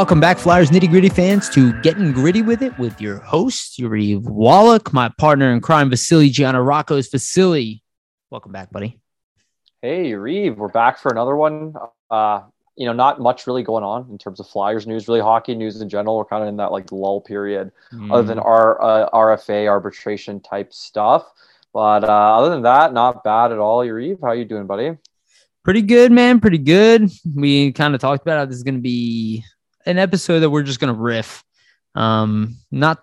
Welcome 0.00 0.18
back, 0.18 0.38
Flyers 0.38 0.70
nitty 0.70 0.88
gritty 0.88 1.10
fans, 1.10 1.50
to 1.50 1.78
Getting 1.82 2.10
Gritty 2.12 2.40
with 2.40 2.62
It 2.62 2.76
with 2.78 2.98
your 3.02 3.18
host, 3.18 3.78
Yuriv 3.78 4.22
Wallach, 4.22 4.94
my 4.94 5.10
partner 5.18 5.52
in 5.52 5.60
crime, 5.60 5.90
Vasily 5.90 6.30
Giannarakos. 6.30 7.12
Vasily, 7.12 7.82
welcome 8.30 8.50
back, 8.50 8.70
buddy. 8.70 8.98
Hey, 9.82 10.14
Reeve, 10.14 10.56
we're 10.56 10.68
back 10.68 10.98
for 10.98 11.10
another 11.10 11.36
one. 11.36 11.74
Uh, 12.10 12.44
you 12.76 12.86
know, 12.86 12.94
not 12.94 13.20
much 13.20 13.46
really 13.46 13.62
going 13.62 13.84
on 13.84 14.08
in 14.10 14.16
terms 14.16 14.40
of 14.40 14.48
Flyers 14.48 14.86
news, 14.86 15.06
really 15.06 15.20
hockey 15.20 15.54
news 15.54 15.78
in 15.78 15.86
general. 15.90 16.16
We're 16.16 16.24
kind 16.24 16.44
of 16.44 16.48
in 16.48 16.56
that 16.56 16.72
like 16.72 16.90
lull 16.90 17.20
period, 17.20 17.70
mm. 17.92 18.10
other 18.10 18.22
than 18.22 18.38
our 18.38 18.82
uh, 18.82 19.10
RFA 19.10 19.68
arbitration 19.68 20.40
type 20.40 20.72
stuff. 20.72 21.30
But 21.74 22.04
uh, 22.04 22.38
other 22.38 22.48
than 22.48 22.62
that, 22.62 22.94
not 22.94 23.22
bad 23.22 23.52
at 23.52 23.58
all. 23.58 23.84
Yuriv, 23.84 24.20
how 24.22 24.32
you 24.32 24.46
doing, 24.46 24.66
buddy? 24.66 24.96
Pretty 25.62 25.82
good, 25.82 26.10
man. 26.10 26.40
Pretty 26.40 26.56
good. 26.56 27.10
We 27.34 27.72
kind 27.72 27.94
of 27.94 28.00
talked 28.00 28.22
about 28.22 28.38
how 28.38 28.44
this 28.46 28.56
is 28.56 28.62
going 28.62 28.76
to 28.76 28.80
be 28.80 29.44
an 29.86 29.98
episode 29.98 30.40
that 30.40 30.50
we're 30.50 30.62
just 30.62 30.80
going 30.80 30.92
to 30.92 31.00
riff. 31.00 31.42
Um, 31.94 32.56
not 32.70 33.02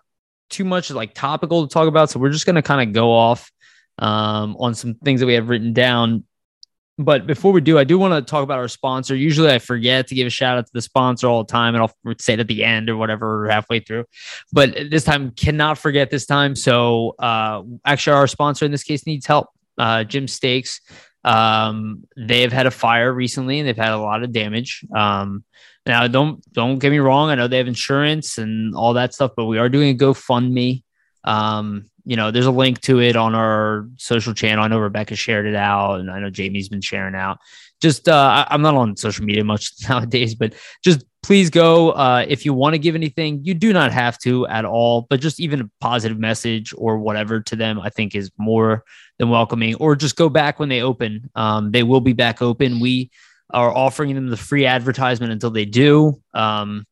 too 0.50 0.64
much 0.64 0.92
like 0.92 1.14
topical 1.14 1.67
to 1.67 1.73
talk 1.73 1.88
about. 1.88 2.09
So 2.09 2.20
we're 2.20 2.31
just 2.31 2.45
going 2.45 2.56
to 2.56 2.61
kind 2.61 2.88
of 2.88 2.94
go 2.94 3.11
off 3.11 3.52
um, 4.00 4.56
on 4.59 4.75
some 4.75 4.95
things 4.95 5.20
that 5.20 5.25
we 5.25 5.33
have 5.33 5.50
written 5.50 5.73
down. 5.73 6.23
But 7.00 7.28
before 7.28 7.52
we 7.52 7.61
do, 7.61 7.78
I 7.78 7.83
do 7.83 8.00
want 8.00 8.14
to 8.14 8.28
talk 8.28 8.44
about 8.44 8.58
our 8.58 8.67
sponsor. 8.67 9.16
Usually 9.16 9.52
I 9.52 9.59
forget 9.59 10.08
to 10.08 10.16
give 10.16 10.25
a 10.25 10.31
shout 10.31 10.58
out 10.58 10.66
to 10.66 10.72
the 10.73 10.81
sponsor 10.81 11.28
all 11.28 11.44
the 11.44 11.52
time 11.52 11.75
and 11.75 11.83
I'll 11.83 12.16
say 12.20 12.33
it 12.33 12.39
at 12.39 12.48
the 12.48 12.64
end 12.64 12.89
or 12.89 12.98
whatever, 12.98 13.45
or 13.45 13.50
halfway 13.50 13.81
through. 13.81 14.05
But 14.52 14.89
this 14.89 15.03
time, 15.03 15.31
cannot 15.31 15.78
forget 15.78 16.09
this 16.09 16.25
time. 16.25 16.55
So 16.55 17.14
uh, 17.20 17.61
actually, 17.86 18.16
our 18.16 18.25
sponsor 18.25 18.66
in 18.66 18.72
this 18.72 18.83
case 18.83 19.05
needs 19.05 19.28
help. 19.28 19.50
Uh, 19.78 20.05
Jim 20.05 20.28
Steaks. 20.28 20.81
Um, 21.23 22.05
they've 22.16 22.52
had 22.52 22.66
a 22.66 22.71
fire 22.71 23.14
recently 23.14 23.60
and 23.60 23.67
they've 23.67 23.77
had 23.77 23.92
a 23.92 23.98
lot 23.98 24.23
of 24.23 24.32
damage. 24.32 24.83
Um, 24.95 25.43
now, 25.87 26.05
don't 26.08 26.42
don't 26.53 26.80
get 26.80 26.92
me 26.92 26.99
wrong. 26.99 27.30
I 27.30 27.36
know 27.36 27.48
they 27.48 27.58
have 27.58 27.67
insurance 27.67 28.37
and 28.37 28.75
all 28.75 28.93
that 28.93 29.14
stuff, 29.14 29.31
but 29.36 29.45
we 29.45 29.58
are 29.58 29.70
doing 29.70 29.95
a 29.95 29.98
GoFundMe. 29.98 30.83
Um, 31.23 31.89
you 32.03 32.15
know, 32.15 32.31
there's 32.31 32.45
a 32.45 32.52
link 32.52 32.81
to 32.81 32.99
it 32.99 33.15
on 33.15 33.36
our 33.36 33.87
social 33.98 34.33
channel. 34.33 34.64
I 34.64 34.67
know 34.67 34.80
Rebecca 34.80 35.15
shared 35.15 35.45
it 35.45 35.55
out, 35.55 35.99
and 35.99 36.11
I 36.11 36.20
know 36.20 36.30
Jamie's 36.30 36.70
been 36.70 36.81
sharing 36.81 37.15
out. 37.15 37.39
Just 37.81 38.09
uh, 38.09 38.45
I, 38.49 38.53
am 38.53 38.61
not 38.61 38.75
on 38.75 38.98
social 38.98 39.25
media 39.25 39.43
much 39.43 39.73
nowadays, 39.89 40.36
but 40.36 40.53
just 40.83 41.05
please 41.23 41.49
go 41.49 41.92
uh, 41.92 42.25
if 42.27 42.45
you 42.45 42.54
want 42.54 42.73
to 42.73 42.80
give 42.80 42.95
anything. 42.95 43.42
You 43.43 43.54
do 43.54 43.71
not 43.71 43.92
have 43.92 44.17
to 44.19 44.48
at 44.48 44.65
all, 44.65 45.08
but 45.09 45.19
just 45.19 45.39
even 45.39 45.61
a 45.61 45.69
positive 45.80 46.19
message 46.19 46.73
or 46.77 46.98
whatever 46.98 47.42
to 47.42 47.55
them, 47.55 47.80
I 47.80 47.89
think 47.89 48.15
is 48.15 48.31
more 48.37 48.83
than 49.19 49.30
welcoming. 49.30 49.75
Or 49.75 49.95
just 49.95 50.15
go 50.15 50.30
back 50.30 50.59
when 50.59 50.69
they 50.69 50.81
open. 50.81 51.30
Um, 51.36 51.71
they 51.71 51.83
will 51.83 52.02
be 52.02 52.14
back 52.14 52.42
open. 52.42 52.80
We 52.80 53.11
are 53.49 53.75
offering 53.75 54.13
them 54.15 54.30
the 54.30 54.37
free 54.37 54.65
advertisement 54.65 55.31
until 55.31 55.52
they 55.52 55.65
do. 55.65 56.21
Um, 56.33 56.85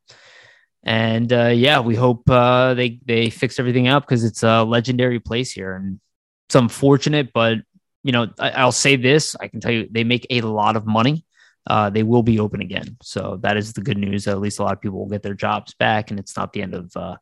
and 0.82 1.32
uh, 1.32 1.48
yeah, 1.48 1.80
we 1.80 1.96
hope 1.96 2.30
uh, 2.30 2.74
they 2.74 3.00
they 3.04 3.28
fix 3.28 3.58
everything 3.58 3.88
up 3.88 4.04
because 4.04 4.24
it's 4.24 4.44
a 4.44 4.62
legendary 4.62 5.18
place 5.18 5.50
here, 5.50 5.74
and 5.74 6.00
it's 6.46 6.54
unfortunate, 6.54 7.32
but 7.32 7.58
you 8.04 8.12
know 8.12 8.28
I, 8.38 8.64
will 8.64 8.72
say 8.72 8.94
this: 8.94 9.34
I 9.40 9.48
can 9.48 9.60
tell 9.60 9.72
you 9.72 9.88
they 9.90 10.04
make 10.04 10.28
a 10.30 10.42
lot 10.42 10.76
of 10.76 10.86
money. 10.86 11.24
Uh, 11.66 11.90
they 11.90 12.04
will 12.04 12.22
be 12.22 12.38
open 12.38 12.60
again, 12.60 12.96
so 13.02 13.40
that 13.42 13.56
is 13.56 13.72
the 13.72 13.80
good 13.80 13.98
news. 13.98 14.28
At 14.28 14.38
least 14.38 14.60
a 14.60 14.62
lot 14.62 14.74
of 14.74 14.80
people 14.80 15.00
will 15.00 15.08
get 15.08 15.24
their 15.24 15.34
jobs 15.34 15.74
back, 15.74 16.12
and 16.12 16.20
it's 16.20 16.36
not 16.36 16.52
the 16.52 16.62
end 16.62 16.74
of 16.74 16.96
uh, 16.96 17.16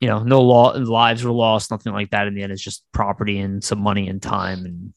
you 0.00 0.06
know 0.06 0.22
no 0.22 0.40
law 0.40 0.70
lives 0.70 1.24
were 1.24 1.32
lost, 1.32 1.72
nothing 1.72 1.92
like 1.92 2.10
that. 2.10 2.28
In 2.28 2.34
the 2.36 2.44
end, 2.44 2.52
it's 2.52 2.62
just 2.62 2.84
property 2.92 3.40
and 3.40 3.62
some 3.62 3.80
money 3.80 4.08
and 4.08 4.22
time 4.22 4.64
and 4.64 4.94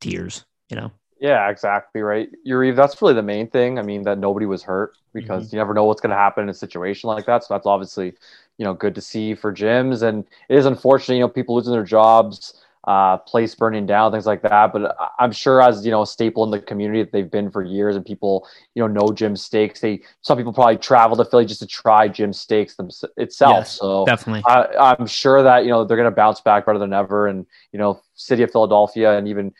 tears. 0.00 0.44
You 0.68 0.78
know. 0.78 0.92
Yeah, 1.20 1.50
exactly 1.50 2.00
right. 2.00 2.30
Yuri, 2.44 2.70
that's 2.70 3.00
really 3.02 3.12
the 3.12 3.22
main 3.22 3.46
thing. 3.46 3.78
I 3.78 3.82
mean, 3.82 4.04
that 4.04 4.18
nobody 4.18 4.46
was 4.46 4.62
hurt 4.62 4.96
because 5.12 5.46
mm-hmm. 5.46 5.56
you 5.56 5.60
never 5.60 5.74
know 5.74 5.84
what's 5.84 6.00
going 6.00 6.10
to 6.10 6.16
happen 6.16 6.44
in 6.44 6.48
a 6.48 6.54
situation 6.54 7.08
like 7.08 7.26
that. 7.26 7.44
So 7.44 7.52
that's 7.52 7.66
obviously, 7.66 8.14
you 8.56 8.64
know, 8.64 8.72
good 8.72 8.94
to 8.94 9.02
see 9.02 9.34
for 9.34 9.52
Jim's. 9.52 10.00
And 10.00 10.24
it 10.48 10.56
is 10.56 10.64
unfortunate, 10.64 11.16
you 11.16 11.20
know, 11.20 11.28
people 11.28 11.56
losing 11.56 11.72
their 11.72 11.84
jobs, 11.84 12.54
uh, 12.84 13.18
place 13.18 13.54
burning 13.54 13.84
down, 13.84 14.10
things 14.10 14.24
like 14.24 14.40
that. 14.40 14.72
But 14.72 14.96
I'm 15.18 15.30
sure 15.30 15.60
as, 15.60 15.84
you 15.84 15.90
know, 15.90 16.00
a 16.00 16.06
staple 16.06 16.42
in 16.42 16.50
the 16.50 16.58
community 16.58 17.02
that 17.02 17.12
they've 17.12 17.30
been 17.30 17.50
for 17.50 17.62
years 17.62 17.96
and 17.96 18.06
people, 18.06 18.48
you 18.74 18.80
know, 18.80 18.86
know 18.86 19.12
Jim 19.12 19.36
Steaks. 19.36 19.80
They, 19.80 20.00
some 20.22 20.38
people 20.38 20.54
probably 20.54 20.78
travel 20.78 21.18
to 21.18 21.26
Philly 21.26 21.44
just 21.44 21.60
to 21.60 21.66
try 21.66 22.08
Jim 22.08 22.32
Steaks 22.32 22.76
them, 22.76 22.88
itself. 23.18 23.56
Yes, 23.58 23.78
so 23.78 24.06
definitely, 24.06 24.42
I, 24.46 24.96
I'm 24.98 25.06
sure 25.06 25.42
that, 25.42 25.64
you 25.64 25.70
know, 25.70 25.84
they're 25.84 25.98
going 25.98 26.10
to 26.10 26.16
bounce 26.16 26.40
back 26.40 26.64
better 26.64 26.78
than 26.78 26.94
ever. 26.94 27.26
And, 27.26 27.44
you 27.72 27.78
know, 27.78 28.00
city 28.14 28.42
of 28.42 28.50
Philadelphia 28.50 29.18
and 29.18 29.28
even, 29.28 29.52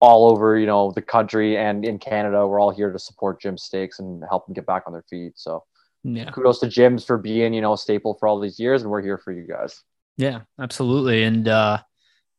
all 0.00 0.30
over, 0.30 0.58
you 0.58 0.66
know, 0.66 0.92
the 0.92 1.02
country 1.02 1.56
and 1.56 1.84
in 1.84 1.98
Canada. 1.98 2.46
We're 2.46 2.60
all 2.60 2.70
here 2.70 2.92
to 2.92 2.98
support 2.98 3.40
Jim 3.40 3.58
Steaks 3.58 3.98
and 3.98 4.22
help 4.28 4.46
them 4.46 4.54
get 4.54 4.66
back 4.66 4.84
on 4.86 4.92
their 4.92 5.04
feet. 5.10 5.32
So 5.36 5.64
yeah. 6.04 6.30
kudos 6.30 6.60
to 6.60 6.68
Jim's 6.68 7.04
for 7.04 7.18
being, 7.18 7.52
you 7.52 7.60
know, 7.60 7.72
a 7.72 7.78
staple 7.78 8.14
for 8.14 8.28
all 8.28 8.38
these 8.38 8.60
years. 8.60 8.82
And 8.82 8.90
we're 8.90 9.02
here 9.02 9.18
for 9.18 9.32
you 9.32 9.46
guys. 9.46 9.82
Yeah, 10.16 10.40
absolutely. 10.60 11.24
And 11.24 11.48
uh 11.48 11.78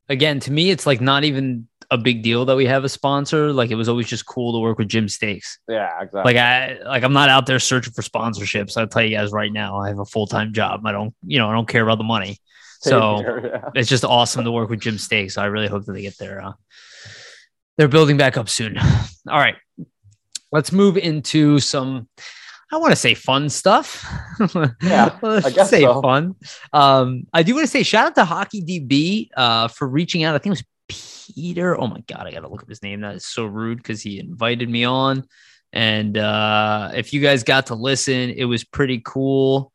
again, 0.09 0.39
to 0.41 0.51
me, 0.51 0.71
it's 0.71 0.85
like 0.85 1.01
not 1.01 1.23
even 1.23 1.67
a 1.91 1.97
big 1.97 2.21
deal 2.21 2.45
that 2.45 2.55
we 2.55 2.65
have 2.65 2.83
a 2.83 2.89
sponsor. 2.89 3.53
Like 3.53 3.71
it 3.71 3.75
was 3.75 3.89
always 3.89 4.07
just 4.07 4.25
cool 4.25 4.53
to 4.53 4.59
work 4.59 4.77
with 4.77 4.89
Jim 4.89 5.07
Steaks. 5.07 5.59
Yeah, 5.67 5.89
exactly. 6.01 6.33
Like 6.33 6.37
I 6.37 6.79
like 6.83 7.03
I'm 7.03 7.13
not 7.13 7.29
out 7.29 7.45
there 7.45 7.59
searching 7.59 7.93
for 7.93 8.01
sponsorships. 8.01 8.77
I'll 8.77 8.87
tell 8.87 9.03
you 9.03 9.15
guys 9.17 9.31
right 9.31 9.51
now, 9.51 9.77
I 9.77 9.89
have 9.89 9.99
a 9.99 10.05
full 10.05 10.27
time 10.27 10.53
job. 10.53 10.85
I 10.85 10.91
don't, 10.91 11.13
you 11.25 11.39
know, 11.39 11.49
I 11.49 11.53
don't 11.53 11.67
care 11.67 11.83
about 11.83 11.97
the 11.97 12.03
money. 12.03 12.37
So 12.81 13.17
here, 13.17 13.51
yeah. 13.53 13.69
it's 13.75 13.89
just 13.89 14.05
awesome 14.05 14.45
to 14.45 14.51
work 14.51 14.69
with 14.69 14.79
Jim 14.79 14.97
Steaks. 14.97 15.33
So 15.33 15.41
I 15.41 15.45
really 15.47 15.67
hope 15.67 15.85
that 15.85 15.91
they 15.91 16.01
get 16.01 16.17
their 16.17 16.41
uh, 16.41 16.53
they're 17.79 17.87
building 17.87 18.17
back 18.17 18.35
up 18.35 18.49
soon. 18.49 18.77
All 19.29 19.39
right, 19.39 19.55
let's 20.51 20.71
move 20.73 20.97
into 20.97 21.59
some. 21.59 22.09
I 22.71 22.77
want 22.77 22.91
to 22.91 22.97
say 22.97 23.15
fun 23.15 23.49
stuff. 23.49 24.05
Yeah, 24.83 25.17
I 25.23 25.49
guess 25.49 25.69
say 25.69 25.81
so. 25.81 26.01
fun. 26.01 26.35
Um, 26.73 27.25
I 27.33 27.41
do 27.41 27.55
want 27.55 27.63
to 27.63 27.71
say 27.71 27.81
shout 27.81 28.07
out 28.07 28.15
to 28.15 28.25
Hockey 28.25 28.61
DB 28.61 29.29
uh, 29.35 29.69
for 29.69 29.87
reaching 29.87 30.23
out. 30.23 30.35
I 30.35 30.39
think 30.39 30.57
it 30.57 30.61
was 30.89 31.33
Peter. 31.33 31.79
Oh 31.79 31.87
my 31.87 32.01
god, 32.01 32.27
I 32.27 32.31
got 32.31 32.41
to 32.41 32.49
look 32.49 32.61
up 32.61 32.69
his 32.69 32.83
name. 32.83 33.01
That 33.01 33.15
is 33.15 33.25
so 33.25 33.45
rude 33.45 33.77
because 33.77 34.01
he 34.01 34.19
invited 34.19 34.69
me 34.69 34.83
on. 34.83 35.25
And 35.71 36.17
uh, 36.17 36.91
if 36.93 37.13
you 37.13 37.21
guys 37.21 37.43
got 37.43 37.67
to 37.67 37.75
listen, 37.75 38.31
it 38.31 38.45
was 38.45 38.65
pretty 38.65 39.01
cool. 39.05 39.71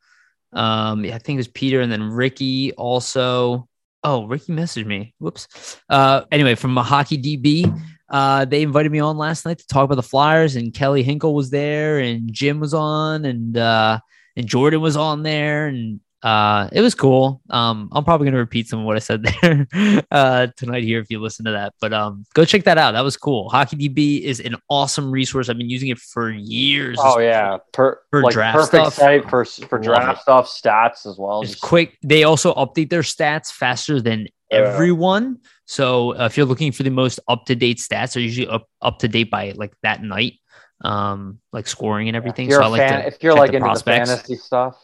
Um, 0.53 1.03
I 1.05 1.17
think 1.17 1.37
it 1.37 1.37
was 1.37 1.47
Peter 1.47 1.81
and 1.81 1.91
then 1.91 2.03
Ricky 2.03 2.71
also. 2.73 3.67
Oh, 4.03 4.27
Ricky 4.27 4.53
messaged 4.53 4.85
me. 4.85 5.15
Whoops. 5.17 5.79
Uh, 5.89 6.21
anyway, 6.31 6.53
from 6.53 6.77
hockey 6.77 7.17
DB, 7.17 7.81
uh, 8.09 8.45
they 8.45 8.61
invited 8.61 8.91
me 8.91 8.99
on 8.99 9.17
last 9.17 9.45
night 9.45 9.59
to 9.59 9.67
talk 9.67 9.85
about 9.85 9.95
the 9.95 10.03
Flyers, 10.03 10.55
and 10.55 10.73
Kelly 10.73 11.03
Hinkle 11.03 11.33
was 11.33 11.49
there, 11.49 11.99
and 11.99 12.31
Jim 12.31 12.59
was 12.59 12.73
on, 12.73 13.25
and 13.25 13.57
uh, 13.57 13.99
and 14.35 14.47
Jordan 14.47 14.81
was 14.81 14.95
on 14.97 15.23
there, 15.23 15.67
and 15.67 15.99
Uh, 16.23 16.67
it 16.71 16.81
was 16.81 16.95
cool. 16.95 17.39
Um, 17.51 17.87
I'm 17.91 18.03
probably 18.03 18.25
gonna 18.25 18.39
repeat 18.41 18.67
some 18.67 18.79
of 18.79 18.85
what 18.85 18.95
I 18.95 18.99
said 18.99 19.21
there 19.41 19.67
uh, 20.09 20.47
tonight 20.57 20.83
here 20.83 20.99
if 20.99 21.11
you 21.11 21.19
listen 21.21 21.45
to 21.45 21.51
that. 21.51 21.73
But 21.79 21.93
um, 21.93 22.25
go 22.33 22.45
check 22.45 22.63
that 22.63 22.79
out. 22.79 22.93
That 22.93 23.03
was 23.03 23.15
cool. 23.15 23.47
HockeyDB 23.51 24.21
is 24.21 24.39
an 24.39 24.55
awesome 24.67 25.11
resource. 25.11 25.49
I've 25.49 25.57
been 25.59 25.69
using 25.69 25.89
it 25.89 25.99
for 25.99 26.31
years. 26.31 26.97
Oh 26.99 27.19
yeah, 27.19 27.57
per, 27.73 27.99
For 28.09 28.23
like 28.23 28.33
draft 28.33 28.55
perfect 28.57 28.71
stuff. 28.73 28.93
site 28.95 29.29
for 29.29 29.45
for 29.45 29.77
draft 29.77 30.23
stuff, 30.23 30.47
stats 30.47 31.05
as 31.05 31.17
well. 31.19 31.41
It's 31.41 31.51
Just- 31.51 31.61
quick. 31.61 31.95
They 32.01 32.23
also 32.23 32.55
update 32.55 32.89
their 32.89 33.03
stats 33.03 33.51
faster 33.51 34.01
than. 34.01 34.27
Everyone. 34.51 35.39
So 35.65 36.15
uh, 36.15 36.25
if 36.25 36.37
you're 36.37 36.45
looking 36.45 36.71
for 36.71 36.83
the 36.83 36.89
most 36.89 37.19
up 37.27 37.45
to 37.45 37.55
date 37.55 37.77
stats, 37.77 38.13
they're 38.13 38.23
usually 38.23 38.47
up 38.47 38.67
up 38.81 38.99
to 38.99 39.07
date 39.07 39.29
by 39.31 39.53
like 39.55 39.73
that 39.83 40.03
night, 40.03 40.33
um, 40.81 41.39
like 41.51 41.67
scoring 41.67 42.07
and 42.07 42.15
everything. 42.15 42.45
If 42.45 42.51
you're, 42.51 42.61
so 42.61 42.65
I 42.65 42.69
like 42.69 42.81
fan, 42.81 43.01
to 43.01 43.07
if 43.07 43.23
you're 43.23 43.33
like 43.33 43.51
the 43.51 43.57
into 43.57 43.65
prospects. 43.65 44.09
the 44.09 44.15
fantasy 44.15 44.35
stuff, 44.35 44.77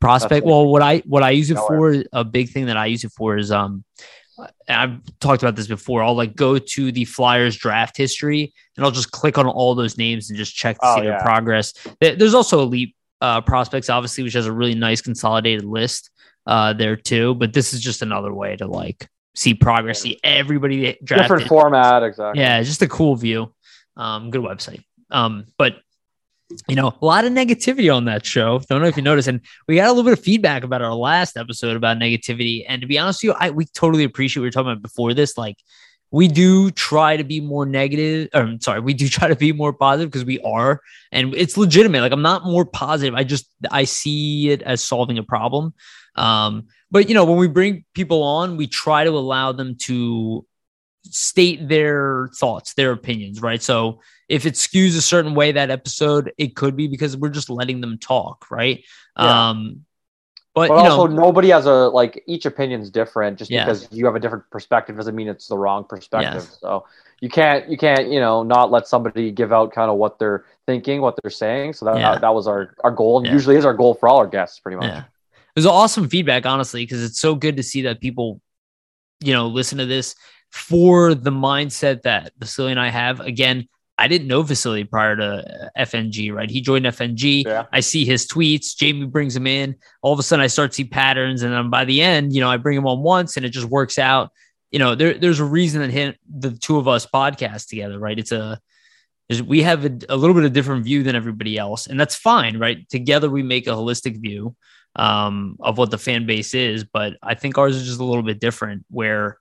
prospect. 0.00 0.46
Well, 0.46 0.66
what 0.66 0.82
I 0.82 0.98
what 1.06 1.22
I 1.22 1.30
use 1.30 1.50
it 1.50 1.54
Nowhere. 1.54 2.02
for, 2.02 2.08
a 2.12 2.24
big 2.24 2.50
thing 2.50 2.66
that 2.66 2.76
I 2.76 2.86
use 2.86 3.04
it 3.04 3.12
for 3.16 3.36
is 3.36 3.50
um, 3.50 3.84
I've 4.68 5.00
talked 5.20 5.42
about 5.42 5.56
this 5.56 5.66
before. 5.66 6.02
I'll 6.02 6.14
like 6.14 6.36
go 6.36 6.58
to 6.58 6.92
the 6.92 7.04
Flyers 7.04 7.56
draft 7.56 7.96
history 7.96 8.52
and 8.76 8.84
I'll 8.84 8.92
just 8.92 9.10
click 9.10 9.38
on 9.38 9.46
all 9.46 9.74
those 9.74 9.98
names 9.98 10.30
and 10.30 10.38
just 10.38 10.54
check 10.54 10.76
to 10.76 10.86
Oh, 10.86 10.96
see 10.96 11.02
their 11.02 11.20
progress. 11.20 11.74
There's 12.00 12.34
also 12.34 12.62
elite 12.62 12.94
uh, 13.20 13.40
prospects, 13.40 13.90
obviously, 13.90 14.24
which 14.24 14.32
has 14.34 14.46
a 14.46 14.52
really 14.52 14.74
nice 14.74 15.00
consolidated 15.00 15.64
list 15.64 16.09
uh, 16.46 16.72
there 16.72 16.96
too. 16.96 17.34
But 17.34 17.52
this 17.52 17.72
is 17.72 17.80
just 17.80 18.02
another 18.02 18.32
way 18.32 18.56
to 18.56 18.66
like 18.66 19.08
see 19.34 19.54
progress, 19.54 20.00
see 20.00 20.18
everybody 20.24 20.98
drafted. 21.04 21.16
different 21.24 21.48
format, 21.48 22.02
exactly. 22.02 22.42
Yeah, 22.42 22.62
just 22.62 22.82
a 22.82 22.88
cool 22.88 23.16
view. 23.16 23.52
Um, 23.96 24.30
good 24.30 24.42
website. 24.42 24.84
Um, 25.10 25.46
but 25.58 25.76
you 26.68 26.74
know, 26.74 26.94
a 27.00 27.04
lot 27.04 27.24
of 27.24 27.32
negativity 27.32 27.94
on 27.94 28.06
that 28.06 28.26
show. 28.26 28.60
Don't 28.68 28.80
know 28.80 28.88
if 28.88 28.96
you 28.96 29.02
noticed, 29.02 29.28
and 29.28 29.40
we 29.68 29.76
got 29.76 29.86
a 29.86 29.92
little 29.92 30.04
bit 30.04 30.18
of 30.18 30.24
feedback 30.24 30.64
about 30.64 30.82
our 30.82 30.94
last 30.94 31.36
episode 31.36 31.76
about 31.76 31.98
negativity. 31.98 32.64
And 32.68 32.80
to 32.82 32.88
be 32.88 32.98
honest 32.98 33.22
with 33.22 33.28
you, 33.28 33.32
I 33.38 33.50
we 33.50 33.66
totally 33.66 34.04
appreciate 34.04 34.40
what 34.40 34.44
we 34.44 34.48
were 34.48 34.52
talking 34.52 34.72
about 34.72 34.82
before 34.82 35.14
this. 35.14 35.38
Like, 35.38 35.56
we 36.10 36.26
do 36.26 36.70
try 36.72 37.16
to 37.16 37.24
be 37.24 37.40
more 37.40 37.66
negative. 37.66 38.28
Or 38.34 38.42
I'm 38.42 38.60
sorry, 38.60 38.80
we 38.80 38.94
do 38.94 39.08
try 39.08 39.28
to 39.28 39.36
be 39.36 39.52
more 39.52 39.72
positive 39.72 40.10
because 40.10 40.24
we 40.24 40.40
are, 40.40 40.80
and 41.12 41.34
it's 41.34 41.56
legitimate. 41.56 42.00
Like, 42.00 42.12
I'm 42.12 42.22
not 42.22 42.44
more 42.44 42.64
positive. 42.64 43.14
I 43.14 43.24
just 43.24 43.48
I 43.70 43.84
see 43.84 44.50
it 44.50 44.62
as 44.62 44.82
solving 44.82 45.18
a 45.18 45.22
problem. 45.22 45.74
Um, 46.16 46.66
but 46.90 47.08
you 47.08 47.14
know, 47.14 47.24
when 47.24 47.38
we 47.38 47.48
bring 47.48 47.84
people 47.94 48.22
on, 48.22 48.56
we 48.56 48.66
try 48.66 49.04
to 49.04 49.10
allow 49.10 49.52
them 49.52 49.76
to 49.82 50.44
state 51.04 51.68
their 51.68 52.28
thoughts, 52.36 52.74
their 52.74 52.92
opinions, 52.92 53.40
right? 53.40 53.62
So 53.62 54.00
if 54.28 54.46
it 54.46 54.54
skews 54.54 54.96
a 54.96 55.00
certain 55.00 55.34
way 55.34 55.52
that 55.52 55.70
episode, 55.70 56.32
it 56.36 56.54
could 56.56 56.76
be 56.76 56.88
because 56.88 57.16
we're 57.16 57.30
just 57.30 57.50
letting 57.50 57.80
them 57.80 57.98
talk, 57.98 58.50
right? 58.50 58.84
Yeah. 59.18 59.50
Um, 59.50 59.84
but, 60.52 60.68
But 60.68 60.82
you 60.84 60.90
also, 60.90 61.06
know, 61.06 61.22
nobody 61.22 61.48
has 61.50 61.66
a 61.66 61.88
like 61.88 62.24
each 62.26 62.44
opinion's 62.44 62.90
different. 62.90 63.38
Just 63.38 63.52
Yeah. 63.52 63.64
because 63.64 63.88
you 63.92 64.04
have 64.06 64.16
a 64.16 64.20
different 64.20 64.44
perspective 64.50 64.96
doesn't 64.96 65.14
mean 65.14 65.28
it's 65.28 65.46
the 65.46 65.56
wrong 65.56 65.84
perspective. 65.84 66.42
Yeah. 66.42 66.56
So 66.60 66.86
you 67.20 67.28
can't 67.28 67.68
you 67.68 67.76
can't 67.76 68.08
you 68.10 68.18
know 68.18 68.42
not 68.42 68.70
let 68.70 68.88
somebody 68.88 69.30
give 69.30 69.52
out 69.52 69.72
kind 69.72 69.90
of 69.90 69.96
what 69.96 70.18
they're 70.18 70.44
thinking, 70.66 71.02
what 71.02 71.14
they're 71.22 71.30
saying. 71.30 71.74
So 71.74 71.84
that 71.86 71.98
Yeah. 71.98 72.18
that 72.18 72.34
was 72.34 72.48
our 72.48 72.74
our 72.82 72.90
goal, 72.90 73.18
and 73.18 73.28
usually 73.28 73.56
is 73.56 73.64
our 73.64 73.74
goal 73.74 73.94
for 73.94 74.08
all 74.08 74.18
our 74.18 74.26
guests, 74.26 74.58
pretty 74.58 74.76
much. 74.76 75.04
It 75.54 75.58
was 75.58 75.66
awesome 75.66 76.08
feedback, 76.08 76.46
honestly, 76.46 76.82
because 76.84 77.02
it's 77.02 77.20
so 77.20 77.34
good 77.34 77.56
to 77.56 77.62
see 77.62 77.82
that 77.82 78.00
people, 78.00 78.40
you 79.20 79.32
know, 79.32 79.48
listen 79.48 79.78
to 79.78 79.86
this 79.86 80.14
for 80.50 81.14
the 81.14 81.30
mindset 81.30 82.02
that 82.02 82.32
Vasily 82.38 82.70
and 82.70 82.80
I 82.80 82.88
have. 82.88 83.20
Again, 83.20 83.68
I 83.98 84.08
didn't 84.08 84.28
know 84.28 84.42
Vasily 84.42 84.84
prior 84.84 85.14
to 85.16 85.26
uh, 85.26 85.68
FNG, 85.84 86.32
right? 86.32 86.50
He 86.50 86.62
joined 86.62 86.86
FNG. 86.86 87.44
Yeah. 87.44 87.66
I 87.70 87.80
see 87.80 88.06
his 88.06 88.26
tweets. 88.26 88.74
Jamie 88.74 89.06
brings 89.06 89.36
him 89.36 89.46
in. 89.46 89.76
All 90.02 90.12
of 90.12 90.18
a 90.18 90.22
sudden, 90.22 90.42
I 90.42 90.46
start 90.46 90.70
to 90.70 90.76
see 90.76 90.84
patterns, 90.84 91.42
and 91.42 91.52
then 91.52 91.68
by 91.68 91.84
the 91.84 92.00
end, 92.00 92.34
you 92.34 92.40
know, 92.40 92.50
I 92.50 92.56
bring 92.56 92.78
him 92.78 92.86
on 92.86 93.02
once, 93.02 93.36
and 93.36 93.44
it 93.44 93.50
just 93.50 93.66
works 93.66 93.98
out. 93.98 94.30
You 94.70 94.78
know, 94.78 94.94
there, 94.94 95.18
there's 95.18 95.40
a 95.40 95.44
reason 95.44 95.82
that 95.82 95.90
him, 95.90 96.14
the 96.28 96.52
two 96.52 96.78
of 96.78 96.88
us 96.88 97.06
podcast 97.06 97.68
together, 97.68 97.98
right? 97.98 98.18
It's 98.18 98.32
a 98.32 98.60
we 99.46 99.62
have 99.62 99.84
a, 99.84 99.98
a 100.08 100.16
little 100.16 100.34
bit 100.34 100.44
of 100.44 100.52
different 100.52 100.84
view 100.84 101.02
than 101.02 101.14
everybody 101.14 101.58
else, 101.58 101.86
and 101.86 102.00
that's 102.00 102.16
fine, 102.16 102.58
right? 102.58 102.88
Together, 102.88 103.28
we 103.28 103.42
make 103.42 103.66
a 103.66 103.70
holistic 103.70 104.20
view 104.20 104.56
um, 104.96 105.56
of 105.60 105.78
what 105.78 105.90
the 105.90 105.98
fan 105.98 106.26
base 106.26 106.54
is, 106.54 106.84
but 106.84 107.14
I 107.22 107.34
think 107.34 107.58
ours 107.58 107.76
is 107.76 107.86
just 107.86 108.00
a 108.00 108.04
little 108.04 108.22
bit 108.22 108.40
different. 108.40 108.84
Where, 108.90 109.38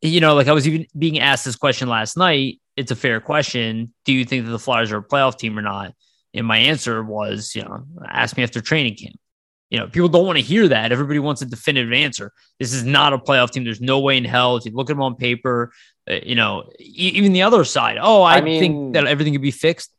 you 0.00 0.20
know, 0.20 0.34
like 0.34 0.48
I 0.48 0.52
was 0.52 0.66
even 0.68 0.86
being 0.96 1.18
asked 1.18 1.44
this 1.44 1.56
question 1.56 1.88
last 1.88 2.16
night. 2.16 2.60
It's 2.76 2.90
a 2.90 2.96
fair 2.96 3.20
question. 3.20 3.92
Do 4.04 4.12
you 4.12 4.24
think 4.24 4.46
that 4.46 4.50
the 4.50 4.58
Flyers 4.58 4.92
are 4.92 4.98
a 4.98 5.04
playoff 5.04 5.38
team 5.38 5.58
or 5.58 5.62
not? 5.62 5.94
And 6.34 6.46
my 6.46 6.56
answer 6.56 7.02
was, 7.02 7.54
you 7.54 7.62
know, 7.62 7.84
ask 8.08 8.36
me 8.36 8.42
after 8.42 8.60
training 8.60 8.96
camp. 8.96 9.16
You 9.68 9.78
know, 9.78 9.86
people 9.88 10.08
don't 10.08 10.26
want 10.26 10.38
to 10.38 10.44
hear 10.44 10.68
that. 10.68 10.92
Everybody 10.92 11.18
wants 11.18 11.40
a 11.42 11.46
definitive 11.46 11.92
answer. 11.92 12.32
This 12.58 12.74
is 12.74 12.84
not 12.84 13.12
a 13.14 13.18
playoff 13.18 13.50
team. 13.50 13.64
There's 13.64 13.80
no 13.80 14.00
way 14.00 14.18
in 14.18 14.24
hell. 14.24 14.56
If 14.56 14.66
you 14.66 14.72
look 14.72 14.90
at 14.90 14.94
them 14.94 15.02
on 15.02 15.16
paper, 15.16 15.72
uh, 16.10 16.16
you 16.22 16.34
know, 16.34 16.70
e- 16.78 17.12
even 17.14 17.32
the 17.32 17.42
other 17.42 17.64
side. 17.64 17.98
Oh, 18.00 18.22
I, 18.22 18.36
I 18.36 18.40
mean- 18.42 18.60
think 18.60 18.94
that 18.94 19.06
everything 19.06 19.32
could 19.32 19.42
be 19.42 19.50
fixed. 19.50 19.94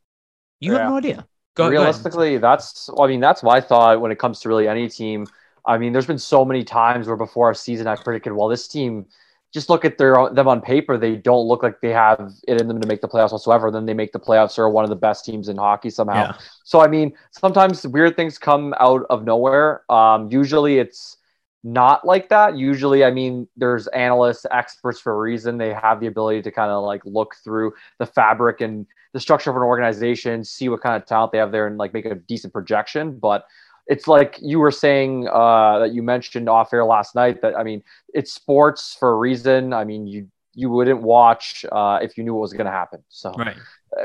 You 0.60 0.74
have 0.74 0.90
no 0.90 0.96
idea. 0.96 1.26
Go, 1.54 1.64
go. 1.64 1.70
Realistically, 1.70 2.38
that's 2.38 2.90
I 2.98 3.06
mean 3.06 3.20
that's 3.20 3.42
my 3.42 3.60
thought 3.60 4.00
when 4.00 4.10
it 4.10 4.18
comes 4.18 4.40
to 4.40 4.48
really 4.48 4.68
any 4.68 4.88
team. 4.88 5.26
I 5.66 5.78
mean, 5.78 5.92
there's 5.92 6.06
been 6.06 6.18
so 6.18 6.44
many 6.44 6.62
times 6.62 7.06
where 7.06 7.16
before 7.16 7.46
our 7.46 7.54
season 7.54 7.86
I 7.86 7.96
predicted, 7.96 8.32
well, 8.32 8.48
this 8.48 8.68
team 8.68 9.06
just 9.52 9.70
look 9.70 9.84
at 9.84 9.98
their 9.98 10.28
them 10.30 10.48
on 10.48 10.60
paper, 10.60 10.98
they 10.98 11.14
don't 11.14 11.46
look 11.46 11.62
like 11.62 11.80
they 11.80 11.90
have 11.90 12.32
it 12.48 12.60
in 12.60 12.66
them 12.66 12.80
to 12.80 12.88
make 12.88 13.00
the 13.00 13.08
playoffs 13.08 13.30
whatsoever. 13.30 13.70
Then 13.70 13.86
they 13.86 13.94
make 13.94 14.12
the 14.12 14.18
playoffs 14.18 14.58
or 14.58 14.68
one 14.68 14.82
of 14.82 14.90
the 14.90 14.96
best 14.96 15.24
teams 15.24 15.48
in 15.48 15.56
hockey 15.56 15.90
somehow. 15.90 16.14
Yeah. 16.14 16.36
So 16.64 16.80
I 16.80 16.88
mean, 16.88 17.14
sometimes 17.30 17.86
weird 17.86 18.16
things 18.16 18.36
come 18.36 18.74
out 18.80 19.06
of 19.08 19.24
nowhere. 19.24 19.90
Um, 19.90 20.28
usually 20.30 20.78
it's 20.78 21.18
not 21.64 22.06
like 22.06 22.28
that. 22.28 22.56
Usually, 22.56 23.04
I 23.04 23.10
mean, 23.10 23.48
there's 23.56 23.86
analysts, 23.88 24.44
experts 24.50 25.00
for 25.00 25.14
a 25.14 25.18
reason. 25.18 25.56
They 25.56 25.72
have 25.72 25.98
the 25.98 26.06
ability 26.06 26.42
to 26.42 26.50
kind 26.50 26.70
of 26.70 26.84
like 26.84 27.02
look 27.06 27.34
through 27.42 27.72
the 27.98 28.06
fabric 28.06 28.60
and 28.60 28.86
the 29.14 29.20
structure 29.20 29.48
of 29.48 29.56
an 29.56 29.62
organization, 29.62 30.44
see 30.44 30.68
what 30.68 30.82
kind 30.82 31.00
of 31.00 31.06
talent 31.08 31.32
they 31.32 31.38
have 31.38 31.52
there, 31.52 31.66
and 31.66 31.78
like 31.78 31.94
make 31.94 32.04
a 32.04 32.14
decent 32.14 32.52
projection. 32.52 33.18
But 33.18 33.46
it's 33.86 34.06
like 34.06 34.38
you 34.42 34.58
were 34.60 34.70
saying 34.70 35.28
uh, 35.28 35.78
that 35.78 35.92
you 35.92 36.02
mentioned 36.02 36.48
off 36.48 36.72
air 36.72 36.84
last 36.84 37.14
night. 37.14 37.40
That 37.40 37.56
I 37.56 37.62
mean, 37.62 37.82
it's 38.12 38.32
sports 38.32 38.96
for 38.98 39.12
a 39.12 39.16
reason. 39.16 39.72
I 39.72 39.84
mean, 39.84 40.06
you 40.06 40.28
you 40.52 40.68
wouldn't 40.70 41.00
watch 41.00 41.64
uh, 41.72 41.98
if 42.02 42.18
you 42.18 42.24
knew 42.24 42.34
what 42.34 42.42
was 42.42 42.52
going 42.52 42.66
to 42.66 42.72
happen. 42.72 43.02
So 43.08 43.32
Right. 43.32 43.56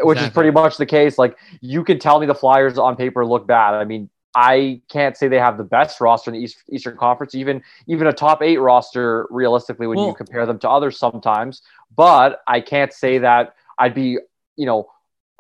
which 0.02 0.20
is 0.20 0.30
pretty 0.30 0.52
much 0.52 0.78
the 0.78 0.86
case. 0.86 1.18
Like 1.18 1.38
you 1.62 1.84
can 1.84 2.00
tell 2.00 2.20
me 2.20 2.26
the 2.26 2.36
Flyers 2.36 2.78
on 2.78 2.96
paper 2.96 3.26
look 3.26 3.46
bad. 3.48 3.74
I 3.74 3.86
mean, 3.86 4.10
I 4.36 4.82
can't 4.90 5.18
say 5.18 5.28
they 5.28 5.40
have 5.40 5.58
the 5.58 5.64
best 5.64 6.00
roster 6.00 6.30
in 6.32 6.38
the 6.38 6.44
East, 6.44 6.64
Eastern 6.72 6.98
Conference, 6.98 7.34
even 7.36 7.64
even 7.88 8.08
a 8.08 8.14
top 8.14 8.42
eight 8.44 8.58
roster 8.58 9.28
realistically 9.32 9.88
when 9.88 9.98
Well- 9.98 10.08
you 10.08 10.14
compare 10.14 10.46
them 10.46 10.60
to 10.60 10.70
others 10.70 10.98
sometimes. 10.98 11.62
But 11.96 12.42
I 12.48 12.62
can't 12.62 12.94
say 12.94 13.18
that 13.20 13.56
I'd 13.78 13.96
be, 13.96 14.20
you 14.56 14.66
know, 14.66 14.90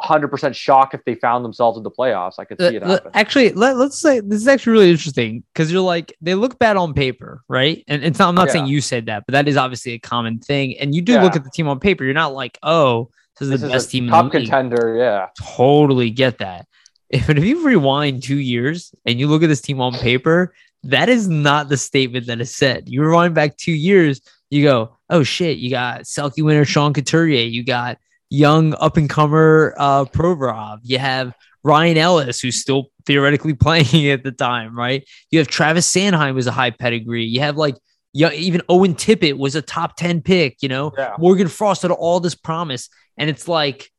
hundred 0.02 0.30
percent 0.30 0.56
shocked 0.56 0.94
if 0.94 1.04
they 1.06 1.14
found 1.14 1.44
themselves 1.44 1.78
in 1.78 1.84
the 1.84 1.92
playoffs. 1.92 2.36
I 2.40 2.46
could 2.46 2.58
see 2.60 2.78
it 2.78 2.82
happen. 2.84 3.12
actually, 3.14 3.52
let, 3.52 3.76
let's 3.78 4.00
say 4.00 4.22
this 4.22 4.40
is 4.42 4.48
actually 4.48 4.72
really 4.74 4.90
interesting 4.92 5.44
because 5.54 5.72
you're 5.72 5.82
like 5.82 6.16
they 6.22 6.36
look 6.36 6.58
bad 6.58 6.78
on 6.78 6.94
paper, 6.94 7.42
right? 7.50 7.84
And 7.88 8.04
it's 8.04 8.18
not, 8.18 8.30
I'm 8.30 8.36
not 8.36 8.48
Yeah. 8.48 8.54
saying 8.54 8.68
you 8.68 8.80
said 8.82 9.08
that, 9.08 9.26
but 9.28 9.34
that 9.34 9.48
is 9.50 9.58
obviously 9.58 9.92
a 9.94 10.00
common 10.00 10.40
thing. 10.40 10.78
And 10.80 10.96
you 10.96 11.02
do 11.02 11.20
look 11.20 11.36
at 11.36 11.44
the 11.44 11.50
team 11.52 11.68
on 11.68 11.80
paper. 11.80 12.06
You're 12.06 12.14
not 12.14 12.34
like, 12.34 12.58
oh, 12.64 13.10
this 13.40 13.48
is 13.48 13.50
This 13.52 13.62
the 13.62 13.68
is 13.68 13.74
best 13.74 13.92
team 13.92 14.06
in 14.06 14.10
top 14.12 14.26
the 14.26 14.32
contender. 14.32 14.96
Yeah, 14.98 15.28
Totally 15.38 16.10
get 16.12 16.40
that. 16.40 16.66
If, 17.10 17.30
if 17.30 17.44
you 17.44 17.66
rewind 17.66 18.24
two 18.24 18.38
years 18.38 18.94
and 19.06 19.20
you 19.20 19.28
look 19.28 19.44
at 19.44 19.48
this 19.48 19.62
team 19.62 19.82
on 19.82 19.94
paper, 19.94 20.54
that 20.84 21.10
is 21.10 21.28
not 21.28 21.70
the 21.70 21.78
statement 21.78 22.28
that 22.28 22.40
is 22.40 22.56
said. 22.56 22.88
You 22.88 23.04
rewind 23.04 23.36
back 23.36 23.58
two 23.58 23.74
years, 23.74 24.22
you 24.50 24.64
go, 24.64 24.98
oh 25.10 25.24
shit, 25.24 25.58
you 25.58 25.70
got 25.70 26.02
Selke 26.02 26.44
winner 26.44 26.66
Sean 26.66 26.94
Couturier, 26.94 27.46
you 27.46 27.64
got 27.64 27.98
young 28.30 28.76
up 28.76 28.98
and 28.98 29.10
comer 29.10 29.74
uh, 29.78 30.06
Provorov, 30.06 30.80
you 30.84 31.00
have 31.00 31.34
Ryan 31.64 31.98
Ellis, 31.98 32.40
who's 32.40 32.62
still 32.62 32.88
theoretically 33.06 33.54
playing 33.66 34.10
at 34.10 34.24
the 34.24 34.32
time, 34.32 34.78
right? 34.78 35.08
You 35.32 35.40
have 35.40 35.48
Travis 35.48 35.92
Sanheim, 35.92 36.34
who's 36.34 36.48
a 36.48 36.52
high 36.52 36.72
pedigree. 36.72 37.26
You 37.26 37.42
have 37.42 37.58
like 37.58 37.76
young, 38.14 38.34
even 38.34 38.62
Owen 38.70 38.96
Tippett 38.96 39.38
was 39.38 39.56
a 39.56 39.62
top 39.62 39.98
10 39.98 40.22
pick, 40.22 40.58
you 40.62 40.70
know? 40.70 40.94
yeah. 40.98 41.16
Morgan 41.20 41.48
Frost 41.48 41.82
had 41.82 41.92
all 41.92 42.20
this 42.20 42.36
promise, 42.36 42.90
and 43.18 43.30
it's 43.30 43.48
like 43.48 43.92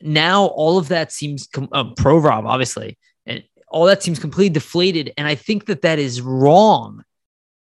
now 0.00 0.46
all 0.46 0.78
of 0.78 0.88
that 0.88 1.12
seems 1.12 1.46
com- 1.46 1.68
uh, 1.72 1.84
pro 1.96 2.18
Rob, 2.18 2.46
obviously, 2.46 2.98
and 3.24 3.42
all 3.68 3.86
that 3.86 4.02
seems 4.02 4.18
completely 4.18 4.52
deflated. 4.52 5.12
And 5.16 5.26
I 5.26 5.34
think 5.34 5.66
that 5.66 5.82
that 5.82 5.98
is 5.98 6.20
wrong. 6.20 7.02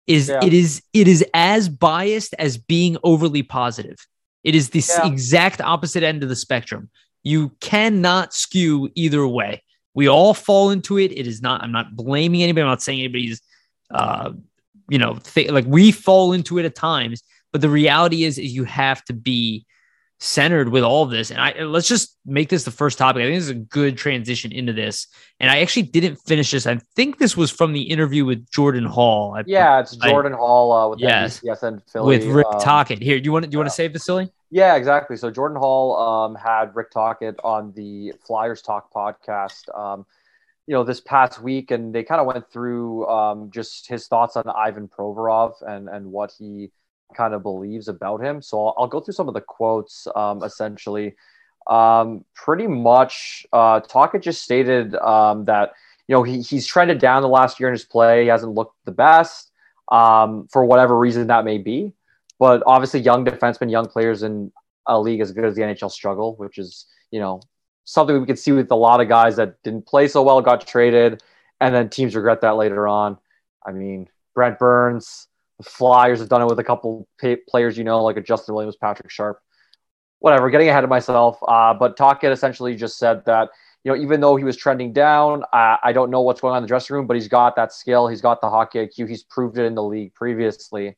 Is 0.07 0.29
Yeah. 0.29 0.45
it 0.45 0.53
is 0.53 0.83
it 0.93 1.07
is 1.07 1.25
as 1.33 1.69
biased 1.69 2.35
as 2.39 2.59
being 2.59 2.97
overly 3.05 3.43
positive. 3.43 3.97
It 4.43 4.55
is 4.55 4.71
the 4.71 4.85
Yeah. 4.89 5.07
exact 5.07 5.61
opposite 5.61 6.03
end 6.03 6.23
of 6.23 6.29
the 6.29 6.37
spectrum. 6.37 6.91
You 7.23 7.53
cannot 7.61 8.35
skew 8.35 8.91
either 8.97 9.27
way. 9.29 9.63
We 9.95 10.09
all 10.09 10.35
fall 10.35 10.71
into 10.71 10.99
it. 10.99 11.13
It 11.13 11.27
is 11.27 11.41
not. 11.43 11.63
I'm 11.63 11.71
not 11.71 11.95
blaming 11.95 12.43
anybody. 12.43 12.63
I'm 12.63 12.69
not 12.69 12.83
saying 12.83 12.99
anybody's, 12.99 13.41
uh, 13.95 14.33
you 14.89 14.99
know, 14.99 15.19
th- 15.35 15.51
like 15.51 15.67
we 15.69 15.93
fall 15.93 16.33
into 16.33 16.59
it 16.59 16.65
at 16.65 16.75
times. 16.75 17.23
But 17.53 17.61
the 17.61 17.69
reality 17.69 18.25
is, 18.25 18.39
is 18.39 18.53
you 18.53 18.65
have 18.65 19.05
to 19.05 19.13
be 19.13 19.67
centered 20.23 20.69
with 20.69 20.85
all 20.85 21.03
of 21.03 21.11
this. 21.11 21.33
And 21.33 21.41
I 21.41 21.63
let's 21.65 21.89
just 21.89 22.17
make 22.25 22.49
this 22.49 22.63
the 22.63 22.71
first 22.71 22.97
topic. 22.97 23.23
I 23.23 23.25
think 23.27 23.37
this 23.39 23.45
is 23.45 23.51
a 23.51 23.55
good 23.55 23.99
transition 23.99 24.53
into 24.53 24.73
this. 24.73 25.09
And 25.41 25.51
I 25.51 25.61
actually 25.61 25.83
didn't 25.83 26.17
finish 26.17 26.53
this. 26.53 26.65
I 26.65 26.79
think 26.95 27.19
this 27.19 27.37
was 27.37 27.51
from 27.51 27.73
the 27.73 27.83
interview 27.83 28.25
with 28.25 28.49
Jordan 28.51 28.85
Hall. 28.85 29.35
I, 29.37 29.43
Yeah, 29.47 29.81
it's 29.81 29.97
Jordan 29.97 30.33
Hall 30.33 30.73
uh, 30.73 30.89
with 30.89 31.01
Yes. 31.01 31.41
NBCSN 31.41 31.83
Philly. 31.91 32.19
with 32.19 32.27
Rick 32.27 32.47
um, 32.47 32.61
Tocchet. 32.61 33.03
Here, 33.03 33.19
do 33.19 33.25
you 33.25 33.33
want 33.33 33.45
to 33.45 33.51
do 33.51 33.57
you 33.57 33.59
want 33.59 33.69
to 33.69 33.75
say 33.75 33.87
it, 33.87 33.93
Vasily? 33.93 34.31
Yeah, 34.51 34.77
exactly. 34.77 35.17
So 35.17 35.29
Jordan 35.31 35.59
Hall 35.59 35.97
um, 35.97 36.37
had 36.37 36.77
Rick 36.77 36.93
Tocchet 36.93 37.41
on 37.43 37.73
the 37.73 38.13
Flyers 38.25 38.63
Talk 38.63 38.93
podcast, 38.93 39.77
um, 39.77 40.07
you 40.69 40.75
know, 40.75 40.85
this 40.85 41.01
past 41.01 41.43
week, 41.43 41.73
and 41.73 41.93
they 41.93 42.05
kind 42.05 42.21
of 42.21 42.29
went 42.29 42.49
through 42.53 43.09
um, 43.09 43.51
just 43.51 43.89
his 43.89 44.07
thoughts 44.07 44.37
on 44.37 44.45
Ivan 44.47 44.87
Provorov 44.87 45.55
and 45.67 45.89
and 45.89 46.07
what 46.13 46.33
he 46.39 46.71
kind 47.15 47.35
of 47.35 47.43
believes 47.43 47.89
about 47.89 48.23
him. 48.23 48.43
So 48.43 48.67
I'll, 48.67 48.75
I'll 48.79 48.87
go 48.87 49.01
through 49.01 49.15
some 49.15 49.29
of 49.29 49.35
the 49.35 49.41
quotes. 49.41 50.07
Um, 50.15 50.43
essentially, 50.43 51.15
um, 51.69 52.25
pretty 52.35 52.67
much, 52.67 53.47
uh, 53.53 53.81
just 54.21 54.43
stated 54.43 54.95
um, 54.97 55.45
that 55.47 55.73
you 56.09 56.15
know 56.15 56.23
he, 56.23 56.41
he's 56.41 56.67
trended 56.67 56.99
down 56.99 57.23
the 57.23 57.29
last 57.29 57.61
year 57.61 57.69
in 57.69 57.75
his 57.75 57.85
play. 57.85 58.23
He 58.23 58.29
hasn't 58.29 58.53
looked 58.53 58.77
the 58.85 58.93
best 58.93 59.51
um, 59.91 60.49
for 60.51 60.65
whatever 60.65 60.99
reason 60.99 61.27
that 61.29 61.45
may 61.45 61.59
be. 61.59 61.93
But 62.39 62.63
obviously, 62.67 63.01
young 63.01 63.25
defensemen, 63.25 63.71
young 63.71 63.87
players 63.87 64.23
in 64.23 64.51
a 64.87 65.01
league 65.01 65.21
as 65.21 65.31
good 65.31 65.45
as 65.45 65.55
the 65.55 65.63
NHL 65.63 65.91
struggle, 65.91 66.35
which 66.37 66.59
is 66.59 66.87
you 67.11 67.21
know 67.21 67.41
something 67.85 68.19
we 68.19 68.27
could 68.27 68.39
see 68.39 68.53
with 68.53 68.71
a 68.71 68.77
lot 68.77 69.01
of 69.01 69.09
guys 69.09 69.37
that 69.37 69.63
didn't 69.63 69.87
play 69.87 70.09
so 70.09 70.23
well, 70.23 70.41
got 70.41 70.67
traded, 70.67 71.23
and 71.61 71.75
then 71.75 71.89
teams 71.89 72.17
regret 72.17 72.41
that 72.41 72.57
later 72.57 72.89
on. 72.89 73.19
I 73.65 73.73
mean, 73.73 74.09
Brent 74.35 74.59
Burns, 74.59 75.29
Flyers 75.63 76.21
have 76.21 76.29
done 76.29 76.43
it 76.43 76.47
with 76.47 76.59
a 76.59 76.65
couple 76.65 77.09
players, 77.49 77.79
you 77.79 77.85
know, 77.85 78.03
like 78.03 78.17
a 78.17 78.21
Justin 78.21 78.55
Williams, 78.55 78.77
Patrick 78.77 79.11
Sharp. 79.11 79.41
Whatever, 80.21 80.51
getting 80.51 80.69
ahead 80.69 80.85
of 80.85 80.91
myself. 80.91 81.39
Uh, 81.47 81.75
but 81.75 81.97
Tocchet 81.97 82.31
essentially 82.31 82.77
just 82.77 82.97
said 82.97 83.25
that 83.27 83.49
you 83.85 83.91
know, 83.91 84.01
even 84.01 84.21
though 84.21 84.37
he 84.37 84.45
was 84.45 84.57
trending 84.57 84.93
down, 84.93 85.43
uh, 85.53 85.77
I 85.83 85.93
don't 85.93 86.11
know 86.11 86.21
what's 86.21 86.41
going 86.41 86.53
on 86.53 86.59
in 86.59 86.63
the 86.63 86.69
dressing 86.69 86.95
room, 86.95 87.07
but 87.07 87.15
he's 87.15 87.29
got 87.29 87.57
that 87.57 87.73
skill. 87.73 88.07
He's 88.07 88.21
got 88.21 88.41
the 88.41 88.49
hockey 88.49 88.79
IQ. 88.87 89.09
He's 89.09 89.25
proved 89.25 89.59
it 89.59 89.65
in 89.65 89.75
the 89.75 89.83
league 89.83 90.15
previously. 90.15 90.97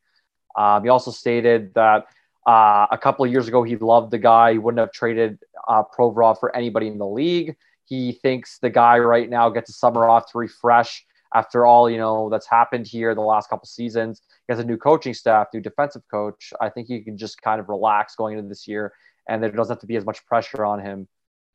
Um, 0.54 0.82
he 0.82 0.90
also 0.90 1.10
stated 1.10 1.72
that 1.74 2.06
uh, 2.46 2.86
a 2.90 2.98
couple 2.98 3.24
of 3.24 3.30
years 3.30 3.48
ago, 3.48 3.62
he 3.62 3.76
loved 3.76 4.10
the 4.10 4.18
guy. 4.18 4.52
He 4.52 4.58
wouldn't 4.58 4.80
have 4.80 4.92
traded 4.92 5.38
uh, 5.66 5.82
Provorov 5.96 6.38
for 6.38 6.54
anybody 6.54 6.88
in 6.88 6.98
the 6.98 7.06
league. 7.06 7.56
He 7.86 8.12
thinks 8.12 8.58
the 8.58 8.70
guy 8.70 8.98
right 8.98 9.28
now 9.28 9.48
gets 9.48 9.70
a 9.70 9.72
summer 9.72 10.06
off 10.06 10.30
to 10.32 10.38
refresh 10.38 11.04
after 11.34 11.66
all 11.66 11.90
you 11.90 11.98
know 11.98 12.28
that's 12.30 12.46
happened 12.46 12.86
here 12.86 13.14
the 13.14 13.20
last 13.20 13.50
couple 13.50 13.66
seasons. 13.66 14.22
He 14.46 14.52
has 14.52 14.60
a 14.60 14.64
new 14.64 14.76
coaching 14.76 15.14
staff, 15.14 15.48
new 15.52 15.60
defensive 15.60 16.02
coach. 16.10 16.52
I 16.60 16.68
think 16.68 16.88
he 16.88 17.00
can 17.00 17.16
just 17.18 17.42
kind 17.42 17.60
of 17.60 17.68
relax 17.68 18.14
going 18.14 18.38
into 18.38 18.48
this 18.48 18.66
year, 18.66 18.92
and 19.28 19.42
there 19.42 19.50
doesn't 19.50 19.74
have 19.74 19.80
to 19.80 19.86
be 19.86 19.96
as 19.96 20.06
much 20.06 20.24
pressure 20.26 20.64
on 20.64 20.80
him. 20.80 21.08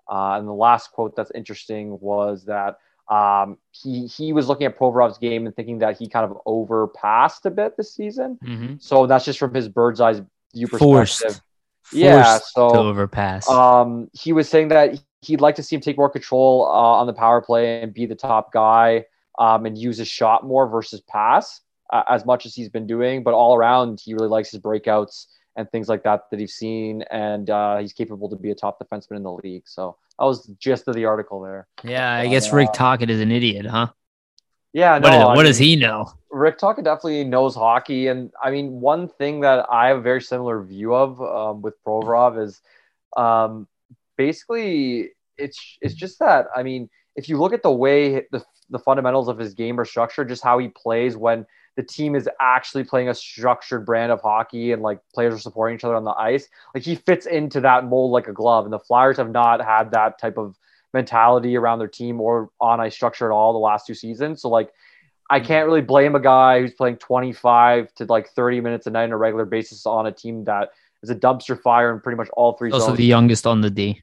Uh, 0.10 0.38
and 0.38 0.48
the 0.48 0.54
last 0.54 0.92
quote 0.92 1.16
that's 1.16 1.32
interesting 1.36 1.98
was 2.00 2.46
that 2.46 2.78
um, 3.10 3.58
he 3.72 4.06
he 4.08 4.34
was 4.34 4.48
looking 4.48 4.68
at 4.68 4.78
Provorov's 4.78 5.18
game 5.18 5.46
and 5.46 5.56
thinking 5.56 5.80
that 5.80 5.98
he 5.98 6.08
kind 6.08 6.30
of 6.30 6.38
overpassed 6.46 7.46
a 7.46 7.52
bit 7.52 7.78
this 7.78 7.94
season. 7.94 8.38
Mm-hmm. 8.44 8.76
So 8.80 9.08
that's 9.08 9.26
just 9.26 9.40
from 9.40 9.54
his 9.54 9.68
bird's 9.68 10.02
eye 10.02 10.22
view 10.54 10.68
Forced. 10.68 11.22
perspective. 11.22 11.42
Yeah, 11.92 12.38
so 12.38 12.70
overpass. 12.70 13.50
um, 13.50 14.10
he 14.14 14.32
was 14.32 14.48
saying 14.48 14.68
that 14.68 15.00
he'd 15.22 15.42
like 15.42 15.56
to 15.56 15.64
see 15.64 15.76
him 15.76 15.82
take 15.82 15.98
more 15.98 16.10
control 16.10 16.66
uh, 16.66 17.00
on 17.00 17.08
the 17.08 17.14
power 17.14 17.42
play 17.42 17.82
and 17.82 17.94
be 17.94 18.06
the 18.06 18.16
top 18.16 18.54
guy 18.54 19.06
um, 19.40 19.66
and 19.66 19.76
use 19.78 19.98
his 19.98 20.08
shot 20.08 20.46
more 20.46 20.68
versus 20.68 21.02
pass 21.02 21.62
uh, 21.92 22.04
as 22.08 22.26
much 22.26 22.46
as 22.46 22.54
he's 22.54 22.70
been 22.70 22.86
doing. 22.86 23.24
But 23.24 23.34
all 23.34 23.56
around, 23.56 24.00
he 24.04 24.14
really 24.14 24.28
likes 24.28 24.52
his 24.52 24.60
breakouts 24.62 25.26
and 25.56 25.70
things 25.72 25.90
like 25.90 26.04
that 26.04 26.30
that 26.30 26.40
he's 26.40 26.54
seen, 26.54 27.02
and 27.10 27.50
uh, 27.50 27.78
he's 27.80 27.92
capable 27.94 28.30
to 28.30 28.36
be 28.36 28.52
a 28.52 28.56
top 28.56 28.80
defenseman 28.80 29.18
in 29.18 29.24
the 29.24 29.32
league. 29.32 29.64
So 29.66 29.98
that 30.20 30.26
was 30.26 30.44
the 30.46 30.54
gist 30.60 30.88
of 30.88 30.94
the 30.96 31.06
article 31.06 31.42
there. 31.42 31.68
yeah, 31.84 32.14
I 32.14 32.28
guess 32.28 32.54
Rick 32.54 32.74
Tocchet 32.74 33.10
is 33.10 33.20
an 33.20 33.32
idiot, 33.32 33.66
huh? 33.66 33.88
Yeah, 34.72 35.00
What, 35.00 35.02
no, 35.02 35.08
is- 35.10 35.24
I 35.24 35.28
what 35.30 35.36
mean, 35.38 35.46
does 35.46 35.58
he 35.58 35.76
know? 35.76 36.12
Rick 36.32 36.60
Tocchet 36.60 36.86
definitely 36.86 37.24
knows 37.24 37.56
hockey, 37.56 38.08
and 38.08 38.32
I 38.44 38.52
mean, 38.52 38.80
one 38.80 39.08
thing 39.08 39.42
that 39.42 39.66
I 39.72 39.88
have 39.88 39.98
a 39.98 40.02
very 40.02 40.22
similar 40.22 40.62
view 40.62 40.94
of 40.94 41.20
um, 41.22 41.62
with 41.64 41.74
Provorov 41.84 42.40
is 42.42 42.62
um, 43.18 43.68
basically 44.16 45.10
it's 45.38 45.78
it's 45.82 45.96
just 45.96 46.20
that 46.20 46.46
I 46.56 46.62
mean, 46.64 46.90
if 47.16 47.28
you 47.30 47.40
look 47.40 47.54
at 47.54 47.64
the 47.64 47.72
way 47.72 48.28
the 48.32 48.44
the 48.70 48.80
fundamentals 48.80 49.28
of 49.28 49.38
his 49.38 49.54
game 49.54 49.80
are 49.80 49.86
structured, 49.86 50.30
just 50.30 50.44
how 50.44 50.58
he 50.58 50.68
plays 50.68 51.18
when 51.18 51.46
the 51.76 51.84
team 51.84 52.16
is 52.16 52.28
actually 52.42 52.84
playing 52.84 53.10
a 53.10 53.16
structured 53.16 53.86
brand 53.86 54.12
of 54.12 54.22
hockey 54.22 54.72
and 54.72 54.82
like 54.82 55.00
players 55.14 55.34
are 55.34 55.40
supporting 55.40 55.76
each 55.76 55.84
other 55.84 55.96
on 55.96 56.04
the 56.04 56.12
ice, 56.12 56.48
like 56.74 56.84
he 56.84 56.96
fits 56.96 57.26
into 57.26 57.62
that 57.62 57.86
mold 57.86 58.12
like 58.12 58.28
a 58.28 58.34
glove. 58.34 58.66
And 58.66 58.74
the 58.74 58.80
Flyers 58.80 59.18
have 59.18 59.32
not 59.32 59.64
had 59.64 59.92
that 59.92 60.20
type 60.20 60.38
of 60.38 60.58
mentality 60.94 61.56
around 61.56 61.80
their 61.80 61.88
team 61.88 62.20
or 62.20 62.50
on 62.60 62.80
ice 62.80 62.96
structure 62.96 63.32
at 63.32 63.34
all 63.34 63.54
the 63.54 63.60
last 63.60 63.88
two 63.88 63.94
seasons. 63.94 64.42
So 64.42 64.50
like 64.50 64.72
I 65.30 65.40
mm-hmm. 65.40 65.48
can't 65.48 65.68
really 65.68 65.82
blame 65.82 66.16
a 66.16 66.20
guy 66.20 66.60
who's 66.60 66.74
playing 66.74 66.98
25 66.98 67.94
to 67.96 68.06
like 68.06 68.30
30 68.30 68.62
minutes 68.62 68.88
a 68.88 68.90
night 68.90 69.04
on 69.04 69.12
a 69.12 69.18
regular 69.18 69.46
basis 69.46 69.86
on 69.86 70.08
a 70.08 70.12
team 70.12 70.46
that 70.46 70.72
is 71.02 71.10
a 71.10 71.16
dumpster 71.16 71.60
fire 71.62 71.94
in 71.94 72.02
pretty 72.02 72.18
much 72.18 72.30
all 72.34 72.54
three 72.54 72.72
Also, 72.72 72.88
zones. 72.88 72.98
the 72.98 73.06
youngest 73.06 73.48
on 73.48 73.62
the 73.62 73.70
D 73.70 74.02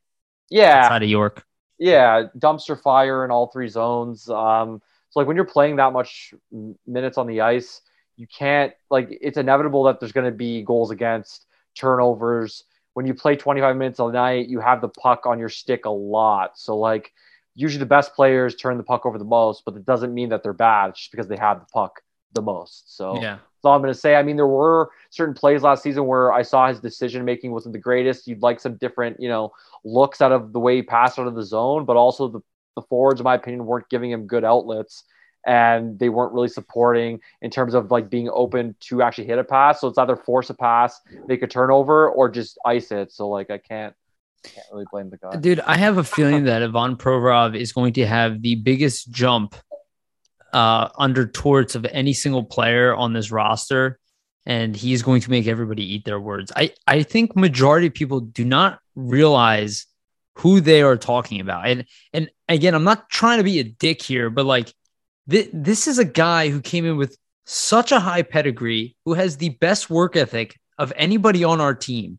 yeah, 0.50 0.85
outside 0.85 1.02
of 1.02 1.08
York. 1.08 1.44
Yeah, 1.78 2.25
dumpster 2.38 2.80
fire 2.80 3.25
in 3.25 3.30
all 3.30 3.49
three 3.49 3.68
zones. 3.68 4.28
Um, 4.28 4.80
so 5.11 5.21
like 5.21 5.26
when 5.26 5.37
you're 5.37 5.45
playing 5.45 5.76
that 5.76 5.92
much 5.92 6.35
minutes 6.87 7.18
on 7.18 7.26
the 7.26 7.40
ice, 7.40 7.83
you 8.16 8.26
can't 8.26 8.73
like 8.90 9.09
it's 9.11 9.37
inevitable 9.37 9.85
that 9.85 10.00
there's 10.00 10.12
going 10.12 10.30
to 10.30 10.37
be 10.37 10.62
goals 10.62 10.90
against, 10.90 11.47
turnovers. 11.75 12.64
When 12.95 13.06
you 13.06 13.12
play 13.12 13.37
25 13.37 13.76
minutes 13.76 13.99
a 13.99 14.11
night, 14.11 14.49
you 14.49 14.61
have 14.61 14.80
the 14.80 14.88
puck 14.88 15.26
on 15.26 15.38
your 15.38 15.50
stick 15.50 15.85
a 15.85 15.90
lot. 15.90 16.59
So 16.59 16.78
like 16.78 17.12
usually 17.54 17.80
the 17.80 17.87
best 17.87 18.14
players 18.14 18.54
turn 18.54 18.78
the 18.78 18.83
puck 18.83 19.04
over 19.04 19.18
the 19.18 19.25
most, 19.25 19.64
but 19.64 19.76
it 19.76 19.85
doesn't 19.85 20.14
mean 20.14 20.30
that 20.30 20.42
they're 20.42 20.54
bad 20.54 20.90
it's 20.90 21.00
just 21.00 21.11
because 21.11 21.28
they 21.28 21.37
have 21.37 21.61
the 21.61 21.66
puck 21.73 22.00
the 22.33 22.42
most. 22.42 22.97
So 22.97 23.21
Yeah. 23.21 23.38
All 23.64 23.75
I'm 23.75 23.82
going 23.82 23.92
to 23.92 23.98
say. 23.98 24.16
I 24.16 24.22
mean, 24.22 24.36
there 24.36 24.46
were 24.46 24.90
certain 25.10 25.34
plays 25.34 25.62
last 25.62 25.82
season 25.82 26.06
where 26.06 26.32
I 26.32 26.42
saw 26.42 26.68
his 26.68 26.80
decision 26.80 27.25
making 27.25 27.52
wasn't 27.52 27.72
the 27.72 27.78
greatest. 27.78 28.26
You'd 28.26 28.42
like 28.42 28.60
some 28.60 28.76
different, 28.76 29.20
you 29.20 29.28
know, 29.28 29.52
looks 29.84 30.20
out 30.20 30.32
of 30.32 30.52
the 30.52 30.60
way 30.60 30.76
he 30.76 30.82
passed 30.82 31.18
out 31.18 31.26
of 31.26 31.34
the 31.34 31.44
zone, 31.44 31.84
but 31.84 31.96
also 31.96 32.28
the, 32.28 32.40
the 32.75 32.82
forwards, 32.82 33.20
in 33.20 33.25
my 33.25 33.34
opinion, 33.34 33.66
weren't 33.66 33.88
giving 33.88 34.10
him 34.10 34.26
good 34.26 34.44
outlets 34.44 35.04
and 35.46 35.98
they 35.98 36.08
weren't 36.08 36.32
really 36.32 36.48
supporting 36.48 37.20
in 37.40 37.50
terms 37.50 37.72
of 37.72 37.90
like 37.90 38.10
being 38.10 38.28
open 38.32 38.75
to 38.80 39.00
actually 39.00 39.26
hit 39.26 39.38
a 39.38 39.44
pass. 39.44 39.80
So 39.80 39.88
it's 39.88 39.96
either 39.96 40.16
force 40.16 40.50
a 40.50 40.54
pass, 40.54 41.00
make 41.26 41.42
a 41.42 41.46
turnover, 41.46 42.10
or 42.10 42.28
just 42.28 42.58
ice 42.66 42.90
it. 42.90 43.12
So 43.12 43.28
like 43.28 43.50
I 43.50 43.58
can't 43.58 43.94
can't 44.42 44.66
really 44.72 44.86
blame 44.90 45.10
the 45.10 45.16
guy. 45.16 45.36
Dude, 45.36 45.60
I 45.60 45.76
have 45.76 45.98
a 45.98 46.04
feeling 46.04 46.44
that 46.44 46.62
Ivan 46.62 46.96
Provorov 46.96 47.56
is 47.56 47.72
going 47.72 47.94
to 47.94 48.06
have 48.06 48.42
the 48.42 48.56
biggest 48.56 49.10
jump 49.10 49.54
uh, 50.56 50.88
under 50.96 51.26
torts 51.26 51.75
of 51.75 51.84
any 51.84 52.14
single 52.14 52.42
player 52.42 52.94
on 52.94 53.12
this 53.12 53.30
roster, 53.30 53.98
and 54.46 54.75
he's 54.75 55.02
going 55.02 55.20
to 55.20 55.30
make 55.30 55.46
everybody 55.46 55.84
eat 55.94 56.06
their 56.06 56.18
words. 56.18 56.50
I, 56.56 56.72
I 56.86 57.02
think 57.02 57.36
majority 57.36 57.88
of 57.88 57.94
people 57.94 58.20
do 58.20 58.42
not 58.42 58.78
realize 58.94 59.84
who 60.36 60.60
they 60.62 60.80
are 60.80 60.96
talking 60.96 61.40
about. 61.40 61.66
And 61.66 61.84
and 62.14 62.30
again, 62.48 62.75
I'm 62.75 62.84
not 62.84 63.10
trying 63.10 63.36
to 63.38 63.44
be 63.44 63.58
a 63.58 63.64
dick 63.64 64.00
here, 64.00 64.30
but 64.30 64.46
like 64.46 64.72
th- 65.28 65.50
this 65.52 65.86
is 65.86 65.98
a 65.98 66.06
guy 66.06 66.48
who 66.48 66.62
came 66.62 66.86
in 66.86 66.96
with 66.96 67.18
such 67.44 67.92
a 67.92 68.00
high 68.00 68.22
pedigree, 68.22 68.96
who 69.04 69.12
has 69.12 69.36
the 69.36 69.50
best 69.50 69.90
work 69.90 70.16
ethic 70.16 70.58
of 70.78 70.90
anybody 70.96 71.44
on 71.44 71.60
our 71.60 71.75
team. 71.75 72.18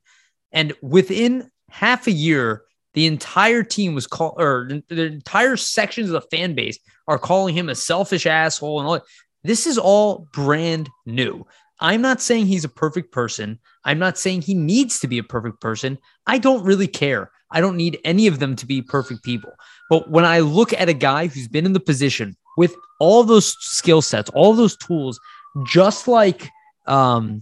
And 0.52 0.74
within 0.84 1.50
half 1.72 2.06
a 2.06 2.12
year, 2.12 2.62
the 2.94 3.08
entire 3.08 3.64
team 3.64 3.96
was 3.96 4.06
called, 4.06 4.36
or 4.38 4.68
the- 4.70 4.96
the 4.96 5.06
entire 5.06 5.58
sections 5.58 6.12
of 6.12 6.22
the 6.22 6.38
fan 6.38 6.54
base 6.54 6.78
are 7.08 7.20
calling 7.20 7.56
him 7.56 7.70
a 7.70 7.76
selfish 7.76 8.26
asshole 8.26 8.80
and 8.80 8.88
all. 8.88 9.02
This 9.44 9.66
is 9.66 9.78
all 9.78 10.28
brand 10.34 10.90
new. 11.06 11.46
I'm 11.80 12.02
not 12.02 12.22
saying 12.22 12.48
he's 12.48 12.66
a 12.66 12.70
perfect 12.70 13.12
person. 13.12 13.60
I'm 13.84 14.00
not 14.00 14.18
saying 14.18 14.42
he 14.42 14.54
needs 14.54 15.00
to 15.00 15.08
be 15.08 15.20
a 15.20 15.24
perfect 15.24 15.62
person. 15.62 15.98
I 16.26 16.38
don't 16.40 16.64
really 16.64 16.88
care. 16.88 17.32
I 17.52 17.62
don't 17.62 17.78
need 17.78 18.00
any 18.04 18.28
of 18.28 18.40
them 18.40 18.56
to 18.58 18.66
be 18.66 18.82
perfect 18.82 19.24
people. 19.24 19.52
But 19.90 20.10
when 20.10 20.26
I 20.26 20.40
look 20.40 20.74
at 20.74 20.90
a 20.90 20.94
guy 20.94 21.28
who's 21.28 21.48
been 21.48 21.66
in 21.66 21.74
the 21.74 21.80
position 21.80 22.36
with 22.58 22.76
all 23.00 23.24
those 23.24 23.56
skill 23.60 24.02
sets, 24.02 24.30
all 24.32 24.54
those 24.54 24.76
tools, 24.76 25.20
just 25.66 26.08
like 26.08 26.50
um 26.88 27.42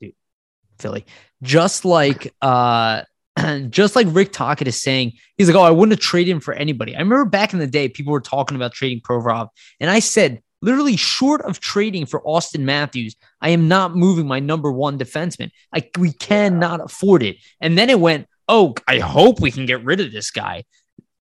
dude, 0.00 0.14
Philly, 0.78 1.04
just 1.42 1.84
like 1.84 2.34
uh 2.42 3.02
just 3.70 3.96
like 3.96 4.06
Rick 4.10 4.32
Tocchet 4.32 4.68
is 4.68 4.80
saying, 4.80 5.12
he's 5.36 5.48
like, 5.48 5.56
Oh, 5.56 5.62
I 5.62 5.70
wouldn't 5.70 5.92
have 5.92 6.00
traded 6.00 6.32
him 6.32 6.40
for 6.40 6.54
anybody. 6.54 6.94
I 6.94 7.00
remember 7.00 7.24
back 7.24 7.52
in 7.52 7.58
the 7.58 7.66
day, 7.66 7.88
people 7.88 8.12
were 8.12 8.20
talking 8.20 8.56
about 8.56 8.72
trading 8.72 9.00
Provorov, 9.00 9.48
and 9.80 9.90
I 9.90 9.98
said, 10.00 10.40
literally 10.62 10.96
short 10.96 11.42
of 11.42 11.60
trading 11.60 12.06
for 12.06 12.22
Auston 12.22 12.60
Matthews, 12.60 13.14
I 13.40 13.50
am 13.50 13.68
not 13.68 13.94
moving 13.94 14.26
my 14.26 14.40
number 14.40 14.72
one 14.72 14.98
defenseman. 14.98 15.50
Like 15.72 15.90
we 15.98 16.12
cannot 16.12 16.80
afford 16.80 17.22
it. 17.22 17.36
And 17.60 17.76
then 17.76 17.90
it 17.90 18.00
went, 18.00 18.26
oh, 18.48 18.74
I 18.88 18.98
hope 18.98 19.40
we 19.40 19.50
can 19.50 19.66
get 19.66 19.84
rid 19.84 20.00
of 20.00 20.12
this 20.12 20.30
guy. 20.30 20.64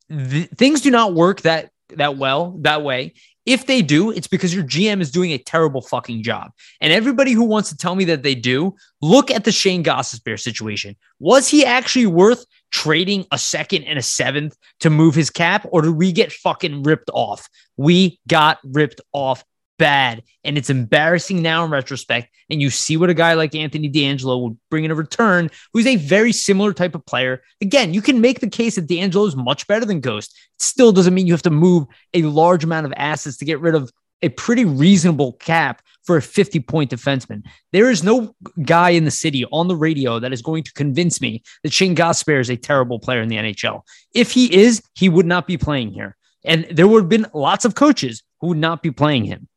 Th- 0.09 0.49
things 0.49 0.81
do 0.81 0.91
not 0.91 1.13
work 1.13 1.41
that 1.41 1.69
that 1.89 2.17
well 2.17 2.57
that 2.61 2.83
way. 2.83 3.13
If 3.45 3.67
they 3.67 3.81
do, 3.81 4.11
it's 4.11 4.27
because 4.27 4.53
your 4.55 4.63
GM 4.63 5.01
is 5.01 5.11
doing 5.11 5.31
a 5.31 5.37
terrible 5.37 5.81
fucking 5.81 6.23
job. 6.23 6.51
And 6.81 6.91
everybody 6.91 7.31
who 7.31 7.43
wants 7.43 7.69
to 7.69 7.77
tell 7.77 7.95
me 7.95 8.05
that 8.05 8.23
they 8.23 8.35
do, 8.35 8.75
look 9.01 9.29
at 9.29 9.43
the 9.43 9.51
Shane 9.51 9.83
Gostisbehere 9.83 10.39
situation. 10.39 10.95
Was 11.19 11.47
he 11.47 11.63
actually 11.63 12.07
worth 12.07 12.45
trading 12.71 13.25
a 13.31 13.37
second 13.37 13.83
and 13.83 13.99
a 13.99 14.01
seventh 14.01 14.57
to 14.79 14.89
move 14.89 15.15
his 15.15 15.29
cap, 15.29 15.65
or 15.71 15.81
did 15.81 15.91
we 15.91 16.11
get 16.11 16.31
fucking 16.31 16.83
ripped 16.83 17.09
off? 17.13 17.47
We 17.77 18.19
got 18.27 18.59
ripped 18.63 19.01
off 19.13 19.43
bad. 19.77 20.23
And 20.43 20.57
it's 20.57 20.69
embarrassing 20.69 21.41
now 21.41 21.65
in 21.65 21.71
retrospect. 21.71 22.29
And 22.49 22.61
you 22.61 22.69
see 22.69 22.97
what 22.97 23.09
a 23.09 23.13
guy 23.13 23.33
like 23.33 23.55
Anthony 23.55 23.87
D'Angelo 23.87 24.37
would 24.37 24.57
bring 24.69 24.83
in 24.83 24.91
a 24.91 24.95
return, 24.95 25.49
who's 25.73 25.87
a 25.87 25.95
very 25.95 26.31
similar 26.31 26.73
type 26.73 26.95
of 26.95 27.05
player. 27.05 27.41
Again, 27.61 27.93
you 27.93 28.01
can 28.01 28.21
make 28.21 28.39
the 28.39 28.49
case 28.49 28.75
that 28.75 28.87
D'Angelo 28.87 29.25
is 29.25 29.35
much 29.35 29.67
better 29.67 29.85
than 29.85 29.99
Ghost. 29.99 30.31
It 30.57 30.61
still 30.61 30.91
doesn't 30.91 31.13
mean 31.13 31.27
you 31.27 31.33
have 31.33 31.41
to 31.43 31.49
move 31.49 31.85
a 32.13 32.23
large 32.23 32.63
amount 32.63 32.85
of 32.85 32.93
assets 32.95 33.37
to 33.37 33.45
get 33.45 33.59
rid 33.59 33.75
of 33.75 33.91
a 34.21 34.29
pretty 34.29 34.65
reasonable 34.65 35.33
cap 35.33 35.81
for 36.03 36.17
a 36.17 36.21
50 36.21 36.59
point 36.61 36.91
defenseman. 36.91 37.43
There 37.73 37.89
is 37.89 38.03
no 38.03 38.35
guy 38.63 38.91
in 38.91 39.05
the 39.05 39.11
city 39.11 39.45
on 39.51 39.67
the 39.67 39.75
radio 39.75 40.19
that 40.19 40.31
is 40.31 40.41
going 40.41 40.63
to 40.63 40.73
convince 40.73 41.19
me 41.19 41.43
that 41.63 41.73
Shane 41.73 41.95
Gostisbehere 41.95 42.39
is 42.39 42.49
a 42.49 42.57
terrible 42.57 42.99
player 42.99 43.21
in 43.21 43.29
the 43.29 43.37
NHL. 43.37 43.81
If 44.13 44.31
he 44.31 44.53
is, 44.53 44.81
he 44.95 45.09
would 45.09 45.25
not 45.25 45.47
be 45.47 45.57
playing 45.57 45.91
here. 45.91 46.15
And 46.43 46.65
there 46.71 46.87
would 46.87 47.03
have 47.03 47.09
been 47.09 47.27
lots 47.33 47.65
of 47.65 47.75
coaches 47.75 48.23
who 48.39 48.47
would 48.47 48.57
not 48.57 48.83
be 48.83 48.91
playing 48.91 49.25
him. 49.25 49.47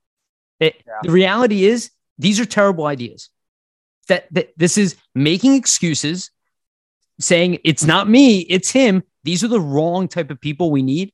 It, 0.61 0.83
yeah. 0.87 0.95
The 1.03 1.11
reality 1.11 1.65
is, 1.65 1.91
these 2.19 2.41
are 2.41 2.45
terrible 2.45 2.87
ideas. 2.87 3.31
That, 4.09 4.27
that 4.33 4.51
this 4.57 4.79
is 4.79 4.97
making 5.15 5.55
excuses, 5.55 6.31
saying 7.21 7.59
it's 7.65 7.85
not 7.85 8.09
me, 8.09 8.41
it's 8.41 8.71
him. 8.71 9.03
These 9.25 9.45
are 9.45 9.49
the 9.49 9.61
wrong 9.61 10.09
type 10.09 10.31
of 10.31 10.41
people 10.41 10.71
we 10.71 10.83
need. 10.83 11.13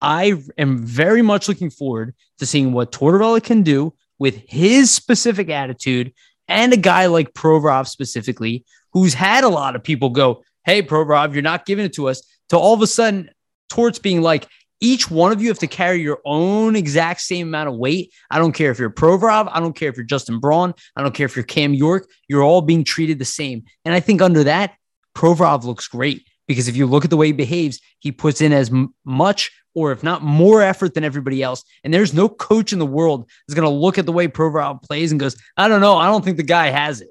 I 0.00 0.42
am 0.58 0.78
very 0.78 1.22
much 1.22 1.48
looking 1.48 1.70
forward 1.70 2.14
to 2.38 2.46
seeing 2.46 2.72
what 2.72 2.92
Tortorella 2.92 3.42
can 3.42 3.62
do 3.62 3.94
with 4.18 4.42
his 4.48 4.90
specific 4.90 5.48
attitude 5.48 6.12
and 6.48 6.72
a 6.72 6.76
guy 6.76 7.06
like 7.06 7.32
Provorov 7.32 7.88
specifically, 7.88 8.64
who's 8.92 9.14
had 9.14 9.44
a 9.44 9.48
lot 9.48 9.76
of 9.76 9.82
people 9.82 10.10
go, 10.10 10.42
Hey, 10.64 10.82
Provorov, 10.82 11.32
you're 11.32 11.42
not 11.42 11.66
giving 11.66 11.84
it 11.84 11.94
to 11.94 12.08
us. 12.08 12.22
To 12.50 12.58
all 12.58 12.74
of 12.74 12.82
a 12.82 12.86
sudden, 12.86 13.30
Torts 13.68 13.98
being 13.98 14.22
like, 14.22 14.46
each 14.80 15.10
one 15.10 15.32
of 15.32 15.40
you 15.40 15.48
have 15.48 15.58
to 15.60 15.66
carry 15.66 16.00
your 16.00 16.20
own 16.24 16.76
exact 16.76 17.20
same 17.20 17.48
amount 17.48 17.68
of 17.68 17.76
weight. 17.76 18.12
I 18.30 18.38
don't 18.38 18.52
care 18.52 18.70
if 18.70 18.78
you're 18.78 18.90
Provorov. 18.90 19.48
I 19.52 19.60
don't 19.60 19.74
care 19.74 19.88
if 19.88 19.96
you're 19.96 20.04
Justin 20.04 20.40
Braun. 20.40 20.74
I 20.96 21.02
don't 21.02 21.14
care 21.14 21.26
if 21.26 21.36
you're 21.36 21.44
Cam 21.44 21.74
York. 21.74 22.08
You're 22.28 22.42
all 22.42 22.60
being 22.60 22.84
treated 22.84 23.18
the 23.18 23.24
same. 23.24 23.64
And 23.84 23.94
I 23.94 24.00
think 24.00 24.20
under 24.20 24.44
that, 24.44 24.74
Provorov 25.14 25.64
looks 25.64 25.88
great 25.88 26.26
because 26.46 26.68
if 26.68 26.76
you 26.76 26.86
look 26.86 27.04
at 27.04 27.10
the 27.10 27.16
way 27.16 27.26
he 27.26 27.32
behaves, 27.32 27.80
he 28.00 28.12
puts 28.12 28.40
in 28.40 28.52
as 28.52 28.70
much 29.04 29.52
or 29.74 29.92
if 29.92 30.02
not 30.02 30.22
more 30.22 30.62
effort 30.62 30.94
than 30.94 31.04
everybody 31.04 31.42
else. 31.42 31.64
And 31.82 31.92
there's 31.92 32.14
no 32.14 32.28
coach 32.28 32.72
in 32.72 32.78
the 32.78 32.86
world 32.86 33.28
that's 33.46 33.58
going 33.58 33.68
to 33.68 33.74
look 33.74 33.98
at 33.98 34.06
the 34.06 34.12
way 34.12 34.28
Provorov 34.28 34.82
plays 34.82 35.10
and 35.10 35.20
goes, 35.20 35.36
I 35.56 35.68
don't 35.68 35.80
know. 35.80 35.96
I 35.96 36.06
don't 36.06 36.24
think 36.24 36.36
the 36.36 36.42
guy 36.42 36.70
has 36.70 37.00
it. 37.00 37.08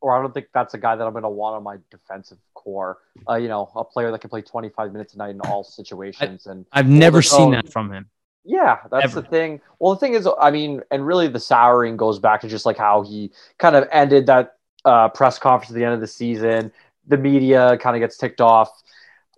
Or 0.00 0.16
I 0.16 0.20
don't 0.20 0.34
think 0.34 0.46
that's 0.52 0.74
a 0.74 0.78
guy 0.78 0.96
that 0.96 1.06
I'm 1.06 1.12
going 1.12 1.22
to 1.22 1.30
want 1.30 1.56
on 1.56 1.62
my 1.62 1.78
defensive 1.90 2.38
core. 2.64 2.98
Uh, 3.28 3.34
you 3.34 3.48
know, 3.48 3.70
a 3.76 3.84
player 3.84 4.10
that 4.10 4.20
can 4.20 4.30
play 4.30 4.42
25 4.42 4.92
minutes 4.92 5.14
a 5.14 5.18
night 5.18 5.30
in 5.30 5.40
all 5.42 5.62
situations. 5.62 6.46
And 6.46 6.66
I've 6.72 6.88
never 6.88 7.22
seen 7.22 7.50
that 7.52 7.70
from 7.70 7.92
him. 7.92 8.06
Yeah, 8.44 8.78
that's 8.90 9.04
Ever. 9.04 9.22
the 9.22 9.28
thing. 9.28 9.60
Well, 9.78 9.94
the 9.94 10.00
thing 10.00 10.14
is, 10.14 10.28
I 10.40 10.50
mean, 10.50 10.82
and 10.90 11.06
really 11.06 11.28
the 11.28 11.40
souring 11.40 11.96
goes 11.96 12.18
back 12.18 12.42
to 12.42 12.48
just 12.48 12.66
like 12.66 12.76
how 12.76 13.02
he 13.02 13.30
kind 13.58 13.74
of 13.74 13.88
ended 13.90 14.26
that 14.26 14.56
uh, 14.84 15.08
press 15.08 15.38
conference 15.38 15.70
at 15.70 15.76
the 15.76 15.84
end 15.84 15.94
of 15.94 16.00
the 16.00 16.06
season. 16.06 16.70
The 17.06 17.16
media 17.16 17.78
kind 17.78 17.96
of 17.96 18.00
gets 18.00 18.18
ticked 18.18 18.40
off. 18.42 18.70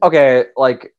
Okay, 0.02 0.46
like 0.56 0.94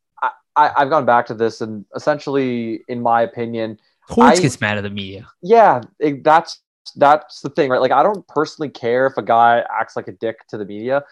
I, 0.58 0.72
have 0.78 0.90
gone 0.90 1.06
back 1.06 1.28
to 1.28 1.34
this, 1.34 1.62
and 1.62 1.86
essentially, 1.96 2.82
in 2.88 3.02
my 3.02 3.22
opinion, 3.22 3.80
Torts 4.10 4.40
gets 4.40 4.60
mad 4.60 4.78
at 4.78 4.82
the 4.82 4.90
media. 4.90 5.28
Yeah, 5.42 5.82
it, 6.00 6.24
that's 6.24 6.62
that's 6.96 7.42
the 7.42 7.50
thing, 7.50 7.70
right? 7.70 7.82
Like, 7.82 7.92
I 7.92 8.04
don't 8.04 8.28
personally 8.28 8.70
care 8.70 9.06
if 9.06 9.18
a 9.18 9.22
guy 9.22 9.64
acts 9.70 9.96
like 9.96 10.08
a 10.08 10.14
dick 10.14 10.48
to 10.48 10.58
the 10.58 10.66
media. 10.66 11.04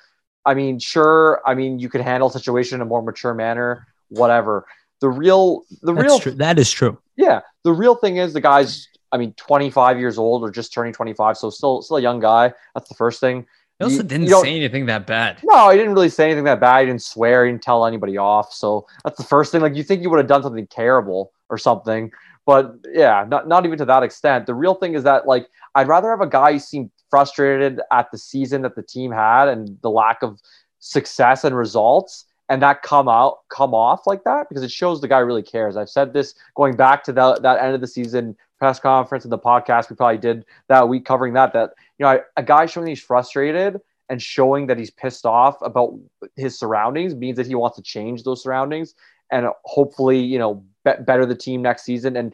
I 0.45 0.53
mean, 0.53 0.79
sure. 0.79 1.41
I 1.45 1.55
mean, 1.55 1.79
you 1.79 1.89
could 1.89 2.01
handle 2.01 2.29
a 2.29 2.31
situation 2.31 2.75
in 2.75 2.81
a 2.81 2.85
more 2.85 3.01
mature 3.01 3.33
manner, 3.33 3.87
whatever. 4.09 4.65
The 5.01 5.09
real, 5.09 5.63
the 5.81 5.93
that's 5.93 6.05
real, 6.05 6.19
true. 6.19 6.31
that 6.33 6.59
is 6.59 6.71
true. 6.71 6.97
Yeah, 7.17 7.41
the 7.63 7.73
real 7.73 7.95
thing 7.95 8.17
is 8.17 8.33
the 8.33 8.41
guy's. 8.41 8.87
I 9.11 9.17
mean, 9.17 9.33
25 9.33 9.97
years 9.97 10.17
old 10.17 10.43
or 10.43 10.51
just 10.51 10.73
turning 10.73 10.91
25, 10.91 11.37
so 11.37 11.49
still, 11.49 11.81
still 11.81 11.97
a 11.97 12.01
young 12.01 12.19
guy. 12.19 12.51
That's 12.73 12.89
the 12.89 12.95
first 12.95 13.21
thing. 13.21 13.45
He 13.79 13.83
also 13.83 13.97
you, 13.97 14.03
didn't 14.03 14.27
you 14.27 14.41
say 14.41 14.55
anything 14.55 14.85
that 14.87 15.05
bad. 15.05 15.39
No, 15.43 15.69
he 15.69 15.77
didn't 15.77 15.93
really 15.93 16.09
say 16.09 16.25
anything 16.25 16.45
that 16.45 16.59
bad. 16.59 16.81
He 16.81 16.85
didn't 16.87 17.01
swear. 17.01 17.45
He 17.45 17.51
didn't 17.51 17.63
tell 17.63 17.85
anybody 17.85 18.17
off. 18.17 18.53
So 18.53 18.87
that's 19.03 19.17
the 19.17 19.23
first 19.23 19.51
thing. 19.51 19.61
Like 19.61 19.75
you 19.75 19.83
think 19.83 20.01
you 20.01 20.09
would 20.09 20.17
have 20.17 20.27
done 20.27 20.43
something 20.43 20.67
terrible 20.67 21.31
or 21.49 21.57
something, 21.57 22.11
but 22.45 22.75
yeah, 22.93 23.25
not 23.27 23.47
not 23.47 23.65
even 23.65 23.77
to 23.79 23.85
that 23.85 24.03
extent. 24.03 24.45
The 24.45 24.53
real 24.53 24.75
thing 24.75 24.93
is 24.93 25.03
that 25.03 25.27
like 25.27 25.47
I'd 25.73 25.87
rather 25.87 26.09
have 26.09 26.21
a 26.21 26.27
guy 26.27 26.59
who 26.59 26.89
frustrated 27.09 27.81
at 27.91 28.11
the 28.11 28.17
season 28.17 28.61
that 28.63 28.75
the 28.75 28.83
team 28.83 29.11
had 29.11 29.47
and 29.47 29.77
the 29.81 29.89
lack 29.89 30.21
of 30.21 30.39
success 30.79 31.43
and 31.43 31.55
results 31.55 32.25
and 32.49 32.61
that 32.61 32.83
come 32.83 33.07
out 33.07 33.39
come 33.49 33.73
off 33.73 34.05
like 34.05 34.23
that 34.23 34.47
because 34.49 34.63
it 34.63 34.71
shows 34.71 35.01
the 35.01 35.07
guy 35.07 35.19
really 35.19 35.43
cares. 35.43 35.77
I've 35.77 35.89
said 35.89 36.13
this 36.13 36.35
going 36.55 36.75
back 36.75 37.03
to 37.05 37.13
that 37.13 37.41
that 37.41 37.61
end 37.61 37.73
of 37.73 37.81
the 37.81 37.87
season 37.87 38.35
press 38.59 38.79
conference 38.79 39.25
and 39.25 39.31
the 39.31 39.39
podcast 39.39 39.89
we 39.89 39.95
probably 39.95 40.17
did 40.17 40.45
that 40.69 40.87
week 40.87 41.05
covering 41.05 41.33
that 41.33 41.53
that 41.53 41.71
you 41.97 42.05
know 42.05 42.19
a 42.37 42.43
guy 42.43 42.65
showing 42.65 42.87
he's 42.87 43.01
frustrated 43.01 43.79
and 44.09 44.21
showing 44.21 44.67
that 44.67 44.77
he's 44.77 44.91
pissed 44.91 45.25
off 45.25 45.57
about 45.61 45.97
his 46.35 46.57
surroundings 46.57 47.15
means 47.15 47.37
that 47.37 47.47
he 47.47 47.55
wants 47.55 47.75
to 47.75 47.83
change 47.83 48.23
those 48.23 48.43
surroundings 48.43 48.93
and 49.31 49.47
hopefully 49.63 50.19
you 50.19 50.39
know 50.39 50.63
be- 50.85 51.03
better 51.05 51.25
the 51.25 51.35
team 51.35 51.61
next 51.61 51.83
season 51.83 52.15
and 52.15 52.33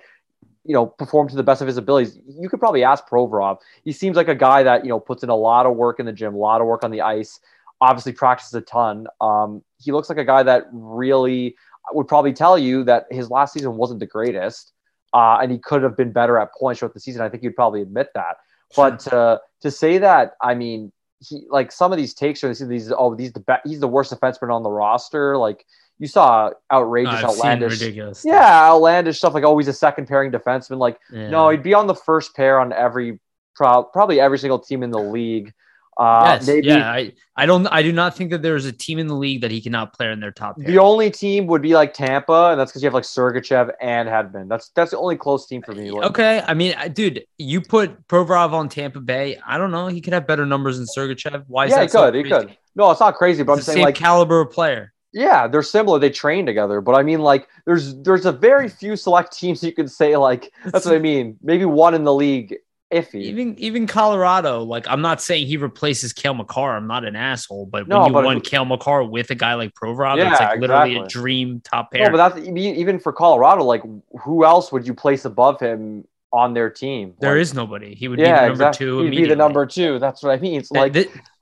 you 0.63 0.75
know 0.75 0.85
perform 0.85 1.27
to 1.29 1.35
the 1.35 1.43
best 1.43 1.61
of 1.61 1.67
his 1.67 1.77
abilities. 1.77 2.19
You 2.27 2.47
could 2.49 2.59
probably 2.59 2.83
ask 2.83 3.07
Provorov. 3.07 3.57
He 3.83 3.91
seems 3.91 4.15
like 4.15 4.27
a 4.27 4.35
guy 4.35 4.61
that 4.61 4.85
you 4.85 4.89
know 4.89 4.99
puts 4.99 5.23
in 5.23 5.29
a 5.29 5.35
lot 5.35 5.65
of 5.65 5.75
work 5.75 5.99
in 5.99 6.05
the 6.05 6.13
gym, 6.13 6.35
a 6.35 6.37
lot 6.37 6.61
of 6.61 6.67
work 6.67 6.83
on 6.83 6.91
the 6.91 7.01
ice 7.01 7.39
obviously 7.81 8.13
practices 8.13 8.53
a 8.53 8.61
ton. 8.61 9.07
Um, 9.19 9.63
he 9.79 9.91
looks 9.91 10.07
like 10.07 10.19
a 10.19 10.23
guy 10.23 10.43
that 10.43 10.67
really 10.71 11.55
would 11.91 12.07
probably 12.07 12.31
tell 12.31 12.57
you 12.57 12.83
that 12.83 13.07
his 13.09 13.29
last 13.29 13.53
season 13.53 13.75
wasn't 13.75 13.99
the 13.99 14.05
greatest, 14.05 14.71
uh, 15.13 15.39
and 15.41 15.51
he 15.51 15.57
could 15.57 15.81
have 15.81 15.97
been 15.97 16.11
better 16.11 16.37
at 16.37 16.53
points 16.53 16.79
throughout 16.79 16.93
the 16.93 16.99
season. 16.99 17.21
I 17.21 17.27
think 17.29 17.43
you'd 17.43 17.55
probably 17.55 17.81
admit 17.81 18.09
that. 18.13 18.37
But 18.75 19.11
uh, 19.11 19.39
to 19.61 19.71
say 19.71 19.97
that, 19.97 20.35
I 20.41 20.53
mean, 20.53 20.91
he 21.19 21.43
like 21.49 21.71
some 21.71 21.91
of 21.91 21.97
these 21.97 22.13
takes 22.13 22.43
are 22.43 22.53
these 22.53 22.91
oh 22.95 23.15
these 23.15 23.33
the 23.33 23.41
be- 23.41 23.69
he's 23.69 23.79
the 23.79 23.87
worst 23.87 24.13
defenseman 24.13 24.53
on 24.53 24.63
the 24.63 24.71
roster. 24.71 25.37
Like 25.37 25.65
you 25.99 26.07
saw 26.07 26.51
outrageous, 26.71 27.23
outlandish, 27.23 27.79
ridiculous. 27.79 28.23
Yeah, 28.25 28.69
outlandish 28.69 29.17
stuff 29.17 29.33
like 29.33 29.43
he's 29.45 29.67
a 29.67 29.73
second 29.73 30.07
pairing 30.07 30.31
defenseman. 30.31 30.77
Like 30.77 30.99
yeah. 31.11 31.29
no, 31.29 31.49
he'd 31.49 31.63
be 31.63 31.73
on 31.73 31.87
the 31.87 31.95
first 31.95 32.35
pair 32.35 32.59
on 32.59 32.73
every 32.73 33.19
pro- 33.55 33.83
probably 33.83 34.19
every 34.19 34.39
single 34.39 34.59
team 34.59 34.83
in 34.83 34.91
the 34.91 34.99
league. 34.99 35.53
Uh, 35.97 36.37
yes, 36.39 36.47
maybe, 36.47 36.67
yeah, 36.67 36.89
I, 36.89 37.11
I 37.35 37.45
don't, 37.45 37.67
I 37.67 37.83
do 37.83 37.91
not 37.91 38.15
think 38.15 38.31
that 38.31 38.41
there's 38.41 38.65
a 38.65 38.71
team 38.71 38.97
in 38.97 39.05
the 39.07 39.13
league 39.13 39.41
that 39.41 39.51
he 39.51 39.61
cannot 39.61 39.93
play 39.93 40.11
in 40.11 40.19
their 40.19 40.31
top. 40.31 40.57
Pair. 40.57 40.65
The 40.65 40.79
only 40.79 41.11
team 41.11 41.45
would 41.47 41.61
be 41.61 41.75
like 41.75 41.93
Tampa, 41.93 42.49
and 42.51 42.59
that's 42.59 42.71
because 42.71 42.81
you 42.81 42.87
have 42.87 42.93
like 42.93 43.03
Sergachev 43.03 43.71
and 43.81 44.09
Hedman. 44.09 44.47
That's 44.47 44.69
that's 44.69 44.91
the 44.91 44.97
only 44.97 45.17
close 45.17 45.45
team 45.45 45.61
for 45.61 45.73
me. 45.73 45.91
Okay, 45.91 46.41
I 46.47 46.53
mean, 46.55 46.75
dude, 46.93 47.25
you 47.37 47.61
put 47.61 48.07
Provorov 48.07 48.53
on 48.53 48.69
Tampa 48.69 49.01
Bay. 49.01 49.37
I 49.45 49.59
don't 49.59 49.69
know. 49.69 49.87
He 49.87 50.01
could 50.01 50.13
have 50.13 50.25
better 50.25 50.45
numbers 50.45 50.77
than 50.77 50.87
Sergachev. 50.87 51.43
Why? 51.47 51.65
Is 51.65 51.71
yeah, 51.71 51.85
that 51.85 52.15
he 52.15 52.23
could. 52.23 52.31
So 52.31 52.39
he 52.39 52.45
could. 52.45 52.57
No, 52.73 52.89
it's 52.89 53.01
not 53.01 53.15
crazy, 53.15 53.43
but 53.43 53.59
it's 53.59 53.67
I'm 53.67 53.75
saying 53.75 53.85
like 53.85 53.95
caliber 53.95 54.41
of 54.41 54.51
player. 54.51 54.93
Yeah, 55.13 55.47
they're 55.47 55.63
similar. 55.63 55.99
They 55.99 56.09
train 56.09 56.45
together, 56.45 56.79
but 56.81 56.95
I 56.95 57.03
mean, 57.03 57.19
like, 57.19 57.47
there's 57.65 57.95
there's 58.01 58.25
a 58.25 58.31
very 58.31 58.69
hmm. 58.69 58.75
few 58.75 58.95
select 58.95 59.37
teams 59.37 59.63
you 59.63 59.73
could 59.73 59.91
say 59.91 60.17
like 60.17 60.51
that's 60.65 60.85
what 60.85 60.95
I 60.95 60.99
mean. 60.99 61.37
Maybe 61.41 61.65
one 61.65 61.93
in 61.93 62.03
the 62.03 62.13
league 62.13 62.57
iffy. 62.91 63.21
Even 63.21 63.57
even 63.57 63.87
Colorado, 63.87 64.63
like 64.63 64.87
I'm 64.87 65.01
not 65.01 65.21
saying 65.21 65.47
he 65.47 65.57
replaces 65.57 66.13
Cale 66.13 66.33
Makar. 66.33 66.75
I'm 66.75 66.87
not 66.87 67.05
an 67.05 67.15
asshole, 67.15 67.65
but 67.65 67.87
no, 67.87 67.99
when 67.99 68.07
you 68.07 68.13
but 68.13 68.25
want 68.25 68.43
Cale 68.43 68.65
Makar 68.65 69.03
with 69.03 69.29
a 69.31 69.35
guy 69.35 69.55
like 69.55 69.73
Provorov, 69.73 70.17
yeah, 70.17 70.31
it's 70.31 70.39
like 70.39 70.59
literally 70.59 70.91
exactly. 70.91 71.19
a 71.19 71.21
dream 71.21 71.61
top 71.61 71.91
pair. 71.91 72.05
No, 72.05 72.17
but 72.17 72.35
that's 72.35 72.47
even 72.47 72.99
for 72.99 73.13
Colorado. 73.13 73.63
Like, 73.63 73.83
who 74.23 74.45
else 74.45 74.71
would 74.71 74.85
you 74.85 74.93
place 74.93 75.25
above 75.25 75.59
him 75.59 76.05
on 76.31 76.53
their 76.53 76.69
team? 76.69 77.15
There 77.19 77.35
like, 77.35 77.41
is 77.41 77.53
nobody. 77.53 77.95
He 77.95 78.07
would 78.07 78.19
yeah, 78.19 78.25
be 78.25 78.31
the 78.31 78.41
number 78.47 78.51
exactly. 78.51 78.85
two. 78.85 79.01
He'd 79.03 79.09
be 79.09 79.27
the 79.27 79.35
number 79.35 79.65
two. 79.65 79.99
That's 79.99 80.21
what 80.21 80.31
I 80.31 80.37
mean. 80.37 80.59
It's 80.59 80.71
like 80.71 80.95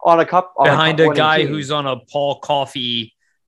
on 0.05 0.19
a 0.19 0.25
cup 0.25 0.53
on 0.57 0.65
behind 0.65 0.99
a, 0.99 1.09
a 1.09 1.15
guy 1.15 1.45
who's 1.45 1.71
on 1.71 1.85
a 1.87 1.97
Paul 1.97 2.39
Coffey. 2.39 3.13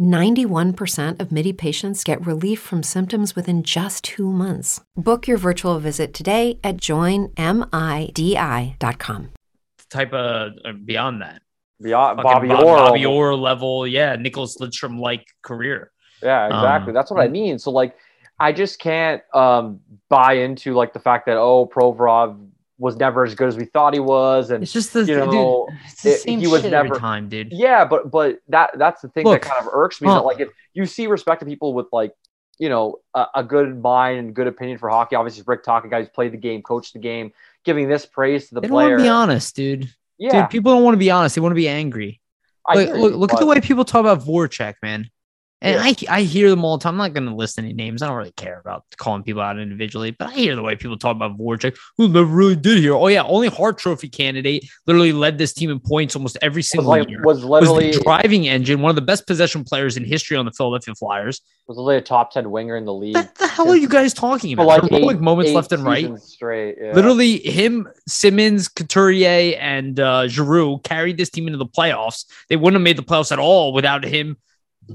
91% 0.00 1.20
of 1.20 1.32
MIDI 1.32 1.52
patients 1.52 2.04
get 2.04 2.24
relief 2.24 2.60
from 2.60 2.82
symptoms 2.82 3.34
within 3.34 3.62
just 3.62 4.04
two 4.04 4.32
months. 4.32 4.80
Book 4.96 5.26
your 5.26 5.38
virtual 5.38 5.78
visit 5.78 6.14
today 6.14 6.58
at 6.62 6.76
joinmidi.com. 6.76 7.32
Type 9.90 10.12
of 10.12 10.52
uh, 10.64 10.72
beyond 10.84 11.20
that. 11.22 11.42
Beyond 11.82 12.16
Fucking 12.16 12.32
Bobby 12.32 12.48
Bob- 12.48 12.64
Orr. 12.64 12.76
Bobby 12.76 13.04
Orr 13.04 13.34
level, 13.34 13.86
yeah, 13.86 14.16
Nicklas 14.16 14.58
Lidstrom 14.58 14.98
like 14.98 15.26
career. 15.42 15.90
Yeah, 16.22 16.46
exactly. 16.46 16.90
Um, 16.90 16.94
That's 16.94 17.10
what 17.10 17.20
I 17.20 17.28
mean. 17.28 17.58
So 17.58 17.70
like, 17.70 17.96
I 18.38 18.52
just 18.52 18.78
can't 18.78 19.22
um, 19.34 19.80
buy 20.08 20.34
into 20.34 20.74
like 20.74 20.92
the 20.92 21.00
fact 21.00 21.26
that 21.26 21.36
oh, 21.36 21.66
Provorov 21.66 22.38
was 22.82 22.96
never 22.96 23.22
as 23.24 23.34
good 23.36 23.46
as 23.46 23.56
we 23.56 23.64
thought 23.64 23.94
he 23.94 24.00
was, 24.00 24.50
and 24.50 24.62
It's 24.64 24.72
just 24.72 24.92
the 24.92 25.04
you 25.04 25.16
know, 25.16 25.66
dude, 25.68 25.78
it's 25.86 26.02
the 26.02 26.10
it- 26.10 26.20
same 26.20 26.40
he 26.40 26.48
was 26.48 26.62
shit 26.62 26.72
every 26.72 26.88
never- 26.90 26.98
time, 27.00 27.28
dude. 27.28 27.52
yeah, 27.52 27.84
but 27.84 28.10
but 28.10 28.40
that 28.48 28.72
that's 28.76 29.00
the 29.02 29.08
thing 29.08 29.24
Look, 29.24 29.42
that 29.42 29.48
kind 29.50 29.64
of 29.64 29.72
irks 29.72 30.00
me. 30.00 30.08
huh. 30.08 30.14
that 30.16 30.24
like 30.24 30.40
if 30.40 30.48
you 30.74 30.84
see 30.86 31.06
respected 31.06 31.46
people 31.46 31.74
with 31.74 31.86
like 31.92 32.12
you 32.58 32.68
know 32.68 32.96
a, 33.14 33.26
a 33.36 33.44
good 33.44 33.80
mind 33.80 34.18
and 34.18 34.34
good 34.34 34.48
opinion 34.48 34.78
for 34.78 34.88
hockey, 34.90 35.14
obviously 35.16 35.44
Rick 35.46 35.62
talking 35.62 35.90
guys 35.90 36.08
played 36.08 36.32
the 36.32 36.36
game, 36.38 36.60
coached 36.62 36.92
the 36.94 36.98
game, 36.98 37.32
giving 37.64 37.88
this 37.88 38.04
praise 38.04 38.48
to 38.48 38.56
the 38.56 38.60
They 38.62 38.66
don't 38.66 38.74
want 38.74 38.98
to 38.98 39.02
be 39.04 39.08
honest, 39.08 39.54
dude. 39.54 39.88
yeah, 40.18 40.42
Dude, 40.42 40.50
people 40.50 40.72
don't 40.72 40.82
want 40.82 40.94
to 40.94 40.98
be 40.98 41.10
honest. 41.12 41.36
They 41.36 41.40
want 41.40 41.52
to 41.52 41.56
be 41.56 41.68
angry. 41.68 42.20
I 42.66 42.74
Look, 42.74 42.88
look, 42.96 43.10
you, 43.12 43.16
look 43.16 43.32
at 43.32 43.38
the 43.40 43.46
way 43.46 43.60
people 43.60 43.84
talk 43.84 44.00
about 44.00 44.20
Voracek, 44.20 44.74
man. 44.82 45.08
And 45.62 45.76
Yeah. 45.76 46.10
I, 46.10 46.18
I 46.18 46.22
hear 46.22 46.50
them 46.50 46.64
all 46.64 46.76
the 46.76 46.82
time. 46.82 46.94
I'm 46.94 46.98
not 46.98 47.14
going 47.14 47.28
to 47.28 47.34
list 47.34 47.56
any 47.58 47.72
names. 47.72 48.02
I 48.02 48.08
don't 48.08 48.16
really 48.16 48.32
care 48.32 48.58
about 48.58 48.84
calling 48.96 49.22
people 49.22 49.40
out 49.40 49.58
individually, 49.58 50.10
but 50.10 50.28
I 50.30 50.32
hear 50.32 50.56
the 50.56 50.62
way 50.62 50.74
people 50.74 50.98
talk 50.98 51.14
about 51.14 51.38
Voracek, 51.38 51.76
who 51.96 52.08
never 52.08 52.26
really 52.26 52.56
did 52.56 52.78
here. 52.78 52.94
Oh, 52.94 53.06
yeah, 53.06 53.22
only 53.22 53.48
Hart 53.48 53.78
Trophy 53.78 54.08
candidate, 54.08 54.68
literally 54.86 55.12
led 55.12 55.38
this 55.38 55.52
team 55.52 55.70
in 55.70 55.78
points 55.78 56.16
almost 56.16 56.36
every 56.42 56.58
was 56.60 56.68
single 56.70 56.90
like 56.90 57.08
year. 57.08 57.22
was 57.22 57.44
Was 57.44 57.44
literally 57.44 57.92
the 57.92 58.00
driving 58.00 58.48
engine, 58.48 58.80
one 58.80 58.90
of 58.90 58.96
the 58.96 59.02
best 59.02 59.26
possession 59.26 59.62
players 59.62 59.96
in 59.96 60.04
history 60.04 60.36
on 60.36 60.44
the 60.44 60.52
Philadelphia 60.52 60.94
Flyers. 60.96 61.40
was 61.68 61.78
literally 61.78 61.98
a 61.98 62.00
top 62.00 62.32
ten 62.32 62.50
winger 62.50 62.76
in 62.76 62.84
the 62.84 62.92
league. 62.92 63.14
What 63.14 63.34
the 63.36 63.46
hell 63.46 63.70
are 63.70 63.76
you 63.76 63.88
guys 63.88 64.12
talking 64.12 64.52
about? 64.52 64.66
like 64.66 64.92
eight, 64.92 65.20
moments 65.20 65.52
left 65.52 65.70
and 65.70 65.84
right. 65.84 66.18
straight. 66.18 66.76
Yeah. 66.80 66.92
Literally, 66.92 67.38
him, 67.38 67.88
Simmonds, 68.08 68.66
Couturier, 68.66 69.56
and 69.60 70.00
uh, 70.00 70.26
Giroux 70.26 70.78
carried 70.78 71.18
this 71.18 71.30
team 71.30 71.46
into 71.46 71.58
the 71.58 71.66
playoffs. 71.66 72.24
They 72.48 72.56
wouldn't 72.56 72.74
have 72.74 72.82
made 72.82 72.96
the 72.96 73.02
playoffs 73.04 73.30
at 73.30 73.38
all 73.38 73.72
without 73.72 74.02
him 74.04 74.36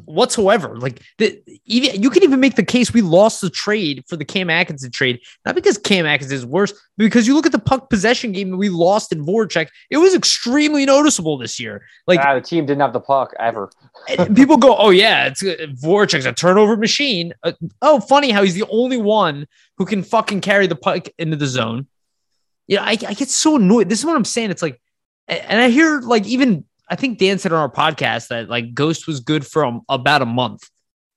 whatsoever. 0.05 0.77
Like, 0.77 1.01
the, 1.17 1.41
even 1.65 2.01
you 2.01 2.09
can 2.09 2.23
even 2.23 2.39
make 2.39 2.55
the 2.55 2.63
case 2.63 2.93
we 2.93 3.01
lost 3.01 3.41
the 3.41 3.49
trade 3.49 4.03
for 4.07 4.15
the 4.15 4.25
Cam 4.25 4.49
Atkinson 4.49 4.91
trade, 4.91 5.19
not 5.45 5.55
because 5.55 5.77
Cam 5.77 6.05
Atkinson 6.05 6.35
is 6.35 6.45
worse, 6.45 6.71
but 6.71 7.03
because 7.05 7.27
you 7.27 7.33
look 7.33 7.45
at 7.45 7.51
the 7.51 7.59
puck 7.59 7.89
possession 7.89 8.31
game 8.31 8.51
that 8.51 8.57
we 8.57 8.69
lost 8.69 9.11
in 9.11 9.25
Voracek. 9.25 9.67
It 9.89 9.97
was 9.97 10.13
extremely 10.13 10.85
noticeable 10.85 11.37
this 11.37 11.59
year. 11.59 11.85
Like, 12.05 12.19
Ah, 12.21 12.35
the 12.35 12.41
team 12.41 12.65
didn't 12.65 12.81
have 12.81 12.93
the 12.93 12.99
puck 12.99 13.33
ever. 13.39 13.69
people 14.35 14.57
go, 14.57 14.75
"Oh 14.77 14.89
yeah, 14.89 15.27
it's 15.27 15.43
uh, 15.43 15.67
Voracek's 15.81 16.25
a 16.25 16.33
turnover 16.33 16.77
machine." 16.77 17.33
Uh, 17.43 17.53
oh, 17.81 17.99
funny 17.99 18.31
how 18.31 18.43
he's 18.43 18.55
the 18.55 18.67
only 18.69 18.97
one 18.97 19.47
who 19.77 19.85
can 19.85 20.03
fucking 20.03 20.41
carry 20.41 20.67
the 20.67 20.75
puck 20.75 21.07
into 21.17 21.35
the 21.35 21.47
zone. 21.47 21.87
Yeah, 22.67 22.83
I, 22.83 22.91
I 22.91 23.13
get 23.13 23.29
so 23.29 23.55
annoyed. 23.55 23.89
This 23.89 23.99
is 23.99 24.05
what 24.05 24.15
I'm 24.15 24.25
saying. 24.25 24.51
It's 24.51 24.61
like, 24.61 24.81
and 25.27 25.61
I 25.61 25.69
hear 25.69 26.01
like 26.01 26.25
even 26.25 26.65
I 26.89 26.95
think 26.95 27.17
Dan 27.17 27.37
said 27.37 27.51
on 27.51 27.59
our 27.59 27.71
podcast 27.71 28.29
that 28.29 28.49
like 28.49 28.73
Ghost 28.73 29.07
was 29.07 29.19
good 29.19 29.45
for 29.45 29.65
um, 29.65 29.81
about 29.89 30.21
a 30.21 30.25
month. 30.25 30.69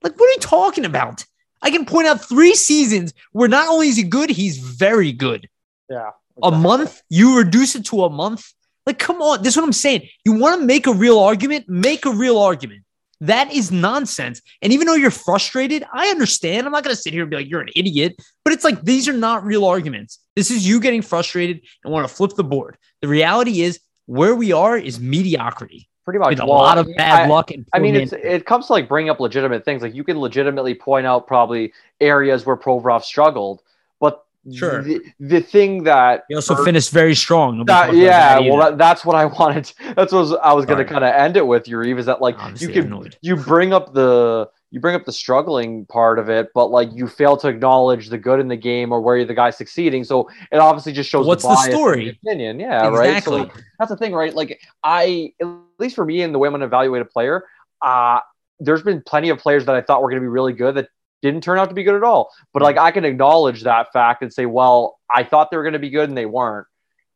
Like, 0.03 0.19
what 0.19 0.29
are 0.29 0.33
you 0.33 0.39
talking 0.41 0.85
about? 0.85 1.25
I 1.63 1.71
can 1.71 1.85
point 1.85 2.07
out 2.07 2.25
three 2.27 2.55
seasons 2.55 3.13
where 3.33 3.49
not 3.49 3.69
only 3.69 3.89
is 3.89 3.97
he 3.97 4.03
good, 4.03 4.31
he's 4.31 4.59
very 4.59 5.13
good. 5.13 5.49
Yeah. 5.89 6.11
A 6.43 6.51
month, 6.51 7.03
you 7.11 7.37
reduce 7.37 7.77
it 7.77 7.85
to 7.87 8.05
a 8.05 8.11
month. 8.11 8.53
Like, 8.87 8.99
come 8.99 9.21
on. 9.21 9.43
This 9.43 9.53
is 9.53 9.57
what 9.59 9.67
I'm 9.67 9.73
saying. 9.73 10.09
You 10.25 10.33
want 10.33 10.59
to 10.61 10.67
make 10.67 10.87
a 10.87 10.93
real 10.93 11.19
argument? 11.19 11.69
Make 11.69 12.07
a 12.07 12.11
real 12.11 12.39
argument. 12.39 12.83
That 13.21 13.53
is 13.53 13.71
nonsense. 13.71 14.41
And 14.63 14.73
even 14.73 14.87
though 14.87 14.95
you're 14.95 15.11
frustrated, 15.11 15.85
I 15.93 16.09
understand. 16.09 16.65
I'm 16.65 16.73
not 16.73 16.83
going 16.83 16.97
to 16.97 17.01
sit 17.01 17.13
here 17.13 17.23
and 17.23 17.31
be 17.31 17.37
like, 17.37 17.51
you're 17.51 17.61
an 17.61 17.69
idiot, 17.77 18.17
but 18.43 18.55
it's 18.55 18.65
like, 18.65 18.83
these 18.83 19.07
are 19.07 19.13
not 19.13 19.45
real 19.45 19.67
arguments. 19.67 20.19
This 20.35 20.51
is 20.51 20.67
you 20.67 20.81
getting 20.81 21.03
frustrated 21.03 21.61
and 21.85 21.93
want 21.93 22.09
to 22.09 22.15
flip 22.15 22.33
the 22.35 22.45
board. 22.45 22.79
The 23.03 23.09
reality 23.09 23.61
is, 23.61 23.79
where 24.11 24.35
we 24.35 24.53
are 24.53 24.77
is 24.77 24.99
mediocrity 24.99 25.89
Pretty 26.05 26.19
much. 26.19 26.31
with 26.31 26.41
a 26.41 26.47
Well, 26.47 26.59
lot 26.59 26.79
of 26.79 26.89
bad 26.97 27.25
I- 27.25 27.27
luck. 27.29 27.51
And 27.53 27.65
I 27.73 27.79
mean, 27.79 27.95
it's 27.95 28.13
it 28.13 28.45
comes 28.47 28.67
to 28.67 28.73
like 28.73 28.89
bringing 28.89 29.11
up 29.11 29.21
legitimate 29.21 29.65
things. 29.65 29.83
Like 29.83 29.95
you 29.95 30.03
can 30.05 30.19
legitimately 30.19 30.75
point 30.75 31.07
out 31.07 31.27
probably 31.27 31.73
areas 32.01 32.45
where 32.47 32.57
Provorov 32.57 33.03
struggled, 33.05 33.63
but 34.01 34.25
Sure. 34.53 34.83
the, 34.83 35.01
the 35.21 35.41
thing 35.41 35.85
that 35.85 36.25
he 36.29 36.35
also 36.35 36.55
hurt- 36.55 36.65
finished 36.65 36.91
very 36.93 37.15
strong. 37.15 37.65
That, 37.67 37.95
yeah, 37.95 38.41
that 38.41 38.45
well, 38.49 38.59
that, 38.59 38.79
that's 38.79 39.05
what 39.05 39.15
I 39.15 39.27
wanted. 39.39 39.71
That's 39.95 40.13
what 40.13 40.41
I 40.43 40.53
was 40.55 40.65
going 40.67 40.79
to 40.79 40.85
kind 40.85 41.05
of 41.05 41.15
end 41.15 41.37
it 41.37 41.47
with. 41.47 41.69
Your 41.69 41.85
Eve 41.85 41.99
is 41.99 42.07
that 42.07 42.21
like 42.23 42.37
Obviously 42.39 42.69
you 42.69 42.73
can 42.73 42.87
annoyed. 42.93 43.17
you 43.21 43.37
bring 43.37 43.73
up 43.75 43.93
the 43.93 44.49
you 44.71 44.79
bring 44.79 44.95
up 44.95 45.05
the 45.05 45.13
struggling 45.13 45.85
part 45.87 46.19
of 46.19 46.29
it, 46.29 46.51
but 46.55 46.71
like 46.71 46.91
you 46.95 47.09
fail 47.09 47.37
to 47.39 47.49
acknowledge 47.49 48.09
the 48.09 48.19
good 48.19 48.39
in 48.39 48.47
the 48.47 48.57
game 48.57 48.93
or 48.93 49.01
where 49.01 49.25
the 49.25 49.35
guy's 49.35 49.57
succeeding. 49.57 50.05
So 50.05 50.31
it 50.53 50.59
obviously 50.59 50.93
just 50.93 51.11
shows 51.11 51.27
What's 51.27 51.43
the 51.43 51.49
bias 51.49 51.67
in 51.67 51.73
story? 51.73 52.05
the 52.05 52.11
opinion. 52.11 52.61
Yeah, 52.61 52.89
right. 52.89 53.23
So 53.23 53.51
that's 53.79 53.91
the 53.91 53.97
thing, 53.97 54.13
right? 54.13 54.35
Like 54.35 54.61
I, 54.85 55.33
at 55.41 55.49
least 55.79 55.97
for 55.97 56.05
me 56.05 56.23
and 56.23 56.33
the 56.33 56.39
way 56.39 56.47
I'm 56.47 56.53
going 56.53 56.61
to 56.61 56.67
evaluate 56.67 57.03
a 57.03 57.07
player, 57.07 57.45
uh, 57.83 58.21
there's 58.61 58.83
been 58.83 59.03
plenty 59.03 59.31
of 59.31 59.39
players 59.39 59.67
that 59.67 59.75
I 59.75 59.81
thought 59.81 60.03
were 60.03 60.11
going 60.11 60.23
to 60.23 60.25
be 60.25 60.29
really 60.29 60.53
good 60.53 60.77
that 60.77 60.89
didn't 61.21 61.43
turn 61.43 61.59
out 61.59 61.69
to 61.69 61.75
be 61.75 61.83
good 61.83 61.97
at 61.97 62.05
all. 62.05 62.31
But 62.53 62.63
like 62.63 62.77
I 62.77 62.93
can 62.93 63.05
acknowledge 63.05 63.65
that 63.65 63.93
fact 63.93 64.23
and 64.23 64.33
say, 64.33 64.47
well, 64.47 64.99
I 65.11 65.25
thought 65.25 65.51
they 65.51 65.57
were 65.57 65.65
going 65.65 65.73
to 65.73 65.81
be 65.81 65.91
good 65.91 66.09
and 66.09 66.17
they 66.17 66.27
weren't. 66.27 66.67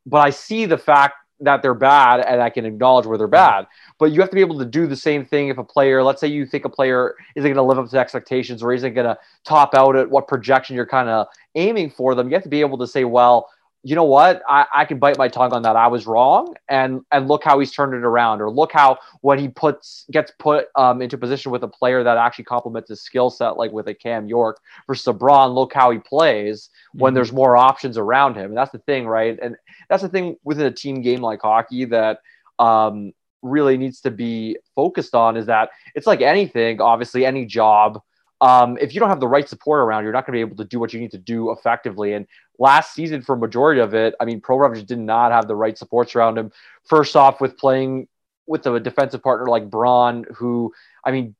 But 0.05 0.17
I 0.17 0.31
see 0.31 0.65
the 0.65 0.77
fact 0.77 1.15
that 1.41 1.61
they're 1.61 1.73
bad 1.73 2.21
and 2.21 2.41
I 2.41 2.49
can 2.49 2.65
acknowledge 2.65 3.05
where 3.05 3.17
they're 3.17 3.27
bad. 3.27 3.67
But 3.97 4.11
you 4.11 4.19
have 4.21 4.29
to 4.29 4.35
be 4.35 4.41
able 4.41 4.59
to 4.59 4.65
do 4.65 4.87
the 4.87 4.95
same 4.95 5.25
thing 5.25 5.47
if 5.47 5.57
a 5.57 5.63
player, 5.63 6.03
let's 6.03 6.19
say 6.19 6.27
you 6.27 6.45
think 6.45 6.65
a 6.65 6.69
player 6.69 7.15
isn't 7.35 7.47
going 7.47 7.55
to 7.55 7.61
live 7.61 7.79
up 7.79 7.89
to 7.89 7.97
expectations 7.97 8.61
or 8.61 8.73
isn't 8.73 8.93
going 8.93 9.07
to 9.07 9.17
top 9.45 9.73
out 9.73 9.95
at 9.95 10.09
what 10.09 10.27
projection 10.27 10.75
you're 10.75 10.85
kind 10.85 11.09
of 11.09 11.27
aiming 11.55 11.91
for 11.91 12.13
them. 12.15 12.27
You 12.27 12.33
have 12.33 12.43
to 12.43 12.49
be 12.49 12.61
able 12.61 12.77
to 12.79 12.87
say, 12.87 13.05
well, 13.05 13.49
you 13.83 13.93
know 13.93 14.03
what? 14.03 14.41
I, 14.49 14.65
I 14.73 14.85
can 14.85 14.97
bite 14.97 15.15
my 15.19 15.27
tongue 15.27 15.53
on 15.53 15.61
that. 15.61 15.75
I 15.75 15.85
was 15.85 16.07
wrong, 16.07 16.55
and 16.67 17.01
and 17.11 17.27
look 17.27 17.43
how 17.43 17.59
he's 17.59 17.71
turned 17.71 17.93
it 17.93 18.03
around, 18.03 18.41
or 18.41 18.49
look 18.49 18.71
how 18.71 18.97
when 19.21 19.37
he 19.37 19.47
puts 19.47 20.07
gets 20.11 20.31
put 20.39 20.69
um, 20.75 21.03
into 21.03 21.19
position 21.19 21.51
with 21.51 21.61
a 21.63 21.67
player 21.67 22.03
that 22.03 22.17
actually 22.17 22.45
complements 22.45 22.89
his 22.89 23.01
skill 23.01 23.29
set, 23.29 23.57
like 23.57 23.71
with 23.71 23.87
a 23.87 23.93
Cam 23.93 24.27
York 24.27 24.59
versus 24.87 25.15
Braun. 25.15 25.51
Look 25.51 25.71
how 25.71 25.91
he 25.91 25.99
plays 25.99 26.71
when 26.93 27.11
Mhm. 27.11 27.15
there's 27.15 27.31
more 27.31 27.55
options 27.55 27.95
around 27.99 28.33
him, 28.33 28.45
and 28.45 28.57
that's 28.57 28.71
the 28.71 28.79
thing, 28.79 29.05
right? 29.05 29.37
And 29.39 29.55
that's 29.87 30.01
the 30.01 30.09
thing 30.09 30.37
within 30.43 30.65
a 30.65 30.71
team 30.71 31.03
game 31.03 31.21
like 31.21 31.43
hockey 31.43 31.85
that 31.85 32.21
um, 32.57 33.13
really 33.45 33.77
needs 33.77 34.01
to 34.01 34.11
be 34.11 34.57
focused 34.75 35.15
on 35.15 35.37
is 35.37 35.45
that 35.45 35.69
it's 35.93 36.07
like 36.07 36.21
anything, 36.21 36.81
obviously, 36.81 37.25
any 37.25 37.45
job. 37.45 38.01
Um, 38.41 38.77
if 38.81 38.93
you 38.93 38.99
don't 38.99 39.09
have 39.09 39.21
the 39.21 39.27
right 39.27 39.47
support 39.47 39.79
around, 39.79 40.03
you're 40.03 40.11
not 40.11 40.25
going 40.25 40.33
to 40.33 40.45
be 40.45 40.51
able 40.51 40.57
to 40.57 40.69
do 40.69 40.79
what 40.79 40.93
you 40.93 40.99
need 40.99 41.11
to 41.11 41.17
do 41.17 41.51
effectively. 41.51 42.13
And 42.13 42.27
last 42.59 42.93
season, 42.93 43.21
for 43.21 43.35
majority 43.35 43.79
of 43.79 43.93
it, 43.93 44.13
I 44.19 44.25
mean, 44.25 44.41
Provorov 44.41 44.75
just 44.75 44.87
did 44.87 44.99
not 44.99 45.31
have 45.31 45.47
the 45.47 45.55
right 45.55 45.77
supports 45.77 46.15
around 46.15 46.37
him. 46.37 46.51
First 46.83 47.15
off, 47.15 47.39
with 47.39 47.57
playing 47.57 48.07
with 48.47 48.65
a 48.67 48.79
defensive 48.79 49.23
partner 49.23 49.47
like 49.47 49.69
Braun, 49.69 50.25
who 50.35 50.73
I 51.03 51.11
mean, 51.11 51.35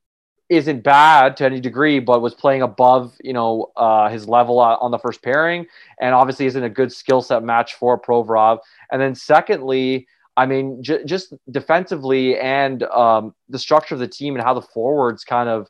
isn't 0.50 0.84
bad 0.84 1.38
to 1.38 1.46
any 1.46 1.60
degree, 1.60 2.00
but 2.00 2.22
was 2.22 2.36
playing 2.36 2.62
above, 2.62 3.16
you 3.24 3.34
know, 3.34 3.72
uh, 3.76 4.10
his 4.10 4.28
level 4.28 4.60
on 4.60 4.92
the 4.92 5.00
first 5.00 5.24
pairing, 5.24 5.66
and 6.00 6.14
obviously 6.14 6.46
isn't 6.46 6.64
a 6.64 6.70
good 6.70 6.92
skill 6.92 7.22
set 7.22 7.44
match 7.44 7.74
for 7.74 8.00
Provorov. 8.00 8.60
And 8.92 9.02
then 9.02 9.16
secondly, 9.16 10.08
I 10.38 10.46
mean, 10.46 10.84
j- 10.84 11.04
just 11.06 11.34
defensively 11.50 12.38
and 12.38 12.84
um, 12.84 13.34
the 13.50 13.60
structure 13.60 13.96
of 13.96 14.00
the 14.00 14.08
team 14.08 14.36
and 14.36 14.44
how 14.44 14.54
the 14.54 14.62
forwards 14.62 15.24
kind 15.24 15.48
of, 15.50 15.68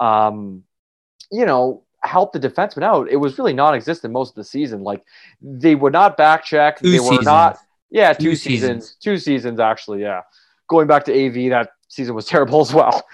um, 0.00 0.62
you 1.32 1.44
know, 1.46 1.82
help 2.02 2.32
the 2.32 2.38
defensemen 2.40 2.82
out. 2.84 3.08
It 3.10 3.16
was 3.16 3.38
really 3.38 3.54
non-existent 3.54 4.12
most 4.12 4.30
of 4.30 4.34
the 4.36 4.44
season. 4.44 4.82
Like 4.82 5.02
they 5.42 5.74
would 5.74 5.92
not 5.92 6.16
back 6.16 6.44
check. 6.44 6.78
Two 6.80 6.90
they 6.90 6.98
were 7.00 7.04
seasons. 7.06 7.24
not. 7.26 7.58
Yeah, 7.90 8.12
two, 8.12 8.30
Two 8.30 8.36
seasons. 8.36 8.84
seasons. 8.84 8.96
Two 9.02 9.18
seasons 9.18 9.60
actually. 9.60 10.02
Yeah, 10.02 10.20
going 10.68 10.86
back 10.86 11.04
to 11.06 11.12
AV, 11.12 11.50
that 11.50 11.70
season 11.88 12.14
was 12.14 12.26
terrible 12.34 12.60
as 12.60 12.72
well. 12.72 13.04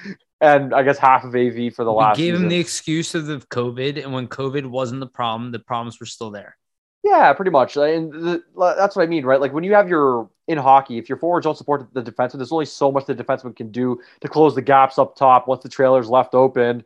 And 0.43 0.75
I 0.75 0.83
guess 0.83 0.97
half 0.99 1.23
of 1.25 1.35
AV 1.35 1.75
for 1.75 1.85
the 1.85 1.93
last 1.93 2.17
we 2.19 2.25
last. 2.25 2.31
gave 2.31 2.35
season. 2.35 2.43
him 2.45 2.49
the 2.49 2.59
excuse 2.59 3.15
of 3.15 3.27
the 3.27 3.37
COVID, 3.39 4.03
and 4.03 4.13
when 4.13 4.27
COVID 4.27 4.67
wasn't 4.67 5.01
the 5.01 5.07
problem, 5.07 5.53
the 5.53 5.59
problems 5.59 6.01
were 6.01 6.07
still 6.07 6.31
there. 6.31 6.57
Yeah, 7.03 7.33
pretty 7.33 7.51
much. 7.51 7.77
And 7.77 8.13
the, 8.13 8.43
that's 8.77 8.95
what 8.95 9.03
I 9.03 9.07
mean, 9.07 9.25
right? 9.25 9.41
Like 9.41 9.53
when 9.53 9.65
you 9.65 9.75
have 9.75 9.89
your 9.89 10.29
in 10.49 10.59
hockey, 10.59 10.99
if 10.99 11.09
your 11.09 11.17
forwards 11.17 11.45
don't 11.45 11.57
support 11.57 11.87
the 11.95 12.03
defenseman, 12.03 12.39
there's 12.39 12.53
only 12.53 12.67
so 12.67 12.93
much 12.93 13.07
the 13.07 13.15
defenseman 13.15 13.57
can 13.57 13.71
do 13.71 14.01
to 14.21 14.29
close 14.29 14.55
the 14.55 14.63
gaps 14.63 14.99
up 14.99 15.17
top 15.17 15.49
once 15.49 15.63
the 15.63 15.69
trailer's 15.69 16.09
left 16.09 16.35
open. 16.35 16.85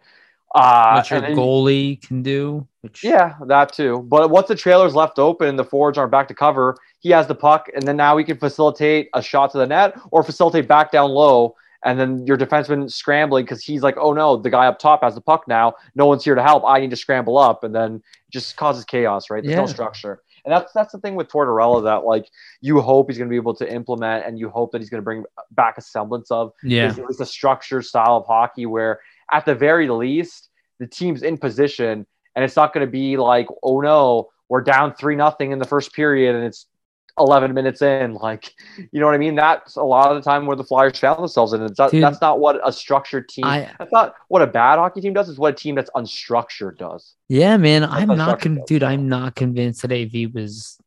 Uh, 0.55 0.92
what 0.92 1.11
your 1.11 1.20
then- 1.20 1.37
goalie 1.37 2.00
can 2.00 2.22
do. 2.22 2.66
Which 2.83 3.03
Yeah, 3.03 3.35
that 3.46 3.72
too. 3.72 4.05
But 4.07 4.31
once 4.31 4.46
the 4.46 4.55
trailer's 4.55 4.94
left 4.94 5.18
open 5.18 5.48
and 5.48 5.59
the 5.59 5.64
forwards 5.64 5.96
aren't 5.98 6.12
back 6.12 6.29
to 6.29 6.35
cover, 6.35 6.77
he 7.00 7.11
has 7.11 7.27
the 7.27 7.35
puck, 7.35 7.68
and 7.74 7.88
then 7.88 7.96
now 7.96 8.16
he 8.18 8.24
can 8.24 8.37
facilitate 8.37 9.09
a 9.14 9.22
shot 9.22 9.50
to 9.53 9.59
the 9.59 9.66
net 9.66 9.98
or 10.11 10.22
facilitate 10.22 10.68
back 10.68 10.92
down 10.92 11.11
low. 11.11 11.57
And 11.85 12.01
then 12.01 12.27
your 12.27 12.38
defenseman 12.38 12.90
scrambling 12.90 13.44
because 13.44 13.62
he's 13.62 13.83
like, 13.83 13.97
oh 13.99 14.12
no, 14.12 14.37
the 14.37 14.51
guy 14.51 14.66
up 14.66 14.79
top 14.79 15.03
has 15.03 15.14
the 15.14 15.20
puck 15.20 15.47
now. 15.47 15.75
No 15.94 16.07
one's 16.07 16.25
here 16.25 16.35
to 16.35 16.42
help. 16.42 16.64
I 16.66 16.81
need 16.81 16.90
to 16.90 16.97
scramble 16.97 17.37
up. 17.37 17.62
And 17.62 17.75
then 17.75 18.03
just 18.31 18.57
causes 18.57 18.85
chaos, 18.85 19.31
right? 19.31 19.44
There's 19.44 19.57
no 19.57 19.66
structure. 19.66 20.23
And 20.44 20.53
that's 20.53 20.73
that's 20.73 20.92
the 20.92 20.99
thing 20.99 21.14
with 21.14 21.29
Tortorella 21.29 21.83
that 21.85 22.05
like 22.05 22.29
you 22.61 22.81
hope 22.81 23.09
he's 23.09 23.16
going 23.16 23.29
to 23.29 23.31
be 23.31 23.37
able 23.37 23.55
to 23.55 23.73
implement 23.73 24.27
and 24.27 24.38
you 24.38 24.51
hope 24.51 24.73
that 24.73 24.81
he's 24.81 24.90
going 24.90 25.01
to 25.01 25.05
bring 25.05 25.25
back 25.53 25.79
a 25.79 25.81
semblance 25.81 26.31
of 26.31 26.53
yeah, 26.62 26.88
is, 26.88 26.99
is 26.99 27.20
a 27.20 27.27
structure 27.27 27.81
style 27.81 28.16
of 28.16 28.27
hockey 28.27 28.66
where 28.66 29.01
at 29.33 29.47
the 29.47 29.55
very 29.55 29.88
least 29.88 30.51
the 30.79 30.87
team's 30.87 31.23
in 31.23 31.38
position 31.38 32.07
and 32.37 32.44
it's 32.44 32.57
not 32.57 32.75
going 32.75 32.87
to 32.87 32.90
be 32.90 33.16
like 33.16 33.47
oh 33.62 33.81
no 33.81 34.29
we're 34.51 34.61
down 34.61 34.94
three 34.94 35.16
nothing 35.16 35.51
in 35.51 35.59
the 35.59 35.64
first 35.64 35.94
period 35.94 36.35
and 36.35 36.44
it's 36.44 36.66
11 37.18 37.55
minutes 37.55 37.81
in 37.81 38.14
like 38.14 38.53
you 38.90 38.98
know 38.98 39.07
what 39.07 39.14
i 39.14 39.18
mean 39.18 39.37
that's 39.37 39.77
a 39.77 39.83
lot 39.83 40.11
of 40.11 40.16
the 40.16 40.29
time 40.29 40.46
where 40.46 40.57
the 40.57 40.64
flyers 40.64 40.98
found 40.98 41.18
themselves 41.18 41.53
in 41.53 41.62
it's 41.62 41.79
not, 41.79 41.90
Dude. 41.90 42.03
that's 42.03 42.20
not 42.20 42.40
what 42.40 42.61
a 42.66 42.72
structured 42.72 43.29
team 43.29 43.44
I 43.44 43.70
that's 43.79 43.92
not 43.92 44.14
what 44.29 44.42
a 44.42 44.48
bad 44.48 44.79
hockey 44.79 45.00
team 45.00 45.12
does 45.12 45.29
is 45.29 45.38
what 45.38 45.53
a 45.53 45.57
team 45.57 45.77
that's 45.77 45.90
unstructured 45.94 46.77
does 46.77 47.14
yeah, 47.29 47.57
man. 47.57 47.85
I'm 47.85 48.09
not, 48.09 48.40
con- 48.40 48.57
does, 48.57 48.64
dude. 48.66 48.83
I'm 48.83 49.09
not 49.09 49.35
convinced 49.35 49.83
that 49.83 49.92
AV 49.92 50.35
was 50.35 50.79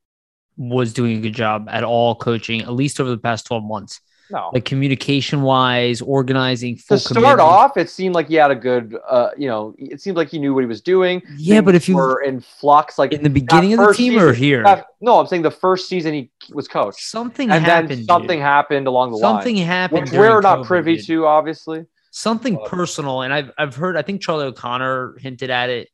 was 0.56 0.94
doing 0.94 1.18
a 1.18 1.22
good 1.22 1.36
job 1.36 1.68
at 1.70 1.84
all 1.84 2.16
coaching, 2.16 2.62
at 2.62 2.74
least 2.74 3.00
over 3.00 3.10
the 3.10 3.18
past 3.18 3.46
12 3.46 3.64
months. 3.64 4.02
No 4.32 4.50
Like 4.54 4.66
communication 4.66 5.42
wise, 5.42 6.02
organizing. 6.02 6.78
to 6.90 6.98
start 7.00 7.16
commitment. 7.16 7.40
off 7.40 7.78
it 7.78 7.90
seemed 7.90 8.16
like 8.16 8.28
he 8.28 8.36
had 8.36 8.52
a 8.52 8.56
good 8.56 8.96
uh 9.08 9.30
you 9.38 9.48
know 9.48 9.74
it 9.78 10.02
seemed 10.02 10.18
like 10.18 10.30
he 10.30 10.40
knew 10.40 10.54
what 10.54 10.62
he 10.62 10.68
was 10.68 10.82
doing 10.82 11.22
yeah, 11.38 11.62
but 11.62 11.76
if 11.76 11.88
you 11.90 11.96
were 11.96 12.22
in 12.22 12.40
flux 12.40 12.98
like 12.98 13.12
in 13.14 13.24
the 13.24 13.30
beginning 13.30 13.74
of 13.74 13.80
the 13.88 13.94
team 13.94 14.18
or 14.20 14.34
here, 14.34 14.64
that- 14.64 14.86
no 15.02 15.20
i'm 15.20 15.28
saying 15.28 15.42
the 15.42 15.52
first 15.52 15.88
season 15.88 16.14
he 16.14 16.32
was 16.54 16.68
coached 16.68 17.00
something 17.02 17.50
and 17.52 17.64
happened. 17.64 17.90
then 17.90 17.98
dude. 18.00 18.08
something 18.08 18.40
happened 18.40 18.88
along 18.88 19.12
the 19.12 19.18
way. 19.18 19.22
something 19.22 19.56
line, 19.58 19.66
happened. 19.66 20.10
we're 20.12 20.42
not 20.42 20.60
COVID, 20.60 20.66
privy 20.66 20.96
dude. 20.98 21.06
to, 21.08 21.26
obviously. 21.26 21.86
something 22.12 22.58
personal 22.66 23.22
and 23.22 23.34
I've 23.34 23.52
I've 23.58 23.76
heard 23.76 23.96
I 23.98 24.02
think 24.02 24.22
Charlie 24.22 24.46
O'Connor 24.46 25.18
hinted 25.20 25.50
at 25.50 25.70
it. 25.70 25.90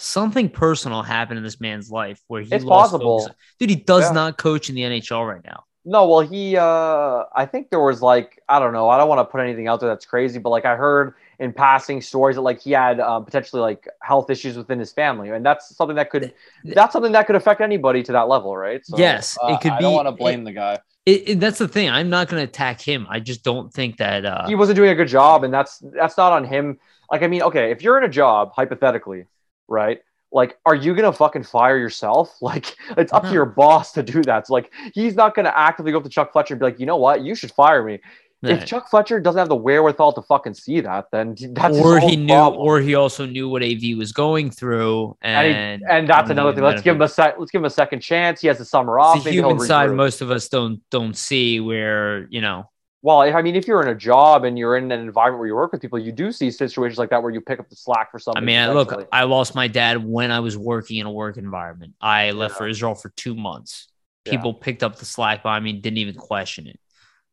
Something 0.00 0.48
personal 0.48 1.02
happened 1.02 1.38
in 1.38 1.44
this 1.44 1.60
man's 1.60 1.90
life 1.90 2.20
where 2.28 2.40
he 2.42 2.54
It's 2.54 2.64
lost 2.64 2.92
possible. 2.92 3.20
focus. 3.20 3.34
Dude, 3.58 3.70
he 3.70 3.76
does 3.76 4.04
Yeah. 4.04 4.12
not 4.12 4.38
coach 4.38 4.68
in 4.68 4.76
the 4.76 4.82
NHL 4.82 5.26
right 5.26 5.42
now. 5.44 5.64
No, 5.90 6.06
well, 6.06 6.20
he, 6.20 6.54
uh, 6.56 7.24
I 7.34 7.46
think 7.46 7.70
there 7.70 7.80
was 7.80 8.02
like, 8.02 8.42
I 8.46 8.58
don't 8.58 8.74
know, 8.74 8.90
I 8.90 8.98
don't 8.98 9.08
want 9.08 9.20
to 9.20 9.24
put 9.24 9.40
anything 9.40 9.68
out 9.68 9.80
there 9.80 9.88
that's 9.88 10.04
crazy, 10.04 10.38
but 10.38 10.50
like 10.50 10.66
I 10.66 10.76
heard 10.76 11.14
in 11.38 11.52
passing 11.52 12.02
stories 12.02 12.36
that 12.36 12.42
like 12.42 12.60
he 12.60 12.72
had 12.72 13.00
um, 13.00 13.24
potentially 13.24 13.62
like 13.62 13.88
health 14.02 14.28
issues 14.28 14.56
within 14.58 14.78
his 14.78 14.92
family, 14.92 15.30
and 15.30 15.46
that's 15.46 15.74
something 15.74 15.96
that 15.96 16.10
could, 16.10 16.30
that's 16.74 16.92
something 16.92 17.12
that 17.12 17.26
could 17.26 17.36
affect 17.36 17.62
anybody 17.62 18.02
to 18.02 18.12
that 18.12 18.28
level, 18.28 18.54
right? 18.54 18.84
So, 18.84 18.98
yes, 18.98 19.38
uh, 19.42 19.46
it 19.46 19.60
could 19.62 19.72
I 19.72 19.78
be. 19.78 19.84
don't 19.84 19.94
want 19.94 20.08
to 20.08 20.12
blame 20.12 20.44
the 20.44 20.52
guy. 20.52 20.80
It, 21.06 21.28
it- 21.28 21.40
that's 21.40 21.58
the 21.58 21.68
thing. 21.68 21.88
I'm 21.88 22.10
not 22.10 22.28
going 22.28 22.40
to 22.44 22.48
attack 22.48 22.80
him. 22.82 23.06
I 23.08 23.20
just 23.20 23.42
don't 23.42 23.72
think 23.72 23.96
that. 23.96 24.26
Uh, 24.26 24.44
he 24.46 24.54
wasn't 24.54 24.76
doing 24.76 24.90
a 24.90 24.94
good 24.94 25.08
job, 25.08 25.44
and 25.44 25.52
that's 25.52 25.78
that's 25.94 26.16
not 26.16 26.32
on 26.32 26.44
him. 26.44 26.78
Like, 27.10 27.22
I 27.22 27.26
mean, 27.26 27.42
okay, 27.42 27.70
if 27.70 27.82
you're 27.82 27.98
in 27.98 28.04
a 28.04 28.08
job, 28.08 28.52
hypothetically, 28.54 29.24
right? 29.68 30.00
Like, 30.30 30.58
are 30.66 30.74
you 30.74 30.94
gonna 30.94 31.12
fucking 31.12 31.44
fire 31.44 31.78
yourself? 31.78 32.36
Like, 32.42 32.76
it's 32.96 33.12
up 33.12 33.22
to 33.22 33.26
mm-hmm. 33.28 33.34
your 33.34 33.46
boss 33.46 33.92
to 33.92 34.02
do 34.02 34.22
that. 34.22 34.46
So, 34.46 34.54
like, 34.54 34.72
he's 34.94 35.14
not 35.14 35.34
gonna 35.34 35.52
actively 35.54 35.92
go 35.92 35.98
up 35.98 36.04
to 36.04 36.10
Chuck 36.10 36.32
Fletcher 36.32 36.54
and 36.54 36.60
be 36.60 36.66
like, 36.66 36.80
you 36.80 36.86
know 36.86 36.96
what, 36.96 37.22
you 37.22 37.34
should 37.34 37.52
fire 37.52 37.82
me. 37.82 38.00
If. 38.40 38.66
Chuck 38.66 38.88
Fletcher 38.88 39.18
doesn't 39.18 39.38
have 39.38 39.48
the 39.48 39.56
wherewithal 39.56 40.12
to 40.12 40.22
fucking 40.22 40.54
see 40.54 40.80
that, 40.80 41.06
then 41.10 41.34
that's 41.54 41.76
or 41.76 41.98
he 41.98 42.14
knew, 42.14 42.28
problem. 42.28 42.62
or 42.62 42.78
he 42.78 42.94
also 42.94 43.26
knew 43.26 43.48
what 43.48 43.64
AV 43.64 43.96
was 43.96 44.12
going 44.12 44.50
through, 44.52 45.16
and, 45.22 45.48
he- 45.48 45.54
and 45.54 45.82
and 45.88 46.08
that's 46.08 46.30
another 46.30 46.54
thing. 46.54 46.62
Let's 46.62 46.80
give 46.80 46.94
him 46.94 47.02
a 47.02 47.08
sec. 47.08 47.34
Let's 47.36 47.50
give 47.50 47.60
him 47.60 47.64
a 47.64 47.70
second 47.70 48.00
chance. 48.00 48.40
He 48.40 48.46
has 48.46 48.58
the 48.58 48.64
summer 48.64 49.00
off. 49.00 49.24
The 49.24 49.32
human 49.32 49.58
side 49.58 49.90
most 49.90 50.20
of 50.20 50.30
us 50.30 50.48
don't 50.48 50.80
don't 50.90 51.16
see. 51.16 51.58
Where 51.58 52.28
you 52.30 52.40
know, 52.40 52.70
Well, 53.00 53.20
I 53.20 53.42
mean, 53.42 53.54
if 53.54 53.68
you're 53.68 53.80
in 53.80 53.88
a 53.88 53.94
job 53.94 54.44
and 54.44 54.58
you're 54.58 54.76
in 54.76 54.90
an 54.90 55.00
environment 55.00 55.38
where 55.38 55.46
you 55.46 55.54
work 55.54 55.70
with 55.70 55.80
people, 55.80 56.00
you 56.00 56.10
do 56.10 56.32
see 56.32 56.50
situations 56.50 56.98
like 56.98 57.10
that 57.10 57.22
where 57.22 57.30
you 57.30 57.40
pick 57.40 57.60
up 57.60 57.68
the 57.68 57.76
slack 57.76 58.10
for 58.10 58.18
something. 58.18 58.42
I 58.42 58.44
mean, 58.44 58.72
look, 58.72 59.06
I 59.12 59.22
lost 59.22 59.54
my 59.54 59.68
dad 59.68 60.04
when 60.04 60.32
I 60.32 60.40
was 60.40 60.58
working 60.58 60.98
in 60.98 61.06
a 61.06 61.12
work 61.12 61.36
environment. 61.36 61.94
I 62.00 62.32
left 62.32 62.54
Yeah. 62.54 62.58
for 62.58 62.68
Israel 62.68 62.94
for 62.96 63.10
two 63.10 63.36
months. 63.36 63.86
Yeah. 64.24 64.32
People 64.32 64.52
picked 64.52 64.82
up 64.82 64.96
the 64.96 65.04
slack 65.04 65.44
by 65.44 65.60
me, 65.60 65.74
didn't 65.74 65.98
even 65.98 66.16
question 66.16 66.66
it. 66.66 66.80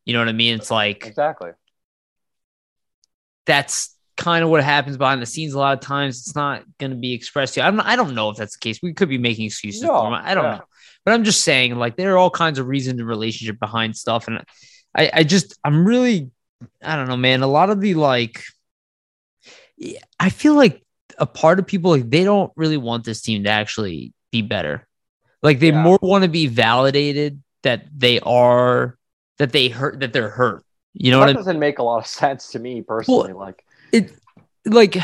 You 0.06 0.14
know 0.14 0.20
what 0.20 0.30
I 0.30 0.34
mean? 0.34 0.54
It's 0.54 0.70
like 0.70 1.08
exactly. 1.08 1.50
that's 3.46 3.96
kind 4.18 4.44
of 4.44 4.50
what 4.50 4.64
happens 4.64 4.98
behind 4.98 5.22
the 5.22 5.26
scenes. 5.26 5.54
A 5.54 5.60
lot 5.60 5.74
of 5.74 5.80
times, 5.80 6.20
it's 6.20 6.36
not 6.36 6.64
going 6.78 6.92
to 6.92 6.98
be 6.98 7.14
expressed 7.14 7.56
to 7.56 7.62
you. 7.62 7.66
I 7.66 7.72
don't. 7.72 7.80
I 7.82 7.96
don't 7.96 8.14
know 8.16 8.30
if 8.30 8.38
that's 8.38 8.56
the 8.56 8.60
case. 8.62 8.80
We 8.84 8.94
could 8.94 9.10
be 9.10 9.18
making 9.18 9.48
excuses 9.48 9.82
No. 9.82 9.96
I 9.96 10.36
don't 10.36 10.44
yeah. 10.44 10.56
know, 10.58 10.64
but 11.04 11.16
I'm 11.16 11.24
just 11.24 11.44
saying, 11.44 11.76
like, 11.76 11.98
there 11.98 12.14
are 12.14 12.18
all 12.18 12.30
kinds 12.30 12.60
of 12.60 12.68
reasons 12.68 13.00
and 13.00 13.10
relationship 13.10 13.60
behind 13.60 13.98
stuff, 13.98 14.28
and 14.28 14.44
I, 14.96 15.10
I 15.14 15.24
just, 15.24 15.58
I'm 15.64 15.86
really, 15.86 16.32
I 16.82 16.96
don't 16.96 17.08
know, 17.08 17.18
man. 17.18 17.42
A 17.42 17.48
lot 17.48 17.70
of 17.70 17.82
the 17.82 17.96
like, 17.96 18.44
I 20.20 20.30
feel 20.30 20.56
like 20.56 20.82
a 21.18 21.26
part 21.26 21.60
of 21.60 21.68
people 21.68 21.92
like 21.92 22.10
they 22.10 22.24
don't 22.24 22.52
really 22.56 22.78
want 22.78 23.04
this 23.04 23.22
team 23.22 23.44
to 23.44 23.50
actually 23.50 24.14
be 24.32 24.42
better. 24.42 24.88
Like 25.44 25.60
they 25.60 25.72
Yeah. 25.72 25.84
more 25.84 26.00
want 26.02 26.24
to 26.24 26.30
be 26.30 26.48
validated 26.48 27.42
that 27.64 27.86
they 27.96 28.20
are 28.22 28.98
that 29.38 29.52
they 29.52 29.68
hurt 29.70 30.00
that 30.00 30.14
they're 30.14 30.30
hurt. 30.30 30.64
You 30.94 31.12
know 31.12 31.20
that 31.20 31.26
what 31.26 31.30
I 31.30 31.34
mean? 31.34 31.36
doesn't 31.38 31.60
make 31.60 31.80
a 31.80 31.84
lot 31.84 31.98
of 31.98 32.08
sense 32.08 32.52
to 32.52 32.60
me 32.60 32.82
personally. 32.82 33.34
like, 33.34 33.66
It 33.92 34.12
like 34.66 34.98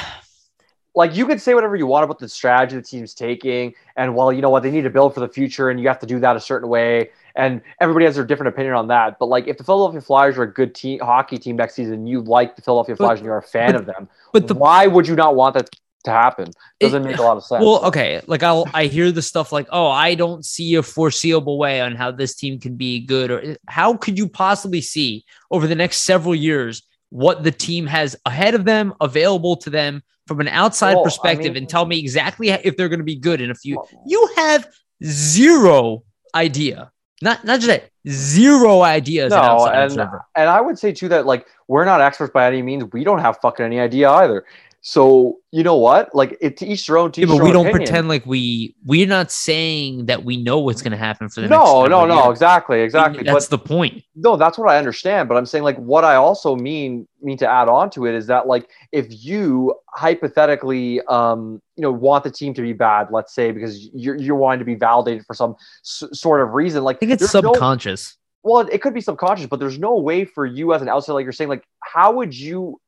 like 0.93 1.15
you 1.15 1.25
could 1.25 1.41
say 1.41 1.53
whatever 1.53 1.75
you 1.75 1.87
want 1.87 2.03
about 2.03 2.19
the 2.19 2.27
strategy 2.27 2.75
the 2.75 2.81
team's 2.81 3.13
taking, 3.13 3.73
and 3.95 4.15
well, 4.15 4.31
you 4.33 4.41
know 4.41 4.49
what, 4.49 4.63
they 4.63 4.71
need 4.71 4.81
to 4.83 4.89
build 4.89 5.13
for 5.13 5.19
the 5.21 5.29
future, 5.29 5.69
and 5.69 5.79
you 5.79 5.87
have 5.87 5.99
to 5.99 6.05
do 6.05 6.19
that 6.19 6.35
a 6.35 6.39
certain 6.39 6.69
way. 6.69 7.09
And 7.35 7.61
everybody 7.79 8.05
has 8.05 8.15
their 8.15 8.25
different 8.25 8.49
opinion 8.53 8.75
on 8.75 8.87
that. 8.87 9.17
But 9.19 9.27
like, 9.27 9.47
if 9.47 9.57
the 9.57 9.63
Philadelphia 9.63 10.01
Flyers 10.01 10.37
are 10.37 10.43
a 10.43 10.51
good 10.51 10.75
team, 10.75 10.99
hockey 10.99 11.37
team 11.37 11.55
next 11.55 11.75
season, 11.75 12.05
you 12.07 12.21
like 12.21 12.55
the 12.55 12.61
Philadelphia 12.61 12.95
But- 12.95 13.05
Flyers, 13.05 13.19
and 13.19 13.25
you're 13.25 13.37
a 13.37 13.41
fan 13.43 13.71
but- 13.73 13.81
of 13.81 13.85
them. 13.85 14.09
but 14.33 14.47
the 14.47 14.53
why 14.55 14.87
would 14.87 15.07
you 15.07 15.15
not 15.15 15.35
want 15.35 15.55
that 15.55 15.69
to 16.05 16.11
happen? 16.11 16.47
Doesn't 16.79 17.03
It- 17.03 17.09
make 17.11 17.17
a 17.19 17.21
lot 17.21 17.37
of 17.37 17.43
sense. 17.43 17.63
Well, 17.63 17.85
okay. 17.85 18.21
Like 18.27 18.43
I'll 18.43 18.65
I 18.73 18.85
hear 18.85 19.11
the 19.11 19.21
stuff 19.21 19.51
like, 19.51 19.67
oh, 19.71 19.87
I 19.87 20.15
don't 20.15 20.43
see 20.43 20.75
a 20.75 20.83
foreseeable 20.83 21.57
way 21.59 21.79
on 21.81 21.95
how 21.95 22.11
this 22.11 22.35
team 22.35 22.59
can 22.59 22.75
be 22.75 22.99
good, 23.01 23.29
or 23.31 23.55
how 23.67 23.95
could 23.97 24.17
you 24.17 24.27
possibly 24.27 24.81
see 24.81 25.25
over 25.51 25.67
the 25.67 25.75
next 25.75 26.01
several 26.03 26.33
years 26.35 26.83
what 27.09 27.43
the 27.43 27.51
team 27.51 27.85
has 27.87 28.15
ahead 28.25 28.55
of 28.55 28.65
them, 28.65 28.93
available 29.01 29.55
to 29.57 29.69
them 29.69 30.01
from 30.27 30.39
an 30.39 30.47
outside 30.47 30.93
Well, 30.93 31.01
I 31.01 31.03
perspective, 31.03 31.53
mean- 31.53 31.63
and 31.63 31.69
tell 31.69 31.85
me 31.85 31.99
exactly 31.99 32.49
if 32.49 32.77
they're 32.77 32.89
going 32.89 32.99
to 32.99 33.05
be 33.05 33.15
good 33.17 33.41
in 33.41 33.51
a 33.51 33.55
few. 33.55 33.83
You 34.07 34.29
have 34.37 34.67
zero 35.03 36.03
idea. 36.33 36.91
Not 37.21 37.43
not 37.45 37.59
just 37.59 37.67
that, 37.67 37.89
zero 38.07 38.81
ideas. 38.81 39.31
as 39.31 39.93
an 39.93 39.97
No, 39.97 40.05
and 40.07 40.19
and 40.35 40.49
I 40.49 40.59
would 40.61 40.79
say 40.79 40.91
too 40.91 41.07
that 41.09 41.25
like 41.25 41.45
we're 41.67 41.85
not 41.85 42.01
experts 42.01 42.33
by 42.33 42.47
any 42.47 42.61
means. 42.61 42.85
We 42.91 43.03
don't 43.03 43.19
have 43.19 43.37
fucking 43.41 43.65
any 43.65 43.79
idea 43.79 44.09
either. 44.09 44.45
So 44.83 45.37
you 45.51 45.63
know 45.63 45.75
what? 45.77 46.13
Like 46.15 46.35
it 46.41 46.57
to 46.57 46.65
each 46.65 46.87
their 46.87 46.97
own. 46.97 47.11
To 47.11 47.21
Yeah, 47.21 47.27
each 47.27 47.37
but 47.37 47.43
we 47.43 47.51
don't 47.51 47.67
opinion. 47.67 47.85
pretend 47.87 48.07
like 48.07 48.25
we 48.25 48.75
we're 48.83 49.05
not 49.05 49.31
saying 49.31 50.07
that 50.07 50.23
we 50.23 50.37
know 50.37 50.57
what's 50.59 50.81
going 50.81 50.91
to 50.91 50.97
happen 50.97 51.29
for 51.29 51.41
the 51.41 51.47
next. 51.49 51.51
No, 51.59 51.85
no, 51.85 52.05
no. 52.07 52.23
years. 52.23 52.31
Exactly, 52.31 52.81
exactly. 52.81 53.21
That's 53.23 53.45
but 53.47 53.49
the 53.51 53.67
point. 53.67 54.03
no, 54.15 54.37
that's 54.37 54.57
what 54.57 54.69
I 54.69 54.77
understand. 54.79 55.29
But 55.29 55.37
I'm 55.37 55.45
saying 55.45 55.63
like 55.63 55.77
what 55.77 56.03
I 56.03 56.15
also 56.15 56.55
mean 56.55 57.07
mean 57.21 57.37
to 57.37 57.47
add 57.47 57.69
on 57.69 57.91
to 57.91 58.07
it 58.07 58.15
is 58.15 58.25
that 58.27 58.47
like 58.47 58.67
if 58.91 59.05
you 59.23 59.75
hypothetically 59.93 61.01
um 61.01 61.61
you 61.75 61.81
know 61.83 61.91
want 61.91 62.23
the 62.23 62.31
team 62.31 62.53
to 62.55 62.61
be 62.63 62.73
bad, 62.73 63.09
let's 63.11 63.35
say 63.35 63.51
because 63.51 63.87
you're 63.93 64.15
you're 64.17 64.35
wanting 64.35 64.59
to 64.59 64.65
be 64.65 64.75
validated 64.75 65.25
for 65.27 65.35
some 65.35 65.55
s- 65.83 66.03
sort 66.13 66.41
of 66.41 66.53
reason, 66.53 66.83
like 66.83 66.95
I 66.95 66.99
think 66.99 67.11
it's 67.11 67.31
there's 67.31 67.43
no- 67.43 67.53
subconscious. 67.53 68.17
well, 68.43 68.67
it 68.71 68.81
could 68.81 68.95
be 68.95 69.01
subconscious, 69.01 69.45
but 69.45 69.59
there's 69.59 69.77
no 69.77 69.95
way 69.97 70.25
for 70.25 70.45
you 70.45 70.73
as 70.73 70.81
an 70.81 70.89
outsider, 70.89 71.13
like 71.13 71.23
you're 71.23 71.33
saying, 71.33 71.49
like 71.49 71.65
how 71.83 72.11
would 72.13 72.35
you 72.35 72.79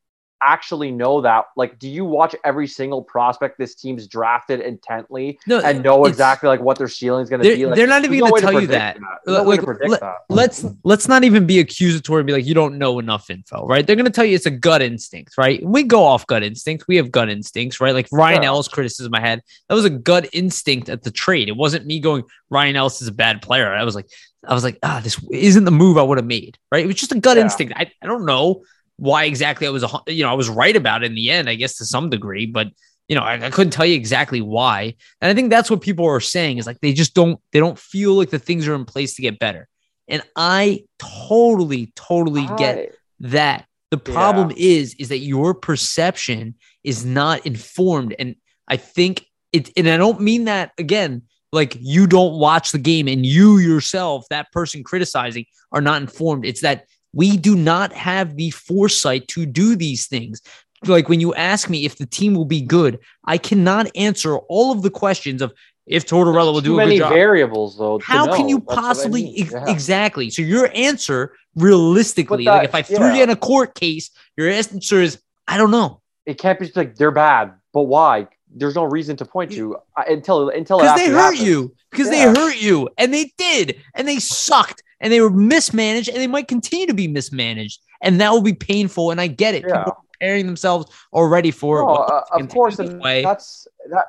actually 0.44 0.90
know 0.90 1.20
that? 1.22 1.46
Like, 1.56 1.78
do 1.78 1.88
you 1.88 2.04
watch 2.04 2.36
every 2.44 2.66
single 2.66 3.02
prospect 3.02 3.58
this 3.58 3.74
team's 3.74 4.06
drafted 4.06 4.60
intently 4.60 5.38
No, 5.46 5.60
and 5.60 5.82
know 5.82 6.04
exactly 6.04 6.48
like 6.48 6.60
what 6.60 6.78
their 6.78 6.88
ceiling 6.88 7.22
is 7.22 7.30
going 7.30 7.42
to 7.42 7.48
be? 7.56 7.64
Like, 7.66 7.76
they're 7.76 7.86
not 7.86 8.04
even 8.04 8.18
no 8.18 8.28
going 8.28 8.40
to 8.42 8.46
tell 8.50 8.60
you 8.60 8.66
that. 8.68 8.98
There's 9.24 9.38
no 9.38 9.42
Like, 9.42 9.46
way 9.48 9.56
to 9.56 9.62
predict 9.62 9.90
let- 9.90 10.00
that. 10.00 10.14
Let's 10.28 10.64
let's 10.84 11.08
not 11.08 11.24
even 11.24 11.46
be 11.46 11.60
accusatory 11.60 12.20
and 12.20 12.26
be 12.26 12.32
like, 12.32 12.44
you 12.46 12.54
don't 12.54 12.78
know 12.78 12.98
enough 12.98 13.30
info, 13.30 13.66
right? 13.66 13.86
They're 13.86 13.96
going 13.96 14.04
to 14.06 14.12
tell 14.12 14.24
you 14.24 14.34
it's 14.34 14.46
a 14.46 14.50
gut 14.50 14.82
instinct, 14.82 15.38
right? 15.38 15.64
We 15.64 15.82
go 15.82 16.04
off 16.04 16.26
gut 16.26 16.42
instincts. 16.42 16.86
We 16.86 16.96
have 16.96 17.10
gut 17.10 17.28
instincts, 17.30 17.80
right? 17.80 17.94
Like 17.94 18.08
Ryan 18.12 18.42
Yeah. 18.42 18.48
Ellis 18.48 18.68
criticism 18.68 19.14
I 19.14 19.20
had, 19.20 19.40
that 19.68 19.74
was 19.74 19.84
a 19.84 19.90
gut 19.90 20.28
instinct 20.32 20.88
at 20.88 21.02
the 21.02 21.10
trade. 21.10 21.48
It 21.48 21.56
wasn't 21.56 21.86
me 21.86 22.00
going, 22.00 22.24
Ryan 22.50 22.76
Ellis 22.76 23.00
is 23.02 23.08
a 23.08 23.12
bad 23.12 23.42
player. 23.42 23.72
I 23.72 23.84
was 23.84 23.94
like, 23.94 24.06
I 24.46 24.52
was 24.52 24.62
like, 24.62 24.78
ah, 24.82 25.00
this 25.02 25.18
isn't 25.32 25.64
the 25.64 25.70
move 25.70 25.96
I 25.96 26.02
would 26.02 26.18
have 26.18 26.26
made, 26.26 26.58
right? 26.70 26.84
It 26.84 26.86
was 26.86 26.96
just 26.96 27.12
a 27.12 27.18
gut 27.18 27.36
Yeah. 27.38 27.44
instinct. 27.44 27.72
I, 27.76 27.90
I 28.02 28.06
don't 28.06 28.26
know 28.26 28.62
why 28.96 29.24
exactly 29.24 29.66
I 29.66 29.70
was, 29.70 29.84
you 30.06 30.22
know, 30.22 30.30
I 30.30 30.34
was 30.34 30.48
right 30.48 30.76
about 30.76 31.02
it 31.02 31.06
in 31.06 31.14
the 31.14 31.30
end, 31.30 31.48
I 31.48 31.54
guess 31.54 31.76
to 31.78 31.84
some 31.84 32.10
degree, 32.10 32.46
but 32.46 32.68
you 33.08 33.16
know, 33.16 33.22
I, 33.22 33.34
I 33.46 33.50
couldn't 33.50 33.72
tell 33.72 33.84
you 33.84 33.94
exactly 33.94 34.40
why. 34.40 34.94
And 35.20 35.30
I 35.30 35.34
think 35.34 35.50
that's 35.50 35.70
what 35.70 35.82
people 35.82 36.06
are 36.06 36.20
saying 36.20 36.58
is 36.58 36.66
like 36.66 36.80
they 36.80 36.92
just 36.92 37.14
don't 37.14 37.38
they 37.52 37.60
don't 37.60 37.78
feel 37.78 38.14
like 38.14 38.30
the 38.30 38.38
things 38.38 38.66
are 38.66 38.74
in 38.74 38.84
place 38.84 39.14
to 39.16 39.22
get 39.22 39.38
better. 39.38 39.68
And 40.08 40.22
I 40.36 40.84
totally, 40.98 41.92
totally 41.96 42.46
get 42.56 42.94
that. 43.20 43.66
The 43.90 43.98
problem 43.98 44.52
is, 44.56 44.94
is 44.98 45.08
that 45.10 45.18
your 45.18 45.54
perception 45.54 46.56
is 46.82 47.04
not 47.04 47.46
informed. 47.46 48.14
And 48.18 48.34
I 48.66 48.76
think 48.76 49.26
it, 49.52 49.70
and 49.76 49.88
I 49.88 49.96
don't 49.96 50.20
mean 50.20 50.44
that 50.44 50.72
again, 50.78 51.22
like 51.52 51.76
you 51.80 52.06
don't 52.06 52.38
watch 52.38 52.72
the 52.72 52.78
game 52.78 53.06
and 53.06 53.24
you 53.24 53.58
yourself, 53.58 54.26
that 54.30 54.50
person 54.50 54.82
criticizing, 54.82 55.46
are 55.70 55.80
not 55.80 56.02
informed. 56.02 56.44
It's 56.44 56.62
that 56.62 56.86
we 57.14 57.36
do 57.36 57.54
not 57.56 57.92
have 57.92 58.36
the 58.36 58.50
foresight 58.50 59.28
to 59.28 59.46
do 59.46 59.76
these 59.76 60.06
things. 60.06 60.42
Like 60.86 61.08
when 61.08 61.20
you 61.20 61.34
ask 61.34 61.70
me 61.70 61.84
if 61.86 61.96
the 61.96 62.06
team 62.06 62.34
will 62.34 62.44
be 62.44 62.60
good, 62.60 62.98
I 63.24 63.38
cannot 63.38 63.90
answer 63.96 64.36
all 64.36 64.72
of 64.72 64.82
the 64.82 64.90
questions 64.90 65.40
of 65.40 65.52
if 65.86 66.06
Tortorella 66.06 66.52
will 66.52 66.60
do 66.60 66.74
a 66.74 66.76
many 66.78 66.96
good 66.96 67.04
job. 67.04 67.12
variables 67.12 67.76
though. 67.78 67.98
How 68.00 68.34
can 68.34 68.48
you 68.48 68.58
That's 68.58 68.66
what 68.68 68.78
I 68.78 68.80
possibly 68.82 69.24
mean. 69.24 69.48
Yeah. 69.50 69.64
exactly? 69.68 70.30
So 70.30 70.42
your 70.42 70.70
answer, 70.74 71.34
realistically, 71.56 72.44
But 72.44 72.50
uh, 72.50 72.54
like 72.56 72.68
if 72.68 72.74
I 72.74 72.82
threw 72.82 73.12
you 73.14 73.22
in 73.22 73.30
a 73.30 73.36
court 73.36 73.74
case, 73.74 74.10
your 74.36 74.48
answer 74.48 75.00
is 75.00 75.18
I 75.46 75.56
don't 75.56 75.70
know 75.70 76.00
It 76.26 76.38
can't 76.38 76.58
be 76.58 76.66
just 76.66 76.76
like 76.76 76.96
they're 76.96 77.10
bad, 77.10 77.52
but 77.72 77.82
why? 77.82 78.28
There's 78.56 78.74
no 78.76 78.84
reason 78.84 79.16
to 79.16 79.24
point 79.24 79.52
to 79.52 79.76
uh, 79.96 80.04
until 80.08 80.48
until 80.48 80.78
it 80.80 80.82
because 80.82 80.98
they 81.00 81.08
hurt 81.08 81.18
happens. 81.34 81.42
you 81.42 81.74
because 81.90 82.06
Yeah. 82.06 82.32
they 82.32 82.40
hurt 82.40 82.60
you 82.62 82.88
and 82.98 83.12
they 83.12 83.32
did 83.36 83.80
and 83.94 84.06
they 84.06 84.18
sucked 84.20 84.82
and 85.04 85.12
they 85.12 85.20
were 85.20 85.30
mismanaged 85.30 86.08
and 86.08 86.16
they 86.16 86.26
might 86.26 86.48
continue 86.48 86.86
to 86.86 86.94
be 86.94 87.06
mismanaged 87.06 87.80
and 88.00 88.20
that 88.20 88.32
will 88.32 88.42
be 88.42 88.54
painful 88.54 89.12
and 89.12 89.20
I 89.20 89.28
get 89.28 89.54
it. 89.54 89.64
Yeah. 89.68 89.84
Preparing 90.18 90.46
themselves 90.46 90.90
already 91.12 91.50
for 91.50 91.80
it. 91.80 91.84
No, 91.84 91.94
uh, 91.94 92.24
of 92.32 92.48
course, 92.48 92.76
that's 92.76 93.68
that. 93.90 94.06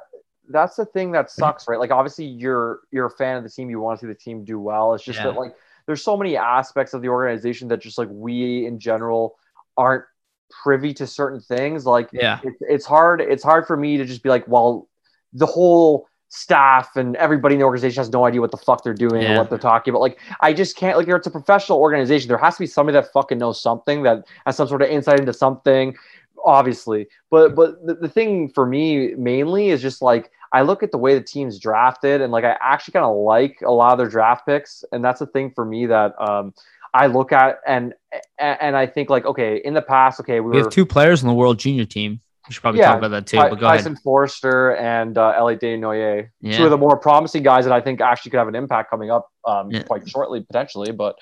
That's 0.48 0.76
the 0.76 0.86
thing 0.86 1.12
that 1.14 1.32
sucks, 1.32 1.68
right? 1.68 1.80
Like, 1.80 1.90
obviously, 1.90 2.26
you're 2.26 2.82
you're 2.92 3.08
a 3.08 3.12
fan 3.12 3.36
of 3.38 3.44
the 3.44 3.50
team. 3.50 3.70
You 3.72 3.80
want 3.80 4.00
to 4.00 4.06
see 4.06 4.08
the 4.08 4.18
team 4.18 4.46
do 4.46 4.60
well. 4.60 4.94
It's 4.94 5.04
just 5.04 5.18
Yeah. 5.18 5.26
that, 5.26 5.36
like, 5.36 5.56
there's 5.88 6.04
so 6.04 6.16
many 6.16 6.38
aspects 6.38 6.94
of 6.94 7.02
the 7.02 7.10
organization 7.10 7.68
that 7.70 7.82
just 7.82 7.98
like 7.98 8.10
we 8.12 8.68
in 8.68 8.80
general 8.80 9.38
aren't 9.76 10.06
privy 10.64 10.94
to 10.94 11.08
certain 11.08 11.42
things. 11.42 11.86
Like, 11.88 12.10
yeah. 12.14 12.40
it's, 12.44 12.62
it's 12.62 12.86
hard. 12.86 13.22
It's 13.22 13.44
hard 13.44 13.66
for 13.66 13.76
me 13.76 13.98
to 13.98 14.06
just 14.06 14.22
be 14.22 14.30
like, 14.30 14.48
well, 14.48 14.88
the 15.34 15.48
whole 15.48 16.08
staff 16.30 16.96
and 16.96 17.16
everybody 17.18 17.56
in 17.56 17.60
the 17.60 17.66
organization 17.66 18.02
has 18.02 18.10
no 18.12 18.26
idea 18.26 18.42
what 18.42 18.52
the 18.52 18.58
fuck 18.58 18.84
they're 18.84 18.94
doing 18.94 19.22
Yeah. 19.22 19.36
or 19.36 19.38
what 19.40 19.50
they're 19.50 19.60
talking 19.60 19.92
about. 19.92 20.02
Like, 20.02 20.20
I 20.42 20.54
just 20.54 20.76
can't. 20.76 20.98
Like, 20.98 21.08
it's 21.08 21.28
a 21.28 21.32
professional 21.32 21.80
organization. 21.80 22.28
There 22.28 22.38
has 22.38 22.56
to 22.56 22.64
be 22.64 22.68
somebody 22.68 22.96
that 22.96 23.12
fucking 23.14 23.38
knows 23.38 23.62
something 23.62 24.04
that 24.04 24.26
has 24.46 24.58
some 24.58 24.68
sort 24.68 24.82
of 24.82 24.90
insight 24.90 25.20
into 25.20 25.34
something. 25.34 25.96
Obviously, 26.44 27.08
but 27.32 27.56
but 27.56 27.84
the, 27.88 27.96
the 27.96 28.10
thing 28.10 28.50
for 28.50 28.68
me 28.68 29.16
mainly 29.16 29.70
is 29.70 29.82
just 29.82 30.02
like 30.04 30.30
I 30.52 30.62
look 30.62 30.84
at 30.84 30.92
the 30.92 30.98
way 30.98 31.16
the 31.16 31.24
team's 31.24 31.58
drafted 31.58 32.22
and 32.22 32.32
like 32.32 32.44
I 32.44 32.56
actually 32.62 32.92
kind 32.92 33.06
of 33.06 33.16
like 33.16 33.58
a 33.66 33.72
lot 33.72 33.94
of 33.94 33.98
their 33.98 34.08
draft 34.08 34.46
picks, 34.46 34.84
and 34.92 35.04
that's 35.04 35.20
the 35.20 35.26
thing 35.26 35.50
for 35.56 35.66
me 35.66 35.88
that 35.88 36.14
um 36.22 36.54
I 36.94 37.08
look 37.08 37.32
at 37.32 37.62
and 37.66 37.96
and 38.38 38.78
I 38.78 38.86
think 38.86 39.10
like 39.10 39.26
okay 39.26 39.58
in 39.58 39.74
the 39.74 39.82
past 39.82 40.20
okay 40.20 40.40
we 40.40 40.52
We 40.52 40.58
were 40.58 40.64
have 40.66 40.72
two 40.72 40.86
players 40.86 41.24
on 41.24 41.30
the 41.30 41.34
world 41.34 41.58
junior 41.58 41.86
team. 41.86 42.22
We 42.48 42.54
should 42.54 42.62
probably 42.62 42.80
Yeah, 42.80 42.90
talk 42.90 42.98
about 43.00 43.12
that 43.12 43.28
too. 43.28 43.38
But 43.38 43.60
go 43.60 43.66
ahead. 43.68 43.80
Tyson 43.80 43.96
Foerster 43.98 44.76
and 44.76 45.18
uh, 45.18 45.34
Elliot 45.36 45.62
Desnoyers, 45.62 46.30
Yeah. 46.42 46.58
two 46.58 46.64
of 46.66 46.70
the 46.72 46.78
more 46.78 46.98
promising 46.98 47.44
guys 47.44 47.66
that 47.66 47.74
I 47.74 47.82
think 47.82 48.02
actually 48.02 48.32
could 48.32 48.38
have 48.38 48.48
an 48.48 48.56
impact 48.56 48.90
coming 48.90 49.10
up 49.12 49.30
um, 49.46 49.72
Yeah. 49.72 49.84
quite 49.84 50.08
shortly, 50.08 50.42
potentially. 50.42 50.92
But 50.92 51.16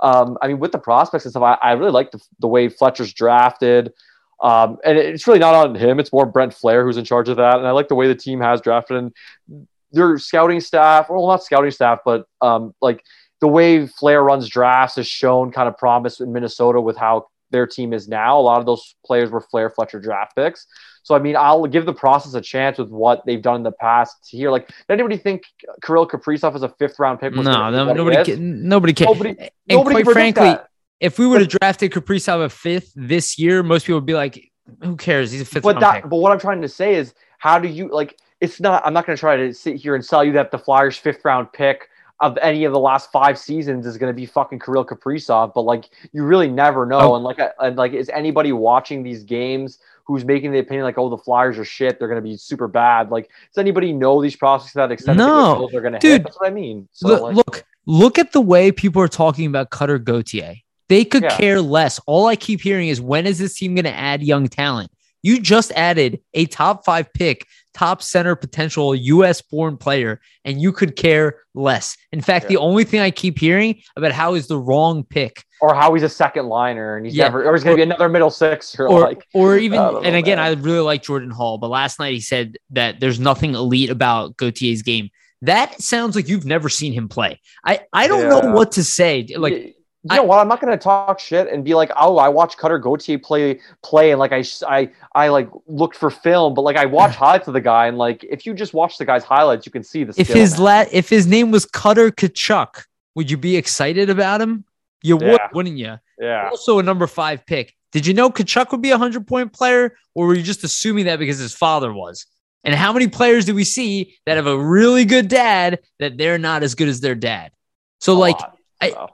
um, 0.00 0.38
I 0.40 0.46
mean, 0.46 0.60
with 0.60 0.70
the 0.72 0.78
prospects 0.78 1.24
and 1.24 1.32
stuff, 1.32 1.42
I, 1.42 1.54
I 1.54 1.72
really 1.72 1.90
like 1.90 2.12
the, 2.12 2.20
the 2.38 2.46
way 2.48 2.68
Fletcher's 2.68 3.12
drafted. 3.12 3.92
Um, 4.40 4.78
and 4.84 4.96
it's 4.96 5.26
really 5.26 5.40
not 5.40 5.54
on 5.54 5.74
him; 5.74 5.98
it's 5.98 6.12
more 6.12 6.24
Brent 6.24 6.52
Flahr 6.52 6.84
who's 6.84 6.96
in 6.96 7.04
charge 7.04 7.28
of 7.28 7.38
that. 7.38 7.58
And 7.58 7.66
I 7.66 7.72
like 7.72 7.88
the 7.88 7.96
way 7.96 8.06
the 8.06 8.14
team 8.14 8.40
has 8.40 8.60
drafted 8.60 8.96
and 8.98 9.66
their 9.90 10.16
scouting 10.18 10.60
staff, 10.60 11.08
well, 11.10 11.26
not 11.26 11.42
scouting 11.42 11.72
staff, 11.72 12.00
but 12.04 12.26
um, 12.40 12.72
like 12.80 13.02
the 13.40 13.48
way 13.48 13.88
Flahr 13.88 14.22
runs 14.22 14.48
drafts 14.48 14.94
has 14.96 15.08
shown 15.08 15.50
kind 15.50 15.66
of 15.68 15.76
promise 15.76 16.20
in 16.20 16.32
Minnesota 16.32 16.80
with 16.80 16.96
how 16.96 17.26
their 17.50 17.66
team 17.66 17.92
is 17.92 18.08
now. 18.08 18.38
A 18.38 18.42
lot 18.42 18.60
of 18.60 18.66
those 18.66 18.94
players 19.04 19.30
were 19.30 19.40
Flahr 19.40 19.74
Fletcher 19.74 20.00
draft 20.00 20.36
picks. 20.36 20.66
So 21.02 21.14
I 21.14 21.18
mean, 21.18 21.36
I'll 21.36 21.66
give 21.66 21.86
the 21.86 21.94
process 21.94 22.34
a 22.34 22.40
chance 22.40 22.78
with 22.78 22.90
what 22.90 23.24
they've 23.24 23.40
done 23.40 23.56
in 23.56 23.62
the 23.62 23.72
past 23.72 24.16
here. 24.28 24.50
Like, 24.50 24.70
anybody 24.88 25.16
think 25.16 25.42
Kirill 25.82 26.06
Kaprizov 26.06 26.54
is 26.54 26.62
a 26.62 26.68
fifth 26.68 26.98
round 26.98 27.20
pick? 27.20 27.32
no, 27.34 27.42
no, 27.42 27.86
he 27.88 27.94
nobody, 27.94 28.24
can, 28.24 28.68
nobody 28.68 28.92
can. 28.92 29.06
Nobody- 29.06 29.36
and 29.38 29.50
nobody 29.68 30.02
quite 30.02 30.12
frankly, 30.12 30.48
that. 30.50 30.68
if 31.00 31.18
we 31.18 31.26
would 31.26 31.40
have 31.40 31.50
drafted 31.50 31.92
Kaprizov 31.92 32.44
a 32.44 32.48
fifth 32.48 32.92
this 32.94 33.38
year, 33.38 33.62
most 33.62 33.86
people 33.86 33.96
would 33.98 34.06
be 34.06 34.14
like, 34.14 34.50
"Who 34.82 34.96
cares? 34.96 35.32
He's 35.32 35.40
a 35.40 35.44
fifth 35.44 35.62
but 35.62 35.74
round 35.76 35.82
that 35.82 35.94
pick." 36.02 36.10
but 36.10 36.16
what 36.16 36.32
i'm 36.32 36.40
trying 36.40 36.62
to 36.62 36.68
say 36.68 36.94
is 36.94 37.14
how 37.38 37.58
do 37.58 37.68
you 37.68 37.88
like 37.88 38.18
it's 38.40 38.60
not 38.60 38.84
i'm 38.84 38.92
not 38.92 39.06
going 39.06 39.16
to 39.16 39.20
try 39.20 39.36
to 39.36 39.52
sit 39.52 39.76
here 39.76 39.94
and 39.94 40.04
sell 40.04 40.24
you 40.24 40.32
that 40.32 40.50
the 40.50 40.58
flyers 40.58 40.96
fifth 40.96 41.24
round 41.24 41.52
pick 41.52 41.88
of 42.20 42.36
any 42.38 42.64
of 42.64 42.72
the 42.72 42.78
last 42.80 43.12
five 43.12 43.38
seasons 43.38 43.86
is 43.86 43.96
going 43.96 44.12
to 44.12 44.16
be 44.16 44.26
fucking 44.26 44.58
Kirill 44.58 44.84
Kaprizov, 44.84 45.54
but 45.54 45.62
like 45.62 45.88
you 46.12 46.24
really 46.24 46.48
never 46.48 46.84
know. 46.84 47.12
Oh. 47.12 47.14
And 47.14 47.24
like, 47.24 47.38
and 47.60 47.76
like, 47.76 47.92
is 47.92 48.08
anybody 48.08 48.52
watching 48.52 49.02
these 49.02 49.22
games 49.22 49.78
who's 50.04 50.24
making 50.24 50.50
the 50.52 50.58
opinion 50.58 50.84
like, 50.84 50.98
oh, 50.98 51.08
the 51.08 51.18
Flyers 51.18 51.58
are 51.58 51.64
shit, 51.64 51.98
they're 51.98 52.08
going 52.08 52.20
to 52.22 52.28
be 52.28 52.36
super 52.36 52.66
bad? 52.66 53.10
Like, 53.10 53.28
does 53.28 53.58
anybody 53.60 53.92
know 53.92 54.20
these 54.20 54.34
prospects 54.34 54.72
to 54.72 54.78
that 54.78 54.90
extent? 54.90 55.18
No. 55.18 55.68
they're 55.70 55.80
going 55.80 55.92
to 55.92 55.98
Dude. 55.98 56.12
hit. 56.12 56.22
That's 56.24 56.40
what 56.40 56.48
I 56.48 56.52
mean. 56.52 56.88
So 56.92 57.08
look, 57.08 57.22
like, 57.22 57.36
look, 57.36 57.64
look 57.86 58.18
at 58.18 58.32
the 58.32 58.40
way 58.40 58.72
people 58.72 59.00
are 59.00 59.08
talking 59.08 59.46
about 59.46 59.70
Cutter 59.70 59.98
Gauthier. 59.98 60.54
They 60.88 61.04
could 61.04 61.22
Yeah. 61.22 61.36
care 61.36 61.60
less. 61.60 62.00
All 62.06 62.26
I 62.26 62.34
keep 62.34 62.62
hearing 62.62 62.88
is 62.88 63.00
when 63.00 63.26
is 63.26 63.38
this 63.38 63.54
team 63.58 63.74
going 63.74 63.84
to 63.84 63.94
add 63.94 64.22
young 64.22 64.48
talent? 64.48 64.90
You 65.22 65.40
just 65.40 65.72
added 65.72 66.20
a 66.34 66.46
top 66.46 66.84
five 66.84 67.12
pick, 67.12 67.46
top 67.74 68.02
center 68.02 68.34
potential 68.36 68.94
US 68.94 69.42
born 69.42 69.76
player, 69.76 70.20
and 70.44 70.60
you 70.60 70.72
could 70.72 70.96
care 70.96 71.36
less. 71.54 71.96
In 72.12 72.20
fact, 72.20 72.44
Yeah. 72.44 72.48
the 72.50 72.56
only 72.58 72.84
thing 72.84 73.00
I 73.00 73.10
keep 73.10 73.38
hearing 73.38 73.80
about 73.96 74.12
how 74.12 74.34
is 74.34 74.46
the 74.46 74.58
wrong 74.58 75.04
pick, 75.04 75.44
or 75.60 75.74
how 75.74 75.92
he's 75.94 76.02
a 76.04 76.08
second 76.08 76.46
liner 76.48 76.96
and 76.96 77.04
he's 77.06 77.14
Yeah. 77.16 77.24
never, 77.24 77.44
or 77.44 77.54
he's 77.54 77.64
going 77.64 77.74
to 77.76 77.78
be 77.78 77.82
another 77.82 78.08
middle 78.08 78.30
six 78.30 78.78
or, 78.78 78.88
or 78.88 79.00
like, 79.00 79.24
or 79.34 79.56
even 79.56 79.80
and 79.80 80.14
again, 80.16 80.38
I 80.38 80.52
really 80.52 80.80
like 80.80 81.02
Jordan 81.02 81.30
Hall, 81.30 81.58
but 81.58 81.68
last 81.68 81.98
night 81.98 82.14
he 82.14 82.20
said 82.20 82.56
that 82.70 83.00
there's 83.00 83.18
nothing 83.20 83.54
elite 83.54 83.90
about 83.90 84.36
Gauthier's 84.36 84.82
game. 84.82 85.10
That 85.42 85.80
sounds 85.80 86.16
like 86.16 86.28
you've 86.28 86.44
never 86.46 86.68
seen 86.68 86.92
him 86.92 87.08
play. 87.08 87.40
I 87.64 87.80
I 87.92 88.08
don't 88.08 88.28
know 88.28 88.52
what 88.52 88.72
to 88.72 88.82
say. 88.84 89.26
Like 89.36 89.76
you, 90.04 90.16
know 90.16 90.22
what? 90.22 90.38
I'm 90.38 90.48
not 90.48 90.60
going 90.60 90.70
to 90.72 90.78
talk 90.82 91.18
shit 91.18 91.48
and 91.48 91.64
be 91.64 91.74
like, 91.74 91.90
oh, 91.96 92.18
I 92.18 92.28
watched 92.28 92.56
Cutter 92.56 92.78
Gauthier 92.78 93.18
play 93.18 93.60
play 93.82 94.10
and 94.12 94.18
like 94.18 94.32
I 94.32 94.44
I 94.66 94.90
I 95.14 95.28
like 95.28 95.48
looked 95.66 95.96
for 95.96 96.10
film, 96.10 96.54
but 96.54 96.62
like 96.62 96.76
I 96.76 96.86
watch 96.86 97.14
highlights 97.16 97.48
of 97.48 97.54
the 97.54 97.60
guy 97.60 97.86
and 97.88 97.98
like 97.98 98.24
if 98.24 98.46
you 98.46 98.54
just 98.54 98.74
watch 98.74 98.98
the 98.98 99.04
guy's 99.04 99.24
highlights, 99.24 99.66
you 99.66 99.72
can 99.72 99.82
see 99.82 100.04
the. 100.04 100.14
if 100.16 100.28
his 100.28 100.58
la- 100.58 100.84
if 100.92 101.08
his 101.08 101.26
name 101.26 101.50
was 101.50 101.66
Cutter 101.66 102.10
Tkachuk, 102.10 102.84
would 103.14 103.30
you 103.30 103.36
be 103.36 103.56
excited 103.56 104.08
about 104.10 104.40
him? 104.40 104.64
You 105.02 105.16
would, 105.16 105.26
Yeah. 105.26 105.48
wouldn't 105.52 105.78
you? 105.78 105.96
yeah, 106.20 106.48
Also 106.50 106.78
a 106.78 106.82
number 106.82 107.06
five 107.06 107.46
pick. 107.46 107.74
Did 107.92 108.06
you 108.06 108.14
know 108.14 108.30
Tkachuk 108.30 108.70
would 108.72 108.82
be 108.82 108.90
a 108.90 108.98
hundred 108.98 109.26
point 109.26 109.52
player, 109.52 109.96
or 110.14 110.26
were 110.26 110.34
you 110.34 110.42
just 110.42 110.62
assuming 110.64 111.06
that 111.06 111.18
because 111.18 111.38
his 111.38 111.54
father 111.54 111.92
was? 111.92 112.26
And 112.64 112.74
how 112.74 112.92
many 112.92 113.06
players 113.08 113.44
do 113.44 113.54
we 113.54 113.64
see 113.64 114.16
that 114.26 114.36
have 114.36 114.46
a 114.48 114.58
really 114.58 115.04
good 115.04 115.28
dad 115.28 115.78
that 116.00 116.18
they're 116.18 116.38
not 116.38 116.62
as 116.64 116.74
good 116.74 116.88
as 116.88 117.00
their 117.00 117.14
dad? 117.14 117.52
So 118.00 118.12
A 118.12 118.18
like 118.18 118.40
lot. 118.40 118.57
I- 118.80 119.08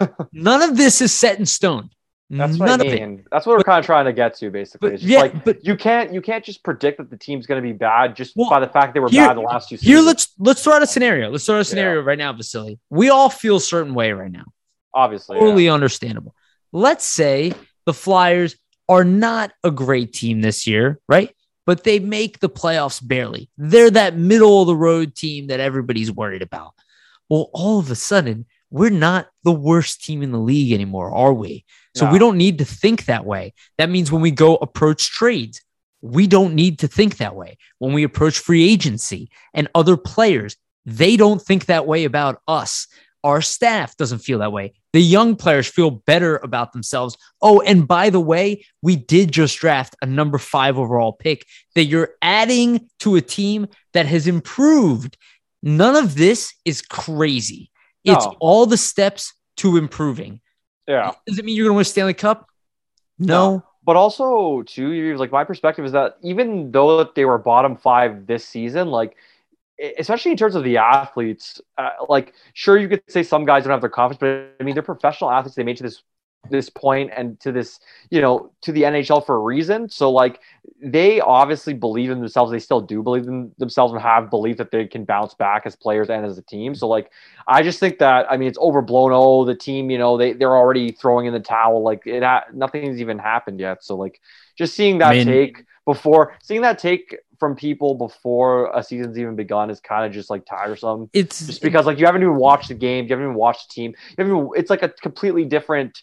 none 0.32 0.62
of 0.62 0.76
this 0.76 1.00
is 1.00 1.12
set 1.12 1.38
in 1.38 1.46
stone. 1.46 1.90
that's 2.28 2.56
None 2.58 2.78
what 2.78 2.80
I 2.80 2.84
mean. 2.84 3.24
That's 3.30 3.46
what 3.46 3.56
we're 3.56 3.62
kind 3.64 3.78
of 3.78 3.86
trying 3.86 4.04
to 4.06 4.12
get 4.12 4.36
to, 4.38 4.50
basically. 4.50 4.90
But 4.90 5.02
yeah, 5.02 5.20
like 5.20 5.44
but 5.44 5.64
you 5.64 5.76
can't 5.76 6.12
you 6.12 6.20
can't 6.20 6.44
just 6.44 6.62
predict 6.64 6.98
that 6.98 7.08
the 7.10 7.16
team's 7.16 7.46
going 7.46 7.62
to 7.62 7.66
be 7.66 7.72
bad 7.72 8.16
just 8.16 8.34
Well, 8.36 8.50
by 8.50 8.60
the 8.60 8.66
fact 8.68 8.94
they 8.94 9.00
were 9.00 9.08
here- 9.08 9.26
bad 9.26 9.36
the 9.36 9.40
last 9.42 9.68
two 9.68 9.76
seasons. 9.76 9.88
here 9.88 10.00
let's 10.00 10.32
let's 10.38 10.62
throw 10.62 10.74
out 10.74 10.82
a 10.82 10.86
scenario. 10.86 11.30
Let's 11.30 11.46
throw 11.46 11.56
out 11.56 11.60
a 11.60 11.64
scenario 11.64 12.02
right 12.02 12.18
now, 12.18 12.32
Vasily. 12.32 12.78
We 12.90 13.10
all 13.10 13.30
feel 13.30 13.56
a 13.56 13.60
certain 13.60 13.94
way 13.94 14.12
right 14.12 14.30
now. 14.30 14.44
obviously. 14.92 15.38
totally 15.38 15.66
yeah. 15.66 15.74
understandable. 15.74 16.34
Let's 16.72 17.04
say 17.04 17.52
the 17.86 17.94
Flyers 17.94 18.56
are 18.88 19.04
not 19.04 19.52
a 19.64 19.70
great 19.70 20.12
team 20.12 20.40
this 20.40 20.66
year, 20.66 20.98
right? 21.08 21.34
But 21.64 21.82
they 21.84 21.98
make 21.98 22.38
the 22.38 22.48
playoffs 22.48 23.04
barely. 23.06 23.50
They're 23.56 23.90
that 23.90 24.16
middle 24.16 24.60
of 24.62 24.66
the 24.68 24.76
road 24.76 25.14
team 25.16 25.48
that 25.48 25.58
everybody's 25.58 26.12
worried 26.12 26.42
about. 26.42 26.74
Well, 27.28 27.50
all 27.52 27.78
of 27.80 27.90
a 27.90 27.96
sudden, 27.96 28.46
we're 28.76 28.90
not 28.90 29.28
the 29.42 29.52
worst 29.52 30.04
team 30.04 30.22
in 30.22 30.32
the 30.32 30.38
league 30.38 30.72
anymore, 30.72 31.10
are 31.10 31.32
we? 31.32 31.64
So 31.94 32.10
we 32.10 32.18
don't 32.18 32.36
need 32.36 32.58
to 32.58 32.66
think 32.66 33.06
that 33.06 33.24
way. 33.24 33.54
That 33.78 33.88
means 33.88 34.12
when 34.12 34.20
we 34.20 34.30
go 34.30 34.56
approach 34.56 35.10
trades, 35.10 35.62
we 36.02 36.26
don't 36.26 36.54
need 36.54 36.80
to 36.80 36.88
think 36.88 37.16
that 37.16 37.34
way. 37.34 37.56
When 37.78 37.94
we 37.94 38.02
approach 38.02 38.38
free 38.38 38.70
agency 38.70 39.30
and 39.54 39.66
other 39.74 39.96
players, 39.96 40.56
they 40.84 41.16
don't 41.16 41.40
think 41.40 41.66
that 41.66 41.86
way 41.86 42.04
about 42.04 42.42
us. 42.46 42.86
Our 43.24 43.40
staff 43.40 43.96
doesn't 43.96 44.18
feel 44.18 44.40
that 44.40 44.52
way. 44.52 44.74
The 44.92 45.00
young 45.00 45.36
players 45.36 45.66
feel 45.66 45.90
better 45.90 46.36
about 46.36 46.74
themselves. 46.74 47.16
Oh, 47.40 47.62
and 47.62 47.88
by 47.88 48.10
the 48.10 48.20
way, 48.20 48.66
we 48.82 48.96
did 48.96 49.32
just 49.32 49.58
draft 49.58 49.96
a 50.02 50.06
number 50.06 50.36
five 50.36 50.76
overall 50.78 51.14
pick 51.14 51.46
that 51.74 51.84
you're 51.84 52.10
adding 52.20 52.90
to 52.98 53.16
a 53.16 53.22
team 53.22 53.68
that 53.94 54.04
has 54.04 54.26
improved. 54.26 55.16
None 55.62 55.96
of 55.96 56.14
this 56.14 56.52
is 56.66 56.82
crazy. 56.82 57.70
It's 58.06 58.24
No. 58.24 58.36
all 58.40 58.64
the 58.66 58.76
steps 58.76 59.34
to 59.58 59.76
improving. 59.76 60.40
yeah. 60.86 61.12
Does 61.26 61.38
it 61.38 61.44
mean 61.44 61.56
you're 61.56 61.66
going 61.66 61.74
to 61.74 61.76
win 61.76 61.84
Stanley 61.84 62.14
Cup? 62.14 62.46
No. 63.18 63.62
But 63.84 63.96
also, 63.96 64.62
too, 64.62 65.16
like 65.16 65.30
my 65.32 65.44
perspective 65.44 65.84
is 65.84 65.92
that 65.92 66.16
even 66.22 66.70
though 66.72 67.04
they 67.04 67.24
were 67.24 67.38
bottom 67.38 67.76
five 67.76 68.26
this 68.26 68.44
season, 68.46 68.88
like 68.88 69.16
especially 69.98 70.30
in 70.32 70.36
terms 70.36 70.54
of 70.54 70.64
the 70.64 70.76
athletes, 70.78 71.60
uh, 71.78 71.90
like 72.08 72.32
sure 72.54 72.78
you 72.78 72.88
could 72.88 73.02
say 73.08 73.22
some 73.22 73.44
guys 73.44 73.62
don't 73.64 73.70
have 73.70 73.80
their 73.80 73.90
confidence, 73.90 74.18
but 74.20 74.56
I 74.60 74.64
mean 74.64 74.74
they're 74.74 74.82
professional 74.82 75.30
athletes. 75.30 75.54
They 75.54 75.62
made 75.64 75.72
it 75.72 75.78
to 75.78 75.82
this 75.84 76.02
this 76.50 76.68
point 76.70 77.10
and 77.16 77.38
to 77.40 77.52
this, 77.52 77.80
you 78.10 78.20
know, 78.20 78.52
to 78.62 78.72
the 78.72 78.82
NHL 78.82 79.24
for 79.24 79.36
a 79.36 79.40
reason. 79.40 79.88
So 79.88 80.10
like 80.10 80.40
they 80.82 81.20
obviously 81.20 81.74
believe 81.74 82.10
in 82.10 82.18
themselves. 82.20 82.52
They 82.52 82.58
still 82.58 82.80
do 82.80 83.02
believe 83.02 83.26
in 83.26 83.52
themselves 83.58 83.92
and 83.92 84.02
have 84.02 84.30
belief 84.30 84.56
that 84.58 84.70
they 84.70 84.86
can 84.86 85.04
bounce 85.04 85.34
back 85.34 85.62
as 85.64 85.76
players 85.76 86.10
and 86.10 86.24
as 86.24 86.38
a 86.38 86.42
team. 86.42 86.74
So 86.74 86.88
like 86.88 87.10
I 87.48 87.62
just 87.62 87.80
think 87.80 87.98
that 87.98 88.26
I 88.30 88.36
mean 88.36 88.48
it's 88.48 88.58
overblown. 88.58 89.10
Oh, 89.12 89.44
the 89.44 89.54
team, 89.54 89.90
you 89.90 89.98
know, 89.98 90.16
they 90.16 90.32
they're 90.32 90.56
already 90.56 90.92
throwing 90.92 91.26
in 91.26 91.32
the 91.32 91.40
towel. 91.40 91.82
Like 91.82 92.06
it 92.06 92.22
ha- 92.22 92.44
nothing's 92.52 93.00
even 93.00 93.18
happened 93.18 93.60
yet. 93.60 93.84
So 93.84 93.96
like 93.96 94.20
just 94.56 94.74
seeing 94.74 94.98
that 94.98 95.12
I 95.12 95.14
mean, 95.14 95.26
take 95.26 95.64
before 95.84 96.34
seeing 96.42 96.62
that 96.62 96.78
take 96.78 97.16
from 97.38 97.54
people 97.54 97.94
before 97.94 98.70
a 98.74 98.82
season's 98.82 99.18
even 99.18 99.36
begun 99.36 99.70
is 99.70 99.80
kind 99.80 100.04
of 100.06 100.12
just 100.12 100.30
like 100.30 100.44
tiresome. 100.46 101.08
It's 101.12 101.46
just 101.46 101.62
because 101.62 101.86
like 101.86 101.98
you 101.98 102.06
haven't 102.06 102.22
even 102.22 102.36
watched 102.36 102.68
the 102.68 102.74
game, 102.74 103.04
you 103.04 103.10
haven't 103.10 103.26
even 103.26 103.36
watched 103.36 103.68
the 103.68 103.74
team. 103.74 103.90
You 104.10 104.24
haven't 104.24 104.36
even, 104.36 104.50
it's 104.56 104.70
like 104.70 104.82
a 104.82 104.88
completely 104.88 105.44
different. 105.44 106.02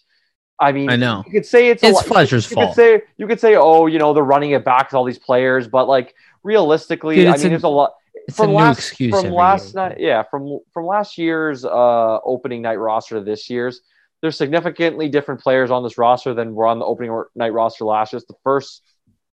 I 0.59 0.71
mean, 0.71 0.89
I 0.89 0.95
know 0.95 1.23
you 1.25 1.31
could 1.31 1.45
say 1.45 1.69
it's 1.69 1.83
it's 1.83 2.01
a, 2.01 2.03
Fletcher's 2.03 2.49
you, 2.49 2.55
fault. 2.55 2.69
You 2.69 2.69
could 2.69 2.75
say 2.75 3.01
you 3.17 3.27
could 3.27 3.39
say, 3.39 3.55
oh, 3.55 3.87
you 3.87 3.99
know, 3.99 4.13
they're 4.13 4.23
running 4.23 4.51
it 4.51 4.63
back 4.63 4.89
to 4.89 4.97
all 4.97 5.03
these 5.03 5.19
players, 5.19 5.67
but 5.67 5.87
like 5.87 6.15
realistically, 6.43 7.15
Dude, 7.15 7.27
I 7.27 7.37
mean, 7.37 7.45
a, 7.45 7.49
there's 7.49 7.63
a 7.63 7.67
lot. 7.69 7.93
It's 8.27 8.37
from 8.37 8.51
a 8.51 8.53
last, 8.53 8.77
excuse 8.79 9.19
from 9.19 9.31
last 9.31 9.73
year. 9.73 9.89
night, 9.89 9.99
yeah, 9.99 10.23
from 10.23 10.59
from 10.73 10.85
last 10.85 11.17
year's 11.17 11.65
uh 11.65 12.19
opening 12.23 12.61
night 12.61 12.79
roster 12.79 13.15
to 13.15 13.21
this 13.21 13.49
year's, 13.49 13.81
there's 14.21 14.37
significantly 14.37 15.09
different 15.09 15.41
players 15.41 15.71
on 15.71 15.83
this 15.83 15.97
roster 15.97 16.33
than 16.33 16.55
were 16.55 16.67
on 16.67 16.79
the 16.79 16.85
opening 16.85 17.23
night 17.35 17.51
roster 17.51 17.83
last 17.83 18.13
year. 18.13 18.17
It's 18.19 18.27
the 18.27 18.35
first 18.43 18.83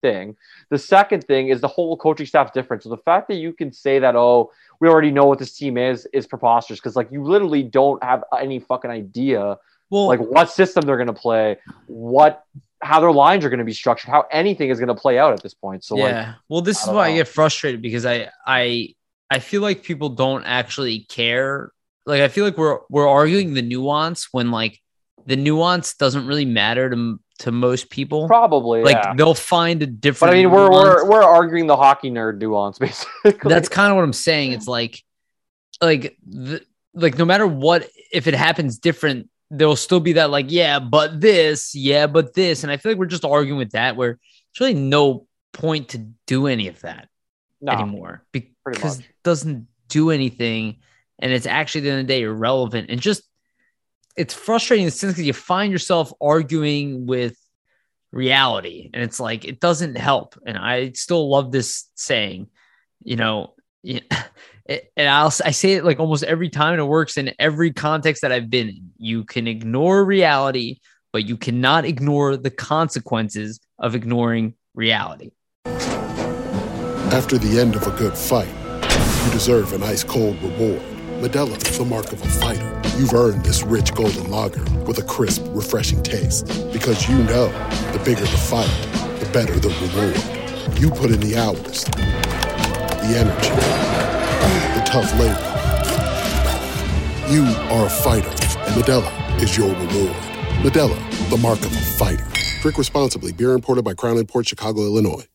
thing. 0.02 0.36
The 0.70 0.78
second 0.78 1.24
thing 1.24 1.48
is 1.48 1.60
the 1.60 1.68
whole 1.68 1.96
coaching 1.96 2.26
staff's 2.26 2.50
different. 2.52 2.82
So 2.82 2.88
the 2.88 2.96
fact 2.96 3.28
that 3.28 3.36
you 3.36 3.52
can 3.52 3.72
say 3.72 3.98
that, 3.98 4.16
oh, 4.16 4.50
we 4.80 4.88
already 4.88 5.10
know 5.10 5.26
what 5.26 5.38
this 5.38 5.52
team 5.52 5.76
is, 5.76 6.08
is 6.12 6.26
preposterous 6.26 6.80
because 6.80 6.96
like 6.96 7.12
you 7.12 7.22
literally 7.22 7.62
don't 7.62 8.02
have 8.02 8.24
any 8.38 8.58
fucking 8.58 8.90
idea 8.90 9.58
well, 9.90 10.06
like 10.06 10.20
what 10.20 10.50
system 10.50 10.84
they're 10.86 10.98
gonna 10.98 11.12
play, 11.12 11.58
what 11.86 12.44
how 12.82 13.00
their 13.00 13.12
lines 13.12 13.44
are 13.44 13.50
gonna 13.50 13.64
be 13.64 13.72
structured, 13.72 14.10
how 14.10 14.26
anything 14.30 14.70
is 14.70 14.80
gonna 14.80 14.94
play 14.94 15.18
out 15.18 15.32
at 15.32 15.42
this 15.42 15.54
point. 15.54 15.84
So 15.84 15.98
yeah, 15.98 16.04
like, 16.04 16.34
well, 16.48 16.60
this 16.62 16.82
is 16.82 16.86
why 16.86 17.08
know. 17.08 17.14
I 17.14 17.16
get 17.16 17.28
frustrated 17.28 17.82
because 17.82 18.06
I 18.06 18.30
I 18.46 18.94
I 19.30 19.38
feel 19.40 19.62
like 19.62 19.82
people 19.82 20.10
don't 20.10 20.44
actually 20.44 21.00
care. 21.00 21.72
Like 22.06 22.22
I 22.22 22.28
feel 22.28 22.44
like 22.44 22.56
we're 22.56 22.78
we're 22.88 23.08
arguing 23.08 23.54
the 23.54 23.62
nuance 23.62 24.28
when 24.32 24.50
like 24.50 24.80
the 25.26 25.36
nuance 25.36 25.94
doesn't 25.94 26.26
really 26.26 26.44
matter 26.44 26.90
to 26.90 27.20
to 27.40 27.52
most 27.52 27.90
people. 27.90 28.26
Probably, 28.26 28.82
like 28.82 28.96
yeah. 28.96 29.14
they'll 29.14 29.34
find 29.34 29.82
a 29.82 29.86
different. 29.86 30.30
But 30.30 30.36
I 30.36 30.42
mean, 30.42 30.50
we're 30.50 30.70
we're 30.70 31.08
we're 31.08 31.22
arguing 31.22 31.66
the 31.66 31.76
hockey 31.76 32.10
nerd 32.10 32.38
nuance, 32.38 32.78
basically. 32.80 33.32
That's 33.48 33.68
kind 33.68 33.90
of 33.90 33.96
what 33.96 34.04
I'm 34.04 34.12
saying. 34.12 34.52
It's 34.52 34.68
like, 34.68 35.02
like 35.80 36.16
the 36.26 36.64
like 36.94 37.18
no 37.18 37.24
matter 37.24 37.46
what, 37.46 37.88
if 38.12 38.26
it 38.26 38.34
happens 38.34 38.78
different, 38.78 39.28
there'll 39.50 39.76
still 39.76 40.00
be 40.00 40.14
that 40.14 40.30
like, 40.30 40.46
yeah, 40.48 40.78
but 40.78 41.20
this, 41.20 41.74
yeah, 41.74 42.06
but 42.06 42.34
this, 42.34 42.62
and 42.62 42.72
I 42.72 42.76
feel 42.76 42.92
like 42.92 42.98
we're 42.98 43.06
just 43.06 43.24
arguing 43.24 43.58
with 43.58 43.72
that. 43.72 43.96
Where 43.96 44.18
there's 44.58 44.68
really 44.68 44.80
no 44.80 45.26
point 45.52 45.90
to 45.90 45.98
do 46.26 46.46
any 46.46 46.68
of 46.68 46.80
that 46.80 47.08
no, 47.60 47.72
anymore 47.72 48.24
because 48.32 49.00
it 49.00 49.06
doesn't 49.24 49.66
do 49.88 50.10
anything, 50.10 50.76
and 51.18 51.32
it's 51.32 51.46
actually 51.46 51.80
at 51.80 51.84
the 51.84 51.90
end 51.90 52.00
of 52.00 52.06
the 52.06 52.12
day 52.12 52.22
irrelevant. 52.22 52.90
And 52.90 53.00
just 53.00 53.22
it's 54.16 54.34
frustrating 54.34 54.84
in 54.84 54.88
the 54.88 54.92
sense 54.92 55.14
because 55.14 55.26
you 55.26 55.32
find 55.32 55.72
yourself 55.72 56.12
arguing 56.20 57.06
with 57.06 57.36
reality 58.12 58.90
and 58.92 59.04
it's 59.04 59.20
like 59.20 59.44
it 59.44 59.60
doesn't 59.60 59.96
help. 59.96 60.36
And 60.44 60.58
i 60.58 60.92
still 60.92 61.30
love 61.30 61.52
this 61.52 61.88
saying 61.94 62.48
you 63.02 63.16
know 63.16 63.54
and 64.96 65.08
I'll 65.08 65.32
I 65.44 65.50
say 65.50 65.72
it 65.72 65.84
like 65.84 65.98
almost 65.98 66.24
every 66.24 66.48
time 66.48 66.78
it 66.78 66.82
works 66.82 67.16
in 67.16 67.32
every 67.38 67.72
context 67.72 68.22
that 68.22 68.32
I've 68.32 68.50
been 68.50 68.68
in. 68.68 68.90
You 68.96 69.24
can 69.24 69.46
ignore 69.46 70.04
reality, 70.04 70.78
but 71.12 71.26
you 71.26 71.36
cannot 71.36 71.84
ignore 71.84 72.36
the 72.36 72.50
consequences 72.50 73.60
of 73.78 73.94
ignoring 73.94 74.54
reality. 74.74 75.30
After 77.12 77.38
the 77.38 77.58
end 77.58 77.74
of 77.74 77.86
a 77.86 77.90
good 77.90 78.16
fight, 78.16 78.48
you 79.24 79.32
deserve 79.32 79.72
an 79.72 79.82
ice 79.82 80.04
cold 80.04 80.40
reward. 80.42 80.82
Modelo, 81.20 81.58
the 81.58 81.84
mark 81.84 82.12
of 82.12 82.22
a 82.22 82.28
fighter. 82.28 82.80
You've 82.96 83.12
earned 83.12 83.44
this 83.44 83.62
rich 83.62 83.94
golden 83.94 84.30
lager 84.30 84.62
with 84.86 84.98
a 84.98 85.02
crisp, 85.02 85.42
refreshing 85.48 86.02
taste. 86.02 86.46
Because 86.72 87.08
you 87.08 87.18
know 87.24 87.48
the 87.92 88.00
bigger 88.04 88.20
the 88.20 88.26
fight, 88.26 88.70
the 89.18 89.28
better 89.30 89.58
the 89.58 89.68
reward. 89.68 90.78
You 90.78 90.90
put 90.90 91.10
in 91.10 91.20
the 91.20 91.36
hours, 91.36 91.84
the 91.84 93.16
energy, 93.18 94.09
the 94.40 94.82
tough 94.84 95.12
labor. 95.18 95.46
You 97.30 97.44
are 97.70 97.86
a 97.86 97.90
fighter, 97.90 98.28
and 98.28 98.82
Modelo 98.82 99.42
is 99.42 99.56
your 99.56 99.68
reward. 99.68 100.16
Modelo, 100.62 101.30
the 101.30 101.36
mark 101.36 101.60
of 101.60 101.72
a 101.72 101.80
fighter. 101.80 102.26
Drink 102.60 102.76
responsibly. 102.76 103.32
Beer 103.32 103.52
imported 103.52 103.84
by 103.84 103.94
Crown 103.94 104.24
Port 104.26 104.46
Chicago, 104.46 104.82
Illinois. 104.82 105.26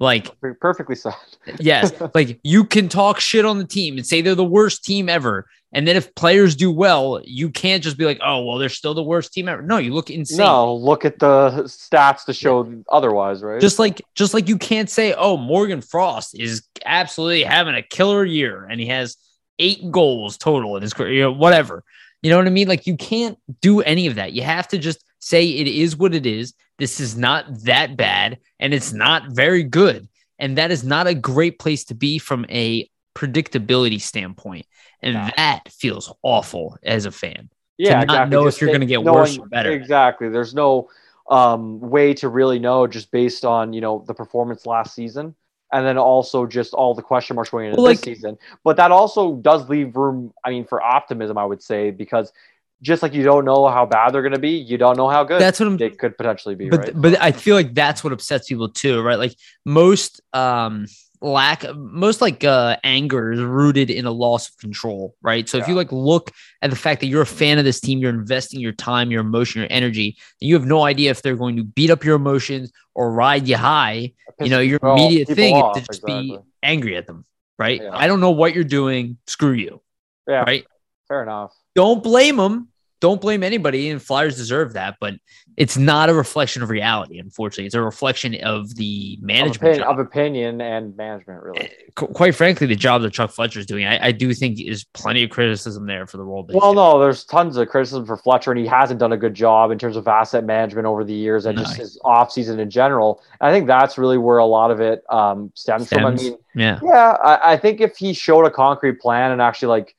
Like 0.00 0.28
perfectly 0.60 0.96
said. 0.96 1.14
yes. 1.60 1.92
Like 2.14 2.40
you 2.42 2.64
can 2.64 2.88
talk 2.88 3.20
shit 3.20 3.44
on 3.44 3.58
the 3.58 3.66
team 3.66 3.96
and 3.96 4.06
say 4.06 4.20
they're 4.20 4.34
the 4.34 4.44
worst 4.44 4.84
team 4.84 5.08
ever. 5.08 5.46
And 5.74 5.88
then 5.88 5.96
if 5.96 6.14
players 6.14 6.54
do 6.54 6.70
well, 6.70 7.20
you 7.24 7.50
can't 7.50 7.82
just 7.82 7.98
be 7.98 8.04
like, 8.04 8.20
oh, 8.24 8.44
well, 8.44 8.58
they're 8.58 8.68
still 8.68 8.94
the 8.94 9.02
worst 9.02 9.32
team 9.32 9.48
ever. 9.48 9.60
No, 9.60 9.78
you 9.78 9.92
look 9.92 10.08
insane. 10.08 10.38
No, 10.38 10.72
look 10.72 11.04
at 11.04 11.18
the 11.18 11.64
stats 11.64 12.24
to 12.26 12.32
show 12.32 12.64
yeah. 12.64 12.76
otherwise, 12.90 13.42
right? 13.42 13.60
Just 13.60 13.80
like 13.80 14.00
just 14.14 14.34
like 14.34 14.48
you 14.48 14.56
can't 14.56 14.88
say, 14.88 15.14
oh, 15.14 15.36
Morgan 15.36 15.80
Frost 15.80 16.38
is 16.38 16.62
absolutely 16.84 17.42
having 17.42 17.74
a 17.74 17.82
killer 17.82 18.24
year 18.24 18.64
and 18.70 18.80
he 18.80 18.86
has 18.86 19.16
eight 19.58 19.90
goals 19.90 20.38
total 20.38 20.76
in 20.76 20.82
his 20.82 20.94
career, 20.94 21.12
you 21.12 21.22
know, 21.22 21.32
whatever. 21.32 21.82
You 22.22 22.30
know 22.30 22.38
what 22.38 22.46
I 22.46 22.50
mean? 22.50 22.68
Like 22.68 22.86
you 22.86 22.96
can't 22.96 23.36
do 23.60 23.80
any 23.80 24.06
of 24.06 24.14
that. 24.14 24.32
You 24.32 24.42
have 24.42 24.68
to 24.68 24.78
just 24.78 25.04
say 25.18 25.44
it 25.44 25.66
is 25.66 25.96
what 25.96 26.14
it 26.14 26.24
is. 26.24 26.54
This 26.78 27.00
is 27.00 27.16
not 27.16 27.46
that 27.64 27.96
bad 27.96 28.38
and 28.60 28.72
it's 28.72 28.92
not 28.92 29.32
very 29.32 29.64
good. 29.64 30.08
And 30.38 30.56
that 30.56 30.70
is 30.70 30.84
not 30.84 31.08
a 31.08 31.14
great 31.14 31.58
place 31.58 31.84
to 31.86 31.94
be 31.94 32.18
from 32.18 32.46
a 32.48 32.88
predictability 33.14 34.00
standpoint. 34.00 34.66
And 35.04 35.14
no. 35.14 35.28
that 35.36 35.70
feels 35.70 36.12
awful 36.22 36.78
as 36.82 37.04
a 37.04 37.12
fan. 37.12 37.50
Yeah, 37.76 37.88
to 37.88 37.94
not 37.94 38.02
exactly. 38.02 38.30
know 38.30 38.44
just 38.46 38.56
if 38.56 38.60
you're 38.62 38.70
going 38.70 38.80
to 38.80 38.86
get 38.86 39.02
knowing, 39.02 39.14
worse 39.14 39.38
or 39.38 39.46
better. 39.46 39.70
Exactly. 39.70 40.28
There's 40.30 40.54
no 40.54 40.88
um, 41.28 41.78
way 41.78 42.14
to 42.14 42.28
really 42.28 42.58
know 42.58 42.86
just 42.86 43.10
based 43.10 43.44
on 43.44 43.72
you 43.72 43.80
know 43.80 44.02
the 44.06 44.14
performance 44.14 44.64
last 44.64 44.94
season, 44.94 45.34
and 45.72 45.86
then 45.86 45.98
also 45.98 46.46
just 46.46 46.72
all 46.72 46.94
the 46.94 47.02
question 47.02 47.36
marks 47.36 47.50
going 47.50 47.66
into 47.66 47.76
well, 47.76 47.90
this 47.90 47.98
like, 47.98 48.16
season. 48.16 48.38
But 48.64 48.78
that 48.78 48.90
also 48.92 49.34
does 49.34 49.68
leave 49.68 49.94
room. 49.94 50.32
I 50.42 50.50
mean, 50.50 50.64
for 50.64 50.82
optimism, 50.82 51.36
I 51.36 51.44
would 51.44 51.62
say 51.62 51.90
because 51.90 52.32
just 52.80 53.02
like 53.02 53.12
you 53.12 53.22
don't 53.22 53.44
know 53.44 53.68
how 53.68 53.84
bad 53.84 54.12
they're 54.12 54.22
going 54.22 54.32
to 54.32 54.38
be, 54.38 54.50
you 54.50 54.78
don't 54.78 54.96
know 54.96 55.08
how 55.08 55.24
good 55.24 55.40
that's 55.40 55.60
what 55.60 55.66
I'm, 55.66 55.76
they 55.76 55.90
could 55.90 56.16
potentially 56.16 56.54
be. 56.54 56.70
But 56.70 56.80
right? 56.80 56.92
but 56.94 57.20
I 57.20 57.32
feel 57.32 57.56
like 57.56 57.74
that's 57.74 58.02
what 58.02 58.12
upsets 58.12 58.48
people 58.48 58.68
too, 58.68 59.02
right? 59.02 59.18
Like 59.18 59.34
most 59.64 60.22
um 60.32 60.86
lack 61.24 61.64
most 61.74 62.20
like 62.20 62.44
uh 62.44 62.76
anger 62.84 63.32
is 63.32 63.40
rooted 63.40 63.90
in 63.90 64.04
a 64.04 64.10
loss 64.10 64.48
of 64.48 64.56
control, 64.58 65.16
right? 65.22 65.48
So 65.48 65.56
yeah. 65.56 65.64
if 65.64 65.68
you 65.68 65.74
like 65.74 65.90
look 65.90 66.30
at 66.62 66.70
the 66.70 66.76
fact 66.76 67.00
that 67.00 67.06
you're 67.06 67.22
a 67.22 67.26
fan 67.26 67.58
of 67.58 67.64
this 67.64 67.80
team, 67.80 67.98
you're 67.98 68.10
investing 68.10 68.60
your 68.60 68.72
time, 68.72 69.10
your 69.10 69.22
emotion, 69.22 69.62
your 69.62 69.72
energy, 69.72 70.16
and 70.40 70.48
you 70.48 70.54
have 70.54 70.66
no 70.66 70.82
idea 70.82 71.10
if 71.10 71.22
they're 71.22 71.36
going 71.36 71.56
to 71.56 71.64
beat 71.64 71.90
up 71.90 72.04
your 72.04 72.16
emotions 72.16 72.70
or 72.94 73.10
ride 73.12 73.48
you 73.48 73.56
high. 73.56 74.12
You 74.40 74.50
know, 74.50 74.60
your 74.60 74.80
immediate 74.82 75.28
thing 75.28 75.54
off, 75.54 75.76
is 75.76 75.82
to 75.82 75.88
just 75.88 76.02
exactly. 76.02 76.30
be 76.30 76.38
angry 76.62 76.96
at 76.96 77.06
them, 77.06 77.24
right? 77.58 77.80
Yeah. 77.80 77.90
I 77.92 78.06
don't 78.06 78.20
know 78.20 78.32
what 78.32 78.54
you're 78.54 78.64
doing. 78.64 79.18
Screw 79.26 79.52
you. 79.52 79.80
Yeah. 80.28 80.42
Right. 80.42 80.66
Fair 81.08 81.22
enough. 81.22 81.54
Don't 81.74 82.02
blame 82.02 82.36
them 82.36 82.68
don't 83.00 83.20
blame 83.20 83.42
anybody, 83.42 83.90
and 83.90 84.02
Flyers 84.02 84.36
deserve 84.36 84.72
that, 84.74 84.96
but 85.00 85.14
it's 85.56 85.76
not 85.76 86.08
a 86.08 86.14
reflection 86.14 86.62
of 86.62 86.70
reality. 86.70 87.18
Unfortunately, 87.18 87.66
it's 87.66 87.74
a 87.74 87.82
reflection 87.82 88.34
of 88.42 88.74
the 88.76 89.18
management 89.20 89.80
of 89.80 89.80
opinion, 89.80 89.82
of 89.82 89.98
opinion 89.98 90.60
and 90.60 90.96
management. 90.96 91.42
Really, 91.42 91.60
eh, 91.60 91.68
quite 91.94 92.34
frankly, 92.34 92.66
the 92.66 92.76
job 92.76 93.02
that 93.02 93.12
Chuck 93.12 93.30
Fletcher 93.30 93.60
is 93.60 93.66
doing, 93.66 93.86
I, 93.86 94.06
I, 94.06 94.12
do 94.12 94.32
think 94.32 94.60
is 94.60 94.84
plenty 94.84 95.22
of 95.22 95.30
criticism 95.30 95.86
there 95.86 96.06
for 96.06 96.16
the 96.16 96.24
role. 96.24 96.48
well, 96.52 96.74
no, 96.74 96.98
there's 96.98 97.24
tons 97.24 97.56
of 97.56 97.68
criticism 97.68 98.06
for 98.06 98.16
Fletcher, 98.16 98.52
and 98.52 98.60
he 98.60 98.66
hasn't 98.66 99.00
done 99.00 99.12
a 99.12 99.16
good 99.16 99.34
job 99.34 99.70
in 99.70 99.78
terms 99.78 99.96
of 99.96 100.08
asset 100.08 100.44
management 100.44 100.86
over 100.86 101.04
the 101.04 101.14
years 101.14 101.46
and 101.46 101.56
no. 101.56 101.62
just 101.62 101.76
his 101.76 101.98
off 102.04 102.32
season 102.32 102.58
in 102.58 102.70
general. 102.70 103.22
I 103.40 103.52
think 103.52 103.66
that's 103.66 103.98
really 103.98 104.18
where 104.18 104.38
a 104.38 104.46
lot 104.46 104.70
of 104.70 104.80
it 104.80 105.04
um, 105.10 105.52
stems, 105.54 105.86
stems, 105.86 106.02
from. 106.02 106.04
I 106.04 106.16
mean, 106.16 106.38
yeah, 106.54 106.80
yeah, 106.82 107.16
I, 107.22 107.52
I 107.52 107.56
think 107.56 107.80
if 107.80 107.96
he 107.96 108.12
showed 108.12 108.44
a 108.46 108.50
concrete 108.50 109.00
plan 109.00 109.30
and 109.30 109.42
actually 109.42 109.68
like 109.68 109.94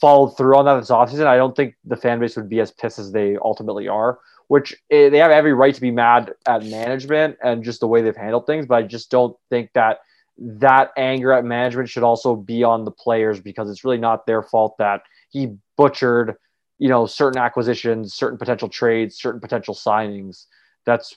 followed 0.00 0.36
through 0.36 0.56
on 0.56 0.64
that 0.64 0.80
this 0.80 0.90
offseason, 0.90 1.26
I 1.26 1.36
don't 1.36 1.54
think 1.54 1.74
the 1.84 1.96
fan 1.96 2.20
base 2.20 2.36
would 2.36 2.48
be 2.48 2.60
as 2.60 2.70
pissed 2.70 2.98
as 2.98 3.12
they 3.12 3.36
ultimately 3.36 3.88
are, 3.88 4.18
which 4.48 4.74
eh, 4.90 5.10
they 5.10 5.18
have 5.18 5.30
every 5.30 5.52
right 5.52 5.74
to 5.74 5.80
be 5.80 5.90
mad 5.90 6.32
at 6.46 6.64
management 6.64 7.36
and 7.42 7.62
just 7.62 7.80
the 7.80 7.88
way 7.88 8.00
they've 8.00 8.16
handled 8.16 8.46
things. 8.46 8.66
But 8.66 8.76
I 8.76 8.82
just 8.82 9.10
don't 9.10 9.36
think 9.50 9.70
that 9.74 10.00
that 10.38 10.92
anger 10.96 11.32
at 11.32 11.44
management 11.44 11.90
should 11.90 12.02
also 12.02 12.34
be 12.34 12.64
on 12.64 12.84
the 12.84 12.90
players 12.90 13.40
because 13.40 13.68
it's 13.70 13.84
really 13.84 13.98
not 13.98 14.26
their 14.26 14.42
fault 14.42 14.76
that 14.78 15.02
he 15.28 15.54
butchered, 15.76 16.36
you 16.78 16.88
know, 16.88 17.04
certain 17.04 17.40
acquisitions, 17.40 18.14
certain 18.14 18.38
potential 18.38 18.68
trades, 18.68 19.16
certain 19.16 19.40
potential 19.40 19.74
signings. 19.74 20.46
That's 20.86 21.14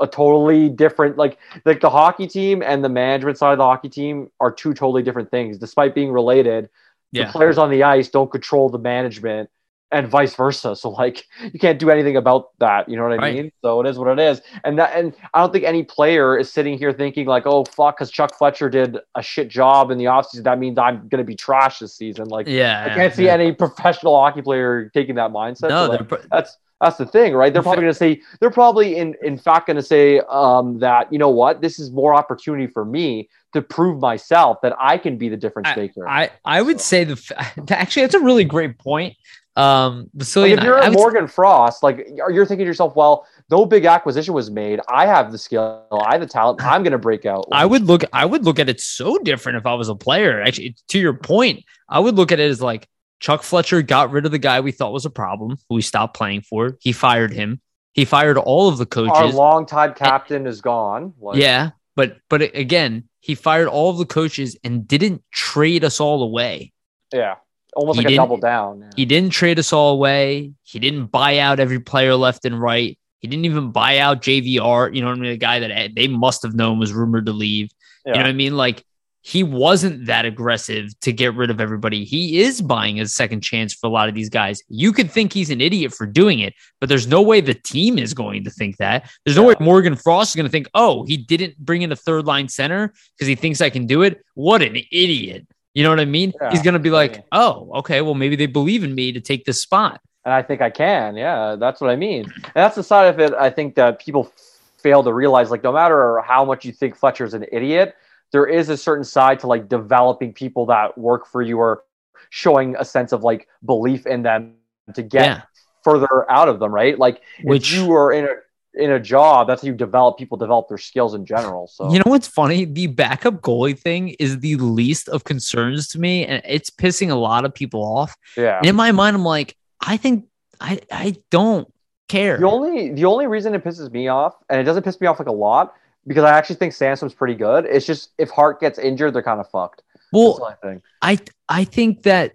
a 0.00 0.06
totally 0.06 0.68
different 0.68 1.18
like 1.18 1.36
like 1.66 1.80
the 1.80 1.90
hockey 1.90 2.26
team 2.26 2.62
and 2.62 2.82
the 2.82 2.88
management 2.88 3.36
side 3.36 3.52
of 3.52 3.58
the 3.58 3.64
hockey 3.64 3.88
team 3.90 4.30
are 4.40 4.50
two 4.50 4.72
totally 4.72 5.02
different 5.02 5.30
things 5.30 5.58
despite 5.58 5.94
being 5.94 6.10
related 6.10 6.70
yeah. 7.12 7.26
the 7.26 7.32
players 7.32 7.58
on 7.58 7.70
the 7.70 7.82
ice 7.82 8.08
don't 8.08 8.30
control 8.30 8.68
the 8.68 8.78
management 8.78 9.50
and 9.92 10.06
vice 10.06 10.34
versa. 10.36 10.76
So 10.76 10.90
like 10.90 11.24
you 11.52 11.58
can't 11.58 11.78
do 11.78 11.90
anything 11.90 12.16
about 12.16 12.50
that. 12.60 12.88
You 12.88 12.96
know 12.96 13.02
what 13.02 13.12
I 13.12 13.16
Right. 13.16 13.34
mean? 13.34 13.52
So 13.62 13.80
it 13.80 13.88
is 13.88 13.98
what 13.98 14.06
it 14.18 14.22
is. 14.22 14.40
And 14.62 14.78
that 14.78 14.94
and 14.96 15.14
I 15.34 15.40
don't 15.40 15.52
think 15.52 15.64
any 15.64 15.82
player 15.82 16.38
is 16.38 16.52
sitting 16.52 16.78
here 16.78 16.92
thinking 16.92 17.26
like, 17.26 17.44
oh 17.46 17.64
fuck, 17.64 17.96
because 17.96 18.10
Chuck 18.10 18.36
Fletcher 18.38 18.70
did 18.70 18.98
a 19.16 19.22
shit 19.22 19.48
job 19.48 19.90
in 19.90 19.98
the 19.98 20.04
offseason, 20.04 20.44
that 20.44 20.58
means 20.58 20.78
I'm 20.78 21.08
gonna 21.08 21.24
be 21.24 21.34
trash 21.34 21.80
this 21.80 21.96
season. 21.96 22.26
Like 22.28 22.46
Yeah. 22.46 22.86
I 22.88 22.94
can't 22.94 23.12
see 23.14 23.26
yeah. 23.26 23.34
any 23.34 23.52
professional 23.64 24.14
hockey 24.18 24.42
player 24.42 24.90
taking 24.94 25.16
that 25.16 25.32
mindset. 25.32 25.70
No, 25.70 25.86
So, 25.86 25.90
like, 25.92 26.22
that's 26.30 26.56
that's 26.80 26.96
the 26.96 27.06
thing, 27.06 27.34
right? 27.34 27.52
They're 27.52 27.62
probably 27.62 27.82
going 27.82 27.92
to 27.92 27.98
say 27.98 28.22
they're 28.40 28.50
probably 28.50 28.96
in 28.96 29.14
in 29.22 29.36
fact 29.36 29.66
going 29.66 29.76
to 29.76 29.82
say 29.82 30.20
um, 30.28 30.78
that 30.78 31.12
you 31.12 31.18
know 31.18 31.28
what, 31.28 31.60
this 31.60 31.78
is 31.78 31.90
more 31.90 32.14
opportunity 32.14 32.66
for 32.66 32.84
me 32.84 33.28
to 33.52 33.60
prove 33.60 34.00
myself 34.00 34.58
that 34.62 34.74
I 34.78 34.96
can 34.96 35.18
be 35.18 35.28
the 35.28 35.36
difference 35.36 35.68
maker. 35.76 36.08
I, 36.08 36.30
I 36.44 36.62
would 36.62 36.80
say 36.80 37.04
the 37.04 37.20
actually 37.70 38.02
that's 38.02 38.14
a 38.14 38.20
really 38.20 38.44
great 38.44 38.78
point. 38.78 39.14
Um, 39.56 40.08
like 40.14 40.52
if 40.52 40.62
you're 40.62 40.78
I 40.78 40.86
a 40.86 40.90
would- 40.90 40.96
Morgan 40.96 41.26
Frost, 41.26 41.82
like 41.82 42.08
you're 42.16 42.46
thinking 42.46 42.64
to 42.64 42.68
yourself, 42.68 42.96
well, 42.96 43.26
no 43.50 43.66
big 43.66 43.84
acquisition 43.84 44.32
was 44.32 44.50
made. 44.50 44.80
I 44.88 45.06
have 45.06 45.32
the 45.32 45.38
skill, 45.38 45.84
I 46.06 46.12
have 46.12 46.20
the 46.20 46.26
talent. 46.26 46.62
I'm 46.64 46.82
going 46.82 46.92
to 46.92 46.98
break 46.98 47.26
out. 47.26 47.46
I 47.52 47.66
would 47.66 47.84
look 47.84 48.04
I 48.12 48.24
would 48.24 48.44
look 48.44 48.58
at 48.58 48.70
it 48.70 48.80
so 48.80 49.18
different 49.18 49.58
if 49.58 49.66
I 49.66 49.74
was 49.74 49.88
a 49.88 49.94
player. 49.94 50.40
Actually, 50.40 50.76
to 50.88 50.98
your 50.98 51.14
point, 51.14 51.64
I 51.88 51.98
would 52.00 52.14
look 52.14 52.32
at 52.32 52.40
it 52.40 52.48
as 52.48 52.62
like 52.62 52.88
Chuck 53.20 53.42
Fletcher 53.42 53.82
got 53.82 54.10
rid 54.10 54.24
of 54.26 54.32
the 54.32 54.38
guy 54.38 54.60
we 54.60 54.72
thought 54.72 54.92
was 54.92 55.04
a 55.04 55.10
problem, 55.10 55.58
who 55.68 55.76
we 55.76 55.82
stopped 55.82 56.16
playing 56.16 56.40
for. 56.42 56.76
He 56.80 56.92
fired 56.92 57.32
him. 57.32 57.60
He 57.92 58.04
fired 58.04 58.38
all 58.38 58.68
of 58.68 58.78
the 58.78 58.86
coaches. 58.86 59.12
our 59.14 59.26
longtime 59.26 59.94
captain 59.94 60.46
is 60.46 60.60
gone. 60.60 61.12
Like, 61.20 61.36
yeah, 61.36 61.70
but 61.96 62.16
but 62.28 62.42
again, 62.42 63.08
he 63.20 63.34
fired 63.34 63.68
all 63.68 63.90
of 63.90 63.98
the 63.98 64.06
coaches 64.06 64.56
and 64.64 64.88
didn't 64.88 65.22
trade 65.30 65.84
us 65.84 66.00
all 66.00 66.22
away. 66.22 66.72
yeah, 67.12 67.36
almost 67.74 67.98
He 67.98 68.04
like 68.04 68.14
a 68.14 68.16
double 68.16 68.38
down. 68.38 68.80
Yeah. 68.80 68.90
He 68.96 69.04
didn't 69.04 69.30
trade 69.30 69.58
us 69.58 69.72
all 69.72 69.92
away. 69.94 70.52
He 70.62 70.78
didn't 70.78 71.06
buy 71.06 71.38
out 71.38 71.60
every 71.60 71.80
player 71.80 72.14
left 72.14 72.44
and 72.44 72.60
right. 72.60 72.96
He 73.18 73.28
didn't 73.28 73.44
even 73.44 73.70
buy 73.70 73.98
out 73.98 74.22
JVR. 74.22 74.94
You 74.94 75.02
know 75.02 75.08
what 75.08 75.18
I 75.18 75.20
mean? 75.20 75.30
The 75.32 75.36
guy 75.36 75.58
that 75.58 75.94
they 75.94 76.08
must 76.08 76.42
have 76.42 76.54
known 76.54 76.78
was 76.78 76.92
rumored 76.94 77.26
to 77.26 77.32
leave. 77.32 77.70
You 78.06 78.12
know 78.12 78.18
what 78.20 78.26
I 78.26 78.32
mean? 78.32 78.56
Like 78.56 78.82
he 79.22 79.42
wasn't 79.42 80.06
that 80.06 80.24
aggressive 80.24 80.98
to 81.00 81.12
get 81.12 81.34
rid 81.34 81.50
of 81.50 81.60
everybody. 81.60 82.04
He 82.04 82.40
is 82.40 82.62
buying 82.62 83.00
a 83.00 83.06
second 83.06 83.42
chance 83.42 83.74
for 83.74 83.86
a 83.86 83.90
lot 83.90 84.08
of 84.08 84.14
these 84.14 84.30
guys. 84.30 84.62
You 84.68 84.92
could 84.92 85.10
think 85.10 85.32
he's 85.32 85.50
an 85.50 85.60
idiot 85.60 85.92
for 85.92 86.06
doing 86.06 86.38
it, 86.40 86.54
but 86.80 86.88
there's 86.88 87.06
no 87.06 87.20
way 87.20 87.40
the 87.40 87.52
team 87.54 87.98
is 87.98 88.14
going 88.14 88.44
to 88.44 88.50
think 88.50 88.78
that. 88.78 89.10
There's 89.24 89.36
no 89.36 89.44
way 89.44 89.54
Morgan 89.60 89.94
Frost 89.94 90.30
is 90.30 90.36
going 90.36 90.46
to 90.46 90.50
think, 90.50 90.68
oh, 90.74 91.04
he 91.04 91.16
didn't 91.18 91.58
bring 91.58 91.82
in 91.82 91.92
a 91.92 91.96
third 91.96 92.24
line 92.24 92.48
center 92.48 92.94
because 93.16 93.28
he 93.28 93.34
thinks 93.34 93.60
I 93.60 93.68
can 93.70 93.86
do 93.86 94.02
it. 94.02 94.24
What 94.34 94.62
an 94.62 94.76
idiot. 94.90 95.46
You 95.74 95.84
know 95.84 95.90
what 95.90 96.00
I 96.00 96.04
mean? 96.06 96.32
Yeah. 96.40 96.50
He's 96.50 96.62
going 96.62 96.74
to 96.74 96.80
be 96.80 96.90
like, 96.90 97.16
Yeah. 97.16 97.20
oh, 97.32 97.70
okay, 97.80 98.00
well, 98.00 98.14
maybe 98.14 98.36
they 98.36 98.46
believe 98.46 98.84
in 98.84 98.94
me 98.94 99.12
to 99.12 99.20
take 99.20 99.44
this 99.44 99.60
spot. 99.62 100.00
and 100.24 100.32
I 100.34 100.42
think 100.42 100.60
I 100.62 100.70
can. 100.70 101.16
Yeah, 101.16 101.56
that's 101.56 101.80
what 101.80 101.90
I 101.90 101.96
mean. 101.96 102.24
And 102.24 102.52
that's 102.54 102.74
the 102.76 102.82
side 102.82 103.06
of 103.06 103.20
it. 103.20 103.34
I 103.34 103.50
think 103.50 103.74
that 103.76 104.00
people 104.00 104.32
fail 104.78 105.02
to 105.02 105.12
realize, 105.12 105.50
like, 105.50 105.62
no 105.62 105.72
matter 105.72 106.20
how 106.26 106.44
much 106.44 106.64
you 106.64 106.72
think 106.72 106.96
Fletcher's 106.96 107.34
an 107.34 107.44
idiot, 107.52 107.94
there 108.32 108.46
is 108.46 108.68
a 108.68 108.76
certain 108.76 109.04
side 109.04 109.40
to 109.40 109.46
like 109.46 109.68
developing 109.68 110.32
people 110.32 110.66
that 110.66 110.96
work 110.96 111.26
for 111.26 111.42
you 111.42 111.58
or 111.58 111.82
showing 112.30 112.76
a 112.78 112.84
sense 112.84 113.12
of 113.12 113.22
like 113.24 113.48
belief 113.64 114.06
in 114.06 114.22
them 114.22 114.54
to 114.94 115.02
get 115.02 115.24
Yeah. 115.24 115.42
further 115.84 116.30
out 116.30 116.48
of 116.48 116.60
them, 116.60 116.72
right? 116.72 116.98
Like, 116.98 117.22
Which- 117.42 117.72
if 117.72 117.78
you 117.80 117.92
are 117.94 118.12
in 118.12 118.24
a 118.26 118.34
in 118.74 118.92
a 118.92 119.00
job, 119.00 119.48
that's 119.48 119.62
how 119.62 119.66
you 119.66 119.74
develop 119.74 120.16
people 120.16 120.38
develop 120.38 120.68
their 120.68 120.78
skills 120.78 121.12
in 121.12 121.26
general. 121.26 121.66
So 121.66 121.90
You 121.90 121.98
know 121.98 122.04
what's 122.06 122.28
funny? 122.28 122.64
The 122.64 122.86
backup 122.86 123.40
goalie 123.40 123.76
thing 123.76 124.10
is 124.20 124.38
the 124.38 124.54
least 124.58 125.08
of 125.08 125.24
concerns 125.24 125.88
to 125.88 125.98
me, 125.98 126.24
and 126.24 126.40
it's 126.46 126.70
pissing 126.70 127.10
a 127.10 127.16
lot 127.16 127.44
of 127.44 127.52
people 127.52 127.82
off. 127.82 128.16
yeah. 128.36 128.58
And 128.58 128.66
in 128.66 128.76
my 128.76 128.92
mind, 128.92 129.16
I'm 129.16 129.24
like, 129.24 129.56
I 129.80 129.96
think 129.96 130.26
I 130.60 130.78
I 130.92 131.16
don't 131.32 131.66
care. 132.08 132.38
The 132.38 132.46
only 132.48 132.92
the 132.92 133.06
only 133.06 133.26
reason 133.26 133.54
it 133.56 133.64
pisses 133.64 133.90
me 133.90 134.06
off, 134.06 134.34
and 134.48 134.60
it 134.60 134.64
doesn't 134.64 134.84
piss 134.84 135.00
me 135.00 135.08
off 135.08 135.18
like 135.18 135.26
a 135.28 135.32
lot, 135.32 135.74
because 136.06 136.24
I 136.24 136.30
actually 136.30 136.56
think 136.56 136.72
Sandstrom's 136.72 137.14
pretty 137.14 137.34
good. 137.34 137.64
It's 137.66 137.86
just 137.86 138.10
if 138.18 138.30
Hart 138.30 138.60
gets 138.60 138.78
injured, 138.78 139.14
they're 139.14 139.22
kind 139.22 139.40
of 139.40 139.50
fucked. 139.50 139.82
Well, 140.12 140.44
I 140.44 140.54
think. 140.66 140.82
I 141.02 141.18
I 141.48 141.64
think 141.64 142.02
that 142.04 142.32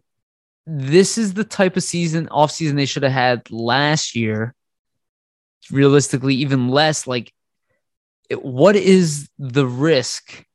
this 0.67 1.17
is 1.17 1.33
the 1.33 1.43
type 1.43 1.77
of 1.77 1.83
season 1.83 2.27
off 2.29 2.51
season 2.51 2.75
they 2.75 2.85
should 2.85 3.03
have 3.03 3.11
had 3.11 3.51
last 3.51 4.15
year. 4.15 4.55
Realistically, 5.71 6.35
even 6.35 6.69
less. 6.69 7.07
Like, 7.07 7.33
it- 8.29 8.43
what 8.43 8.75
is 8.75 9.29
the 9.39 9.65
risk? 9.65 10.45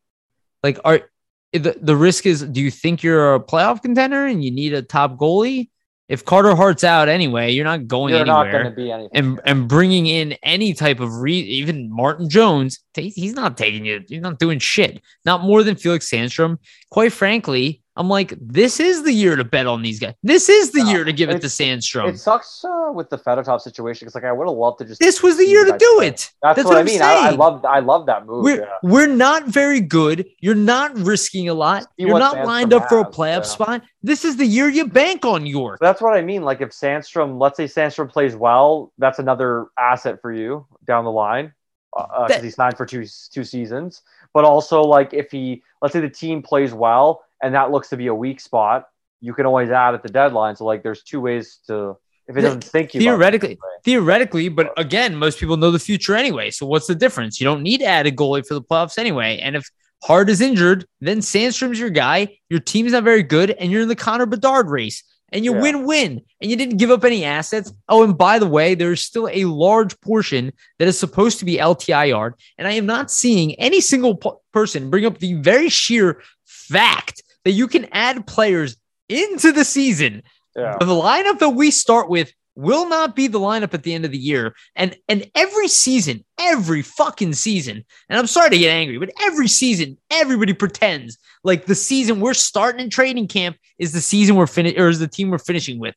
Like, 0.62 0.78
are 0.84 1.10
the 1.52 1.76
the 1.80 1.96
risk 1.96 2.26
is? 2.26 2.42
Do 2.42 2.60
you 2.60 2.70
think 2.70 3.02
you're 3.02 3.34
a 3.34 3.40
playoff 3.40 3.82
contender 3.82 4.26
and 4.26 4.44
you 4.44 4.50
need 4.50 4.72
a 4.72 4.82
top 4.82 5.16
goalie? 5.16 5.69
If 6.10 6.24
Carter 6.24 6.56
Hart's 6.56 6.82
out 6.82 7.08
anyway, 7.08 7.52
you're 7.52 7.64
not 7.64 7.86
going 7.86 8.12
You're 8.12 8.26
not 8.26 8.50
going 8.50 8.64
to 8.64 8.72
be 8.72 8.90
anything. 8.90 9.10
and 9.14 9.40
and 9.44 9.68
bringing 9.68 10.06
in 10.06 10.32
any 10.42 10.74
type 10.74 10.98
of 10.98 11.14
re 11.14 11.34
even 11.34 11.88
Martin 11.88 12.28
Jones, 12.28 12.80
he's 12.96 13.34
not 13.34 13.56
taking 13.56 13.84
you. 13.84 14.00
He's 14.08 14.20
not 14.20 14.40
doing 14.40 14.58
shit. 14.58 15.00
Not 15.24 15.42
more 15.42 15.62
than 15.62 15.76
Felix 15.76 16.10
Sandstrom. 16.10 16.58
Quite 16.90 17.12
frankly, 17.12 17.79
I'm 17.96 18.08
like, 18.08 18.34
this 18.40 18.78
is 18.78 19.02
the 19.02 19.12
year 19.12 19.34
to 19.36 19.44
bet 19.44 19.66
on 19.66 19.82
these 19.82 19.98
guys. 19.98 20.14
This 20.22 20.48
is 20.48 20.70
the 20.70 20.84
No, 20.84 20.90
year 20.90 21.04
to 21.04 21.12
give 21.12 21.28
it 21.28 21.40
to 21.40 21.48
Sandstrom. 21.48 22.08
it 22.08 22.18
sucks 22.18 22.64
uh, 22.64 22.90
with 22.94 23.10
the 23.10 23.18
Fedotov 23.18 23.60
situation 23.60 24.06
because 24.06 24.14
like 24.14 24.24
I 24.24 24.32
would 24.32 24.46
have 24.46 24.56
loved 24.56 24.78
to 24.78 24.84
just. 24.84 25.00
This 25.00 25.22
was 25.22 25.36
the 25.36 25.46
year 25.46 25.64
to 25.64 25.76
do 25.76 26.00
it. 26.00 26.30
That's, 26.42 26.56
That's 26.56 26.64
what, 26.64 26.76
I 26.76 26.80
I'm 26.80 26.86
mean. 26.86 27.02
I, 27.02 27.14
I 27.14 27.30
love 27.30 27.64
I 27.64 27.80
love 27.80 28.06
that 28.06 28.26
move. 28.26 28.44
We're 28.44 28.60
yeah. 28.60 28.68
we're 28.82 29.08
not 29.08 29.48
very 29.48 29.80
good. 29.80 30.26
You're 30.38 30.54
not 30.54 30.96
risking 30.96 31.48
a 31.48 31.54
lot. 31.54 31.86
You're 31.96 32.18
not 32.18 32.36
Sandstrom 32.36 32.46
lined 32.46 32.72
up 32.72 32.88
for 32.88 33.00
a 33.00 33.04
has, 33.04 33.14
playoff 33.14 33.36
yeah. 33.38 33.42
spot. 33.42 33.82
This 34.02 34.24
is 34.24 34.36
the 34.36 34.46
year 34.46 34.68
you 34.68 34.86
bank 34.86 35.24
on 35.24 35.44
York. 35.44 35.78
That's 35.80 36.00
what 36.00 36.16
I 36.16 36.22
mean. 36.22 36.42
Like 36.42 36.60
if 36.60 36.70
Sandstrom, 36.70 37.40
let's 37.40 37.56
say 37.56 37.64
Sandstrom 37.64 38.08
plays 38.08 38.36
well, 38.36 38.92
that's 38.98 39.18
another 39.18 39.66
asset 39.76 40.20
for 40.22 40.32
you 40.32 40.66
down 40.86 41.04
the 41.04 41.10
line 41.10 41.52
because 41.94 42.28
That- 42.28 42.44
he's 42.44 42.56
nine 42.56 42.72
for 42.76 42.86
two 42.86 43.04
two 43.32 43.44
seasons. 43.44 44.02
But 44.32 44.44
also, 44.44 44.82
like 44.82 45.12
if 45.12 45.32
he, 45.32 45.64
let's 45.82 45.92
say 45.92 46.00
the 46.00 46.08
team 46.08 46.40
plays 46.40 46.72
well 46.72 47.24
and 47.42 47.54
that 47.54 47.70
looks 47.70 47.88
to 47.90 47.96
be 47.96 48.06
a 48.08 48.14
weak 48.14 48.40
spot, 48.40 48.86
you 49.20 49.34
can 49.34 49.46
always 49.46 49.70
add 49.70 49.94
at 49.94 50.02
the 50.02 50.08
deadline. 50.08 50.56
So 50.56 50.64
like, 50.64 50.82
there's 50.82 51.02
two 51.02 51.20
ways 51.20 51.58
to 51.66 51.96
if 52.28 52.36
it 52.36 52.42
doesn't 52.42 52.62
think 52.62 52.94
you 52.94 53.00
theoretically, 53.00 53.58
theoretically, 53.84 54.48
but 54.48 54.72
again, 54.78 55.16
most 55.16 55.40
people 55.40 55.56
know 55.56 55.72
the 55.72 55.80
future 55.80 56.14
anyway. 56.14 56.50
So 56.50 56.64
what's 56.64 56.86
the 56.86 56.94
difference? 56.94 57.40
You 57.40 57.44
don't 57.44 57.62
need 57.62 57.78
to 57.78 57.86
add 57.86 58.06
a 58.06 58.12
goalie 58.12 58.46
for 58.46 58.54
the 58.54 58.62
playoffs 58.62 58.98
anyway. 58.98 59.40
And 59.42 59.56
if 59.56 59.68
Hart 60.04 60.30
is 60.30 60.40
injured, 60.40 60.86
then 61.00 61.18
Sandstrom's 61.18 61.80
your 61.80 61.90
guy. 61.90 62.38
Your 62.48 62.60
team's 62.60 62.92
not 62.92 63.02
very 63.02 63.24
good, 63.24 63.50
and 63.50 63.70
you're 63.70 63.82
in 63.82 63.88
the 63.88 63.96
Connor 63.96 64.26
Bedard 64.26 64.70
race, 64.70 65.02
and 65.32 65.44
you 65.44 65.54
Yeah. 65.54 65.60
win 65.60 65.86
win, 65.86 66.20
and 66.40 66.50
you 66.50 66.56
didn't 66.56 66.76
give 66.76 66.90
up 66.92 67.04
any 67.04 67.24
assets. 67.24 67.72
Oh, 67.88 68.04
and 68.04 68.16
by 68.16 68.38
the 68.38 68.46
way, 68.46 68.76
there's 68.76 69.02
still 69.02 69.28
a 69.30 69.44
large 69.46 70.00
portion 70.00 70.52
that 70.78 70.86
is 70.86 70.98
supposed 70.98 71.40
to 71.40 71.44
be 71.44 71.58
LTIR, 71.58 72.32
and 72.58 72.68
I 72.68 72.72
am 72.72 72.86
not 72.86 73.10
seeing 73.10 73.56
any 73.56 73.80
single 73.80 74.14
p- 74.14 74.30
person 74.52 74.88
bring 74.88 75.04
up 75.04 75.18
the 75.18 75.34
very 75.34 75.68
sheer 75.68 76.22
fact 76.46 77.22
that 77.44 77.52
you 77.52 77.66
can 77.68 77.86
add 77.92 78.26
players 78.26 78.76
into 79.08 79.52
the 79.52 79.64
season 79.64 80.22
Yeah. 80.56 80.76
the 80.78 80.86
lineup 80.86 81.38
that 81.38 81.50
we 81.50 81.70
start 81.70 82.08
with 82.08 82.32
will 82.56 82.88
not 82.88 83.16
be 83.16 83.26
the 83.28 83.38
lineup 83.40 83.72
at 83.74 83.82
the 83.84 83.94
end 83.94 84.04
of 84.04 84.10
the 84.10 84.18
year. 84.18 84.54
And 84.76 84.96
and 85.08 85.30
every 85.34 85.68
season, 85.68 86.24
every 86.38 86.82
fucking 86.82 87.32
season, 87.34 87.84
and 88.08 88.18
I'm 88.18 88.26
sorry 88.26 88.50
to 88.50 88.58
get 88.58 88.70
angry, 88.70 88.98
but 88.98 89.10
every 89.22 89.48
season, 89.48 89.96
everybody 90.10 90.52
pretends 90.52 91.16
like 91.44 91.64
the 91.66 91.74
season 91.74 92.20
we're 92.20 92.34
starting 92.34 92.80
in 92.82 92.90
training 92.90 93.28
camp 93.28 93.56
is 93.78 93.92
the 93.92 94.00
season 94.00 94.36
we're 94.36 94.46
finished 94.46 94.78
or 94.78 94.88
is 94.88 94.98
the 94.98 95.08
team 95.08 95.30
we're 95.30 95.38
finishing 95.38 95.78
with. 95.78 95.94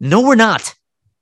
No, 0.00 0.20
we're 0.20 0.34
not. 0.34 0.74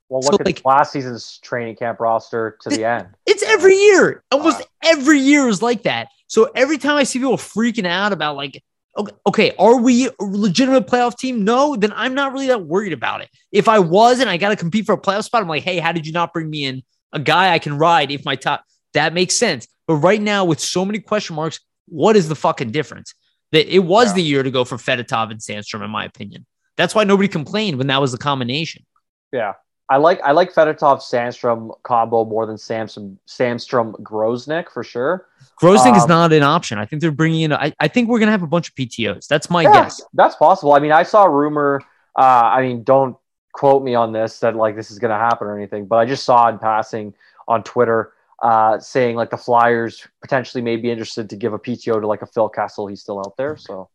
Well, 0.08 0.22
So, 0.22 0.32
look 0.32 0.40
at 0.40 0.46
like- 0.46 0.62
last 0.64 0.92
season's 0.92 1.38
training 1.38 1.76
camp 1.76 2.00
roster 2.00 2.56
to 2.62 2.70
the 2.70 2.84
end. 2.84 3.08
It's 3.26 3.44
every 3.44 3.76
year. 3.76 4.24
Almost 4.32 4.58
Wow. 4.60 4.66
every 4.84 5.20
year 5.20 5.46
is 5.48 5.62
like 5.62 5.82
that. 5.84 6.08
So 6.26 6.50
every 6.56 6.78
time 6.78 6.96
I 6.96 7.04
see 7.04 7.20
people 7.20 7.36
freaking 7.36 7.86
out 7.86 8.12
about 8.12 8.34
like, 8.36 8.60
okay, 8.96 9.12
okay, 9.26 9.52
are 9.58 9.80
we 9.80 10.08
a 10.08 10.12
legitimate 10.20 10.86
playoff 10.86 11.16
team? 11.16 11.44
No, 11.44 11.76
then 11.76 11.92
I'm 11.94 12.14
not 12.14 12.32
really 12.32 12.48
that 12.48 12.64
worried 12.64 12.92
about 12.92 13.20
it. 13.22 13.30
If 13.52 13.68
I 13.68 13.78
was 13.78 14.20
and 14.20 14.28
I 14.28 14.36
got 14.36 14.50
to 14.50 14.56
compete 14.56 14.86
for 14.86 14.92
a 14.94 15.00
playoff 15.00 15.24
spot, 15.24 15.42
I'm 15.42 15.48
like, 15.48 15.62
hey, 15.62 15.78
how 15.78 15.92
did 15.92 16.06
you 16.06 16.12
not 16.12 16.32
bring 16.32 16.50
me 16.50 16.64
in 16.64 16.82
a 17.12 17.18
guy 17.20 17.52
I 17.52 17.58
can 17.58 17.78
ride 17.78 18.10
if 18.10 18.24
my 18.24 18.36
top? 18.36 18.64
That 18.94 19.14
makes 19.14 19.36
sense. 19.36 19.68
But 19.86 19.96
right 19.96 20.20
now, 20.20 20.44
with 20.44 20.60
so 20.60 20.84
many 20.84 20.98
question 21.00 21.36
marks, 21.36 21.60
what 21.86 22.16
is 22.16 22.28
the 22.28 22.36
fucking 22.36 22.70
difference? 22.70 23.14
That 23.52 23.72
it 23.72 23.80
was 23.80 24.08
Yeah. 24.08 24.14
the 24.14 24.22
year 24.22 24.42
to 24.42 24.50
go 24.50 24.64
for 24.64 24.76
Fedotov 24.76 25.30
and 25.30 25.40
Sandstrom, 25.40 25.84
in 25.84 25.90
my 25.90 26.04
opinion. 26.04 26.46
That's 26.76 26.94
why 26.94 27.04
nobody 27.04 27.28
complained 27.28 27.78
when 27.78 27.88
that 27.88 28.00
was 28.00 28.12
the 28.12 28.18
combination. 28.18 28.84
Yeah. 29.32 29.54
I 29.90 29.96
like 29.96 30.20
I 30.22 30.30
like 30.32 30.54
Fedotov 30.54 31.00
Sandstrom 31.00 31.72
combo 31.82 32.24
more 32.24 32.46
than 32.46 32.56
Samson 32.56 33.18
Samstrom 33.26 34.00
Grosenick 34.00 34.70
for 34.70 34.84
sure. 34.84 35.26
Grosenick 35.60 35.96
is 35.96 36.04
Um, 36.04 36.08
not 36.08 36.32
an 36.32 36.44
option. 36.44 36.78
I 36.78 36.86
think 36.86 37.02
they're 37.02 37.10
bringing 37.10 37.42
in. 37.42 37.52
I, 37.52 37.74
I 37.80 37.88
think 37.88 38.08
we're 38.08 38.20
gonna 38.20 38.30
have 38.30 38.44
a 38.44 38.46
bunch 38.46 38.68
of 38.68 38.74
PTOS. 38.76 39.26
That's 39.26 39.50
my 39.50 39.62
Yeah, 39.62 39.72
guess. 39.72 40.00
That's 40.14 40.36
possible. 40.36 40.72
I 40.72 40.78
mean, 40.78 40.92
I 40.92 41.02
saw 41.02 41.24
a 41.24 41.30
rumor. 41.30 41.82
Uh, 42.16 42.22
I 42.22 42.62
mean, 42.62 42.84
don't 42.84 43.16
quote 43.52 43.82
me 43.82 43.94
on 43.94 44.12
this 44.12 44.38
that 44.40 44.54
like 44.54 44.76
this 44.76 44.90
is 44.90 44.98
going 44.98 45.10
to 45.10 45.16
happen 45.16 45.46
or 45.46 45.56
anything, 45.56 45.86
but 45.86 45.96
I 45.96 46.04
just 46.06 46.24
saw 46.24 46.48
in 46.48 46.58
passing 46.58 47.14
on 47.48 47.62
Twitter 47.62 48.12
uh, 48.42 48.78
saying 48.78 49.16
like 49.16 49.30
the 49.30 49.36
Flyers 49.36 50.06
potentially 50.22 50.62
may 50.62 50.76
be 50.76 50.90
interested 50.90 51.28
to 51.30 51.36
give 51.36 51.52
a 51.52 51.58
PTO 51.58 52.00
to 52.00 52.06
like 52.06 52.22
a 52.22 52.26
Phil 52.26 52.48
Kessel. 52.48 52.86
He's 52.86 53.00
still 53.00 53.18
out 53.18 53.36
there, 53.36 53.56
so 53.56 53.88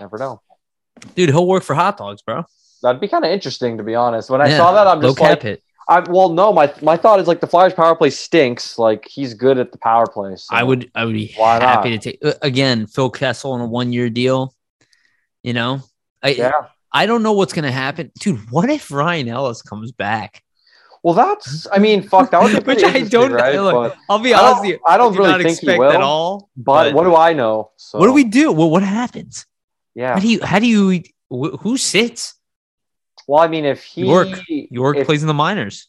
never 0.00 0.18
know. 0.18 0.40
Dude, 1.14 1.30
he'll 1.30 1.46
work 1.46 1.62
for 1.62 1.74
hot 1.74 1.96
dogs, 1.98 2.22
bro. 2.22 2.44
That'd 2.84 3.00
be 3.00 3.08
kind 3.08 3.24
of 3.24 3.30
interesting 3.32 3.76
to 3.78 3.82
be 3.82 3.94
honest. 3.96 4.30
When 4.30 4.40
I 4.40 4.48
Yeah, 4.48 4.58
saw 4.58 4.72
that, 4.72 4.86
I'm 4.86 5.00
just 5.02 5.18
like, 5.18 5.42
hit. 5.42 5.62
I 5.88 6.00
well, 6.00 6.28
no, 6.30 6.52
my 6.52 6.72
my 6.80 6.96
thought 6.96 7.18
is 7.20 7.26
like 7.26 7.40
the 7.40 7.46
Flyers 7.46 7.74
power 7.74 7.94
play 7.96 8.10
stinks. 8.10 8.78
Like 8.78 9.06
he's 9.08 9.34
good 9.34 9.58
at 9.58 9.72
the 9.72 9.78
power 9.78 10.06
play. 10.06 10.36
So. 10.36 10.54
I 10.54 10.62
would 10.62 10.90
I 10.94 11.04
would 11.04 11.14
be 11.14 11.26
happy 11.26 11.90
not? 11.90 12.00
to 12.02 12.12
take 12.12 12.20
again 12.42 12.86
Phil 12.86 13.10
Kessel 13.10 13.52
on 13.52 13.60
a 13.60 13.66
one 13.66 13.92
year 13.92 14.08
deal. 14.08 14.54
You 15.42 15.52
know, 15.52 15.80
I 16.22 16.28
Yeah. 16.30 16.52
I 16.92 17.06
don't 17.06 17.22
know 17.24 17.32
what's 17.32 17.52
gonna 17.52 17.72
happen, 17.72 18.12
dude. 18.20 18.50
What 18.50 18.70
if 18.70 18.90
Ryan 18.90 19.28
Ellis 19.28 19.60
comes 19.62 19.90
back? 19.92 20.42
Well, 21.02 21.12
that's. 21.12 21.66
I 21.70 21.78
mean, 21.78 22.02
fuck. 22.08 22.30
That 22.30 22.42
would 22.42 22.64
be 22.64 22.72
Which 22.72 22.82
I 22.84 23.00
don't 23.02 23.32
right? 23.32 23.56
look, 23.60 23.74
But, 23.92 23.96
I'll 24.08 24.20
be 24.20 24.32
I 24.32 24.38
don't- 24.38 24.46
honest. 24.46 24.60
with 24.62 24.70
you, 24.70 24.78
I 24.86 24.96
don't 24.96 25.12
do 25.12 25.18
really 25.18 25.30
not 25.32 25.42
think 25.42 25.58
he 25.58 25.66
expect 25.66 25.78
will, 25.80 25.90
at 25.92 26.00
all. 26.00 26.48
but 26.56 26.94
what 26.94 27.04
do 27.04 27.14
I 27.14 27.34
know? 27.34 27.72
So 27.76 27.98
what 27.98 28.06
do 28.06 28.12
we 28.14 28.24
do? 28.24 28.52
Well, 28.52 28.70
what 28.70 28.82
happens? 28.82 29.44
Yeah. 29.94 30.14
How 30.14 30.20
do 30.20 30.28
you? 30.28 30.40
How 30.42 30.58
do 30.60 30.66
you? 30.66 31.02
Who 31.28 31.76
sits? 31.76 32.36
Well, 33.26 33.42
I 33.42 33.48
mean, 33.48 33.64
if 33.64 33.82
he 33.82 34.06
York. 34.06 34.28
York 34.48 34.96
if, 34.98 35.06
plays 35.06 35.22
in 35.22 35.28
the 35.28 35.34
minors. 35.34 35.88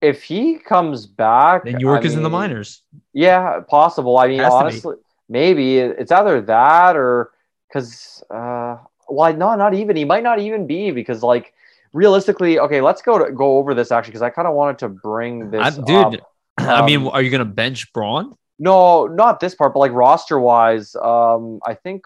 if 0.00 0.22
he 0.22 0.58
comes 0.58 1.06
back, 1.06 1.64
Then 1.64 1.80
York 1.80 2.02
I 2.02 2.06
is 2.06 2.14
in 2.14 2.22
the 2.22 2.30
minors. 2.30 2.82
Yeah, 3.12 3.60
possible. 3.68 4.18
I 4.18 4.28
mean, 4.28 4.38
Has 4.40 4.52
to 4.52 4.58
be. 4.58 4.64
honestly, 4.64 4.96
maybe 5.28 5.78
it's 5.78 6.12
either 6.12 6.40
that 6.42 6.96
or 6.96 7.32
because, 7.68 8.22
uh, 8.30 8.76
well, 9.08 9.34
no, 9.34 9.54
not 9.56 9.74
even. 9.74 9.96
He 9.96 10.04
might 10.04 10.22
not 10.22 10.38
even 10.38 10.66
be 10.66 10.90
because, 10.90 11.22
like, 11.22 11.52
realistically, 11.92 12.58
okay, 12.58 12.80
let's 12.80 13.02
go 13.02 13.18
to 13.24 13.32
go 13.32 13.58
over 13.58 13.74
this 13.74 13.90
actually 13.90 14.12
because 14.12 14.22
I 14.22 14.30
kind 14.30 14.48
of 14.48 14.54
wanted 14.54 14.78
to 14.78 14.88
bring 14.88 15.54
I, 15.54 15.70
this, 15.70 15.76
dude, 15.78 15.96
up. 15.96 16.32
I 16.58 16.84
mean, 16.84 17.02
Um, 17.02 17.08
are 17.08 17.22
you 17.22 17.30
gonna 17.30 17.44
bench 17.44 17.92
Braun? 17.92 18.34
No, 18.58 19.06
not 19.06 19.40
this 19.40 19.54
part, 19.54 19.74
but 19.74 19.80
like 19.80 19.92
roster 19.92 20.38
wise, 20.40 20.96
um, 20.96 21.60
I 21.66 21.74
think 21.74 22.04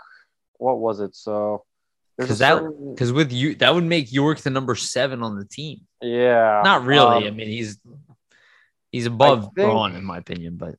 what 0.59 0.79
was 0.79 1.01
it? 1.01 1.15
So 1.15 1.65
Because 2.21 2.39
that 2.39 2.63
because 2.95 3.13
with 3.13 3.33
you 3.33 3.55
that 3.57 3.75
would 3.75 3.85
make 3.85 4.13
York 4.13 4.39
the 4.41 4.51
number 4.51 4.75
seven 4.75 5.23
on 5.23 5.37
the 5.39 5.45
team. 5.45 5.81
yeah, 6.03 6.61
Not 6.65 6.85
really. 6.85 7.27
I 7.27 7.31
um, 7.31 7.37
mean, 7.37 7.49
he's 7.49 7.79
he's 8.93 9.07
above 9.07 9.55
Braun 9.55 9.95
in 9.95 10.05
my 10.05 10.19
opinion, 10.19 10.57
but 10.57 10.77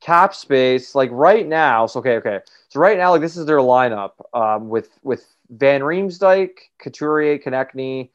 cap 0.00 0.34
space 0.34 0.94
like 0.94 1.10
right 1.12 1.46
now 1.46 1.84
so 1.84 2.00
okay 2.00 2.16
okay 2.16 2.40
so 2.70 2.80
right 2.80 2.96
now 2.96 3.10
like 3.10 3.20
this 3.20 3.36
is 3.36 3.44
their 3.44 3.58
lineup 3.58 4.12
um 4.32 4.70
with 4.70 4.88
with 5.02 5.26
van 5.50 5.82
riemsdyk 5.82 6.52
couturier 6.78 7.38
konechny 7.38 8.08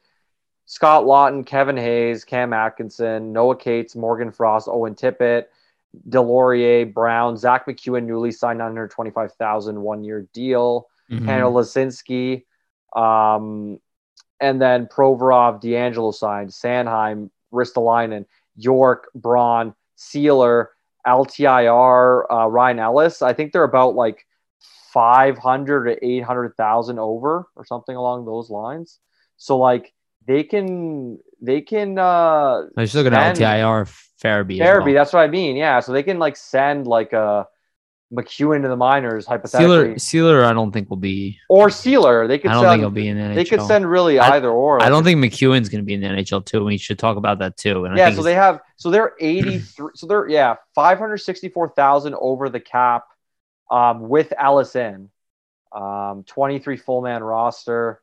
scott 0.64 1.04
laughton 1.04 1.46
kevin 1.46 1.76
hayes 1.76 2.24
cam 2.24 2.52
atkinson 2.52 3.32
noah 3.32 3.54
cates 3.54 3.94
morgan 3.94 4.32
frost 4.32 4.66
owen 4.66 4.96
tippett 4.96 5.44
deslauriers 6.08 6.92
brown 6.92 7.36
zach 7.36 7.66
mcewen 7.66 8.02
newly 8.02 8.32
signed 8.32 8.58
925000 8.58 9.80
one 9.80 10.02
year 10.02 10.26
deal 10.34 10.88
Mhm. 11.10 11.24
Tanner 11.24 11.44
Laczynski, 11.44 12.44
um, 12.96 13.78
and 14.40 14.60
then 14.60 14.86
Provorov, 14.86 15.60
D'Angelo 15.60 16.10
signed, 16.10 16.50
Sanheim, 16.50 17.30
Ristolainen, 17.52 18.26
York, 18.56 19.08
Braun, 19.14 19.74
Seeler, 19.96 20.68
LTIR, 21.06 22.24
uh, 22.30 22.46
Ryan 22.48 22.78
Ellis. 22.78 23.22
I 23.22 23.32
think 23.32 23.52
they're 23.52 23.62
about 23.62 23.94
like 23.94 24.26
500 24.92 25.84
to 25.84 26.06
800,000 26.06 26.98
over 26.98 27.48
or 27.54 27.64
something 27.64 27.96
along 27.96 28.24
those 28.24 28.50
lines. 28.50 28.98
So 29.36 29.58
like 29.58 29.92
they 30.26 30.42
can, 30.42 31.18
they 31.40 31.60
can, 31.60 31.98
uh, 31.98 32.62
I 32.76 32.80
was 32.80 32.94
looking 32.94 33.14
at 33.14 33.36
LTIR 33.36 33.88
Farabee. 34.22 34.58
Farabee, 34.58 34.84
well. 34.86 34.94
that's 34.94 35.12
what 35.12 35.20
I 35.20 35.28
mean. 35.28 35.56
Yeah. 35.56 35.80
So 35.80 35.92
they 35.92 36.02
can 36.02 36.18
like 36.18 36.36
send 36.36 36.86
like 36.86 37.12
a 37.12 37.46
McEwen 38.14 38.62
to 38.62 38.68
the 38.68 38.76
minors 38.76 39.26
hypothetically. 39.26 39.94
Seeler, 39.94 39.94
Seeler, 39.96 40.44
I 40.44 40.52
don't 40.52 40.70
think 40.70 40.88
will 40.88 40.96
be. 40.96 41.38
or 41.48 41.68
Seeler. 41.68 42.28
They 42.28 42.38
could 42.38 42.50
I 42.50 42.54
don't 42.54 42.62
send, 42.62 42.72
think 42.72 42.80
he'll 42.82 42.90
be 42.90 43.08
in 43.08 43.16
the 43.16 43.22
NHL. 43.24 43.34
They 43.34 43.44
could 43.44 43.62
send 43.62 43.90
really 43.90 44.18
I- 44.20 44.36
either 44.36 44.50
or. 44.50 44.80
I 44.80 44.88
don't 44.88 45.02
think 45.02 45.18
McEwen's 45.18 45.68
going 45.68 45.82
to 45.82 45.86
be 45.86 45.94
in 45.94 46.00
the 46.02 46.08
NHL 46.08 46.44
too. 46.44 46.64
We 46.64 46.78
should 46.78 46.98
talk 47.00 47.16
about 47.16 47.40
that 47.40 47.56
too. 47.56 47.84
And 47.84 47.94
I 47.94 47.98
Yeah, 47.98 48.04
think 48.06 48.16
so 48.18 48.22
they 48.22 48.34
have 48.34 48.60
so 48.76 48.90
they're 48.90 49.14
eighty 49.20 49.58
three. 49.58 49.90
so 49.94 50.06
they're 50.06 50.28
yeah 50.28 50.54
five 50.74 50.98
hundred 50.98 51.18
sixty 51.18 51.48
four 51.48 51.68
thousand 51.70 52.14
over 52.20 52.48
the 52.48 52.60
cap, 52.60 53.04
um, 53.72 54.08
with 54.08 54.32
Allison, 54.38 55.10
um, 55.72 56.22
twenty 56.28 56.60
three 56.60 56.76
full 56.76 57.02
man 57.02 57.24
roster, 57.24 58.00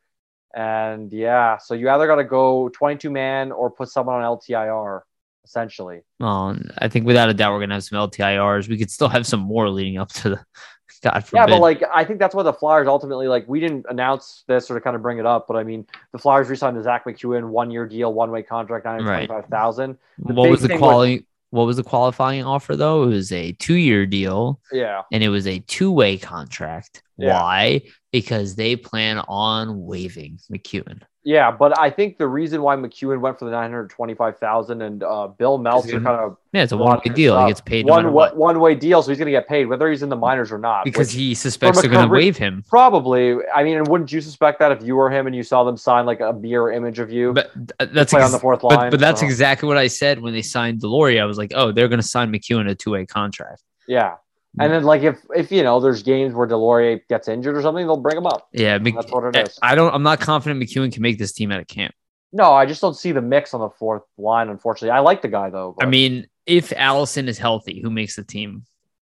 and 0.54 1.14
yeah, 1.14 1.58
so 1.60 1.76
you 1.76 1.90
either 1.90 2.08
got 2.08 2.16
to 2.16 2.26
go 2.26 2.68
twenty 2.70 2.98
two 2.98 3.10
man 3.10 3.54
or 3.54 3.72
put 3.72 3.88
someone 3.88 4.22
on 4.22 4.38
LTIR, 4.38 5.02
essentially. 5.46 6.02
well, 6.20 6.58
I 6.78 6.88
think 6.88 7.06
without 7.06 7.30
a 7.30 7.34
doubt 7.34 7.52
we're 7.52 7.60
going 7.60 7.70
to 7.70 7.76
have 7.76 7.84
some 7.84 7.98
LTIRs. 7.98 8.68
We 8.68 8.78
could 8.78 8.92
still 8.92 9.10
have 9.10 9.26
some 9.26 9.42
more 9.42 9.70
leading 9.70 9.98
up 9.98 10.12
to 10.14 10.30
the. 10.32 10.46
God 11.04 11.20
forbid. 11.26 11.34
Yeah, 11.34 11.46
but 11.48 11.60
like 11.60 11.84
I 11.94 12.06
think 12.06 12.20
that's 12.20 12.34
why 12.34 12.44
the 12.44 12.54
Flyers 12.54 12.88
ultimately 12.88 13.28
like 13.28 13.46
we 13.46 13.60
didn't 13.60 13.86
announce 13.90 14.46
this 14.48 14.72
or 14.72 14.76
to 14.76 14.80
kind 14.80 14.96
of 14.96 15.02
bring 15.02 15.18
it 15.18 15.26
up, 15.26 15.48
but 15.48 15.58
I 15.58 15.64
mean 15.64 15.86
the 16.14 16.18
Flyers 16.18 16.48
re-signed 16.48 16.78
the 16.78 16.84
Zach 16.84 17.04
McEwen 17.04 17.50
one 17.50 17.70
year 17.72 17.86
deal, 17.86 18.14
one 18.14 18.32
way 18.32 18.42
contract, 18.42 18.86
nine 18.86 19.02
hundred 19.02 19.28
twenty 19.28 19.28
five 19.28 19.46
thousand. 19.48 19.98
the 20.18 20.34
what 20.34 20.50
was 20.50 20.62
the 20.62 20.78
quality? 20.78 21.26
What 21.50 21.66
was 21.66 21.76
the 21.76 21.84
qualifying 21.84 22.46
offer 22.46 22.78
though? 22.78 23.04
It 23.04 23.08
was 23.08 23.34
a 23.34 23.52
two-year 23.52 24.06
deal. 24.06 24.62
Yeah, 24.72 25.02
and 25.12 25.22
it 25.22 25.28
was 25.28 25.46
a 25.46 25.60
two-way 25.60 26.18
contract. 26.18 27.04
Yeah. 27.18 27.42
Why? 27.42 27.82
Because 28.12 28.56
they 28.56 28.76
plan 28.76 29.20
on 29.28 29.86
waiving 29.86 30.40
McEwen. 30.52 31.02
yeah, 31.24 31.52
but 31.52 31.80
I 31.80 31.90
think 31.90 32.18
the 32.18 32.28
reason 32.28 32.62
why 32.62 32.76
McEwen 32.76 33.22
went 33.22 33.40
for 33.40 33.46
the 33.46 33.52
nine 33.52 33.70
hundred 33.72 33.90
twenty 33.92 34.14
five 34.16 34.38
thousand 34.40 34.82
and 34.82 35.04
uh, 35.04 35.28
Bill 35.28 35.58
Meltzer 35.58 36.02
kind 36.02 36.20
of 36.20 36.38
Yeah, 36.54 36.64
it's 36.64 36.72
a 36.72 36.78
one-way 36.78 37.14
deal. 37.14 37.40
He 37.42 37.48
gets 37.48 37.62
paid 37.62 37.86
no 37.86 37.94
one 37.94 38.14
wa- 38.14 38.32
one 38.34 38.60
way 38.60 38.76
deal, 38.76 39.02
so 39.02 39.10
he's 39.10 39.18
going 39.20 39.28
to 39.28 39.32
get 39.32 39.48
paid 39.48 39.66
whether 39.66 39.90
he's 39.90 40.04
in 40.04 40.10
the 40.10 40.16
minors 40.16 40.52
or 40.52 40.58
not. 40.58 40.86
because 40.86 41.12
he 41.12 41.34
suspects 41.34 41.82
they're 41.82 41.90
going 41.90 42.08
to 42.08 42.12
waive 42.14 42.36
him. 42.38 42.64
probably, 42.68 43.38
I 43.56 43.64
mean, 43.64 43.78
and 43.78 43.88
wouldn't 43.88 44.12
you 44.12 44.22
suspect 44.22 44.60
that 44.60 44.72
if 44.72 44.84
you 44.84 44.96
were 44.96 45.10
him 45.10 45.26
and 45.28 45.36
you 45.36 45.44
saw 45.44 45.64
them 45.64 45.78
sign 45.78 46.06
like 46.06 46.20
a 46.20 46.34
beer 46.34 46.72
image 46.72 47.00
of 47.00 47.12
you 47.12 47.34
But 47.34 47.52
that's 47.94 48.12
play 48.12 48.22
on 48.22 48.32
the 48.32 48.40
fourth 48.40 48.64
line? 48.64 48.92
but 48.92 49.00
that's 49.00 49.22
so, 49.22 49.26
exactly 49.28 49.68
what 49.68 49.78
I 49.78 49.88
said 49.88 50.20
when 50.20 50.34
they 50.34 50.42
signed 50.42 50.82
Deslauriers. 50.82 51.22
I 51.22 51.26
was 51.26 51.38
like, 51.38 51.52
oh, 51.56 51.72
they're 51.72 51.88
going 51.88 52.02
to 52.02 52.08
sign 52.08 52.32
McEwen 52.34 52.70
a 52.70 52.76
two-way 52.76 53.06
contract. 53.06 53.62
yeah. 53.88 54.16
And 54.60 54.72
then 54.72 54.84
like 54.84 55.02
if 55.02 55.20
if 55.36 55.52
you 55.52 55.64
know 55.64 55.80
there's 55.80 56.04
games 56.04 56.34
where 56.34 56.48
Deslauriers 56.48 57.02
gets 57.10 57.28
injured 57.28 57.58
or 57.58 57.62
something, 57.62 57.88
they'll 57.88 57.98
bring 57.98 58.18
him 58.18 58.28
up. 58.28 58.50
Yeah, 58.52 58.78
Mc- 58.78 58.96
That's 58.96 59.12
what 59.12 59.36
it 59.36 59.48
is. 59.48 59.58
I 59.62 59.74
don't. 59.74 59.94
I'm 59.94 60.04
not 60.04 60.20
confident 60.20 60.62
McEwen 60.62 60.94
can 60.94 61.02
make 61.02 61.18
this 61.18 61.32
team 61.32 61.52
out 61.52 61.60
of 61.60 61.68
camp. 61.68 61.96
No, 62.32 62.54
I 62.54 62.66
just 62.66 62.82
don't 62.82 62.96
see 62.96 63.12
the 63.12 63.22
mix 63.22 63.54
on 63.54 63.62
the 63.62 63.70
fourth 63.70 64.04
line. 64.18 64.50
Unfortunately, 64.50 64.92
I 64.92 65.00
like 65.00 65.22
the 65.22 65.28
guy 65.28 65.50
though. 65.50 65.76
I 65.82 65.88
mean, 65.88 66.28
if 66.46 66.72
Allison 66.72 67.28
is 67.28 67.38
healthy, 67.40 67.82
who 67.82 67.90
makes 67.90 68.16
the 68.16 68.24
team? 68.24 68.66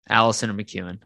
Allison 0.08 0.50
or 0.50 0.54
McEwen? 0.54 1.00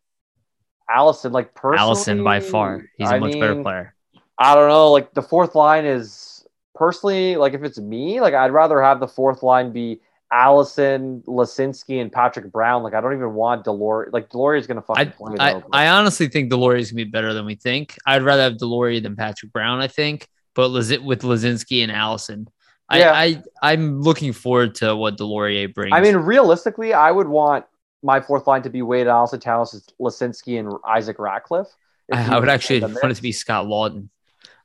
Allison, 0.88 1.32
like 1.32 1.54
personally, 1.54 1.78
Allison 1.78 2.24
by 2.24 2.40
far. 2.40 2.84
He's 2.98 3.10
a 3.10 3.14
I 3.14 3.18
much 3.18 3.32
better 3.32 3.62
player. 3.62 3.94
I 4.38 4.54
don't 4.54 4.68
know. 4.68 4.90
Like 4.90 5.12
the 5.12 5.22
fourth 5.22 5.54
line 5.54 5.84
is 5.84 6.46
personally, 6.74 7.36
like 7.36 7.54
if 7.54 7.62
it's 7.62 7.78
me, 7.78 8.20
like 8.20 8.34
I'd 8.34 8.52
rather 8.52 8.80
have 8.82 9.00
the 9.00 9.08
fourth 9.08 9.42
line 9.42 9.72
be 9.72 10.00
Allison, 10.32 11.22
Laczynski, 11.26 12.00
and 12.00 12.10
Patrick 12.12 12.50
Brown. 12.52 12.82
Like 12.82 12.94
I 12.94 13.00
don't 13.00 13.12
even 13.14 13.34
want 13.34 13.64
Deslauriers. 13.64 14.12
Like 14.12 14.28
Deslauriers 14.30 14.60
is 14.60 14.66
gonna 14.66 14.82
fucking 14.82 15.08
I, 15.08 15.10
play. 15.10 15.36
I, 15.38 15.62
I 15.72 15.88
honestly 15.88 16.28
think 16.28 16.50
Deslauriers 16.52 16.80
is 16.80 16.90
gonna 16.92 17.04
be 17.04 17.10
better 17.10 17.32
than 17.34 17.46
we 17.46 17.54
think. 17.56 17.96
I'd 18.06 18.22
rather 18.22 18.42
have 18.42 18.54
Deslauriers 18.54 19.02
than 19.02 19.16
Patrick 19.16 19.52
Brown. 19.52 19.80
I 19.80 19.88
think, 19.88 20.28
but 20.54 20.68
Liz- 20.68 21.00
with 21.00 21.22
Laczynski 21.22 21.82
and 21.82 21.90
Allison, 21.92 22.48
I, 22.88 22.98
Yeah. 22.98 23.12
I 23.12 23.42
I'm 23.62 24.00
looking 24.00 24.32
forward 24.32 24.76
to 24.76 24.94
what 24.94 25.16
Deslauriers 25.18 25.74
brings. 25.74 25.92
I 25.94 26.00
mean, 26.00 26.16
realistically, 26.16 26.94
I 26.94 27.10
would 27.10 27.28
want 27.28 27.64
my 28.02 28.20
fourth 28.20 28.46
line 28.46 28.62
to 28.62 28.70
be 28.70 28.82
Wade 28.82 29.08
Allison, 29.08 29.40
Talos, 29.40 29.82
Laczynski, 30.00 30.58
and 30.58 30.72
Isaac 30.86 31.18
Ratcliffe. 31.18 31.68
I, 32.12 32.36
I 32.36 32.38
would 32.40 32.48
actually 32.48 32.80
want 32.80 33.04
it 33.04 33.14
to 33.14 33.22
be 33.22 33.32
Scott 33.32 33.66
Laughton. 33.66 34.08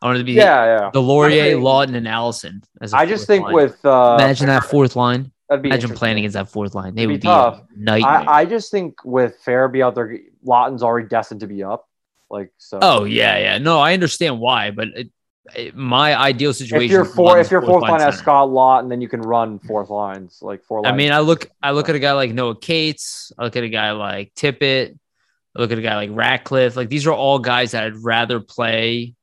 I 0.02 0.08
want 0.08 0.18
it 0.18 0.20
to 0.20 0.26
be 0.26 0.34
Yeah, 0.34 0.66
yeah. 0.66 0.92
Deslauriers, 0.94 1.52
I- 1.52 1.54
Laughton, 1.54 1.96
and 1.96 2.08
Allison. 2.08 2.64
As 2.82 2.94
a 2.94 2.98
I 2.98 3.06
just 3.06 3.28
think 3.28 3.44
line. 3.46 3.54
with 3.56 3.84
uh, 3.86 4.18
imagine 4.20 4.48
that 4.48 4.64
fourth 4.66 4.96
line. 4.96 5.32
That'd 5.50 5.62
be 5.64 5.70
Imagine 5.70 5.84
interesting. 5.84 5.98
playing 6.00 6.18
against 6.20 6.34
that 6.34 6.50
fourth 6.50 6.74
line. 6.76 6.96
They 6.96 7.04
It'd 7.04 7.10
be 7.10 7.14
would 7.14 7.22
be 7.22 7.28
tough. 7.28 7.60
a 7.62 7.80
nightmare. 7.80 8.30
I, 8.30 8.42
I 8.42 8.46
just 8.46 8.72
think 8.72 9.04
with 9.06 9.38
Farabee 9.46 9.84
out 9.84 9.94
there, 9.96 10.18
Laughton's 10.44 10.82
already 10.84 11.08
destined 11.08 11.42
to 11.42 11.48
be 11.48 11.64
up. 11.64 11.88
Like 12.30 12.52
so. 12.58 12.80
oh 12.82 13.04
yeah, 13.04 13.38
yeah. 13.38 13.58
No, 13.60 13.80
I 13.80 13.94
understand 13.94 14.40
why, 14.40 14.72
but 14.72 14.88
it, 14.90 15.10
it- 15.56 15.76
my 15.76 16.20
ideal 16.20 16.52
situation. 16.54 16.86
If 16.86 16.92
your 16.92 17.06
is 17.06 17.14
four, 17.14 17.26
Laughton's 17.28 17.48
if 17.48 17.52
your 17.52 17.62
fourth 17.62 17.84
line 17.84 18.00
has 18.00 18.16
center. 18.16 18.18
Scott 18.24 18.50
Laughton, 18.50 18.90
then 18.90 19.00
you 19.02 19.08
can 19.08 19.22
run 19.22 19.60
fourth 19.60 19.92
lines 19.92 20.40
like 20.42 20.64
four. 20.64 20.86
I 20.88 20.92
mean, 20.92 21.12
I 21.12 21.20
look, 21.20 21.48
I 21.62 21.70
look 21.72 21.88
at 21.90 21.94
a 21.96 22.00
guy 22.00 22.14
like 22.14 22.34
Noah 22.34 22.60
Cates. 22.60 23.32
I 23.38 23.44
look 23.44 23.56
at 23.56 23.64
a 23.64 23.70
guy 23.70 23.92
like 23.92 24.34
Tippett. 24.34 24.98
I 25.56 25.62
look 25.62 25.72
at 25.72 25.78
a 25.78 25.84
guy 25.84 25.96
like 25.98 26.10
Ratcliffe. 26.12 26.76
Like 26.76 26.90
these 26.90 27.06
are 27.06 27.14
all 27.14 27.38
guys 27.38 27.72
that 27.72 27.84
I'd 27.84 27.96
rather 27.96 28.40
play 28.40 29.14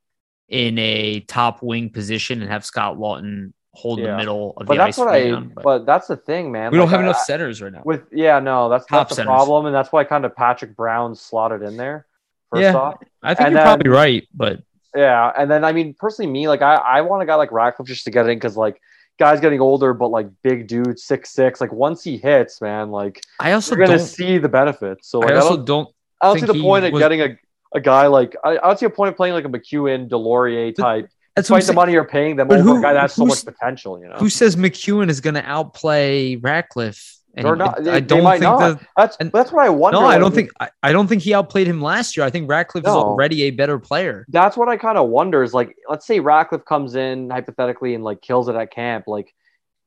in 0.47 0.79
a 0.79 1.19
top 1.19 1.61
wing 1.61 1.89
position 1.89 2.41
and 2.41 2.49
have 2.49 2.63
Scott 2.63 2.95
Laughton 2.97 3.51
hold 3.73 3.99
Yeah. 3.99 4.11
the 4.11 4.17
middle 4.17 4.51
of 4.57 4.67
but 4.67 4.73
the 4.73 4.77
that's 4.77 4.97
ice 4.99 5.05
what 5.05 5.13
I. 5.13 5.31
man, 5.31 5.51
but 5.55 5.63
But 5.63 5.85
that's 5.85 6.07
the 6.07 6.15
thing, 6.17 6.51
man. 6.51 6.71
we 6.71 6.77
don't 6.77 6.89
have 6.89 6.99
I- 6.99 7.03
enough 7.03 7.19
centers 7.19 7.61
right 7.61 7.71
now. 7.71 7.81
With 7.83 8.03
yeah, 8.11 8.39
no, 8.39 8.69
that's 8.69 8.85
Top 8.85 9.07
that's 9.07 9.09
the 9.09 9.15
centers. 9.15 9.27
problem, 9.29 9.65
and 9.65 9.75
that's 9.75 9.91
why 9.91 10.03
kind 10.03 10.25
of 10.25 10.35
Patrick 10.35 10.75
Brown 10.75 11.15
slotted 11.15 11.61
in 11.63 11.75
there. 11.77 12.05
First 12.51 12.61
Yeah. 12.61 12.75
off, 12.75 12.95
I 13.23 13.33
think 13.33 13.47
and 13.47 13.53
you're 13.53 13.63
then- 13.63 13.67
probably 13.67 13.89
right, 13.89 14.27
but 14.33 14.59
yeah, 14.95 15.31
and 15.35 15.49
then 15.49 15.63
I 15.65 15.71
mean, 15.71 15.95
personally, 15.97 16.31
me 16.31 16.47
like 16.47 16.61
I 16.61 16.75
I 16.75 17.01
want 17.01 17.23
a 17.23 17.25
guy 17.25 17.35
like 17.35 17.51
Ratcliffe 17.51 17.87
just 17.87 18.03
to 18.05 18.11
get 18.11 18.27
in 18.27 18.37
because 18.37 18.55
like 18.55 18.79
guys 19.19 19.39
getting 19.39 19.59
older, 19.59 19.93
but 19.95 20.09
like 20.09 20.27
big 20.43 20.67
dude, 20.67 20.99
six 20.99 21.31
six. 21.31 21.59
Like 21.59 21.71
once 21.73 22.03
he 22.03 22.17
hits, 22.17 22.61
man, 22.61 22.91
like 22.91 23.21
I 23.39 23.53
also 23.53 23.75
you're 23.75 23.85
gonna 23.87 23.97
don't. 23.97 24.05
see 24.07 24.37
the 24.37 24.49
benefits. 24.49 25.07
So 25.09 25.19
like, 25.19 25.31
I 25.31 25.33
I, 25.33 25.37
also 25.39 25.55
don't, 25.57 25.65
don't. 25.65 25.89
I 26.21 26.27
don't 26.27 26.39
see 26.39 26.45
the 26.45 26.53
he 26.53 26.61
point 26.61 26.85
of 26.85 26.93
getting 26.93 27.21
a, 27.21 27.37
a 27.73 27.81
guy 27.81 28.05
like 28.05 28.35
I, 28.43 28.51
I 28.51 28.67
don't 28.67 28.77
see 28.77 28.85
a 28.85 28.89
point 28.91 29.09
of 29.09 29.15
playing 29.17 29.33
like 29.33 29.45
a 29.45 29.49
McEwen, 29.49 30.09
Deslauriers 30.09 30.75
type 30.75 31.09
That's 31.35 31.47
despite 31.47 31.63
the 31.65 31.73
money 31.73 31.93
you're 31.93 32.05
paying 32.05 32.35
them 32.35 32.47
But 32.47 32.59
over 32.59 32.69
who- 32.69 32.79
a 32.79 32.81
guy 32.81 32.93
that 32.93 33.01
has 33.01 33.13
so 33.13 33.25
much 33.25 33.43
potential. 33.43 33.99
You 33.99 34.07
know, 34.09 34.15
Who 34.17 34.29
says 34.29 34.55
McEwen 34.55 35.09
is 35.09 35.19
going 35.19 35.33
to 35.33 35.43
outplay 35.43 36.35
Ratcliffe? 36.35 37.17
They're 37.35 37.55
not- 37.55 37.83
they- 37.83 37.89
I 37.93 37.99
don't 37.99 38.21
think 38.29 38.41
that. 38.41 38.79
that's 38.95 39.17
and- 39.19 39.31
that's 39.31 39.51
what 39.51 39.65
I 39.65 39.69
wonder. 39.69 39.99
No, 39.99 40.05
I 40.05 40.19
don't 40.19 40.35
think. 40.35 40.51
I, 40.59 40.69
I 40.83 40.91
don't 40.91 41.07
think 41.07 41.23
he 41.23 41.33
outplayed 41.33 41.65
him 41.65 41.81
last 41.81 42.15
year. 42.15 42.23
I 42.23 42.29
think 42.29 42.47
Ratcliffe 42.47 42.83
is 42.85 42.93
already 42.93 43.43
a 43.43 43.49
better 43.49 43.79
player. 43.79 44.25
that's 44.29 44.55
what 44.55 44.69
I 44.69 44.77
kind 44.77 44.99
of 44.99 45.09
wonder 45.09 45.41
is 45.41 45.51
like, 45.55 45.75
let's 45.89 46.05
say 46.05 46.19
Ratcliffe 46.19 46.65
comes 46.65 46.93
in 46.95 47.31
hypothetically 47.31 47.95
and 47.95 48.03
like 48.03 48.21
kills 48.21 48.47
it 48.49 48.55
at 48.55 48.69
camp. 48.71 49.05
Like, 49.07 49.33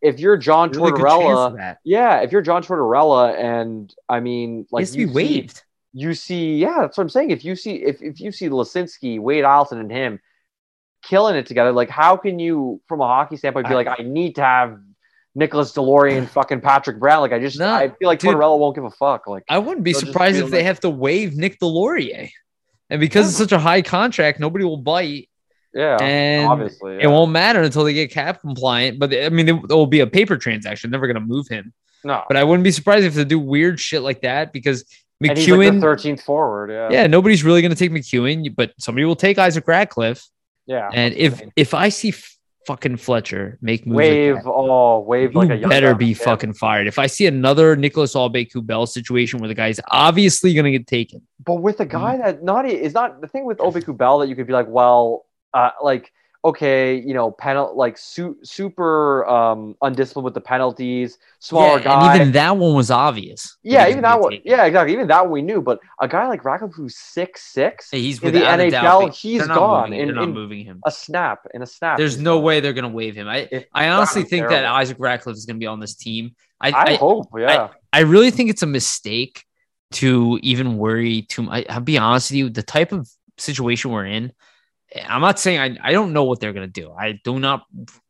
if 0.02 0.18
you're 0.18 0.36
John 0.36 0.70
Really 0.72 0.90
Tortorella, 0.90 1.76
yeah, 1.84 2.18
if 2.22 2.32
you're 2.32 2.42
John 2.42 2.64
Tortorella, 2.64 3.36
and 3.38 3.94
I 4.08 4.18
mean, 4.18 4.66
like, 4.72 4.86
to 4.86 4.92
be 4.94 5.00
you 5.02 5.06
see- 5.06 5.14
waived. 5.14 5.62
you 5.92 6.14
see, 6.14 6.56
yeah, 6.56 6.78
that's 6.80 6.98
what 6.98 7.04
I'm 7.04 7.08
saying. 7.10 7.30
If 7.30 7.44
you 7.44 7.54
see, 7.54 7.76
if, 7.76 8.02
if 8.02 8.20
you 8.20 8.32
see 8.32 8.48
Laczynski, 8.48 9.20
Wade 9.20 9.44
Allison, 9.44 9.78
and 9.78 9.90
him 9.92 10.18
killing 11.08 11.36
it 11.36 11.46
together, 11.46 11.72
like, 11.72 11.88
how 11.90 12.16
can 12.16 12.38
you, 12.38 12.80
from 12.88 13.00
a 13.00 13.06
hockey 13.06 13.36
standpoint, 13.36 13.66
be 13.68 13.74
I- 13.74 13.76
like, 13.76 13.88
I 14.00 14.02
need 14.02 14.34
to 14.36 14.42
have 14.42 14.78
Nicholas 15.34 15.72
Deslauriers 15.72 16.18
and 16.18 16.30
fucking 16.30 16.60
Patrick 16.60 16.98
Brown? 16.98 17.20
Like, 17.20 17.32
I 17.32 17.38
just, 17.38 17.58
No, 17.58 17.72
I 17.72 17.88
feel 17.88 18.08
like 18.08 18.18
dude. 18.18 18.34
Tortorella 18.34 18.58
won't 18.58 18.74
give 18.74 18.84
a 18.84 18.90
fuck. 18.90 19.26
Like, 19.26 19.44
I 19.48 19.58
wouldn't 19.58 19.84
be 19.84 19.92
surprised 19.92 20.38
if 20.38 20.50
they 20.50 20.58
like- 20.58 20.66
have 20.66 20.80
to 20.80 20.90
waive 20.90 21.36
Nick 21.36 21.58
Deslauriers. 21.60 22.30
And 22.90 23.00
because 23.00 23.28
it's 23.28 23.36
such 23.38 23.52
a 23.52 23.58
high 23.58 23.82
contract, 23.82 24.38
nobody 24.40 24.64
will 24.64 24.76
bite. 24.76 25.28
yeah, 25.74 25.96
and 26.00 26.46
obviously, 26.48 26.98
It 27.02 27.08
won't 27.08 27.32
matter 27.32 27.60
until 27.62 27.82
they 27.84 27.92
get 27.92 28.10
cap 28.12 28.40
compliant. 28.40 28.98
But 29.00 29.12
I 29.12 29.28
mean, 29.28 29.48
it 29.48 29.68
will 29.68 29.86
be 29.86 30.00
a 30.00 30.06
paper 30.06 30.36
transaction. 30.36 30.90
They're 30.90 30.98
never 31.00 31.12
going 31.12 31.20
to 31.22 31.26
move 31.34 31.48
him. 31.48 31.72
no. 32.04 32.22
But 32.28 32.36
I 32.36 32.44
wouldn't 32.44 32.62
be 32.64 32.70
surprised 32.70 33.04
if 33.04 33.14
they 33.14 33.24
do 33.24 33.38
weird 33.40 33.80
shit 33.80 34.02
like 34.02 34.20
that 34.22 34.52
because 34.52 34.84
like 35.20 35.32
McEwen. 35.32 35.80
the 35.80 35.86
13th 35.86 36.22
forward. 36.22 36.70
Yeah, 36.70 36.88
yeah, 36.90 37.06
nobody's 37.08 37.42
really 37.42 37.60
going 37.60 37.74
to 37.74 37.76
take 37.76 37.90
McEwen, 37.90 38.54
but 38.54 38.72
somebody 38.78 39.04
will 39.04 39.16
take 39.16 39.36
Isaac 39.38 39.66
Ratcliffe. 39.66 40.24
Yeah. 40.66 40.90
And 40.92 41.14
if 41.14 41.40
if 41.56 41.74
I 41.74 41.88
see 41.90 42.12
fucking 42.66 42.96
Fletcher 42.96 43.58
make 43.62 43.86
moves, 43.86 43.96
wave, 43.96 44.34
like 44.34 44.44
that, 44.44 44.50
oh, 44.50 44.98
wave 45.00 45.32
you 45.32 45.38
like 45.40 45.62
a 45.62 45.68
better 45.68 45.94
be 45.94 46.12
fucking 46.14 46.54
fired. 46.54 46.88
If 46.88 46.98
I 46.98 47.06
see 47.06 47.26
another 47.26 47.76
Nicholas 47.76 48.14
Albeck 48.14 48.50
Bell 48.66 48.86
situation 48.86 49.38
where 49.38 49.46
the 49.48 49.54
guy's 49.54 49.78
obviously 49.92 50.52
going 50.52 50.64
to 50.64 50.72
get 50.72 50.86
taken, 50.88 51.22
But 51.44 51.56
with 51.56 51.78
a 51.80 51.84
Mm-hmm. 51.86 51.92
guy 51.96 52.16
that 52.16 52.42
not 52.42 52.68
is 52.68 52.92
not 52.94 53.20
the 53.20 53.28
thing 53.28 53.44
with 53.44 53.58
Aube-Kubel 53.58 54.18
that 54.20 54.28
you 54.28 54.34
could 54.34 54.48
be 54.48 54.52
like, 54.52 54.66
well, 54.68 55.26
uh, 55.54 55.70
like 55.80 56.12
okay, 56.46 56.96
you 56.96 57.12
know, 57.14 57.30
penal 57.30 57.76
like 57.76 57.98
su- 57.98 58.38
super 58.42 59.26
um 59.26 59.74
undisciplined 59.82 60.24
with 60.24 60.34
the 60.34 60.40
penalties, 60.40 61.18
smaller 61.40 61.78
Yeah, 61.78 61.84
guy. 61.84 62.06
and 62.12 62.20
even 62.20 62.32
that 62.32 62.56
one 62.56 62.74
was 62.74 62.90
obvious. 62.90 63.56
yeah, 63.62 63.88
even 63.88 64.02
that 64.02 64.20
one. 64.20 64.30
taken. 64.32 64.50
Yeah, 64.50 64.64
exactly. 64.64 64.92
Even 64.94 65.06
that 65.08 65.22
one 65.24 65.32
we 65.32 65.42
knew. 65.42 65.60
But 65.60 65.80
a 66.00 66.08
guy 66.08 66.26
like 66.28 66.44
Ratcliffe 66.44 66.72
who's 66.74 66.96
six 66.96 67.42
six, 67.52 67.90
Hey, 67.90 68.00
he's 68.00 68.22
in 68.22 68.32
the 68.32 68.40
NHL, 68.40 68.70
doubt 68.70 69.14
he's 69.14 69.46
gone 69.46 69.90
moving- 69.90 70.00
in- 70.00 70.06
they're 70.08 70.14
not 70.16 70.28
moving 70.30 70.64
him. 70.64 70.80
a 70.86 70.90
snap 70.90 71.40
in 71.54 71.62
a 71.62 71.66
snap. 71.66 71.98
There's 71.98 72.18
no 72.18 72.36
gone. 72.36 72.44
way 72.44 72.60
they're 72.60 72.72
going 72.72 72.90
to 72.90 72.96
waive 72.96 73.14
him. 73.16 73.28
I 73.28 73.48
I 73.74 73.88
honestly 73.88 74.22
think 74.24 74.48
that. 74.48 74.64
Isaac 74.64 74.96
Ratcliffe 75.00 75.36
is 75.36 75.46
going 75.46 75.56
to 75.56 75.60
be 75.60 75.66
on 75.66 75.80
this 75.80 75.94
team. 75.94 76.34
I, 76.60 76.70
I, 76.70 76.82
I, 76.92 76.94
hope. 76.96 77.26
Yeah. 77.36 77.68
I 77.92 78.00
really 78.00 78.30
think 78.30 78.50
it's 78.50 78.62
a 78.62 78.66
mistake 78.66 79.44
to 79.92 80.38
even 80.42 80.76
worry 80.78 81.22
too 81.22 81.42
much. 81.42 81.66
I'll 81.68 81.80
be 81.80 81.98
honest 81.98 82.30
with 82.30 82.38
you, 82.38 82.50
the 82.50 82.62
type 82.62 82.92
of 82.92 83.08
situation 83.38 83.90
we're 83.90 84.06
in, 84.06 84.32
I'm 85.06 85.20
not 85.20 85.38
saying 85.38 85.58
I, 85.60 85.88
I 85.88 85.92
don't 85.92 86.12
know 86.12 86.24
what 86.24 86.40
they're 86.40 86.52
going 86.52 86.70
to 86.70 86.80
do. 86.80 86.92
I 86.92 87.20
do 87.24 87.38
not 87.38 87.66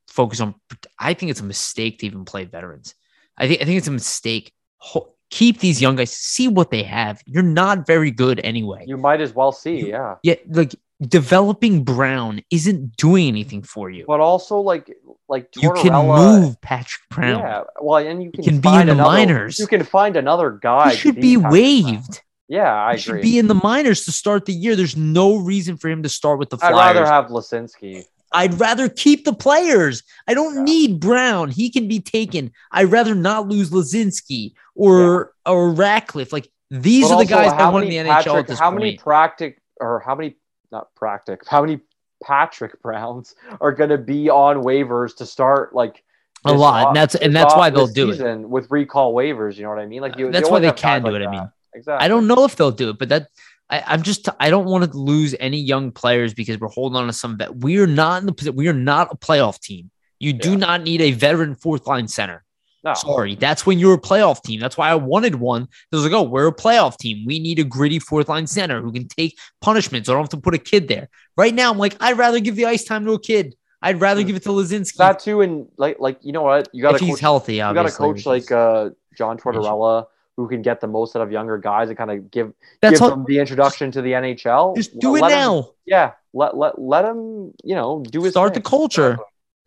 focus 0.08 0.40
on, 0.40 0.54
I 0.98 1.14
think 1.14 1.30
it's 1.30 1.40
a 1.40 1.44
mistake 1.44 1.98
to 2.00 2.06
even 2.06 2.24
play 2.24 2.44
veterans. 2.44 2.94
I 3.36 3.48
think, 3.48 3.60
I 3.62 3.64
think 3.64 3.78
it's 3.78 3.88
a 3.88 3.92
mistake. 3.92 4.52
Ho- 4.78 5.12
Keep 5.30 5.58
these 5.58 5.82
young 5.82 5.96
guys, 5.96 6.12
see 6.12 6.46
what 6.46 6.70
they 6.70 6.84
have. 6.84 7.20
You're 7.26 7.42
not 7.42 7.84
very 7.86 8.12
good 8.12 8.40
anyway. 8.44 8.84
you 8.86 8.96
might 8.96 9.20
as 9.20 9.34
well 9.34 9.50
see. 9.50 9.88
Yeah. 9.90 10.14
Yeah, 10.22 10.36
like 10.48 10.74
developing 11.00 11.84
Brown 11.84 12.40
isn't 12.50 12.96
doing 12.96 13.26
anything 13.28 13.62
for 13.62 13.90
you. 13.90 14.04
But 14.06 14.20
also 14.20 14.58
like 14.58 14.94
like 15.28 15.48
you 15.56 15.72
can 15.72 15.92
move 15.92 16.60
Patrick 16.60 17.02
Brown. 17.10 17.40
Yeah, 17.40 17.62
well, 17.80 18.06
and 18.06 18.22
you 18.22 18.30
can, 18.30 18.44
can 18.44 18.60
be 18.60 18.68
in 18.68 18.86
the 18.86 18.92
another, 18.92 19.02
minors. 19.02 19.58
You 19.58 19.66
can 19.66 19.82
find 19.82 20.16
another 20.16 20.52
guy. 20.52 20.90
He 20.90 20.96
should 20.96 21.20
be 21.20 21.36
waived. 21.36 22.22
Yeah, 22.48 22.72
I 22.72 22.92
He 22.94 22.98
should 23.00 23.22
be 23.22 23.38
in 23.38 23.48
the 23.48 23.54
minors 23.54 24.04
to 24.04 24.12
start 24.12 24.44
the 24.46 24.52
year. 24.52 24.76
There's 24.76 24.96
no 24.96 25.36
reason 25.36 25.76
for 25.76 25.88
him 25.88 26.02
to 26.04 26.08
start 26.08 26.38
with 26.38 26.50
the 26.50 26.58
I'd 26.62 26.70
rather 26.72 27.04
have 27.04 27.26
Laczynski. 27.26 28.04
I'd 28.32 28.58
rather 28.60 28.88
keep 28.88 29.24
the 29.24 29.32
players. 29.32 30.02
I 30.28 30.34
don't 30.34 30.54
Yeah. 30.56 30.62
need 30.62 31.00
Brown. 31.00 31.50
He 31.50 31.70
can 31.70 31.88
be 31.88 32.00
taken. 32.00 32.52
I'd 32.70 32.90
rather 32.90 33.14
not 33.14 33.48
lose 33.48 33.70
Laczynski 33.70 34.52
or 34.74 35.32
or 35.44 35.70
Ratcliffe. 35.70 36.32
Like 36.32 36.48
these 36.70 37.08
But 37.08 37.14
are 37.14 37.18
the 37.24 37.28
guys 37.30 37.52
I 37.52 37.56
how 37.56 37.72
want 37.72 37.84
in 37.84 37.90
the 37.90 37.96
many 38.02 38.08
NHL 38.10 38.58
How 38.58 38.70
point. 38.70 38.80
many 38.82 38.96
practic 38.96 39.60
or 39.80 40.00
how 40.04 40.14
many 40.14 40.36
not 40.70 40.94
practic? 40.94 41.40
How 41.48 41.60
many 41.62 41.80
Patrick 42.22 42.80
Browns 42.82 43.34
are 43.60 43.72
going 43.72 43.90
to 43.90 43.98
be 43.98 44.28
on 44.30 44.62
waivers 44.62 45.16
to 45.16 45.26
start 45.26 45.74
like 45.74 46.02
A 46.44 46.52
lot, 46.52 46.82
off- 46.82 46.86
and 46.88 46.96
that's- 46.96 47.14
and 47.24 47.34
that's 47.34 47.54
why 47.54 47.70
they'll 47.70 47.86
do 47.86 48.10
it. 48.10 48.40
with 48.48 48.70
recall 48.70 49.14
waivers. 49.14 49.56
You 49.56 49.64
know 49.64 49.70
what 49.70 49.78
I 49.78 49.86
mean? 49.86 50.00
Like 50.00 50.16
you, 50.18 50.28
uh, 50.28 50.30
That's 50.32 50.46
you 50.48 50.52
why 50.52 50.60
they 50.60 50.72
can 50.72 51.02
do 51.02 51.10
like 51.12 51.20
it, 51.22 51.26
I 51.26 51.30
mean. 51.30 51.50
Exactly. 51.76 52.04
I 52.04 52.08
don't 52.08 52.26
know 52.26 52.44
if 52.44 52.56
they'll 52.56 52.70
do 52.72 52.90
it, 52.90 52.98
but 52.98 53.08
that 53.10 53.28
I, 53.70 53.82
I'm 53.86 54.02
just 54.02 54.28
I 54.40 54.50
don't 54.50 54.66
want 54.66 54.90
to 54.90 54.98
lose 54.98 55.34
any 55.38 55.58
young 55.58 55.92
players 55.92 56.34
because 56.34 56.58
we're 56.58 56.68
holding 56.68 56.96
on 56.96 57.06
to 57.06 57.12
some 57.12 57.36
vet. 57.38 57.54
We 57.56 57.78
are 57.78 57.86
not 57.86 58.20
in 58.22 58.26
the 58.26 58.32
position. 58.32 58.56
We 58.56 58.68
are 58.68 58.72
not 58.72 59.12
a 59.12 59.16
playoff 59.16 59.60
team. 59.60 59.90
You 60.18 60.32
do 60.32 60.50
Yeah. 60.50 60.56
not 60.56 60.82
need 60.82 61.00
a 61.00 61.12
veteran 61.12 61.54
fourth 61.54 61.86
line 61.86 62.08
center. 62.08 62.42
No. 62.84 62.94
Sorry, 62.94 63.34
that's 63.34 63.66
when 63.66 63.80
you're 63.80 63.94
a 63.94 64.00
playoff 64.00 64.42
team. 64.44 64.60
That's 64.60 64.76
why 64.78 64.88
I 64.88 64.94
wanted 64.94 65.34
one. 65.34 65.62
It 65.62 65.96
was 65.96 66.04
like, 66.04 66.12
oh, 66.12 66.22
we're 66.22 66.46
a 66.46 66.54
playoff 66.54 66.96
team. 66.96 67.26
We 67.26 67.40
need 67.40 67.58
a 67.58 67.64
gritty 67.64 67.98
fourth 67.98 68.28
line 68.28 68.46
center 68.46 68.80
who 68.80 68.92
can 68.92 69.08
take 69.08 69.36
punishments. 69.60 70.08
I 70.08 70.12
don't 70.12 70.22
have 70.22 70.28
to 70.30 70.36
put 70.36 70.54
a 70.54 70.58
kid 70.58 70.86
there. 70.86 71.08
Right 71.36 71.52
now, 71.52 71.72
I'm 71.72 71.78
like, 71.78 71.96
I'd 72.00 72.16
rather 72.16 72.38
give 72.38 72.54
the 72.54 72.66
ice 72.66 72.84
time 72.84 73.04
to 73.06 73.12
a 73.14 73.20
kid. 73.20 73.56
I'd 73.82 74.00
rather 74.00 74.22
give 74.22 74.36
it 74.36 74.44
to 74.44 74.50
Laczynski 74.50 74.96
That 74.98 75.18
too, 75.18 75.40
and 75.40 75.66
like 75.76 75.98
like 75.98 76.18
you 76.22 76.32
know 76.32 76.42
what 76.42 76.68
you 76.72 76.80
got 76.82 76.94
if 76.94 77.00
to 77.00 77.06
he's 77.06 77.20
healthy. 77.20 77.54
You 77.54 77.74
got 77.74 77.88
to 77.88 77.90
coach 77.92 78.24
like 78.24 78.50
uh, 78.52 78.90
John 79.18 79.36
Tortorella, 79.36 80.06
who 80.36 80.48
can 80.48 80.62
get 80.62 80.80
the 80.80 80.86
most 80.86 81.16
out 81.16 81.22
of 81.22 81.32
younger 81.32 81.56
guys 81.58 81.88
and 81.88 81.96
kind 81.96 82.10
of 82.10 82.30
give 82.30 82.52
that's 82.82 82.94
give 82.94 83.02
all. 83.02 83.10
them 83.10 83.24
the 83.26 83.38
introduction 83.38 83.90
to 83.92 84.02
the 84.02 84.12
NHL. 84.12 84.76
Just 84.76 84.98
do 84.98 85.16
it 85.16 85.22
Let 85.22 85.32
him- 85.32 85.38
now. 85.38 85.70
yeah, 85.86 86.12
let 86.32 86.56
let 86.56 86.78
let 86.78 87.04
him 87.04 87.52
you 87.64 87.74
know 87.74 88.02
do 88.10 88.22
his 88.22 88.32
Start 88.34 88.54
the 88.54 88.60
culture. 88.60 89.18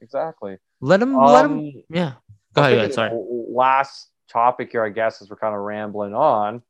Exactly. 0.01 0.57
Let 0.81 1.01
him. 1.01 1.17
let 1.17 1.45
him. 1.45 1.51
Um, 1.59 1.83
Yeah. 1.89 2.13
Go 2.53 2.61
ahead. 2.63 2.77
Ahead. 2.77 2.93
Sorry. 2.93 3.11
Last 3.13 4.07
topic 4.29 4.71
here, 4.71 4.83
I 4.83 4.89
guess, 4.89 5.21
as 5.21 5.29
we're 5.29 5.35
kind 5.35 5.53
of 5.55 5.61
rambling 5.61 6.13
on. 6.13 6.61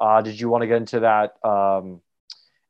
Uh, 0.00 0.22
did 0.22 0.38
you 0.40 0.48
want 0.48 0.62
to 0.62 0.66
get 0.66 0.76
into 0.78 1.00
that 1.00 1.34
um, 1.44 2.00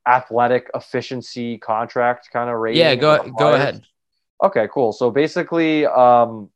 athletic 0.07 0.71
efficiency 0.75 1.59
contract 1.59 2.31
kind 2.33 2.51
of 2.51 2.57
rating? 2.57 2.81
Yeah. 2.81 2.95
Go. 2.95 3.31
Go 3.39 3.55
ahead. 3.55 3.83
Okay, 4.43 4.69
cool. 4.73 4.93
So 4.93 5.11
basically, 5.11 5.85
um, 5.87 6.51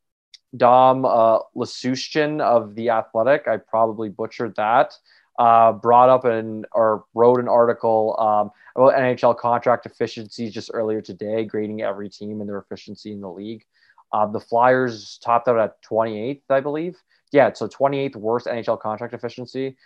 Dom 0.57 1.05
uh, 1.05 1.39
Luszczyszyn 1.57 2.41
of 2.41 2.75
the 2.75 2.91
Athletic, 2.91 3.49
I 3.49 3.57
probably 3.57 4.09
butchered 4.09 4.55
that, 4.57 4.95
uh, 5.39 5.73
brought 5.73 6.11
up 6.11 6.25
an 6.25 6.67
or 6.73 7.05
wrote 7.15 7.41
an 7.41 7.49
article 7.49 8.17
um, 8.19 8.51
about 8.77 8.99
NHL 8.99 9.37
contract 9.39 9.87
efficiencies 9.87 10.53
just 10.53 10.71
earlier 10.75 11.01
today, 11.01 11.45
grading 11.45 11.83
every 11.83 12.11
team 12.11 12.41
and 12.41 12.49
their 12.49 12.59
efficiency 12.59 13.13
in 13.13 13.21
the 13.21 13.31
league. 13.31 13.65
Uh, 14.13 14.27
the 14.27 14.41
Flyers 14.41 15.19
topped 15.25 15.49
out 15.49 15.59
at 15.59 15.83
28th, 15.83 16.43
I 16.51 16.61
believe. 16.61 16.97
Yeah, 17.33 17.51
so 17.55 17.67
28th 17.67 18.17
worst 18.17 18.47
NHL 18.47 18.79
contract 18.79 19.15
efficiency, 19.15 19.77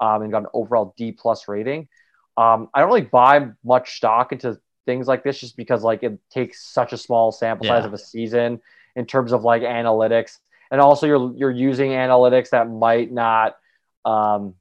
um, 0.00 0.22
and 0.22 0.32
got 0.32 0.42
an 0.42 0.48
overall 0.52 0.94
D 0.96 1.12
plus 1.12 1.46
rating. 1.46 1.88
Um, 2.36 2.68
I 2.74 2.80
don't 2.80 2.88
really 2.88 3.02
buy 3.02 3.50
much 3.62 3.96
stock 3.96 4.32
into 4.32 4.58
things 4.84 5.06
like 5.06 5.22
this 5.22 5.38
just 5.38 5.56
because 5.56 5.84
like 5.84 6.02
it 6.02 6.18
takes 6.28 6.64
such 6.64 6.92
a 6.92 6.98
small 6.98 7.30
sample 7.30 7.66
size 7.66 7.84
of 7.84 7.92
a 7.92 7.98
season 7.98 8.60
in 8.96 9.06
terms 9.06 9.32
of 9.32 9.42
like 9.44 9.62
analytics 9.62 10.38
and 10.70 10.80
also 10.80 11.06
you're 11.06 11.32
you're 11.36 11.50
using 11.50 11.90
analytics 11.90 12.50
that 12.50 12.68
might 12.68 13.12
not 13.12 13.56
um 14.04 14.54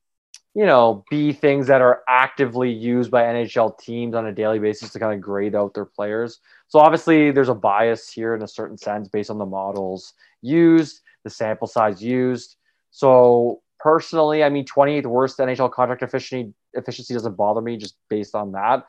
you 0.54 0.66
know 0.66 1.04
be 1.10 1.32
things 1.34 1.68
that 1.68 1.82
are 1.82 2.02
actively 2.08 2.72
used 2.72 3.10
by 3.10 3.24
NHL 3.24 3.78
teams 3.80 4.14
on 4.16 4.28
a 4.28 4.32
daily 4.32 4.60
basis 4.60 4.92
to 4.92 5.00
kind 5.00 5.14
of 5.14 5.22
grade 5.22 5.56
out 5.56 5.74
their 5.74 5.86
players 5.86 6.40
so 6.68 6.80
obviously 6.80 7.32
there's 7.32 7.50
a 7.50 7.56
bias 7.56 8.10
here 8.12 8.36
in 8.36 8.42
a 8.44 8.48
certain 8.48 8.78
sense 8.78 9.08
based 9.08 9.30
on 9.30 9.38
the 9.38 9.46
models 9.46 10.14
used 10.42 11.02
the 11.24 11.30
sample 11.30 11.68
size 11.68 12.04
used 12.04 12.58
so 12.92 13.62
personally 13.80 14.44
I 14.44 14.50
mean 14.50 14.66
28th 14.66 15.06
worst 15.06 15.40
NHL 15.40 15.72
contract 15.72 16.04
efficiency 16.04 16.54
efficiency 16.74 17.14
doesn't 17.14 17.36
bother 17.36 17.62
me 17.62 17.78
just 17.78 17.96
based 18.10 18.36
on 18.36 18.52
that 18.52 18.86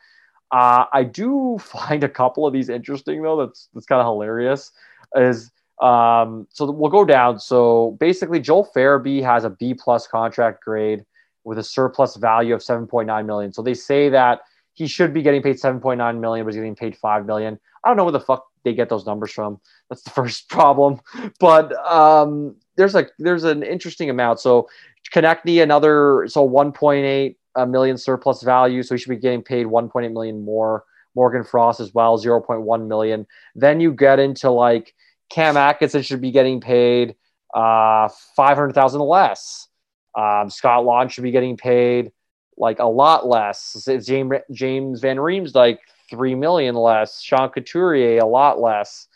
uh, 0.53 0.85
I 0.93 1.03
do 1.03 1.57
find 1.61 2.03
a 2.03 2.09
couple 2.09 2.45
of 2.45 2.53
these 2.53 2.69
interesting 2.69 3.21
though. 3.21 3.45
That's 3.45 3.67
that's 3.73 3.87
kind 3.87 3.99
of 3.99 4.05
hilarious. 4.05 4.71
Is 5.15 5.51
um, 5.81 6.47
so 6.49 6.69
we'll 6.71 6.91
go 6.91 7.05
down. 7.05 7.39
So 7.39 7.97
basically, 7.99 8.39
Joel 8.39 8.69
Farabee 8.75 9.21
has 9.23 9.43
a 9.43 9.49
B 9.49 9.73
plus 9.73 10.07
contract 10.07 10.63
grade 10.63 11.03
with 11.43 11.57
a 11.57 11.63
surplus 11.63 12.15
value 12.15 12.53
of 12.53 12.63
seven 12.63 12.87
point 12.87 13.07
nine 13.07 13.25
million. 13.25 13.51
So 13.51 13.61
they 13.61 13.73
say 13.73 14.09
that 14.09 14.41
he 14.73 14.87
should 14.87 15.13
be 15.13 15.21
getting 15.21 15.41
paid 15.41 15.59
seven 15.59 15.79
point 15.81 15.97
nine 15.97 16.21
million, 16.21 16.45
but 16.45 16.53
he's 16.53 16.59
getting 16.59 16.75
paid 16.75 16.95
five 16.97 17.25
million. 17.25 17.59
I 17.83 17.89
don't 17.89 17.97
know 17.97 18.03
where 18.03 18.13
the 18.13 18.19
fuck 18.19 18.45
they 18.63 18.73
get 18.73 18.89
those 18.89 19.05
numbers 19.05 19.31
from. 19.31 19.59
That's 19.89 20.03
the 20.03 20.09
first 20.21 20.49
problem. 20.49 21.01
But 21.39 21.73
um, 21.85 22.55
there's 22.77 22.93
like 22.93 23.11
there's 23.19 23.43
an 23.43 23.63
interesting 23.63 24.09
amount. 24.09 24.39
So 24.39 24.69
Konechny 25.13 25.61
another 25.61 26.27
so 26.27 26.47
1.8 26.47 27.35
million 27.69 27.97
surplus 27.97 28.41
value, 28.41 28.83
so 28.83 28.95
he 28.95 28.99
should 28.99 29.09
be 29.09 29.17
getting 29.17 29.43
paid 29.43 29.67
1.8 29.67 30.11
million 30.13 30.43
more 30.45 30.85
Morgan 31.15 31.43
Frost 31.43 31.79
as 31.79 31.93
well, 31.93 32.17
0.1 32.17 32.87
million. 32.87 33.27
Then 33.53 33.79
you 33.79 33.93
get 33.93 34.19
into 34.19 34.49
like 34.49 34.93
Cam 35.29 35.57
Atkinson 35.57 36.01
should 36.01 36.21
be 36.21 36.31
getting 36.31 36.61
paid 36.61 37.15
uh, 37.53 38.09
500,000 38.35 39.01
less. 39.01 39.67
Um, 40.15 40.49
Scott 40.49 40.83
Laughton 40.85 41.09
should 41.11 41.23
be 41.23 41.31
getting 41.31 41.57
paid 41.57 42.11
like 42.57 42.79
a 42.79 42.85
lot 42.85 43.27
less. 43.27 43.87
James, 44.05 44.33
James 44.51 44.99
Van 44.99 45.19
Reem's 45.19 45.55
like 45.55 45.79
3 46.09 46.35
million 46.35 46.75
less. 46.75 47.21
Sean 47.21 47.49
Couturier, 47.49 48.19
a 48.19 48.25
lot 48.25 48.59
less. 48.59 49.07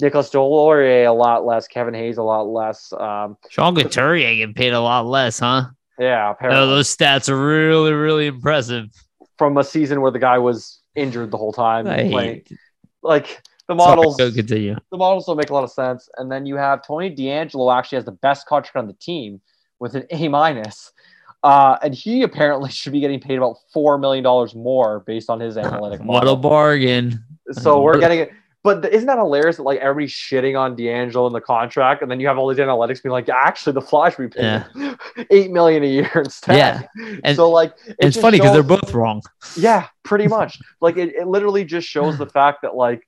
Nicolas 0.00 0.30
Deslauriers, 0.30 1.08
a 1.08 1.12
lot 1.12 1.44
less. 1.44 1.66
Kevin 1.66 1.94
Hayes, 1.94 2.18
a 2.18 2.22
lot 2.22 2.42
less. 2.42 2.92
Um, 2.92 3.36
Sean 3.48 3.74
Couturier 3.74 4.34
getting 4.36 4.54
paid 4.54 4.72
a 4.72 4.80
lot 4.80 5.06
less, 5.06 5.38
huh? 5.38 5.66
yeah, 5.98 6.30
apparently. 6.30 6.66
those 6.66 6.94
stats 6.94 7.28
are 7.28 7.36
really, 7.36 7.92
really 7.92 8.26
impressive. 8.26 8.86
from 9.38 9.56
a 9.56 9.64
season 9.64 10.00
where 10.00 10.12
the 10.12 10.18
guy 10.18 10.38
was 10.38 10.80
injured 10.94 11.30
the 11.30 11.36
whole 11.38 11.52
time. 11.52 11.86
I 11.86 12.08
playing. 12.08 12.12
hate 12.12 12.48
it. 12.50 12.58
Like 13.02 13.42
the 13.68 13.76
Sorry, 13.76 13.96
models, 13.96 14.16
go 14.16 14.32
continue. 14.32 14.76
the 14.90 14.96
models 14.96 15.26
don't 15.26 15.36
make 15.36 15.50
a 15.50 15.54
lot 15.54 15.64
of 15.64 15.70
sense. 15.70 16.08
And 16.16 16.32
then 16.32 16.46
you 16.46 16.56
have 16.56 16.86
Tony 16.86 17.10
D'Angelo 17.10 17.70
actually 17.70 17.96
has 17.96 18.04
the 18.06 18.12
best 18.12 18.46
contract 18.46 18.76
on 18.76 18.86
the 18.86 18.94
team 18.94 19.40
with 19.78 19.94
an 19.94 20.04
A 20.10 20.28
minus. 20.28 20.92
Uh, 21.44 21.76
and 21.82 21.94
he 21.94 22.22
apparently 22.22 22.70
should 22.72 22.92
be 22.92 23.00
getting 23.00 23.20
paid 23.20 23.36
about 23.36 23.56
four 23.72 23.98
million 23.98 24.24
dollars 24.24 24.54
more 24.54 25.00
based 25.00 25.30
on 25.30 25.38
his 25.38 25.56
analytic 25.58 26.00
model. 26.04 26.28
What 26.32 26.32
a 26.32 26.36
bargain. 26.36 27.22
So 27.52 27.80
we're 27.82 27.98
getting 28.00 28.20
it. 28.20 28.32
But 28.64 28.84
isn't 28.92 29.06
that 29.06 29.18
hilarious 29.18 29.56
that 29.58 29.62
like 29.62 29.78
everybody's 29.78 30.12
shitting 30.12 30.58
on 30.58 30.74
D'Angelo 30.74 31.26
in 31.28 31.32
the 31.32 31.40
contract, 31.40 32.02
and 32.02 32.10
then 32.10 32.18
you 32.20 32.26
have 32.26 32.36
all 32.38 32.48
these 32.48 32.58
analytics 32.58 33.00
being 33.02 33.12
like, 33.12 33.28
actually, 33.28 33.72
the 33.72 33.80
Flash 33.80 34.16
should 34.16 34.30
be 34.32 34.36
paying 34.40 34.96
eight 35.30 35.50
million 35.52 35.84
a 35.84 35.86
year 35.86 36.10
instead. 36.16 36.56
Yeah. 36.96 37.18
And- 37.22 37.36
so 37.36 37.48
like, 37.50 37.72
it 37.86 37.96
it's 38.00 38.16
funny 38.18 38.38
because 38.38 38.52
they're 38.52 38.62
both 38.64 38.92
wrong. 38.92 39.22
yeah, 39.56 39.86
pretty 40.02 40.26
much. 40.26 40.58
like 40.80 40.96
it, 40.96 41.14
it 41.14 41.28
literally 41.28 41.64
just 41.64 41.88
shows 41.88 42.18
the 42.18 42.26
fact 42.26 42.62
that 42.62 42.74
like 42.74 43.07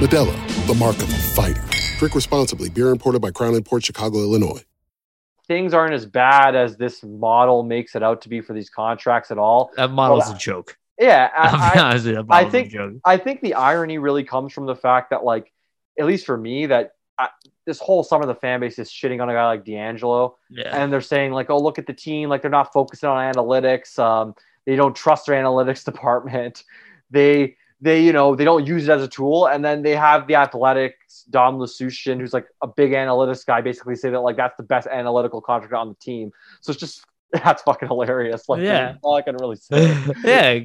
Modelo, 0.00 0.34
the 0.66 0.74
mark 0.74 0.96
of 0.96 1.04
a 1.04 1.16
fighter. 1.16 1.62
Drink 1.98 2.14
responsibly. 2.14 2.68
Beer 2.68 2.90
imported 2.90 3.20
by 3.22 3.30
Crown 3.30 3.60
Port 3.62 3.84
Chicago, 3.84 4.18
Illinois. 4.18 4.60
things 5.46 5.72
aren't 5.74 5.92
as 5.94 6.06
bad 6.06 6.56
as 6.56 6.76
this 6.76 7.02
model 7.04 7.62
makes 7.62 7.94
it 7.94 8.02
out 8.02 8.22
to 8.22 8.28
be 8.28 8.40
for 8.40 8.54
these 8.54 8.70
contracts 8.70 9.30
at 9.30 9.38
all. 9.38 9.70
That 9.76 9.90
model's 9.90 10.24
Well, 10.26 10.34
a 10.34 10.38
joke. 10.38 10.76
Yeah, 10.98 11.30
I'll 11.36 11.54
I, 11.60 11.72
I, 11.74 11.82
honest 11.90 12.06
with 12.06 12.16
you, 12.16 12.22
that 12.22 12.32
I 12.34 12.48
think- 12.50 12.74
I 13.04 13.16
think 13.18 13.40
the 13.42 13.54
irony 13.54 13.98
really 13.98 14.24
comes 14.24 14.52
from 14.52 14.66
the 14.66 14.74
fact 14.76 15.10
that, 15.10 15.22
like, 15.24 15.52
at 15.98 16.06
least 16.06 16.24
for 16.26 16.36
me, 16.36 16.66
that 16.66 16.92
I, 17.18 17.28
this 17.66 17.78
whole 17.78 18.02
summer 18.02 18.26
the 18.26 18.34
fan 18.34 18.60
base 18.60 18.78
is 18.78 18.90
shitting 18.90 19.22
on 19.22 19.28
a 19.30 19.32
guy 19.32 19.46
like 19.46 19.64
D'Angelo, 19.64 20.36
Yeah. 20.50 20.76
and 20.76 20.92
they're 20.92 21.00
saying 21.00 21.32
like, 21.32 21.48
"Oh, 21.50 21.58
look 21.58 21.78
at 21.78 21.86
the 21.86 21.92
team! 21.92 22.28
Like 22.28 22.42
they're 22.42 22.50
not 22.50 22.72
focusing 22.72 23.08
on 23.08 23.32
analytics. 23.32 23.96
Um, 23.98 24.34
they 24.66 24.74
don't 24.76 24.96
trust 24.96 25.26
their 25.26 25.40
analytics 25.40 25.84
department. 25.92 26.64
They 27.10 27.56
they 27.84 27.98
you 28.02 28.12
know 28.12 28.34
they 28.34 28.44
don't 28.50 28.66
use 28.66 28.88
it 28.88 28.92
as 28.92 29.02
a 29.02 29.08
tool." 29.08 29.46
And 29.46 29.64
then 29.64 29.82
they 29.82 29.94
have 30.08 30.26
the 30.26 30.34
athletics 30.36 31.24
Dom 31.30 31.58
Luszczyszyn, 31.58 32.18
who's 32.20 32.32
like 32.38 32.46
a 32.62 32.66
big 32.66 32.92
analytics 32.92 33.44
guy, 33.46 33.60
basically 33.60 33.96
say 33.96 34.10
that 34.10 34.20
like 34.20 34.36
that's 34.36 34.56
the 34.56 34.62
best 34.74 34.86
analytical 35.00 35.40
contract 35.40 35.72
on 35.74 35.88
the 35.90 35.94
team. 35.96 36.32
So 36.62 36.70
it's 36.72 36.80
just 36.80 37.04
that's 37.44 37.62
fucking 37.62 37.88
hilarious. 37.88 38.48
Like, 38.48 38.62
Yeah. 38.62 38.86
that's 38.92 38.98
all 39.02 39.16
I 39.16 39.22
can 39.22 39.36
really 39.36 39.56
say 39.68 39.80
yeah. 40.24 40.60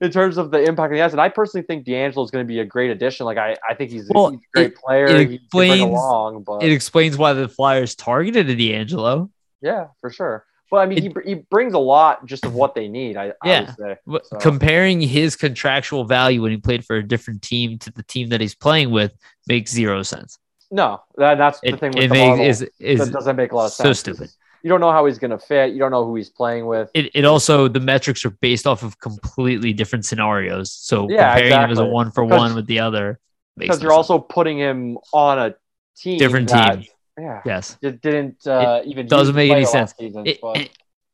in 0.00 0.10
terms 0.10 0.36
of 0.38 0.50
the 0.50 0.62
impact 0.62 0.92
he 0.94 0.98
has. 1.00 1.12
And 1.12 1.20
I 1.20 1.28
personally 1.28 1.66
think 1.66 1.84
D'Angelo 1.84 2.24
is 2.24 2.30
going 2.30 2.44
to 2.44 2.48
be 2.48 2.60
a 2.60 2.64
great 2.64 2.90
addition. 2.90 3.26
Like 3.26 3.36
I, 3.38 3.56
I 3.68 3.74
think 3.74 3.90
he's, 3.90 4.10
Well, 4.14 4.30
he's 4.30 4.40
a 4.40 4.52
great 4.54 4.66
it- 4.72 4.76
player. 4.76 5.06
it 5.06 5.18
he 5.30 5.38
can 5.38 5.46
bring 5.52 5.70
explains- 5.72 5.90
along, 5.98 6.42
but 6.44 6.62
It 6.62 6.72
explains 6.72 7.18
why 7.18 7.34
the 7.34 7.48
Flyers 7.48 7.94
targeted 7.94 8.46
D'Angelo. 8.58 9.30
yeah, 9.60 9.88
for 10.00 10.10
sure. 10.10 10.46
But 10.74 10.80
I 10.80 10.86
mean, 10.86 11.00
he, 11.00 11.14
he 11.24 11.34
brings 11.34 11.72
a 11.72 11.78
lot 11.78 12.26
just 12.26 12.44
of 12.44 12.52
what 12.52 12.74
they 12.74 12.88
need. 12.88 13.16
I, 13.16 13.28
I 13.28 13.32
Yeah. 13.44 13.60
would 13.60 13.76
say. 14.18 14.22
So- 14.24 14.38
Comparing 14.38 15.00
his 15.00 15.36
contractual 15.36 16.04
value 16.04 16.42
when 16.42 16.50
he 16.50 16.56
played 16.56 16.84
for 16.84 16.96
a 16.96 17.02
different 17.06 17.42
team 17.42 17.78
to 17.78 17.92
the 17.92 18.02
team 18.02 18.30
that 18.30 18.40
he's 18.40 18.56
playing 18.56 18.90
with 18.90 19.12
makes 19.46 19.70
zero 19.70 20.02
sense. 20.02 20.36
No, 20.72 21.00
that, 21.16 21.38
that's 21.38 21.60
the 21.60 21.76
thing 21.76 21.92
with 21.92 22.02
it 22.06 22.08
the 22.08 22.14
makes, 22.14 22.28
model. 22.30 22.44
is, 22.44 22.58
that 22.58 22.70
is 22.80 23.10
doesn't 23.10 23.36
make 23.36 23.52
a 23.52 23.54
lot 23.56 23.66
of 23.66 23.72
so 23.72 23.84
sense. 23.84 24.00
stupid. 24.00 24.30
You 24.64 24.68
don't 24.68 24.80
know 24.80 24.90
how 24.90 25.06
he's 25.06 25.18
going 25.18 25.30
to 25.30 25.38
fit. 25.38 25.72
You 25.74 25.78
don't 25.78 25.92
know 25.92 26.04
who 26.04 26.16
he's 26.16 26.30
playing 26.30 26.66
with. 26.66 26.90
It, 26.92 27.12
it 27.14 27.24
also 27.24 27.68
the 27.68 27.78
metrics 27.78 28.24
are 28.24 28.30
based 28.30 28.66
off 28.66 28.82
of 28.82 28.98
completely 28.98 29.72
different 29.72 30.06
scenarios. 30.06 30.72
So 30.72 31.08
Yeah, 31.08 31.36
comparing 31.36 31.64
him 31.66 31.70
as 31.70 31.78
a 31.78 31.84
one 31.84 32.10
for 32.10 32.24
one 32.24 32.56
with 32.56 32.66
the 32.66 32.80
other 32.80 33.20
makes 33.56 33.68
Because 33.68 33.80
you're 33.84 33.92
also 33.92 34.18
putting 34.18 34.58
him 34.58 34.98
on 35.12 35.38
a 35.38 35.54
team. 35.96 36.18
Different 36.18 36.48
team. 36.48 36.84
Yeah. 37.18 37.42
yes. 37.44 37.76
It 37.80 38.00
didn't 38.02 38.46
uh, 38.46 38.82
even 38.84 39.06
doesn't 39.06 39.34
make 39.34 39.50
any 39.50 39.64
sense. 39.66 39.94
season, 39.98 40.26
It- 40.26 40.40
but- 40.40 40.56
it- 40.56 40.70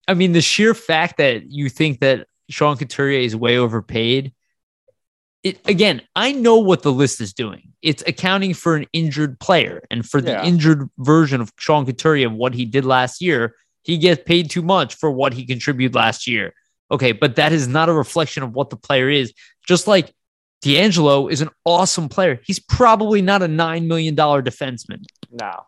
I 0.09 0.15
mean, 0.15 0.33
the 0.33 0.41
sheer 0.41 0.75
fact 0.75 1.19
that 1.19 1.51
you 1.51 1.69
think 1.69 2.01
that 2.01 2.27
Sean 2.49 2.77
Couturier 2.77 3.21
is 3.21 3.37
way 3.37 3.59
overpaid. 3.59 4.33
It 5.45 5.61
again, 5.67 6.03
I 6.17 6.33
know 6.33 6.57
what 6.59 6.83
the 6.83 6.91
list 6.93 7.21
is 7.21 7.33
doing. 7.33 7.73
It's 7.81 8.03
accounting 8.07 8.53
for 8.55 8.75
an 8.77 8.87
injured 8.93 9.39
player, 9.39 9.83
and 9.91 10.05
for 10.05 10.21
the 10.21 10.33
Yeah. 10.33 10.45
injured 10.45 10.89
version 10.99 11.41
of 11.41 11.53
Sean 11.59 11.87
Couturier 11.87 12.27
and 12.29 12.37
what 12.39 12.55
he 12.55 12.65
did 12.65 12.85
last 12.85 13.23
year, 13.23 13.55
he 13.85 13.99
gets 13.99 14.23
paid 14.25 14.51
too 14.51 14.63
much 14.63 14.97
for 14.97 15.11
what 15.11 15.33
he 15.33 15.47
contributed 15.47 15.95
last 15.95 16.27
year. 16.27 16.55
Okay, 16.91 17.13
but 17.13 17.37
that 17.37 17.53
is 17.53 17.69
not 17.69 17.89
a 17.89 17.93
reflection 17.93 18.43
of 18.43 18.53
what 18.53 18.69
the 18.71 18.77
player 18.77 19.09
is. 19.09 19.33
Just 19.67 19.87
like 19.87 20.13
D'Angelo 20.63 21.29
is 21.29 21.41
an 21.41 21.51
awesome 21.65 22.09
player, 22.09 22.41
he's 22.45 22.59
probably 22.59 23.23
not 23.23 23.43
a 23.43 23.49
nine 23.49 23.87
million 23.87 24.15
dollar 24.17 24.43
defenseman 24.43 25.05
no. 25.31 25.67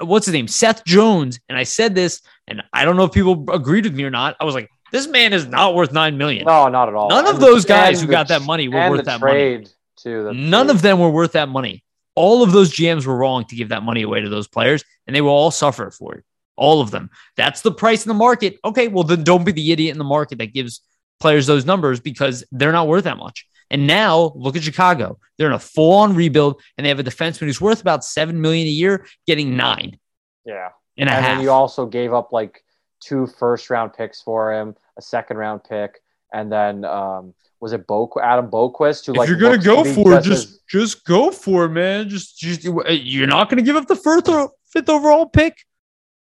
What's 0.00 0.26
his 0.26 0.32
name? 0.32 0.48
Seth 0.48 0.84
Jones. 0.84 1.38
And 1.48 1.58
I 1.58 1.62
said 1.64 1.94
this, 1.94 2.20
and 2.46 2.62
I 2.72 2.84
don't 2.84 2.96
know 2.96 3.04
if 3.04 3.12
people 3.12 3.44
agreed 3.52 3.84
with 3.84 3.94
me 3.94 4.04
or 4.04 4.10
not. 4.10 4.36
I 4.40 4.44
was 4.44 4.54
like, 4.54 4.68
this 4.92 5.06
man 5.08 5.32
is 5.32 5.46
not 5.46 5.74
worth 5.74 5.92
nine 5.92 6.16
million. 6.18 6.44
No, 6.44 6.68
not 6.68 6.88
at 6.88 6.94
all. 6.94 7.08
None 7.08 7.26
of 7.26 7.34
And 7.34 7.42
those 7.42 7.64
guys 7.64 8.00
who 8.00 8.06
the 8.06 8.12
got 8.12 8.28
that 8.28 8.42
money 8.42 8.68
were 8.68 8.90
worth 8.90 9.04
that 9.06 9.20
money. 9.20 9.66
too. 9.96 10.32
None 10.32 10.66
trade. 10.66 10.74
of 10.74 10.82
them 10.82 10.98
were 11.00 11.10
worth 11.10 11.32
that 11.32 11.48
money. 11.48 11.82
All 12.14 12.42
of 12.44 12.52
those 12.52 12.72
GMs 12.72 13.06
were 13.06 13.16
wrong 13.16 13.44
to 13.46 13.56
give 13.56 13.70
that 13.70 13.82
money 13.82 14.02
away 14.02 14.20
to 14.20 14.28
those 14.28 14.46
players, 14.46 14.84
and 15.06 15.16
they 15.16 15.20
will 15.20 15.30
all 15.30 15.50
suffer 15.50 15.90
for 15.90 16.14
it. 16.14 16.24
All 16.56 16.80
of 16.80 16.92
them. 16.92 17.10
That's 17.36 17.62
the 17.62 17.72
price 17.72 18.04
in 18.04 18.08
the 18.08 18.14
market. 18.14 18.58
Okay, 18.64 18.86
well 18.86 19.02
then 19.02 19.24
don't 19.24 19.42
be 19.44 19.50
the 19.50 19.72
idiot 19.72 19.90
in 19.92 19.98
the 19.98 20.04
market 20.04 20.38
that 20.38 20.52
gives 20.52 20.80
players 21.18 21.46
those 21.46 21.64
numbers 21.64 21.98
because 21.98 22.44
they're 22.52 22.70
not 22.70 22.86
worth 22.86 23.04
that 23.04 23.16
much. 23.16 23.46
And 23.70 23.86
now 23.86 24.32
look 24.36 24.56
at 24.56 24.62
Chicago. 24.62 25.18
They're 25.38 25.46
in 25.48 25.52
a 25.54 25.58
full-on 25.58 26.14
rebuild, 26.14 26.60
and 26.76 26.84
they 26.84 26.88
have 26.90 27.00
a 27.00 27.04
defenseman 27.04 27.46
who's 27.46 27.60
worth 27.60 27.80
about 27.80 28.04
seven 28.04 28.40
million 28.40 28.66
a 28.66 28.70
year, 28.70 29.06
getting 29.26 29.56
nine 29.56 29.98
Yeah. 30.44 30.68
and 30.96 31.08
and 31.08 31.24
then 31.24 31.40
you 31.40 31.50
also 31.50 31.86
gave 31.86 32.12
up 32.12 32.32
like 32.32 32.62
two 33.00 33.26
first 33.26 33.70
round 33.70 33.92
picks 33.94 34.22
for 34.22 34.52
him, 34.52 34.76
a 34.98 35.02
second 35.02 35.36
round 35.38 35.64
pick, 35.64 36.00
and 36.32 36.50
then 36.52 36.84
um, 36.84 37.34
was 37.60 37.72
it 37.72 37.86
Bo 37.86 38.10
Adam 38.22 38.50
Boqvist? 38.50 39.06
Who 39.06 39.12
if 39.12 39.18
like 39.18 39.28
you're 39.28 39.38
gonna 39.38 39.58
go 39.58 39.82
for 39.84 40.12
it, 40.14 40.22
just 40.22 40.24
just 40.24 40.48
as- 40.48 40.60
just 40.68 41.04
go 41.04 41.30
for 41.30 41.64
it, 41.64 41.70
man. 41.70 42.08
Just 42.08 42.38
just 42.38 42.62
you're 42.64 43.26
not 43.26 43.48
gonna 43.50 43.62
give 43.62 43.76
up 43.76 43.86
the 43.88 43.96
first 43.96 44.28
or 44.28 44.50
fifth 44.66 44.88
overall 44.88 45.26
pick. 45.26 45.64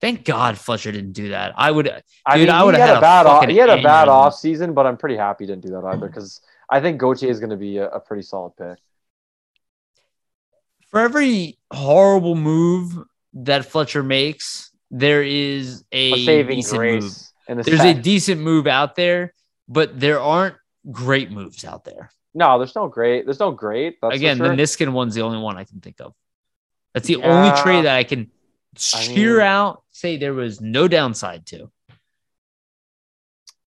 Thank 0.01 0.23
God 0.23 0.57
Fletcher 0.57 0.93
didn't 0.93 1.11
do 1.11 1.29
that. 1.29 1.53
I 1.57 1.71
would. 1.71 1.89
I 2.25 2.37
dude, 2.37 2.47
mean, 2.47 2.55
I 2.55 2.59
he 2.59 2.65
would've 2.65 2.79
had, 2.79 2.87
had 2.87 2.95
a 2.95 2.99
a 2.99 3.01
bad 3.01 3.25
off, 3.25 3.45
he 3.47 3.57
had 3.57 3.69
a 3.69 3.81
bad 3.83 4.07
off 4.07 4.33
season, 4.35 4.73
but 4.73 4.85
I'm 4.87 4.95
pretty 4.95 5.17
happy 5.17 5.43
he 5.43 5.47
didn't 5.47 5.63
do 5.65 5.71
that 5.71 5.83
either 5.85 6.07
because 6.13 6.39
I 6.69 6.79
think 6.81 6.99
Gauthier 6.99 7.29
is 7.29 7.39
going 7.39 7.49
to 7.49 7.57
be 7.57 7.77
a, 7.77 7.87
a 7.89 7.99
pretty 7.99 8.23
solid 8.23 8.55
pick. 8.57 8.77
For 10.89 10.99
every 10.99 11.57
horrible 11.71 12.35
move 12.35 12.97
that 13.33 13.65
Fletcher 13.65 14.03
makes, 14.03 14.71
there 14.91 15.21
is 15.23 15.83
a, 15.91 16.13
A 16.13 16.25
saving 16.25 16.57
decent 16.57 16.81
move. 16.81 17.01
grace 17.01 17.33
in 17.47 17.57
the 17.57 17.63
There's 17.63 17.79
a 17.81 17.93
decent 17.93 18.41
move 18.41 18.65
out 18.67 18.95
there, 18.95 19.33
but 19.67 19.99
there 19.99 20.19
aren't 20.19 20.55
great 20.91 21.29
moves 21.31 21.63
out 21.65 21.83
there. 21.85 22.09
no, 22.33 22.57
there's 22.57 22.75
no 22.75 22.87
great. 22.87 23.25
There's 23.25 23.39
no 23.39 23.51
great. 23.51 23.97
That's 24.01 24.15
Again, 24.15 24.37
sure. 24.37 24.47
the 24.47 24.53
Niskanen 24.61 24.93
one's 24.93 25.13
the 25.15 25.21
only 25.21 25.39
one 25.39 25.57
I 25.57 25.63
can 25.63 25.79
think 25.79 25.99
of. 26.01 26.13
That's 26.93 27.07
the 27.07 27.17
only 27.17 27.55
trade 27.61 27.85
that 27.85 27.95
I 27.95 28.03
can 28.03 28.31
cheer 28.75 29.37
mean- 29.37 29.45
out, 29.45 29.83
say 29.91 30.17
there 30.17 30.33
was 30.33 30.59
no 30.61 30.87
downside 30.87 31.45
to. 31.47 31.71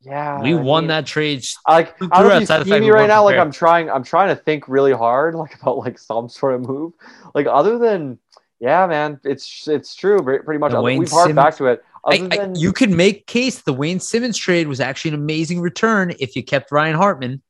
Yeah, 0.05 0.43
we 0.43 0.55
I 0.55 0.61
won 0.61 0.85
mean, 0.85 0.89
that 0.89 1.07
trade. 1.07 1.45
Like 1.69 1.95
I 2.03 2.21
don't 2.21 2.29
know 2.29 2.37
if 2.37 2.43
outside 2.43 2.59
you 2.59 2.65
the 2.65 2.71
see 2.71 2.81
me 2.81 2.91
right 2.91 3.07
now. 3.07 3.25
Like. 3.25 3.37
I'm 3.37 3.53
trying. 3.53 3.89
I'm 3.89 4.03
trying 4.03 4.35
to 4.35 4.37
think 4.37 4.69
really 4.69 4.93
hard, 4.93 5.35
like 5.37 5.61
about 5.61 5.79
like 5.79 5.99
some 5.99 6.29
sort 6.29 6.55
of 6.55 6.63
move. 6.67 6.93
Like 7.35 7.47
other 7.49 7.79
than 7.79 8.19
yeah, 8.59 8.87
man, 8.87 9.21
it's 9.25 9.69
it's 9.69 9.95
true. 9.95 10.21
Pretty 10.23 10.59
much. 10.59 10.73
The 10.73 10.79
Other- 10.79 10.99
We've 10.99 11.11
harped 11.11 11.35
back 11.35 11.57
to 11.57 11.67
it. 11.67 11.85
I, 12.05 12.17
Other 12.17 12.29
I- 12.33 12.37
than 12.37 12.55
you 12.57 12.73
could 12.73 12.91
make 12.91 13.27
case 13.27 13.63
the 13.63 13.73
Wayne 13.73 14.01
Simmonds 14.01 14.39
trade 14.39 14.67
was 14.67 14.81
actually 14.81 15.11
an 15.11 15.15
amazing 15.17 15.61
return 15.61 16.15
if 16.19 16.35
you 16.35 16.43
kept 16.43 16.73
Ryan 16.73 16.97
Hartman. 16.97 17.43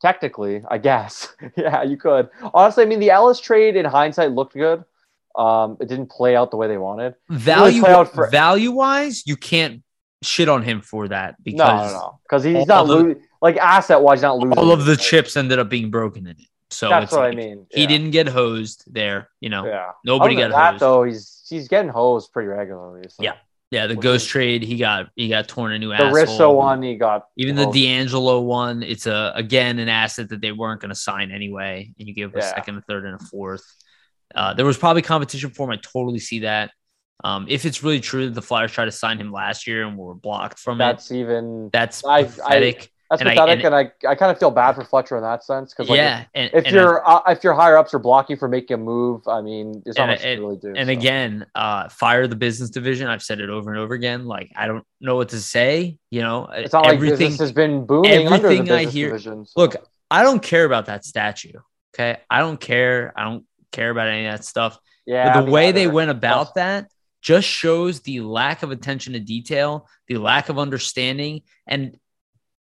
Technically, 0.00 0.62
I 0.70 0.78
guess. 0.78 1.34
yeah, 1.56 1.82
you 1.82 1.96
could. 1.96 2.30
Honestly, 2.54 2.84
I 2.84 2.86
mean, 2.86 3.00
the 3.00 3.10
Ellis 3.10 3.40
trade 3.40 3.76
in 3.76 3.84
hindsight 3.84 4.30
looked 4.32 4.54
good. 4.54 4.84
Um, 5.34 5.76
it 5.80 5.88
didn't 5.88 6.10
play 6.10 6.36
out 6.36 6.50
the 6.50 6.56
way 6.56 6.68
they 6.68 6.78
wanted. 6.78 7.16
Value 7.28 7.82
for- 7.82 8.30
value 8.30 8.70
wise, 8.70 9.26
you 9.26 9.36
can't 9.36 9.82
shit 10.22 10.48
on 10.48 10.62
him 10.62 10.80
for 10.80 11.08
that 11.08 11.36
No, 11.38 11.42
because 11.44 11.92
no, 11.92 11.98
no, 11.98 12.18
because 12.24 12.44
he's 12.44 12.66
not 12.66 12.86
the- 12.86 12.92
losing. 12.94 13.22
Like 13.40 13.56
asset 13.56 14.00
wise, 14.02 14.20
not 14.22 14.38
losing. 14.38 14.58
all 14.58 14.72
of 14.72 14.84
the 14.84 14.96
chips 14.96 15.36
ended 15.36 15.58
up 15.60 15.68
being 15.68 15.90
broken 15.90 16.26
in 16.26 16.32
it. 16.32 16.46
So 16.70 16.88
That's 16.88 17.12
what 17.12 17.20
like, 17.20 17.32
I 17.34 17.36
mean. 17.36 17.66
He 17.70 17.86
didn't 17.86 18.10
get 18.10 18.28
hosed 18.28 18.84
there. 18.92 19.30
You 19.40 19.48
know, 19.48 19.64
Yeah. 19.64 19.92
nobody 20.04 20.34
got 20.34 20.50
that 20.50 20.70
hosed. 20.72 20.80
though. 20.80 21.02
He's 21.04 21.46
he's 21.48 21.68
getting 21.68 21.90
hosed 21.90 22.32
pretty 22.32 22.48
regularly. 22.48 23.04
So. 23.08 23.22
Yeah. 23.22 23.34
Yeah, 23.70 23.86
the 23.86 23.94
Which 23.96 24.02
ghost 24.02 24.24
is- 24.24 24.30
trade, 24.30 24.62
he 24.62 24.76
got 24.76 25.10
he 25.14 25.28
got 25.28 25.46
torn 25.46 25.72
a 25.72 25.78
new 25.78 25.88
The 25.90 25.94
asshole. 25.96 26.12
Risso 26.14 26.54
one, 26.54 26.82
he 26.82 26.96
got 26.96 27.26
Even 27.36 27.54
the 27.54 27.64
hosed. 27.66 27.76
D'Angelo 27.76 28.40
one, 28.40 28.82
it's 28.82 29.06
a 29.06 29.32
again 29.36 29.78
an 29.78 29.88
asset 29.88 30.30
that 30.30 30.40
they 30.40 30.52
weren't 30.52 30.80
going 30.80 30.88
to 30.90 30.94
sign 30.94 31.30
anyway, 31.30 31.92
and 31.98 32.08
you 32.08 32.14
give 32.14 32.30
up 32.34 32.38
a 32.38 32.42
second, 32.42 32.78
a 32.78 32.80
third, 32.82 33.04
and 33.04 33.14
a 33.20 33.24
fourth. 33.24 33.62
Uh, 34.34 34.52
there 34.54 34.66
was 34.66 34.76
probably 34.76 35.02
competition 35.02 35.50
for 35.50 35.64
him. 35.64 35.70
I 35.70 35.76
totally 35.76 36.18
see 36.18 36.40
that. 36.40 36.70
Um, 37.24 37.46
if 37.48 37.64
it's 37.64 37.82
really 37.82 38.00
true 38.00 38.26
that 38.26 38.34
the 38.34 38.42
Flyers 38.42 38.70
tried 38.72 38.86
to 38.86 38.92
sign 38.92 39.18
him 39.18 39.32
last 39.32 39.66
year 39.66 39.84
and 39.86 39.96
were 39.98 40.14
blocked 40.14 40.58
from 40.58 40.76
it, 40.80 40.84
That's 40.84 41.10
even 41.12 41.68
that's 41.72 42.04
I- 42.04 42.18
I- 42.18 42.24
pathetic. 42.24 42.92
that's 43.10 43.20
and 43.22 43.28
I- 43.30 43.34
pathetic, 43.34 43.64
and- 43.64 43.74
and 43.74 43.90
I, 44.06 44.10
I 44.10 44.14
kind 44.14 44.30
of 44.30 44.38
feel 44.38 44.50
bad 44.52 44.74
for 44.76 44.84
Fletcher 44.84 45.16
in 45.16 45.22
that 45.24 45.42
sense 45.42 45.72
because 45.74 45.88
like, 45.90 45.96
yeah, 45.96 46.24
and, 46.34 46.50
if 46.54 46.66
and 46.66 46.74
your 46.74 47.08
uh, 47.08 47.20
if 47.28 47.42
your 47.42 47.54
higher 47.54 47.76
ups 47.76 47.92
are 47.92 47.98
blocking 47.98 48.36
for 48.36 48.46
making 48.46 48.74
a 48.74 48.78
move, 48.78 49.26
I 49.26 49.40
mean, 49.40 49.82
there's 49.84 49.96
not 49.96 50.08
much 50.10 50.22
really 50.22 50.56
do. 50.58 50.74
And 50.76 50.86
so. 50.86 50.92
again, 50.92 51.46
uh, 51.56 51.88
fire 51.88 52.26
the 52.28 52.36
business 52.36 52.70
division. 52.70 53.08
I've 53.08 53.22
said 53.22 53.40
it 53.40 53.50
over 53.50 53.70
and 53.72 53.80
over 53.80 53.94
again. 53.94 54.26
Like 54.26 54.52
I 54.54 54.66
don't 54.68 54.84
know 55.00 55.16
what 55.16 55.30
to 55.30 55.40
say. 55.40 55.98
You 56.10 56.20
know, 56.20 56.46
it's 56.52 56.72
not 56.72 56.84
like 56.84 56.94
everything. 56.94 57.18
business 57.30 57.40
has 57.40 57.52
been 57.52 57.84
booming 57.84 58.28
under 58.28 58.48
the 58.48 58.54
everything 58.54 58.70
I 58.70 58.76
business 58.84 58.94
hear- 58.94 59.08
division. 59.08 59.46
so- 59.46 59.60
Look, 59.60 59.76
I 60.10 60.22
don't 60.22 60.40
care 60.42 60.64
about 60.64 60.86
that 60.86 61.04
statue. 61.04 61.52
Okay, 61.96 62.18
I 62.30 62.38
don't 62.38 62.60
care. 62.60 63.12
I 63.16 63.24
don't 63.24 63.44
care 63.72 63.90
about 63.90 64.06
any 64.06 64.26
of 64.26 64.34
that 64.38 64.44
stuff. 64.44 64.78
yeah, 65.04 65.32
But 65.34 65.46
the 65.46 65.50
way 65.50 65.72
they 65.72 65.88
went 65.88 66.10
about 66.10 66.54
that 66.54 66.88
just 67.20 67.48
shows 67.48 68.00
the 68.00 68.20
lack 68.20 68.62
of 68.62 68.70
attention 68.70 69.12
to 69.14 69.20
detail, 69.20 69.88
the 70.06 70.18
lack 70.18 70.48
of 70.48 70.58
understanding, 70.58 71.42
and 71.66 71.96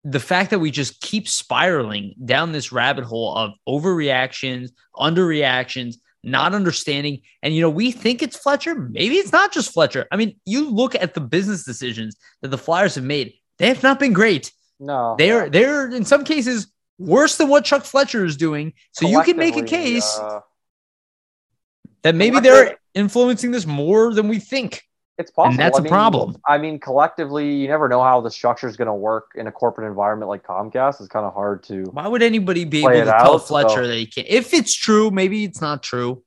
the 0.04 0.20
fact 0.20 0.50
that 0.50 0.58
we 0.58 0.70
just 0.70 1.00
keep 1.00 1.28
spiraling 1.28 2.14
down 2.24 2.52
this 2.52 2.72
rabbit 2.72 3.04
hole 3.04 3.34
of 3.36 3.52
overreactions, 3.66 4.70
underreactions, 4.94 5.96
not 6.22 6.54
understanding. 6.54 7.22
And, 7.42 7.54
you 7.54 7.60
know, 7.60 7.70
we 7.70 7.90
think 7.90 8.22
it's 8.22 8.36
Fletcher. 8.36 8.74
Maybe 8.74 9.16
it's 9.16 9.32
not 9.32 9.52
just 9.52 9.72
Fletcher. 9.72 10.06
I 10.12 10.16
mean, 10.16 10.36
you 10.44 10.70
look 10.70 10.94
at 10.94 11.14
the 11.14 11.20
business 11.20 11.64
decisions 11.64 12.16
that 12.42 12.48
the 12.48 12.58
Flyers 12.58 12.94
have 12.96 13.04
made, 13.04 13.34
they 13.58 13.68
have 13.68 13.82
not 13.82 13.98
been 13.98 14.12
great. 14.12 14.52
no, 14.78 15.14
They're, 15.18 15.48
they're 15.48 15.90
in 15.90 16.04
some 16.04 16.24
cases 16.24 16.70
worse 16.98 17.36
than 17.36 17.48
what 17.48 17.64
Chuck 17.64 17.84
Fletcher 17.84 18.24
is 18.24 18.36
doing. 18.36 18.74
So 18.92 19.08
you 19.08 19.22
can 19.22 19.36
make 19.36 19.56
a 19.56 19.62
case 19.62 20.18
uh, 20.18 20.40
that 22.02 22.14
maybe 22.14 22.40
they're 22.40 22.78
influencing 22.94 23.50
this 23.50 23.66
more 23.66 24.12
than 24.14 24.28
we 24.28 24.38
think. 24.38 24.82
it's 25.18 25.30
possible. 25.30 25.56
that's 25.56 25.78
a 25.78 25.82
a 25.82 25.88
problem. 25.88 26.36
I 26.48 26.58
mean, 26.58 26.78
collectively, 26.80 27.54
you 27.54 27.68
never 27.68 27.88
know 27.88 28.02
how 28.02 28.20
the 28.20 28.30
structure 28.30 28.66
is 28.68 28.76
going 28.76 28.86
to 28.86 28.94
work 28.94 29.32
in 29.36 29.46
a 29.46 29.52
corporate 29.52 29.86
environment 29.88 30.28
like 30.28 30.42
Comcast. 30.44 31.00
It's 31.00 31.08
kind 31.08 31.24
of 31.26 31.32
hard 31.34 31.62
to. 31.64 31.84
Why 31.84 32.08
would 32.08 32.22
anybody 32.22 32.64
be 32.64 32.80
able 32.80 32.90
to 32.90 33.04
tell 33.04 33.34
out, 33.34 33.46
Fletcher 33.46 33.84
so- 33.84 33.86
that 33.86 33.94
he 33.96 34.06
can't? 34.06 34.26
If 34.28 34.52
it's 34.54 34.74
true, 34.74 35.10
maybe 35.10 35.44
it's 35.44 35.60
not 35.60 35.82
true. 35.82 36.22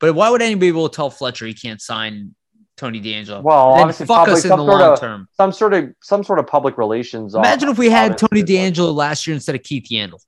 But 0.00 0.14
why 0.14 0.28
would 0.30 0.42
anybody 0.42 0.70
be 0.72 0.76
able 0.76 0.88
to 0.88 0.94
tell 0.94 1.08
Fletcher 1.10 1.46
he 1.46 1.54
can't 1.54 1.80
sign 1.80 2.34
Tony 2.76 3.00
DeAngelo? 3.00 3.42
Well, 3.42 3.72
And 3.74 3.82
obviously, 3.82 4.06
fuck 4.06 4.28
us 4.28 4.44
in 4.44 4.50
the 4.50 4.56
long 4.56 4.82
of 4.82 5.00
term. 5.00 5.28
some 5.36 5.52
sort 5.52 5.72
of 5.72 5.94
some 6.02 6.24
sort 6.24 6.38
of 6.38 6.46
public 6.46 6.76
relations. 6.76 7.34
Imagine 7.34 7.68
if 7.68 7.78
we 7.78 7.88
had 7.90 8.18
Tony 8.18 8.42
DeAngelo 8.42 8.92
last 8.94 9.26
year 9.26 9.34
instead 9.34 9.54
of 9.54 9.62
Keith 9.62 9.86
Yandle. 9.90 10.20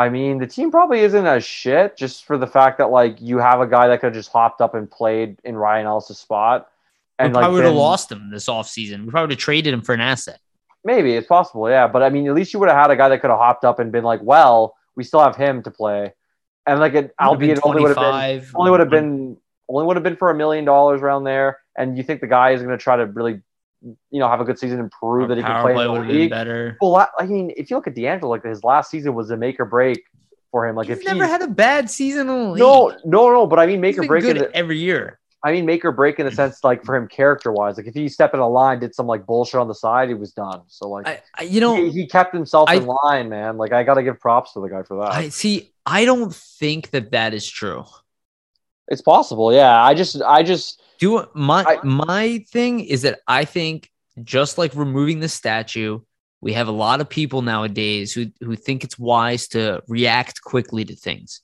I 0.00 0.08
mean, 0.08 0.38
the 0.38 0.46
team 0.46 0.70
probably 0.70 1.00
isn't 1.00 1.26
as 1.26 1.44
shit 1.44 1.94
just 1.94 2.24
for 2.24 2.38
the 2.38 2.46
fact 2.46 2.78
that 2.78 2.90
like 2.90 3.20
you 3.20 3.36
have 3.36 3.60
a 3.60 3.66
guy 3.66 3.88
that 3.88 4.00
could 4.00 4.06
have 4.06 4.14
just 4.14 4.32
hopped 4.32 4.62
up 4.62 4.74
and 4.74 4.90
played 4.90 5.36
in 5.44 5.58
Ryan 5.58 5.84
Ellis' 5.84 6.18
spot. 6.18 6.70
We 7.18 7.26
And 7.26 7.34
probably 7.34 7.48
like 7.48 7.52
would 7.52 7.64
have 7.66 7.74
lost 7.74 8.10
him 8.10 8.30
this 8.30 8.46
offseason. 8.46 9.04
We 9.04 9.10
probably 9.10 9.24
would 9.24 9.32
have 9.32 9.38
traded 9.38 9.74
him 9.74 9.82
for 9.82 9.92
an 9.92 10.00
asset. 10.00 10.40
Maybe 10.86 11.14
it's 11.16 11.26
possible, 11.26 11.68
yeah. 11.68 11.86
But 11.86 12.02
I 12.02 12.08
mean, 12.08 12.26
at 12.28 12.34
least 12.34 12.54
you 12.54 12.60
would 12.60 12.70
have 12.70 12.78
had 12.78 12.90
a 12.90 12.96
guy 12.96 13.10
that 13.10 13.20
could 13.20 13.28
have 13.28 13.38
hopped 13.38 13.62
up 13.62 13.78
and 13.78 13.92
been 13.92 14.02
like, 14.04 14.20
"Well, 14.22 14.74
we 14.96 15.04
still 15.04 15.20
have 15.20 15.36
him 15.36 15.62
to 15.64 15.70
play," 15.70 16.14
and 16.64 16.80
like 16.80 16.94
it, 16.94 17.14
albeit 17.20 17.58
it 17.58 17.60
only 17.62 17.82
would 17.82 17.94
have 17.94 17.98
been 17.98 18.50
only 18.54 18.70
would 18.70 18.80
have 18.80 18.88
been 18.88 19.36
only 19.68 19.86
would 19.86 19.96
have 19.96 20.02
been 20.02 20.16
for 20.16 20.30
a 20.30 20.34
million 20.34 20.64
dollars 20.64 21.02
around 21.02 21.24
there. 21.24 21.58
And 21.76 21.98
you 21.98 22.02
think 22.04 22.22
the 22.22 22.26
guy 22.26 22.52
is 22.52 22.62
going 22.62 22.76
to 22.76 22.82
try 22.82 22.96
to 22.96 23.04
really, 23.04 23.42
you 23.82 24.20
know, 24.20 24.28
have 24.28 24.40
a 24.40 24.44
good 24.44 24.58
season 24.58 24.80
and 24.80 24.90
prove 24.90 25.28
that 25.28 25.38
he 25.38 25.44
can 25.44 25.62
play 25.62 25.74
play 25.74 25.86
in 25.86 25.94
the 25.94 26.12
league? 26.12 26.30
better. 26.30 26.76
Well, 26.80 26.96
I- 26.96 27.26
mean, 27.26 27.52
if 27.56 27.70
you 27.70 27.76
look 27.76 27.86
at 27.86 27.94
DeAngelo, 27.94 28.28
like 28.28 28.44
his 28.44 28.62
last 28.64 28.90
season 28.90 29.14
was 29.14 29.30
a 29.30 29.36
make 29.36 29.58
or 29.60 29.64
break 29.64 30.02
for 30.50 30.66
him. 30.66 30.76
Like 30.76 30.88
He's 30.88 30.98
if 30.98 31.04
never 31.04 31.24
he, 31.24 31.30
had 31.30 31.42
a 31.42 31.48
bad 31.48 31.88
season 31.88 32.22
in 32.22 32.26
the 32.26 32.50
league. 32.50 32.58
no, 32.58 32.96
no, 33.04 33.30
no, 33.30 33.46
but 33.46 33.58
I 33.58 33.66
mean, 33.66 33.80
make 33.80 33.96
He's 33.96 34.04
or 34.04 34.08
break. 34.08 34.24
The, 34.24 34.50
every 34.54 34.78
year. 34.78 35.18
I 35.42 35.52
mean, 35.52 35.64
make 35.64 35.84
or 35.86 35.92
break 35.92 36.18
in 36.18 36.26
the 36.26 36.32
mm. 36.32 36.36
sense 36.36 36.62
like 36.62 36.84
for 36.84 36.94
him 36.94 37.08
character 37.08 37.50
wise. 37.50 37.78
Like 37.78 37.86
if 37.86 37.94
he 37.94 38.08
stepped 38.08 38.34
in 38.34 38.40
a 38.40 38.48
line, 38.48 38.78
did 38.78 38.94
some 38.94 39.06
like 39.06 39.24
bullshit 39.24 39.58
on 39.58 39.68
the 39.68 39.74
side, 39.74 40.08
he 40.08 40.14
was 40.14 40.32
done. 40.32 40.62
So 40.66 40.88
like 40.88 41.06
I, 41.06 41.22
I 41.38 41.42
you 41.44 41.60
know, 41.60 41.76
he, 41.76 41.90
he 41.90 42.06
kept 42.06 42.34
himself 42.34 42.68
I- 42.68 42.74
in 42.74 42.86
line, 42.86 43.28
man. 43.30 43.56
Like 43.56 43.72
I 43.72 43.82
got 43.82 43.94
to 43.94 44.02
give 44.02 44.20
props 44.20 44.52
to 44.52 44.60
the 44.60 44.68
guy 44.68 44.82
for 44.82 44.98
that. 44.98 45.12
I 45.12 45.28
see. 45.30 45.72
I 45.86 46.04
don't 46.04 46.34
think 46.34 46.90
that 46.90 47.12
that 47.12 47.32
is 47.32 47.48
true. 47.48 47.84
it's 48.88 49.00
possible, 49.00 49.52
yeah. 49.52 49.82
I 49.82 49.94
just, 49.94 50.20
I 50.22 50.42
just, 50.42 50.82
Do 51.00 51.26
my 51.34 51.64
I- 51.64 51.84
my 51.84 52.44
thing 52.50 52.80
is 52.80 53.02
that 53.02 53.20
I 53.26 53.44
think 53.44 53.90
just 54.22 54.58
like 54.58 54.74
removing 54.74 55.20
the 55.20 55.28
statue, 55.28 56.00
we 56.42 56.52
have 56.52 56.68
a 56.68 56.72
lot 56.72 57.00
of 57.00 57.08
people 57.08 57.42
nowadays 57.42 58.12
who 58.12 58.26
who 58.40 58.54
think 58.54 58.84
it's 58.84 58.98
wise 58.98 59.48
to 59.48 59.82
react 59.88 60.42
quickly 60.42 60.84
to 60.84 60.94
things. 60.94 61.40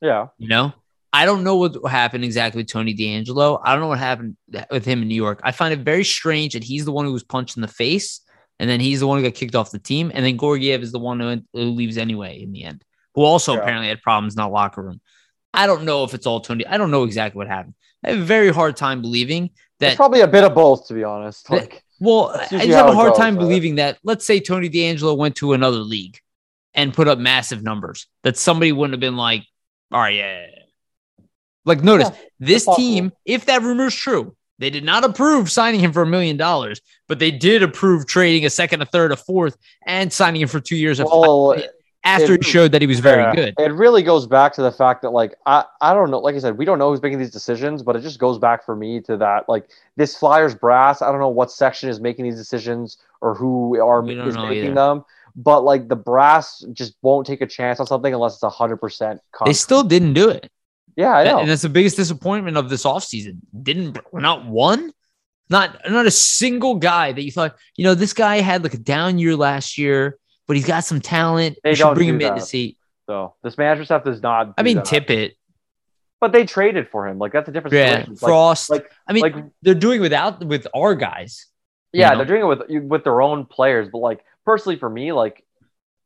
yeah, 0.00 0.26
You 0.38 0.48
know, 0.48 0.72
I 1.12 1.24
don't 1.24 1.42
know 1.42 1.56
what 1.56 1.90
happened 1.90 2.22
exactly 2.22 2.60
with 2.60 2.68
Tony 2.70 2.94
DeAngelo. 2.94 3.60
I 3.64 3.72
don't 3.72 3.80
know 3.80 3.88
what 3.88 3.98
happened 3.98 4.36
with 4.70 4.84
him 4.84 5.02
in 5.02 5.08
New 5.08 5.14
York. 5.14 5.40
I 5.42 5.50
find 5.52 5.72
it 5.72 5.80
very 5.80 6.04
strange 6.04 6.52
that 6.52 6.62
he's 6.62 6.84
the 6.84 6.92
one 6.92 7.04
who 7.06 7.12
was 7.12 7.24
punched 7.24 7.56
in 7.56 7.62
the 7.62 7.68
face, 7.84 8.20
and 8.60 8.68
then 8.70 8.78
he's 8.80 9.00
the 9.00 9.06
one 9.06 9.18
who 9.18 9.24
got 9.24 9.34
kicked 9.34 9.54
off 9.56 9.70
the 9.70 9.78
team, 9.78 10.12
and 10.14 10.24
then 10.24 10.38
Georgiev 10.38 10.82
is 10.82 10.92
the 10.92 10.98
one 10.98 11.18
who, 11.18 11.40
who 11.54 11.70
leaves 11.70 11.96
anyway 11.98 12.40
in 12.42 12.52
the 12.52 12.62
end, 12.64 12.84
who 13.14 13.22
also 13.22 13.54
Yeah. 13.54 13.60
apparently 13.60 13.88
had 13.88 14.02
problems 14.02 14.34
in 14.34 14.38
that 14.42 14.52
locker 14.52 14.82
room. 14.82 15.00
I 15.58 15.66
don't 15.66 15.82
know 15.82 16.04
if 16.04 16.14
it's 16.14 16.24
all 16.24 16.40
Tony. 16.40 16.64
I 16.66 16.76
don't 16.76 16.92
know 16.92 17.02
exactly 17.02 17.36
what 17.38 17.48
happened. 17.48 17.74
I 18.04 18.10
have 18.10 18.18
a 18.20 18.24
very 18.24 18.50
hard 18.52 18.76
time 18.76 19.02
believing 19.02 19.46
it's 19.46 19.52
that. 19.80 19.96
probably 19.96 20.20
a 20.20 20.28
bit 20.28 20.44
of 20.44 20.54
both, 20.54 20.86
to 20.86 20.94
be 20.94 21.02
honest. 21.02 21.48
that- 21.48 21.82
well, 22.00 22.28
I 22.28 22.46
just 22.46 22.64
have 22.66 22.86
a 22.86 22.94
hard 22.94 23.10
goes, 23.10 23.18
time 23.18 23.34
right? 23.34 23.40
believing 23.40 23.74
that. 23.74 23.98
Let's 24.04 24.24
say 24.24 24.38
Tony 24.38 24.70
DeAngelo 24.70 25.16
went 25.18 25.34
to 25.36 25.54
another 25.54 25.78
league 25.78 26.20
and 26.74 26.94
put 26.94 27.08
up 27.08 27.18
massive 27.18 27.64
numbers. 27.64 28.06
That 28.22 28.36
somebody 28.36 28.70
wouldn't 28.70 28.92
have 28.92 29.00
been 29.00 29.16
like, 29.16 29.44
"All 29.90 29.98
right, 30.00 30.14
yeah." 30.14 30.42
yeah, 30.42 30.46
yeah." 30.52 31.24
Like, 31.64 31.82
notice 31.82 32.10
Yeah, 32.12 32.20
this 32.38 32.68
team, 32.76 33.10
if 33.24 33.46
that 33.46 33.62
rumor 33.62 33.86
is 33.86 33.94
true, 33.96 34.36
they 34.60 34.70
did 34.70 34.84
not 34.84 35.04
approve 35.04 35.50
signing 35.50 35.80
him 35.80 35.92
for 35.92 36.02
a 36.02 36.06
million 36.06 36.36
dollars, 36.36 36.80
but 37.08 37.18
they 37.18 37.32
did 37.32 37.64
approve 37.64 38.06
trading 38.06 38.46
a 38.46 38.50
second, 38.50 38.80
a 38.80 38.86
third, 38.86 39.10
a 39.10 39.16
fourth, 39.16 39.56
and 39.84 40.12
signing 40.12 40.40
him 40.40 40.48
for 40.48 40.60
two 40.60 40.76
years 40.76 41.00
of- 41.00 41.06
well, 41.10 41.56
after 42.08 42.34
it- 42.34 42.44
he 42.44 42.50
showed 42.50 42.72
that 42.72 42.80
he 42.80 42.86
was 42.86 43.00
very 43.00 43.22
yeah, 43.22 43.34
good. 43.34 43.54
It 43.58 43.72
really 43.72 44.02
goes 44.02 44.26
back 44.26 44.52
to 44.54 44.62
the 44.62 44.72
fact 44.72 45.02
that, 45.02 45.10
like, 45.10 45.34
I, 45.46 45.64
I 45.80 45.94
don't 45.94 46.10
know. 46.10 46.18
Like 46.18 46.34
I 46.34 46.38
said, 46.38 46.58
we 46.58 46.64
don't 46.64 46.78
know 46.78 46.90
who's 46.90 47.02
making 47.02 47.18
these 47.18 47.30
decisions, 47.30 47.82
but 47.82 47.96
it 47.96 48.00
just 48.00 48.18
goes 48.18 48.38
back 48.38 48.64
for 48.64 48.74
me 48.74 49.00
to 49.02 49.16
that, 49.18 49.48
like, 49.48 49.68
this 49.96 50.16
Flyers 50.16 50.54
brass. 50.54 51.02
I 51.02 51.10
don't 51.10 51.20
know 51.20 51.28
what 51.28 51.50
section 51.50 51.88
is 51.88 52.00
making 52.00 52.24
these 52.24 52.36
decisions 52.36 52.98
or 53.20 53.34
who 53.34 53.80
are 53.80 54.02
is 54.08 54.36
making 54.36 54.64
either. 54.64 54.74
them. 54.74 55.04
But 55.36 55.62
like 55.62 55.86
the 55.86 55.94
brass 55.94 56.64
just 56.72 56.94
won't 57.00 57.24
take 57.24 57.40
a 57.40 57.46
chance 57.46 57.78
on 57.78 57.86
something 57.86 58.12
unless 58.12 58.42
it's 58.42 58.54
hundred 58.56 58.78
percent. 58.78 59.20
They 59.44 59.52
still 59.52 59.84
didn't 59.84 60.14
do 60.14 60.30
it. 60.30 60.50
yeah, 60.96 61.12
I 61.12 61.24
know. 61.24 61.38
And 61.38 61.48
that's 61.48 61.62
the 61.62 61.68
biggest 61.68 61.96
disappointment 61.96 62.56
of 62.56 62.68
this 62.68 62.82
offseason. 62.82 63.38
Didn't 63.62 63.98
not 64.12 64.46
one, 64.46 64.92
not 65.48 65.78
not 65.88 66.06
a 66.06 66.10
single 66.10 66.74
guy 66.76 67.12
that 67.12 67.22
you 67.22 67.30
thought, 67.30 67.56
you 67.76 67.84
know, 67.84 67.94
this 67.94 68.14
guy 68.14 68.40
had 68.40 68.64
like 68.64 68.74
a 68.74 68.78
down 68.78 69.20
year 69.20 69.36
last 69.36 69.78
year, 69.78 70.18
but 70.48 70.56
he's 70.56 70.66
got 70.66 70.80
some 70.82 71.00
talent. 71.00 71.58
They 71.62 71.70
we 71.70 71.76
should 71.76 71.84
don't 71.84 71.94
bring 71.94 72.08
do 72.08 72.14
him 72.14 72.32
in 72.32 72.34
to 72.34 72.40
see. 72.40 72.76
so 73.06 73.34
this 73.44 73.56
management 73.56 73.86
stuff 73.86 74.02
does 74.02 74.22
not. 74.22 74.54
I 74.58 74.62
mean, 74.62 74.78
that. 74.78 74.86
Tippett, 74.86 75.34
but 76.20 76.32
they 76.32 76.44
traded 76.44 76.88
for 76.88 77.06
him. 77.06 77.18
Like 77.18 77.32
that's 77.32 77.48
a 77.48 77.52
different 77.52 77.74
yeah, 77.74 77.90
situation. 77.90 78.12
Like, 78.14 78.20
Frost. 78.20 78.70
like, 78.70 78.90
I 79.06 79.12
mean, 79.12 79.22
like 79.22 79.36
they're 79.62 79.74
doing 79.74 80.00
without 80.00 80.44
with 80.44 80.66
our 80.74 80.94
guys. 80.94 81.46
you 81.92 82.00
yeah, 82.00 82.10
know? 82.10 82.16
they're 82.16 82.26
doing 82.26 82.40
it 82.40 82.46
with 82.46 82.82
with 82.82 83.04
their 83.04 83.20
own 83.20 83.44
players. 83.44 83.88
But 83.92 83.98
like 83.98 84.24
personally, 84.44 84.78
for 84.78 84.90
me, 84.90 85.12
like 85.12 85.44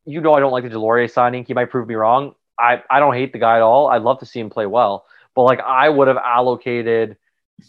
you 0.04 0.20
know, 0.20 0.34
I 0.34 0.40
don't 0.40 0.52
like 0.52 0.64
the 0.64 0.70
Deslauriers 0.70 1.12
signing. 1.12 1.44
He 1.44 1.54
might 1.54 1.70
prove 1.70 1.88
me 1.88 1.94
wrong. 1.94 2.34
I 2.58 2.82
I 2.90 2.98
don't 2.98 3.14
hate 3.14 3.32
the 3.32 3.38
guy 3.38 3.56
at 3.56 3.62
all. 3.62 3.86
I'd 3.86 4.02
love 4.02 4.18
to 4.18 4.26
see 4.26 4.40
him 4.40 4.50
play 4.50 4.66
well. 4.66 5.06
But 5.34 5.44
like 5.44 5.60
I 5.60 5.88
would 5.88 6.08
have 6.08 6.18
allocated 6.18 7.16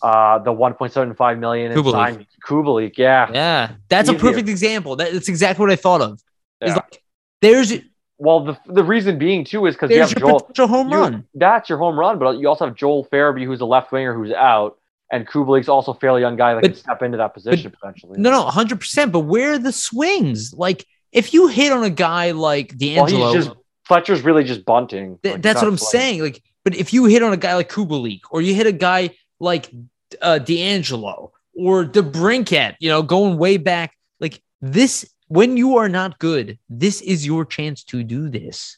uh 0.01 0.39
the 0.39 0.51
1.75 0.51 1.37
million 1.37 1.71
and 1.71 1.79
Kubalik. 1.79 1.91
signed 1.91 2.97
Yeah. 2.97 3.29
Yeah, 3.31 3.71
that's 3.89 4.09
a 4.09 4.15
perfect 4.15 4.49
example. 4.49 4.95
That, 4.95 5.13
that's 5.13 5.29
exactly 5.29 5.63
what 5.63 5.71
I 5.71 5.75
thought 5.75 6.01
of. 6.01 6.19
Yeah. 6.67 6.75
like 6.75 7.01
there's 7.41 7.73
Well, 8.17 8.45
the 8.45 8.57
the 8.67 8.83
reason 8.83 9.17
being 9.17 9.43
too 9.43 9.65
is 9.65 9.75
because 9.75 9.91
you 9.91 9.99
have 9.99 10.15
Joel. 10.53 10.67
home 10.67 10.89
you- 10.89 10.97
run. 10.97 11.27
That's 11.33 11.67
your 11.69 11.77
home 11.77 11.99
run, 11.99 12.19
but 12.19 12.37
you 12.39 12.47
also 12.47 12.65
have 12.65 12.75
Joel 12.75 13.05
Farabee, 13.11 13.45
who's 13.45 13.61
a 13.61 13.65
left 13.65 13.91
winger 13.91 14.13
who's 14.13 14.31
out, 14.31 14.77
and 15.11 15.27
Kubalik's 15.27 15.67
also 15.67 15.91
a 15.91 15.99
fairly 15.99 16.21
young 16.21 16.35
guy 16.37 16.53
that 16.53 16.61
But- 16.61 16.67
can 16.71 16.75
step 16.79 17.01
into 17.01 17.17
that 17.17 17.33
position 17.33 17.71
potentially. 17.71 18.19
No, 18.19 18.31
no, 18.31 18.43
hundred 18.43 18.79
percent. 18.79 19.11
But 19.11 19.21
where 19.21 19.53
are 19.53 19.57
the 19.59 19.71
swings? 19.73 20.53
Like 20.53 20.85
if 21.11 21.33
you 21.33 21.47
hit 21.47 21.71
on 21.71 21.83
a 21.83 21.89
guy 21.89 22.31
like 22.31 22.73
Well, 22.79 23.05
DeAngelo, 23.07 23.33
he's 23.35 23.45
just 23.45 23.55
Fletcher's 23.85 24.21
really 24.21 24.43
just 24.45 24.63
bunting. 24.65 25.19
th- 25.21 25.33
Like, 25.33 25.41
that's 25.41 25.61
what 25.61 25.67
I'm 25.67 25.77
saying. 25.77 26.21
Like, 26.21 26.41
but 26.63 26.73
if 26.75 26.93
you 26.93 27.05
hit 27.05 27.21
on 27.21 27.33
a 27.33 27.37
guy 27.37 27.55
like 27.55 27.69
Kubalik, 27.69 28.21
or 28.31 28.41
you 28.41 28.55
hit 28.55 28.65
a 28.67 28.71
guy 28.71 29.09
like 29.41 29.69
uh, 30.21 30.39
DeAngelo 30.41 31.31
or 31.55 31.83
DeBrincat, 31.83 32.75
you 32.79 32.89
know, 32.89 33.01
going 33.01 33.37
way 33.37 33.57
back, 33.57 33.93
like 34.21 34.41
this, 34.61 35.05
when 35.37 35.57
you 35.57 35.77
are 35.77 35.89
not 35.89 36.19
good, 36.19 36.57
this 36.69 37.01
is 37.01 37.25
your 37.25 37.43
chance 37.45 37.83
to 37.91 38.03
do 38.03 38.29
this. 38.29 38.77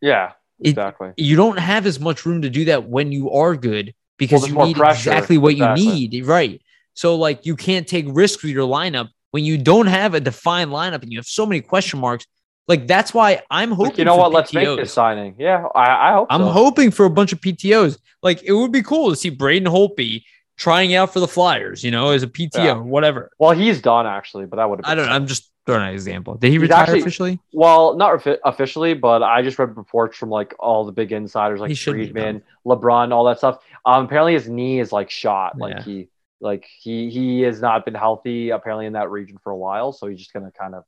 Yeah, 0.00 0.32
It- 0.60 0.70
exactly. 0.70 1.10
You 1.16 1.36
don't 1.36 1.58
have 1.58 1.86
as 1.86 1.98
much 2.00 2.24
room 2.26 2.42
to 2.42 2.50
do 2.50 2.64
that 2.66 2.88
when 2.88 3.12
you 3.12 3.30
are 3.30 3.54
good 3.56 3.94
because 4.18 4.42
there's 4.42 4.52
you 4.54 4.64
need 4.66 4.76
pressure. 4.76 5.10
exactly 5.10 5.38
what 5.38 5.52
Exactly. 5.52 5.84
you 5.84 6.08
need, 6.08 6.26
right? 6.26 6.60
So, 6.94 7.16
like, 7.16 7.46
you 7.46 7.56
can't 7.56 7.86
take 7.86 8.06
risks 8.08 8.42
with 8.42 8.52
your 8.52 8.68
lineup 8.68 9.08
when 9.30 9.44
you 9.44 9.56
don't 9.58 9.86
have 9.86 10.14
a 10.14 10.20
defined 10.20 10.70
lineup 10.70 11.02
and 11.02 11.10
you 11.12 11.18
have 11.18 11.26
so 11.26 11.46
many 11.46 11.60
question 11.60 11.98
marks. 12.00 12.26
Like, 12.68 12.86
that's 12.86 13.12
why 13.12 13.42
I'm 13.50 13.70
hoping. 13.70 13.90
Like, 13.92 13.98
you 13.98 14.04
know 14.04 14.16
what? 14.16 14.32
Let's 14.32 14.52
make 14.52 14.66
this 14.78 14.92
signing. 14.92 15.34
Yeah, 15.38 15.66
I, 15.74 16.10
I 16.10 16.12
hope. 16.12 16.28
I'm 16.30 16.42
so. 16.42 16.50
hoping 16.50 16.90
for 16.90 17.04
a 17.06 17.10
bunch 17.10 17.32
of 17.32 17.40
PTOs. 17.40 17.98
Like 18.22 18.42
it 18.44 18.52
would 18.52 18.70
be 18.72 18.82
cool 18.82 19.10
to 19.10 19.16
see 19.16 19.30
Braden 19.30 19.66
Holtby 19.68 20.22
trying 20.56 20.94
out 20.94 21.12
for 21.12 21.18
the 21.20 21.26
Flyers, 21.26 21.82
you 21.82 21.90
know, 21.90 22.10
as 22.10 22.22
a 22.22 22.28
PTO 22.28 22.64
Yeah. 22.64 22.74
whatever. 22.74 23.30
Well, 23.38 23.50
he's 23.50 23.80
done 23.80 24.06
actually, 24.06 24.46
but 24.46 24.56
that 24.58 24.68
would 24.70 24.78
have. 24.84 24.90
I 24.90 24.94
don't 24.94 25.06
know. 25.06 25.12
I'm 25.12 25.26
just 25.26 25.50
throwing 25.66 25.82
an 25.82 25.92
example. 25.94 26.34
Did 26.34 26.48
he 26.48 26.52
He's 26.54 26.62
retire 26.62 26.82
actually- 26.82 27.00
officially? 27.00 27.40
Well, 27.52 27.96
not 27.96 28.18
refi- 28.18 28.38
officially, 28.44 28.94
but 28.94 29.22
I 29.22 29.42
just 29.42 29.58
read 29.58 29.76
reports 29.76 30.16
from 30.18 30.28
like 30.30 30.54
all 30.58 30.84
the 30.84 30.92
big 30.92 31.12
insiders, 31.12 31.60
like 31.60 31.76
Friedman, 31.76 32.42
LeBrun, 32.66 33.12
all 33.12 33.24
that 33.24 33.38
stuff. 33.38 33.58
Um, 33.86 34.04
apparently 34.06 34.32
his 34.34 34.48
knee 34.48 34.80
is 34.80 34.92
like 34.92 35.10
shot. 35.10 35.56
Like 35.58 35.76
Yeah. 35.78 35.82
he, 35.82 36.08
like 36.40 36.66
he, 36.80 37.10
he 37.10 37.40
has 37.42 37.60
not 37.60 37.84
been 37.84 37.94
healthy 37.94 38.50
apparently 38.50 38.86
in 38.86 38.94
that 38.94 39.10
region 39.10 39.38
for 39.42 39.50
a 39.52 39.56
while. 39.56 39.92
So 39.92 40.08
he's 40.08 40.18
just 40.18 40.32
gonna 40.32 40.50
kind 40.50 40.74
of 40.74 40.84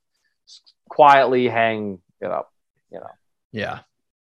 quietly 0.89 1.47
hang 1.47 1.99
it 2.21 2.29
up. 2.31 2.51
You 2.91 2.99
know, 2.99 3.07
Yeah. 3.51 3.79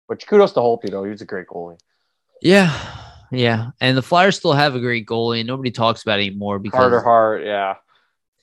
which 0.07 0.27
kudos 0.27 0.53
to 0.53 0.59
Holtby 0.59 0.91
though. 0.91 1.03
He 1.03 1.09
was 1.09 1.21
a 1.21 1.25
great 1.25 1.47
goalie. 1.47 1.79
Yeah. 2.41 2.77
Yeah. 3.31 3.71
And 3.81 3.97
the 3.97 4.01
Flyers 4.01 4.37
still 4.37 4.53
have 4.53 4.75
a 4.75 4.79
great 4.79 5.05
goalie 5.07 5.39
and 5.39 5.47
nobody 5.47 5.71
talks 5.71 6.03
about 6.03 6.19
it 6.19 6.27
anymore 6.27 6.59
because 6.59 6.77
Carter 6.77 7.01
Hart, 7.01 7.43
yeah. 7.45 7.75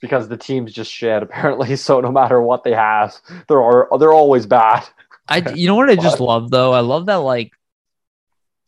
Because 0.01 0.29
the 0.29 0.37
team's 0.37 0.73
just 0.73 0.91
shit 0.91 1.23
apparently. 1.23 1.77
So 1.77 2.01
no 2.01 2.13
matter 2.13 2.41
what 2.41 2.65
they 2.65 2.73
have, 2.75 3.15
they're 3.49 3.63
al- 3.63 3.99
they're 3.99 4.13
always 4.13 4.47
bad. 4.47 4.87
I 5.29 5.49
you 5.55 5.67
know 5.69 5.77
what 5.77 5.91
I 5.91 5.97
just 5.97 6.21
love 6.31 6.51
though? 6.51 6.73
I 6.73 6.81
love 6.81 7.07
that 7.07 7.17
like 7.17 7.53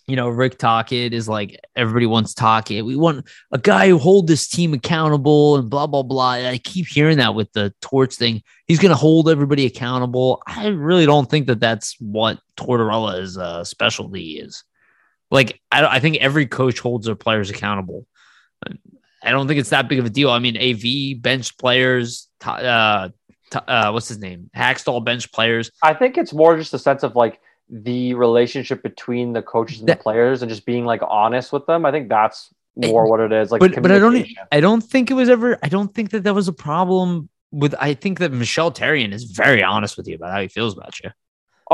you 0.09 0.17
know, 0.17 0.29
Rick 0.29 0.59
Tocchet 0.59 1.15
is 1.15 1.29
like 1.29 1.59
everybody 1.77 2.07
wants 2.07 2.35
Tocchet. 2.35 2.85
We 2.85 2.97
want 2.97 3.27
a 3.53 3.59
guy 3.59 3.89
who 3.89 3.99
hold 3.99 4.27
this 4.27 4.49
team 4.49 4.75
accountable 4.75 5.57
and 5.57 5.71
blah 5.71 5.87
blah 5.87 6.03
blah. 6.03 6.33
I 6.33 6.59
keep 6.59 6.87
hearing 6.87 7.19
that 7.19 7.35
with 7.35 7.53
the 7.53 7.73
Torch 7.81 8.15
thing. 8.15 8.43
He's 8.67 8.81
going 8.81 8.91
to 8.91 8.97
hold 8.97 9.29
everybody 9.29 9.65
accountable. 9.65 10.43
I 10.47 10.69
really 10.69 11.07
don't 11.07 11.31
think 11.31 11.47
that 11.47 11.61
that's 11.61 11.97
what 12.01 12.41
Tortorella's 12.57 13.39
uh, 13.39 13.65
specialty 13.65 14.39
is. 14.39 14.65
Like 15.31 15.61
I, 15.71 15.87
I 15.87 16.01
think 16.01 16.17
every 16.17 16.47
coach 16.47 16.81
holds 16.81 17.07
their 17.07 17.15
players 17.15 17.51
accountable. 17.51 18.07
I 19.23 19.31
don't 19.31 19.47
think 19.49 19.61
it's 19.61 19.71
that 19.71 19.89
big 19.89 19.99
of 19.99 20.05
a 20.05 20.11
deal. 20.11 20.31
I 20.31 20.39
mean, 20.39 20.57
AV 20.57 21.21
bench 21.21 21.57
players, 21.59 22.29
uh, 22.45 23.09
uh, 23.55 23.91
what's 23.91 24.09
his 24.09 24.19
name? 24.19 24.51
Hakstol 24.57 25.05
bench 25.05 25.31
players. 25.33 25.71
I 25.83 25.95
think 25.95 26.19
it's 26.19 26.33
more 26.33 26.57
just 26.57 26.75
a 26.75 26.79
sense 26.79 27.03
of 27.03 27.15
like 27.17 27.41
the 27.69 28.15
relationship 28.15 28.83
between 28.83 29.33
the 29.33 29.43
coaches 29.43 29.81
and 29.81 29.89
That- 29.89 29.99
the 29.99 30.03
players 30.03 30.43
and 30.43 30.51
just 30.51 30.67
being 30.67 30.85
like 30.85 31.01
honest 31.07 31.53
with 31.53 31.67
them. 31.67 31.87
I 31.87 31.91
think 31.91 32.09
that's 32.09 32.53
more 32.77 33.09
what 33.09 33.21
it 33.21 33.33
is. 33.33 33.51
Like, 33.51 33.61
but 33.61 33.83
but 33.83 33.91
I 33.91 33.99
don't. 33.99 34.27
I 34.51 34.61
don't 34.61 34.81
think 34.81 35.11
it 35.11 35.15
was 35.15 35.29
ever 35.29 35.59
I 35.63 35.69
don't 35.69 35.95
think 35.95 36.11
that 36.11 36.25
that 36.25 36.35
was 36.35 36.49
a 36.49 36.53
problem 36.53 37.29
with 37.51 37.75
I 37.79 37.95
think 37.95 38.19
that 38.19 38.33
Michel 38.33 38.73
Therrien 38.73 39.13
is 39.13 39.25
very 39.25 39.63
honest 39.63 39.97
with 39.97 40.09
you 40.09 40.17
about 40.17 40.33
how 40.33 40.41
he 40.41 40.49
feels 40.49 40.77
about 40.77 40.99
you. 41.01 41.11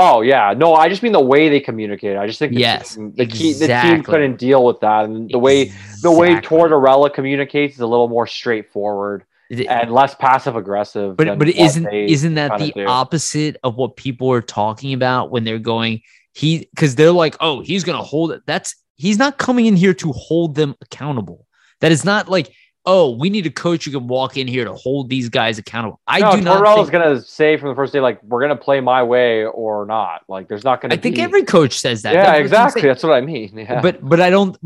Oh 0.01 0.21
yeah, 0.21 0.55
no, 0.57 0.75
I 0.75 0.89
just 0.89 1.03
mean 1.03 1.11
the 1.13 1.21
way 1.21 1.49
they 1.49 1.59
communicate. 1.59 2.17
I 2.17 2.27
just 2.29 2.39
think 2.39 2.53
the 2.53 2.61
Yes, 2.61 2.95
team, 2.95 3.13
the, 3.17 3.27
key, 3.27 3.53
the 3.53 3.67
team 3.67 4.05
couldn't 4.05 4.37
deal 4.37 4.65
with 4.65 4.79
that, 4.81 5.07
and 5.07 5.29
the 5.29 5.41
way 5.41 5.73
the 6.03 6.13
way 6.13 6.29
Exactly. 6.35 6.57
Tortorella 6.57 7.13
communicates 7.13 7.75
is 7.75 7.81
a 7.81 7.87
little 7.87 8.09
more 8.09 8.27
straightforward 8.27 9.25
and 9.51 9.91
less 9.93 10.15
passive 10.15 10.55
aggressive. 10.55 11.17
but 11.17 11.37
but 11.39 11.49
isn't 11.49 11.93
isn't 11.93 12.35
that 12.35 12.59
the 12.59 12.71
do. 12.73 12.87
opposite 12.87 13.57
of 13.65 13.77
what 13.77 13.97
people 13.97 14.31
are 14.31 14.43
talking 14.43 14.93
about 14.93 15.31
when 15.33 15.43
they're 15.43 15.59
going 15.59 16.03
he 16.33 16.69
because 16.75 16.95
they're 16.95 17.11
like 17.11 17.37
oh 17.41 17.61
he's 17.61 17.83
gonna 17.83 18.03
hold 18.03 18.31
it 18.31 18.43
that's 18.47 18.77
he's 18.97 19.19
not 19.19 19.39
coming 19.39 19.67
in 19.67 19.75
here 19.75 19.95
to 19.95 20.13
hold 20.13 20.55
them 20.55 20.77
accountable 20.83 21.47
that 21.81 21.91
is 21.93 22.05
not 22.05 22.29
like 22.29 22.55
oh 22.89 23.11
we 23.11 23.29
need 23.31 23.45
a 23.47 23.51
coach 23.51 23.85
who 23.85 23.91
can 23.93 24.09
walk 24.09 24.37
in 24.37 24.47
here 24.49 24.65
to 24.65 24.73
hold 24.75 25.09
these 25.09 25.29
guys 25.29 25.59
accountable 25.59 26.01
I 26.07 26.21
no, 26.21 26.37
do 26.37 26.41
not 26.41 26.59
Tortorella's 26.65 26.89
think, 26.91 26.93
gonna 26.93 27.21
say 27.23 27.57
from 27.57 27.69
the 27.69 27.75
first 27.75 27.93
day 27.93 28.01
like 28.01 28.21
we're 28.25 28.41
gonna 28.41 28.57
play 28.57 28.81
my 28.81 29.03
way 29.03 29.45
or 29.45 29.87
not. 29.87 30.23
Like 30.29 30.49
there's 30.49 30.65
not 30.65 30.81
gonna. 30.81 30.95
I 30.95 30.97
think 30.97 31.19
every 31.19 31.45
coach 31.45 31.79
says 31.79 32.03
that 32.03 32.15
yeah, 32.15 32.25
That's 32.25 32.41
exactly. 32.41 32.81
saying. 32.83 32.91
That's 32.93 33.03
what 33.05 33.13
I 33.13 33.21
mean. 33.21 33.51
Yeah. 33.59 33.81
but 33.81 33.97
but 34.03 34.21
I 34.21 34.31
don't. 34.31 34.57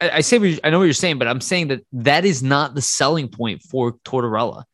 I, 0.00 0.10
I 0.10 0.20
say 0.20 0.38
what 0.38 0.48
you- 0.48 0.60
I 0.64 0.70
know 0.70 0.78
what 0.78 0.84
you're 0.84 0.92
saying, 0.94 1.18
but 1.18 1.26
I'm 1.28 1.40
saying 1.40 1.68
that 1.68 1.80
that 1.92 2.24
is 2.24 2.42
not 2.42 2.74
the 2.74 2.82
selling 2.82 3.28
point 3.28 3.62
for 3.62 3.92
Tortorella. 4.04 4.64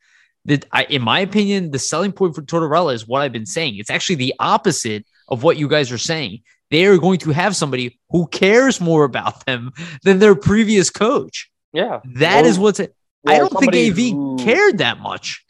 That 0.45 0.65
I, 0.71 0.83
in 0.85 1.01
my 1.01 1.19
opinion, 1.21 1.71
the 1.71 1.79
selling 1.79 2.11
point 2.11 2.35
for 2.35 2.41
Tortorella 2.41 2.93
is 2.93 3.07
what 3.07 3.21
I've 3.21 3.33
been 3.33 3.45
saying. 3.45 3.77
It's 3.77 3.89
actually 3.89 4.15
the 4.15 4.33
opposite 4.39 5.05
of 5.27 5.43
what 5.43 5.57
you 5.57 5.67
guys 5.67 5.91
are 5.91 5.97
saying. 5.97 6.41
They 6.71 6.85
are 6.85 6.97
going 6.97 7.19
to 7.19 7.31
have 7.31 7.55
somebody 7.55 7.99
who 8.09 8.27
cares 8.27 8.79
more 8.81 9.03
about 9.05 9.45
them 9.45 9.71
than 10.03 10.19
their 10.19 10.35
previous 10.35 10.89
coach. 10.89 11.49
yeah, 11.73 11.99
That 12.15 12.45
is 12.45 12.57
Well, 12.57 12.73
what's. 13.27 13.35
I 13.35 13.37
don't 13.39 13.71
think 13.71 13.75
AV 13.75 14.11
who- 14.11 14.37
cared 14.37 14.79
that 14.79 14.99
much. 14.99 15.43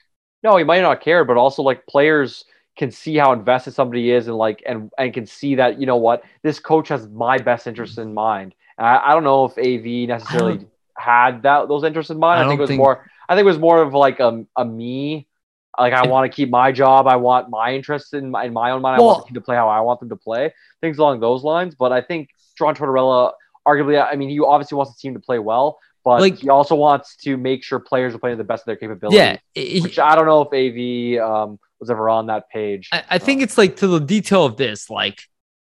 No, 0.44 0.56
he 0.58 0.64
might 0.64 0.82
not 0.82 1.02
care, 1.02 1.26
but 1.26 1.38
also 1.38 1.62
like 1.64 1.86
players 1.88 2.46
can 2.78 2.92
see 2.92 3.16
how 3.16 3.34
invested 3.34 3.74
somebody 3.74 4.12
is 4.12 4.28
and 4.28 4.38
like 4.38 4.62
and 4.66 4.92
and 4.98 5.14
can 5.14 5.26
see 5.26 5.56
that 5.56 5.80
you 5.80 5.86
know 5.88 5.96
what 5.98 6.24
this 6.44 6.60
coach 6.60 6.90
has 6.90 7.08
my 7.10 7.38
best 7.38 7.66
interest 7.68 7.98
in 7.98 8.14
mind. 8.14 8.54
And 8.78 8.86
I, 8.88 9.08
I 9.08 9.14
don't 9.14 9.24
know 9.24 9.46
if 9.46 9.58
AV 9.58 10.08
necessarily 10.08 10.68
had 10.96 11.42
that 11.44 11.68
those 11.68 11.84
interests 11.84 12.12
in 12.12 12.20
mind. 12.20 12.40
I 12.42 12.46
I, 12.46 12.48
think 12.48 12.60
it 12.60 12.62
was 12.62 12.68
think- 12.70 12.78
more. 12.80 13.10
I 13.30 13.36
think 13.36 13.44
it 13.44 13.48
was 13.48 13.60
more 13.60 13.82
of 13.82 13.94
like 13.94 14.20
a, 14.20 14.46
a 14.56 14.64
me. 14.64 15.28
Like 15.78 15.94
I 15.94 16.08
want 16.08 16.32
to 16.32 16.36
keep 16.36 16.50
my 16.50 16.72
job. 16.72 17.08
I 17.08 17.18
want 17.18 17.50
my 17.50 17.76
interests 17.76 18.14
in 18.14 18.32
my, 18.32 18.46
in 18.46 18.54
my 18.54 18.72
own 18.72 18.82
mind. 18.82 19.00
I 19.00 19.04
want 19.04 19.18
Well- 19.18 19.20
the 19.26 19.28
team 19.28 19.36
to 19.36 19.42
play 19.42 19.56
how 19.56 19.70
I 19.70 19.82
want 19.82 20.00
them 20.00 20.10
to 20.10 20.16
play. 20.16 20.54
Things 20.82 20.98
along 20.98 21.20
those 21.20 21.44
lines. 21.44 21.76
But 21.76 21.92
I 21.92 22.02
think 22.02 22.30
John 22.58 22.76
Tortorella, 22.76 23.34
arguably, 23.68 24.04
I 24.04 24.16
mean, 24.16 24.30
he 24.30 24.40
obviously 24.40 24.76
wants 24.76 24.94
the 24.96 25.00
team 25.00 25.14
to 25.14 25.20
play 25.20 25.40
well, 25.40 25.78
but 26.08 26.22
Like- 26.22 26.38
he 26.38 26.49
also 26.49 26.74
wants 26.76 27.18
to 27.18 27.36
make 27.36 27.64
sure 27.66 27.80
players 27.80 28.16
are 28.16 28.18
playing 28.18 28.38
to 28.38 28.43
the 28.43 28.47
best 28.47 28.62
of 28.62 28.66
their 28.68 28.78
capabilities 28.78 29.18
Yeah, 29.20 29.38
it- 29.55 29.84
which 29.84 29.99
I 29.99 30.16
don't 30.16 30.26
know 30.26 30.41
if 30.41 30.53
AV 30.53 31.20
um, 31.20 31.60
was 31.82 31.89
ever 31.89 32.10
on 32.10 32.28
that 32.28 32.49
page. 32.49 32.88
I, 32.93 33.03
I 33.12 33.18
think 33.18 33.41
it's 33.41 33.58
like 33.58 33.76
to 33.78 33.88
the 33.88 33.99
detail 33.99 34.45
of 34.45 34.55
this, 34.55 34.89
like 34.89 35.22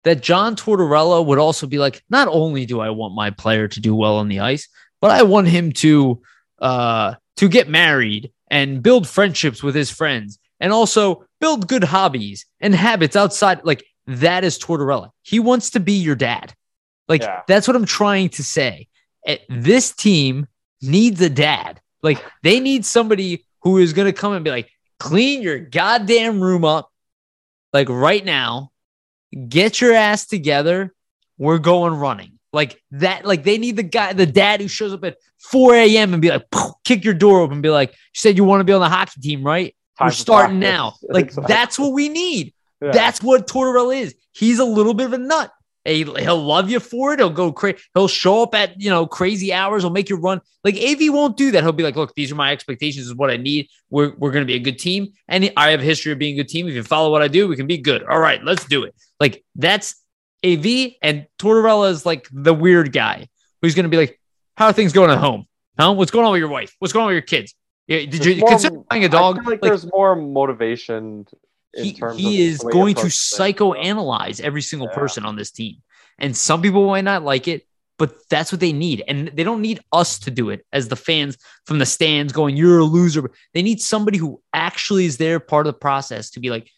that 0.06 0.22
John 0.22 0.56
Tortorella 0.56 1.26
would 1.26 1.40
also 1.40 1.68
be 1.68 1.78
like, 1.78 2.02
not 2.10 2.28
only 2.30 2.66
do 2.66 2.80
I 2.80 2.90
want 2.92 3.14
my 3.16 3.32
player 3.32 3.68
to 3.68 3.80
do 3.82 3.94
well 3.94 4.16
on 4.16 4.30
the 4.30 4.40
ice, 4.40 4.70
but 5.02 5.12
I 5.12 5.24
want 5.24 5.48
him 5.50 5.72
to 5.74 6.22
uh 6.60 7.16
to 7.38 7.48
get 7.48 7.70
married 7.70 8.32
and 8.52 8.82
build 8.84 9.08
friendships 9.08 9.62
with 9.64 9.74
his 9.76 9.90
friends 9.92 10.40
and 10.60 10.74
also 10.74 11.26
build 11.40 11.68
good 11.68 11.84
hobbies 11.86 12.46
and 12.60 12.76
habits 12.76 13.16
outside. 13.16 13.62
Like 13.64 13.84
that 14.08 14.44
is 14.44 14.60
Tortorella. 14.60 15.12
He 15.22 15.40
wants 15.40 15.70
to 15.72 15.80
be 15.80 15.94
your 15.94 16.16
dad. 16.16 16.54
Like 17.08 17.22
Yeah. 17.22 17.42
that's 17.48 17.66
what 17.68 17.78
I'm 17.78 17.86
trying 17.86 18.30
to 18.30 18.44
say. 18.44 18.89
This 19.50 19.92
team 19.94 20.48
needs 20.82 21.22
a 21.22 21.30
dad. 21.30 21.82
Like 22.02 22.24
they 22.44 22.60
need 22.60 22.86
somebody 22.86 23.46
who 23.62 23.78
is 23.78 23.94
going 23.94 24.06
to 24.06 24.14
come 24.18 24.34
and 24.34 24.44
be 24.44 24.52
like, 24.52 24.70
clean 25.00 25.42
your 25.42 25.60
goddamn 25.60 26.42
room 26.42 26.64
up 26.66 26.92
like 27.74 27.90
right 27.90 28.24
now. 28.24 28.72
Get 29.48 29.80
your 29.82 29.94
ass 29.94 30.26
together. 30.26 30.94
We're 31.38 31.60
going 31.60 31.94
running. 31.94 32.40
Like 32.52 32.82
that, 32.92 33.26
like 33.26 33.44
they 33.44 33.58
need 33.60 33.76
the 33.76 33.84
guy, 33.84 34.14
the 34.14 34.26
dad 34.26 34.60
who 34.62 34.68
shows 34.68 34.92
up 34.94 35.04
at 35.04 35.18
4 35.52 35.76
a.m. 35.76 36.14
and 36.14 36.22
be 36.22 36.30
like, 36.30 36.46
kick 36.84 37.06
your 37.06 37.14
door 37.14 37.42
open 37.42 37.54
and 37.56 37.64
be 37.64 37.70
like, 37.70 37.92
You 37.92 37.96
said 38.16 38.38
you 38.38 38.44
want 38.44 38.62
to 38.62 38.64
be 38.64 38.74
on 38.74 38.82
the 38.82 38.90
hockey 38.90 39.22
team, 39.22 39.44
right? 39.44 39.76
Time 40.00 40.08
We're 40.08 40.12
starting 40.12 40.60
practice. 40.60 40.76
now. 41.04 41.14
Like 41.14 41.26
Exactly. 41.26 41.54
that's 41.54 41.78
what 41.80 41.94
we 41.94 42.10
need. 42.10 42.54
Yeah. 42.82 42.92
That's 42.92 43.22
what 43.22 43.46
Tortorella 43.48 44.00
is. 44.02 44.16
He's 44.32 44.58
a 44.60 44.66
little 44.66 44.94
bit 44.94 45.06
of 45.08 45.14
a 45.14 45.18
nut. 45.20 45.52
He- 45.90 46.04
He'll 46.24 46.42
love 46.44 46.70
you 46.70 46.80
for 46.80 47.14
it. 47.14 47.20
He'll 47.20 47.30
go 47.30 47.52
crazy. 47.52 47.78
He'll 47.94 48.08
show 48.08 48.44
up 48.44 48.54
at 48.56 48.80
you 48.82 48.90
know 48.90 49.06
crazy 49.08 49.52
hours. 49.54 49.84
He'll 49.84 49.90
make 49.92 50.10
you 50.10 50.18
run. 50.18 50.42
Like 50.64 50.76
AV 50.78 51.12
won't 51.14 51.38
do 51.38 51.52
that. 51.52 51.64
He'll 51.64 51.72
be 51.72 51.84
like, 51.84 51.96
"Look, 51.96 52.14
these 52.16 52.32
are 52.32 52.36
my 52.36 52.52
expectations. 52.52 53.06
This 53.06 53.12
is 53.12 53.16
what 53.16 53.30
I 53.30 53.38
need. 53.38 53.68
We're 53.90 54.14
we're 54.18 54.32
going 54.32 54.44
to 54.44 54.48
be 54.48 54.56
a 54.56 54.60
good 54.60 54.80
team, 54.80 55.14
and 55.28 55.52
I 55.58 55.72
have 55.72 55.80
a 55.80 55.84
history 55.84 56.12
of 56.12 56.20
being 56.20 56.34
a 56.40 56.44
good 56.44 56.50
team. 56.50 56.68
If 56.68 56.74
you 56.76 56.84
follow 56.84 57.12
what 57.12 57.22
I 57.22 57.28
do, 57.28 57.48
we 57.48 57.56
can 57.56 57.68
be 57.68 57.78
good. 57.78 58.04
All 58.04 58.20
right, 58.20 58.44
let's 58.44 58.66
do 58.66 58.84
it. 58.84 58.94
Like 59.20 59.44
that's 59.56 59.96
AV, 60.46 60.92
and 61.02 61.28
Tortorella 61.38 61.90
is 61.92 62.06
like 62.06 62.28
the 62.32 62.54
weird 62.54 62.92
guy 62.94 63.28
who's 63.62 63.76
going 63.76 63.84
to 63.84 63.90
be 63.90 63.98
like, 63.98 64.20
"How 64.58 64.68
are 64.68 64.74
things 64.74 64.94
going 64.94 65.12
at 65.12 65.18
home? 65.18 65.46
Huh? 65.80 65.94
What's 65.94 66.12
going 66.12 66.26
on 66.26 66.32
with 66.34 66.40
your 66.40 66.50
wife? 66.50 66.76
What's 66.80 66.94
going 66.94 67.04
on 67.04 67.08
with 67.08 67.16
your 67.16 67.22
kids? 67.22 67.56
Yeah, 67.88 68.00
Did 68.00 68.12
There's 68.12 68.26
you 68.28 68.36
more- 68.42 68.50
consider 68.52 68.78
buying 68.90 69.06
a 69.06 69.10
dog? 69.10 69.38
I 69.38 69.42
feel 69.42 69.50
like, 69.52 69.62
Like, 69.64 69.72
there's 69.72 69.86
more 69.92 70.16
motivation. 70.16 71.26
He, 71.76 71.92
he 72.16 72.42
is 72.42 72.58
going 72.60 72.96
to 72.96 73.02
things. 73.02 73.16
psychoanalyze 73.16 74.42
every 74.42 74.62
single 74.62 74.88
Yeah. 74.90 74.96
person 74.96 75.26
on 75.26 75.36
this 75.36 75.52
team. 75.52 75.78
And 76.18 76.36
some 76.36 76.62
people 76.62 76.88
might 76.88 77.04
not 77.04 77.24
like 77.24 77.48
it. 77.48 77.66
but 77.98 78.16
that's 78.30 78.50
what 78.50 78.62
they 78.62 78.72
need. 78.72 79.04
And 79.10 79.28
they 79.34 79.44
don't 79.44 79.62
need 79.62 79.82
us 79.92 80.20
to 80.20 80.32
do 80.32 80.52
it 80.52 80.66
as 80.72 80.88
the 80.88 80.96
fans 80.96 81.38
from 81.66 81.80
the 81.80 81.86
stands 81.86 82.32
going, 82.32 82.56
you're 82.56 82.80
a 82.80 82.86
loser. 82.86 83.30
They 83.54 83.62
need 83.62 83.82
somebody 83.82 84.18
who 84.18 84.42
actually 84.54 85.04
is 85.06 85.18
there 85.18 85.42
part 85.42 85.68
of 85.68 85.74
the 85.74 85.78
process 85.80 86.30
to 86.32 86.40
be 86.40 86.50
like, 86.50 86.70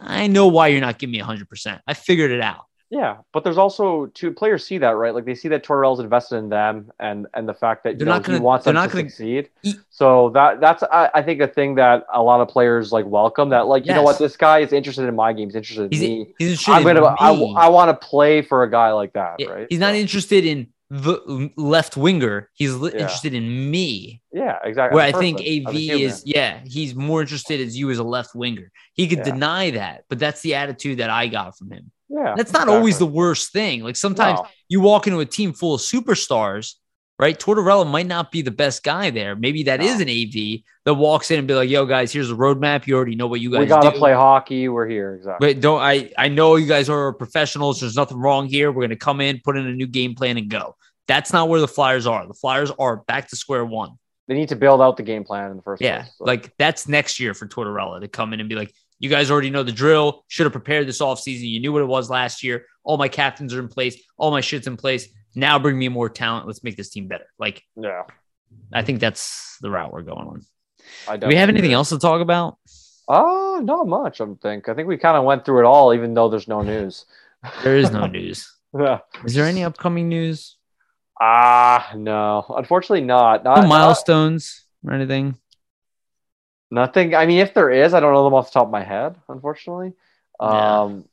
I 0.00 0.26
know 0.26 0.46
why 0.46 0.68
you're 0.68 0.80
not 0.80 0.98
giving 0.98 1.12
me 1.12 1.20
100%. 1.20 1.80
I 1.86 1.92
figured 1.92 2.30
it 2.30 2.40
out. 2.40 2.64
Yeah, 2.94 3.16
but 3.32 3.42
there's 3.42 3.58
also 3.58 4.06
two 4.14 4.30
players 4.32 4.64
see 4.64 4.78
that 4.78 4.90
right, 4.90 5.12
like 5.12 5.24
they 5.24 5.34
see 5.34 5.48
that 5.48 5.64
Tortorella's 5.64 5.98
invested 5.98 6.36
in 6.36 6.48
them, 6.48 6.92
and 7.00 7.26
and 7.34 7.48
the 7.48 7.52
fact 7.54 7.82
that 7.82 7.98
They're 7.98 8.06
you 8.06 8.10
know, 8.10 8.12
not 8.12 8.22
gonna- 8.22 8.38
he 8.38 8.44
wants 8.44 8.64
them 8.66 8.74
not 8.74 8.90
to 8.90 8.96
gonna 8.96 9.10
succeed. 9.10 9.48
So 9.90 10.30
that 10.30 10.60
that's 10.60 10.84
I, 10.84 11.10
I 11.12 11.22
think 11.22 11.40
a 11.40 11.48
thing 11.48 11.74
that 11.74 12.06
a 12.12 12.22
lot 12.22 12.40
of 12.40 12.46
players 12.48 12.92
like 12.92 13.04
welcome. 13.06 13.48
That 13.48 13.66
like 13.66 13.84
you 13.84 13.94
know 13.94 14.02
what, 14.04 14.18
this 14.18 14.36
guy 14.36 14.60
is 14.60 14.72
interested 14.72 15.06
in 15.08 15.16
my 15.16 15.32
games, 15.32 15.56
interested 15.56 15.84
in 15.86 15.90
He's, 15.90 16.00
me. 16.02 16.34
he's 16.38 16.48
interested 16.50 16.72
I'm 16.72 16.86
in 16.86 16.94
gonna 16.96 17.16
I, 17.18 17.32
me. 17.34 17.54
I 17.58 17.68
want 17.68 17.88
to 18.00 18.06
play 18.06 18.42
for 18.42 18.62
a 18.62 18.70
guy 18.70 18.92
like 18.92 19.12
that, 19.14 19.34
Yeah, 19.40 19.48
right? 19.48 19.66
He's 19.68 19.80
not 19.80 19.94
So, 19.94 19.98
interested 19.98 20.44
in 20.44 20.68
the 20.90 21.16
mm, 21.28 21.52
left 21.56 21.96
winger. 21.96 22.48
He's 22.54 22.70
Yeah. 22.76 22.90
interested 22.90 23.34
in 23.34 23.70
me. 23.72 24.20
Yeah, 24.32 24.58
exactly. 24.62 24.94
Where 24.94 25.04
I 25.04 25.10
think 25.12 25.38
person, 25.38 25.68
as 25.68 25.74
a 25.74 25.90
AV 25.90 26.00
is, 26.02 26.22
yeah, 26.26 26.60
he's 26.64 26.94
more 26.94 27.22
interested 27.22 27.60
as 27.60 27.76
you 27.76 27.90
as 27.90 27.98
a 27.98 28.04
left 28.04 28.36
winger. 28.36 28.70
He 28.94 29.08
could 29.08 29.18
Yeah. 29.18 29.24
deny 29.32 29.70
that, 29.70 30.04
but 30.08 30.20
that's 30.20 30.42
the 30.42 30.54
attitude 30.54 30.98
that 30.98 31.10
I 31.10 31.26
got 31.26 31.58
from 31.58 31.70
him. 31.72 31.90
Yeah, 32.08 32.34
That's 32.36 32.52
not 32.52 32.68
always 32.68 32.98
the 32.98 33.06
worst 33.06 33.52
thing. 33.52 33.82
Like 33.82 33.96
sometimes 33.96 34.40
No. 34.40 34.46
you 34.68 34.80
walk 34.80 35.06
into 35.06 35.20
a 35.20 35.24
team 35.26 35.52
full 35.52 35.74
of 35.74 35.80
superstars, 35.80 36.74
right? 37.18 37.38
Tortorella 37.38 37.90
might 37.90 38.06
not 38.06 38.30
be 38.30 38.42
the 38.42 38.50
best 38.50 38.82
guy 38.84 39.10
there. 39.10 39.34
Maybe 39.34 39.62
that 39.64 39.80
is 39.82 39.96
No. 39.98 40.02
an 40.02 40.08
AV 40.10 40.64
that 40.84 40.94
walks 40.94 41.30
in 41.30 41.38
and 41.38 41.48
be 41.48 41.54
like, 41.54 41.70
"Yo, 41.70 41.86
guys, 41.86 42.12
here's 42.12 42.30
a 42.30 42.34
roadmap. 42.34 42.86
You 42.86 42.96
already 42.96 43.14
know 43.14 43.26
what 43.26 43.40
you 43.40 43.50
guys 43.50 43.60
we 43.60 43.66
gotta 43.66 43.90
do. 43.90 43.96
play 43.98 44.12
hockey. 44.12 44.68
We're 44.68 44.86
here, 44.88 45.14
exactly. 45.14 45.54
But 45.54 45.60
don't 45.62 45.80
I? 45.80 46.10
I 46.18 46.28
know 46.28 46.56
you 46.56 46.66
guys 46.66 46.88
are 46.88 47.12
professionals. 47.14 47.80
There's 47.80 47.96
nothing 47.96 48.18
wrong 48.18 48.46
here. 48.46 48.70
We're 48.70 48.82
gonna 48.82 48.96
come 48.96 49.20
in, 49.20 49.40
put 49.44 49.56
in 49.56 49.66
a 49.66 49.72
new 49.72 49.86
game 49.86 50.14
plan, 50.14 50.36
and 50.36 50.48
go. 50.50 50.76
That's 51.08 51.32
not 51.32 51.48
where 51.48 51.60
the 51.60 51.68
Flyers 51.68 52.06
are. 52.06 52.26
The 52.26 52.34
Flyers 52.34 52.70
are 52.78 52.98
back 53.08 53.28
to 53.28 53.36
square 53.36 53.64
one. 53.64 53.92
They 54.28 54.34
need 54.34 54.48
to 54.48 54.56
build 54.56 54.80
out 54.80 54.96
the 54.96 55.02
game 55.02 55.22
plan 55.24 55.50
in 55.50 55.56
the 55.58 55.62
first 55.62 55.82
Yeah, 55.82 56.02
place. 56.02 56.14
so. 56.16 56.24
like 56.24 56.52
that's 56.58 56.88
next 56.88 57.20
year 57.20 57.34
for 57.34 57.46
Tortorella 57.46 58.00
to 58.00 58.08
come 58.08 58.32
in 58.32 58.40
and 58.40 58.48
be 58.48 58.54
like, 58.54 58.72
"You 59.04 59.10
guys 59.10 59.30
already 59.30 59.50
know 59.50 59.62
the 59.62 59.72
drill. 59.72 60.24
Should 60.28 60.46
have 60.46 60.52
prepared 60.52 60.88
this 60.88 61.00
offseason. 61.00 61.42
You 61.42 61.60
knew 61.60 61.72
what 61.72 61.82
it 61.82 61.86
was 61.86 62.08
last 62.08 62.42
year. 62.42 62.64
All 62.82 62.96
my 62.96 63.08
captains 63.08 63.52
are 63.52 63.60
in 63.60 63.68
place. 63.68 64.02
All 64.16 64.30
my 64.30 64.40
shit's 64.40 64.66
in 64.66 64.76
place. 64.76 65.08
Now 65.34 65.58
bring 65.58 65.78
me 65.78 65.88
more 65.88 66.08
talent. 66.08 66.46
Let's 66.46 66.64
make 66.64 66.76
this 66.76 66.88
team 66.90 67.06
better." 67.06 67.26
Like 67.38 67.62
yeah, 67.76 68.04
I 68.72 68.82
think 68.82 69.00
that's 69.00 69.58
the 69.60 69.70
route 69.70 69.92
we're 69.92 70.02
going 70.02 70.26
on. 70.26 70.42
I 71.06 71.16
Do 71.18 71.26
we 71.26 71.36
have 71.36 71.50
anything 71.50 71.72
else 71.72 71.90
to 71.90 71.98
talk 71.98 72.20
about? 72.20 72.58
Uh, 73.06 73.60
not 73.62 73.86
much. 73.86 74.20
I 74.20 74.26
think. 74.40 74.68
I 74.68 74.74
think 74.74 74.88
we 74.88 74.96
kind 74.96 75.16
of 75.16 75.24
went 75.24 75.44
through 75.44 75.60
it 75.60 75.64
all, 75.66 75.92
even 75.92 76.14
though 76.14 76.28
there's 76.28 76.48
no 76.48 76.62
news. 76.62 77.04
There 77.62 77.76
is 77.76 77.90
no 77.90 78.06
news. 78.06 78.50
Yeah. 78.72 79.00
Is 79.22 79.34
there 79.34 79.44
any 79.44 79.64
upcoming 79.64 80.08
news? 80.08 80.56
Ah, 81.20 81.92
no. 81.94 82.44
Unfortunately, 82.48 83.02
not. 83.02 83.44
Not, 83.44 83.56
No 83.56 83.62
not 83.62 83.68
milestones 83.68 84.64
or 84.82 84.94
anything? 84.94 85.38
Nothing. 86.70 87.14
I 87.14 87.26
mean, 87.26 87.38
if 87.38 87.54
there 87.54 87.70
is, 87.70 87.94
I 87.94 88.00
don't 88.00 88.12
know 88.12 88.24
them 88.24 88.34
off 88.34 88.48
the 88.48 88.54
top 88.54 88.66
of 88.66 88.72
my 88.72 88.82
head. 88.82 89.16
Unfortunately. 89.28 89.92
Yeah. 90.40 90.80
Um, 90.80 91.04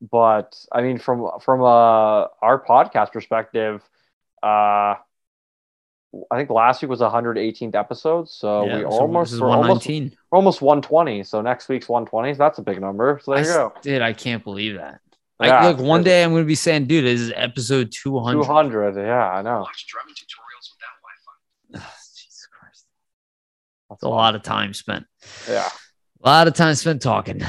but 0.00 0.56
I 0.70 0.82
mean, 0.82 0.98
from 0.98 1.28
from 1.40 1.62
uh 1.62 2.26
our 2.40 2.64
podcast 2.64 3.12
perspective, 3.12 3.82
uh, 4.42 4.94
I 6.30 6.36
think 6.36 6.50
last 6.50 6.80
week 6.80 6.88
was 6.90 7.00
118th 7.00 7.74
episode, 7.74 8.28
so 8.28 8.64
Yeah, 8.64 8.76
we 8.76 8.82
so 8.82 8.88
almost 8.88 9.40
we're 9.40 9.50
almost 9.50 9.88
we're 9.88 10.10
almost 10.32 10.62
120. 10.62 11.24
So 11.24 11.42
next 11.42 11.68
week's 11.68 11.88
120. 11.88 12.34
So 12.34 12.38
that's 12.38 12.58
a 12.58 12.62
big 12.62 12.80
number. 12.80 13.20
So 13.22 13.34
there 13.34 13.44
you 13.44 13.50
I 13.50 13.54
go. 13.54 13.72
Did 13.82 14.02
I 14.02 14.12
can't 14.12 14.42
believe 14.42 14.76
that. 14.76 15.00
Yeah, 15.40 15.58
I, 15.58 15.68
look, 15.68 15.78
one 15.78 16.02
day 16.02 16.24
I'm 16.24 16.30
going 16.30 16.42
to 16.42 16.46
be 16.46 16.56
saying, 16.56 16.86
dude, 16.86 17.04
this 17.04 17.20
is 17.20 17.32
episode 17.36 17.92
200. 17.92 18.42
200. 18.42 18.96
Yeah, 18.96 19.30
I 19.30 19.42
know. 19.42 19.64
That's 23.88 23.98
It's 23.98 24.02
a 24.04 24.08
lot 24.08 24.34
of 24.34 24.42
time 24.42 24.74
spent. 24.74 25.06
Yeah. 25.48 25.68
A 26.22 26.28
lot 26.28 26.48
of 26.48 26.54
time 26.54 26.74
spent 26.74 27.00
talking. 27.02 27.42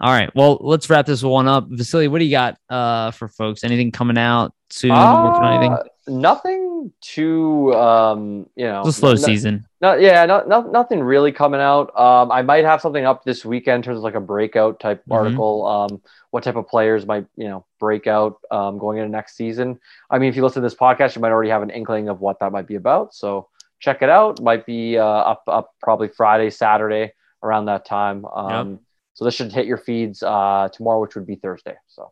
All 0.00 0.12
right. 0.12 0.30
Well, 0.34 0.58
let's 0.60 0.88
wrap 0.88 1.06
this 1.06 1.22
one 1.22 1.48
up. 1.48 1.66
Vasily, 1.68 2.08
what 2.08 2.18
do 2.20 2.24
you 2.24 2.30
got 2.30 2.56
uh, 2.68 3.10
for 3.10 3.28
folks? 3.28 3.64
Anything 3.64 3.90
coming 3.90 4.16
out 4.18 4.54
soon? 4.70 4.92
Uh, 4.92 5.82
nothing 6.08 6.92
too, 7.00 7.74
um, 7.74 8.48
you 8.56 8.64
know, 8.66 8.80
It's 8.80 8.90
a 8.90 8.92
slow 8.92 9.10
no- 9.10 9.16
season. 9.16 9.66
No, 9.80 9.94
yeah, 9.94 10.26
no, 10.26 10.44
no, 10.46 10.62
nothing 10.62 11.02
really 11.02 11.32
coming 11.32 11.60
out. 11.60 11.96
Um, 11.98 12.30
I 12.30 12.42
might 12.42 12.64
have 12.64 12.80
something 12.80 13.04
up 13.04 13.24
this 13.24 13.44
weekend 13.44 13.76
in 13.76 13.82
terms 13.82 13.98
of 13.98 14.02
like 14.04 14.14
a 14.14 14.20
breakout 14.20 14.78
type 14.80 15.02
Mhm. 15.08 15.14
article. 15.14 15.66
Um, 15.66 16.02
what 16.30 16.44
type 16.44 16.56
of 16.56 16.68
players 16.68 17.06
might 17.06 17.26
you 17.36 17.48
know 17.48 17.64
break 17.78 18.06
out 18.06 18.38
um, 18.50 18.78
going 18.78 18.98
into 18.98 19.10
next 19.10 19.36
season? 19.36 19.78
I 20.10 20.18
mean, 20.18 20.28
if 20.28 20.36
you 20.36 20.42
listen 20.42 20.62
to 20.62 20.66
this 20.66 20.74
podcast, 20.78 21.16
you 21.16 21.22
might 21.22 21.30
already 21.32 21.50
have 21.50 21.62
an 21.62 21.70
inkling 21.70 22.08
of 22.08 22.20
what 22.20 22.38
that 22.40 22.52
might 22.52 22.66
be 22.66 22.74
about. 22.76 23.14
So 23.14 23.48
check 23.80 24.02
it 24.02 24.08
out. 24.08 24.40
Might 24.40 24.64
be 24.66 24.96
uh, 24.98 25.04
up 25.04 25.42
up 25.48 25.70
probably 25.82 26.08
Friday, 26.08 26.50
Saturday 26.50 27.12
around 27.42 27.66
that 27.66 27.84
time. 27.84 28.24
Um, 28.24 28.80
So 29.14 29.24
this 29.24 29.34
should 29.34 29.52
hit 29.52 29.66
your 29.66 29.76
feeds 29.76 30.22
uh, 30.22 30.68
tomorrow, 30.72 31.00
which 31.00 31.14
would 31.14 31.26
be 31.26 31.36
Thursday. 31.36 31.74
So 31.88 32.10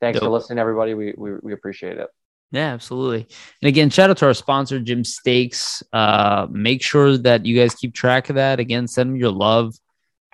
thanks 0.00 0.18
for 0.18 0.28
listening, 0.28 0.58
everybody. 0.58 0.94
We, 0.94 1.14
we 1.16 1.32
we 1.42 1.52
appreciate 1.52 1.98
it. 1.98 2.08
Yeah, 2.50 2.72
absolutely. 2.72 3.28
And 3.62 3.68
again, 3.68 3.90
shout 3.90 4.10
out 4.10 4.16
to 4.18 4.26
our 4.26 4.34
sponsor, 4.34 4.80
Jim 4.80 5.04
Steaks. 5.04 5.84
Uh, 5.92 6.48
make 6.50 6.82
sure 6.82 7.16
that 7.18 7.46
you 7.46 7.56
guys 7.56 7.76
keep 7.76 7.94
track 7.94 8.30
of 8.30 8.36
that. 8.36 8.58
Again, 8.58 8.88
send 8.88 9.10
them 9.10 9.16
your 9.16 9.30
love. 9.30 9.74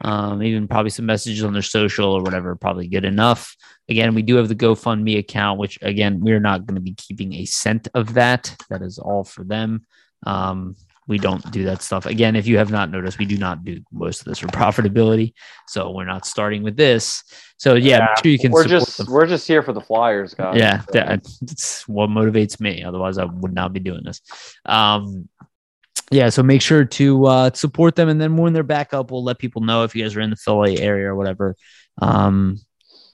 Um, 0.02 0.42
even 0.42 0.68
probably 0.68 0.90
some 0.90 1.06
messages 1.06 1.44
on 1.44 1.52
their 1.52 1.62
social 1.62 2.12
or 2.12 2.22
whatever, 2.22 2.54
probably 2.54 2.86
good 2.88 3.04
enough. 3.04 3.56
Again, 3.88 4.14
we 4.14 4.22
do 4.22 4.36
have 4.36 4.48
the 4.48 4.54
GoFundMe 4.54 5.18
account, 5.18 5.58
which 5.58 5.78
again, 5.82 6.20
we're 6.20 6.40
not 6.40 6.66
going 6.66 6.74
to 6.74 6.82
be 6.82 6.94
keeping 6.94 7.34
a 7.34 7.44
cent 7.46 7.88
of 7.94 8.14
that. 8.14 8.54
That 8.70 8.82
is 8.82 8.98
all 8.98 9.24
for 9.24 9.44
them. 9.44 9.86
Um, 10.24 10.76
we 11.08 11.18
don't 11.18 11.48
do 11.52 11.64
that 11.64 11.82
stuff. 11.82 12.06
Again, 12.06 12.34
if 12.34 12.46
you 12.46 12.58
have 12.58 12.70
not 12.70 12.90
noticed, 12.90 13.18
we 13.18 13.26
do 13.26 13.38
not 13.38 13.64
do 13.64 13.80
most 13.92 14.20
of 14.20 14.24
this 14.26 14.38
for 14.38 14.46
profitability. 14.48 15.34
So 15.68 15.90
we're 15.92 16.04
not 16.04 16.26
starting 16.26 16.62
with 16.62 16.76
this. 16.76 17.22
So 17.58 17.74
yeah, 17.74 18.00
make 18.00 18.24
sure 18.24 18.32
you 18.32 18.38
can 18.38 18.50
we're 18.50 18.66
just 18.66 18.98
them. 18.98 19.06
we're 19.08 19.26
just 19.26 19.46
here 19.46 19.62
for 19.62 19.72
the 19.72 19.80
Flyers, 19.80 20.34
guys. 20.34 20.56
Yeah, 20.58 20.80
So- 20.80 20.86
that, 20.92 21.24
that's 21.40 21.88
what 21.88 22.10
motivates 22.10 22.60
me. 22.60 22.82
Otherwise, 22.82 23.18
I 23.18 23.24
would 23.24 23.54
not 23.54 23.72
be 23.72 23.80
doing 23.80 24.02
this. 24.04 24.20
Um, 24.64 25.28
yeah, 26.10 26.28
so 26.28 26.42
make 26.42 26.62
sure 26.62 26.84
to 26.84 27.26
uh, 27.26 27.50
support 27.52 27.96
them, 27.96 28.08
and 28.08 28.20
then 28.20 28.36
when 28.36 28.52
they're 28.52 28.62
back 28.62 28.94
up, 28.94 29.10
we'll 29.10 29.24
let 29.24 29.38
people 29.38 29.62
know 29.62 29.82
if 29.82 29.94
you 29.96 30.02
guys 30.04 30.14
are 30.14 30.20
in 30.20 30.30
the 30.30 30.36
Philly 30.36 30.80
area 30.80 31.08
or 31.08 31.16
whatever. 31.16 31.56
Um, 32.00 32.60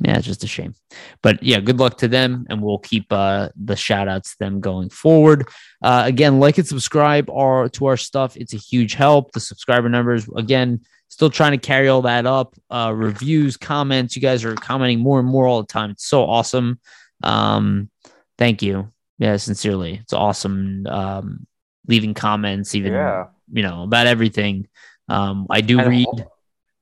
yeah, 0.01 0.17
it's 0.19 0.27
just 0.27 0.45
a 0.45 0.47
shame, 0.47 0.75
but 1.23 1.43
yeah, 1.43 1.61
good 1.61 1.79
luck 1.79 1.99
to 1.99 2.09
them, 2.09 2.47
and 2.49 2.63
we'll 2.63 2.79
keep 2.79 3.13
uh, 3.13 3.49
the 3.57 3.77
shout 3.77 4.09
outs 4.09 4.33
to 4.33 4.39
them 4.41 4.61
going 4.61 4.91
forward. 4.91 5.49
Uh, 5.83 6.03
again, 6.07 6.41
like 6.41 6.59
and 6.59 6.67
subscribe 6.67 7.29
our 7.31 7.69
to 7.71 7.87
our 7.87 7.97
stuff; 7.97 8.37
it's 8.37 8.55
a 8.55 8.59
huge 8.59 8.95
help. 8.95 9.33
The 9.33 9.41
subscriber 9.41 9.89
numbers, 9.89 10.29
again, 10.37 10.81
still 11.09 11.31
trying 11.31 11.53
to 11.53 11.59
carry 11.59 11.89
all 11.89 12.03
that 12.03 12.27
up. 12.27 12.55
Uh, 12.71 12.93
reviews, 12.95 13.57
comments, 13.57 14.17
you 14.17 14.23
guys 14.23 14.45
are 14.45 14.55
commenting 14.55 15.01
more 15.01 15.19
and 15.21 15.29
more 15.29 15.47
all 15.47 15.61
the 15.63 15.67
time. 15.69 15.91
It's 15.91 16.07
so 16.07 16.25
awesome. 16.25 16.81
Um, 17.23 17.91
thank 18.39 18.63
you. 18.63 18.91
Yeah, 19.19 19.37
sincerely, 19.37 19.99
it's 20.03 20.13
awesome. 20.13 20.87
Um, 20.87 21.47
leaving 21.87 22.15
comments, 22.15 22.75
even 22.75 22.93
Yeah. 22.93 23.27
you 23.53 23.63
know 23.63 23.83
about 23.85 24.07
everything. 24.07 24.67
Um, 25.09 25.47
I 25.51 25.61
do 25.61 25.79
And 25.79 25.89
read. 25.89 26.07
ho- 26.11 26.33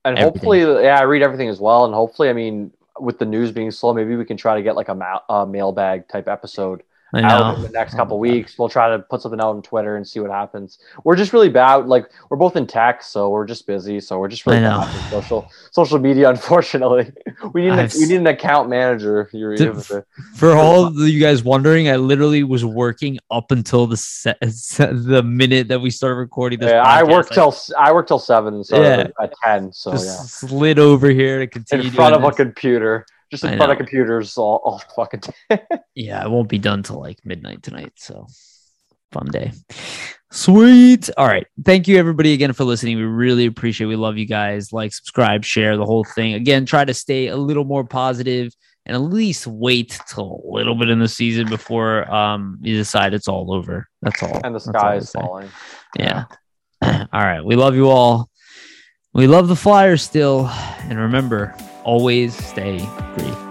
and 0.03 0.17
everything. 0.17 0.33
hopefully, 0.39 0.83
yeah, 0.83 0.97
I 0.99 1.03
read 1.03 1.21
everything 1.21 1.49
as 1.49 1.59
well. 1.59 1.85
And 1.85 1.93
hopefully, 1.93 2.29
I 2.29 2.33
mean, 2.33 2.71
with 3.01 3.19
the 3.19 3.25
news 3.25 3.51
being 3.51 3.71
slow, 3.71 3.93
maybe 3.93 4.15
we 4.15 4.25
can 4.25 4.37
try 4.37 4.55
to 4.55 4.61
get 4.61 4.75
like 4.75 4.89
a 4.89 4.95
ma- 4.95 5.45
mailbag 5.45 6.07
type 6.07 6.27
episode 6.27 6.83
out 7.15 7.55
in 7.55 7.61
know. 7.61 7.67
the 7.67 7.73
next 7.73 7.95
couple 7.95 8.17
weeks. 8.19 8.57
We'll 8.57 8.69
try 8.69 8.89
to 8.89 8.99
put 8.99 9.21
something 9.21 9.39
out 9.39 9.55
on 9.55 9.61
Twitter 9.61 9.97
and 9.97 10.07
see 10.07 10.19
what 10.19 10.31
happens. 10.31 10.79
We're 11.03 11.15
just 11.15 11.33
really 11.33 11.49
bad. 11.49 11.87
Like 11.87 12.09
we're 12.29 12.37
both 12.37 12.55
in 12.55 12.67
tech, 12.67 13.03
so 13.03 13.29
we're 13.29 13.45
just 13.45 13.67
busy. 13.67 13.99
So 13.99 14.19
we're 14.19 14.27
just 14.29 14.45
really 14.45 14.59
I 14.59 14.61
know. 14.61 14.79
bad 14.81 14.93
with 14.95 15.09
social 15.11 15.51
social 15.71 15.99
media. 15.99 16.29
Unfortunately, 16.51 17.11
we 17.53 17.61
need 17.63 17.71
an, 17.73 17.79
I've 17.79 17.93
we 17.93 18.05
need 18.05 18.15
an 18.21 18.27
account 18.27 18.69
manager. 18.69 19.29
You're, 19.33 19.57
To- 19.57 19.63
you're 19.89 20.05
For 20.35 20.53
all 20.55 20.85
of 20.85 20.95
you 20.97 21.19
guys 21.19 21.43
wondering, 21.43 21.89
I 21.89 21.97
literally 21.97 22.43
was 22.43 22.63
working 22.63 23.19
up 23.29 23.51
until 23.51 23.87
the 23.87 23.97
se- 23.97 24.35
se- 24.49 24.91
the 24.93 25.23
minute 25.23 25.67
that 25.67 25.79
we 25.81 25.89
started 25.89 26.15
recording 26.15 26.59
this. 26.59 26.69
yeah, 26.69 26.81
I 26.81 27.03
worked 27.03 27.11
work 27.11 27.29
till 27.31 27.55
I 27.77 27.91
worked 27.91 28.07
till 28.07 28.19
seven, 28.19 28.63
so 28.63 28.81
Yeah. 28.81 29.07
at 29.21 29.33
ten. 29.43 29.71
So 29.73 29.91
just 29.91 30.05
yeah, 30.05 30.25
slid 30.49 30.79
over 30.79 31.09
here 31.09 31.39
to 31.39 31.47
continue 31.47 31.87
in 31.87 31.91
front 31.93 32.15
of 32.15 32.21
doing 32.21 32.31
a 32.31 32.35
computer, 32.35 33.05
just 33.31 33.43
in 33.43 33.57
front 33.57 33.71
of 33.71 33.77
computers 33.77 34.37
all, 34.37 34.61
all 34.63 34.81
fucking. 34.95 35.21
day. 35.49 35.61
Yeah, 35.95 36.23
it 36.23 36.29
won't 36.29 36.49
be 36.49 36.59
done 36.59 36.83
till 36.83 36.99
like 36.99 37.25
midnight 37.25 37.63
tonight. 37.63 37.93
So 37.95 38.27
fun 39.11 39.27
day. 39.27 39.51
Sweet. 40.31 41.09
All 41.17 41.27
right. 41.27 41.45
Thank 41.65 41.87
you 41.87 41.97
everybody 41.97 42.33
again 42.33 42.53
for 42.53 42.63
listening. 42.63 42.97
We 42.97 43.03
really 43.03 43.45
appreciate 43.45 43.85
it. 43.85 43.89
We 43.89 43.95
love 43.97 44.17
you 44.17 44.25
guys. 44.25 44.71
Like, 44.71 44.93
subscribe, 44.93 45.43
share 45.43 45.75
the 45.75 45.85
whole 45.85 46.03
thing. 46.05 46.35
Again, 46.35 46.65
try 46.65 46.85
to 46.85 46.93
stay 46.93 47.27
a 47.27 47.35
little 47.35 47.65
more 47.65 47.83
positive 47.83 48.53
and 48.85 48.95
at 48.95 49.01
least 49.01 49.45
wait 49.45 49.99
till 50.09 50.41
a 50.45 50.51
little 50.55 50.73
bit 50.75 50.89
in 50.89 50.99
the 50.99 51.07
season 51.07 51.47
before 51.49 52.09
um 52.11 52.57
you 52.61 52.75
decide 52.75 53.13
it's 53.13 53.27
all 53.27 53.53
over. 53.53 53.87
That's 54.01 54.23
all. 54.23 54.39
and 54.43 54.55
the 54.55 54.59
sky 54.59 54.95
is 54.95 55.11
falling. 55.11 55.49
Yeah. 55.97 56.25
all 56.81 57.07
right. 57.13 57.41
We 57.43 57.55
love 57.55 57.75
you 57.75 57.89
all. 57.89 58.29
We 59.13 59.27
love 59.27 59.49
the 59.49 59.55
Flyers 59.57 60.01
still. 60.01 60.47
And 60.47 60.97
remember, 60.97 61.53
always 61.83 62.35
stay 62.35 62.79
free. 63.15 63.50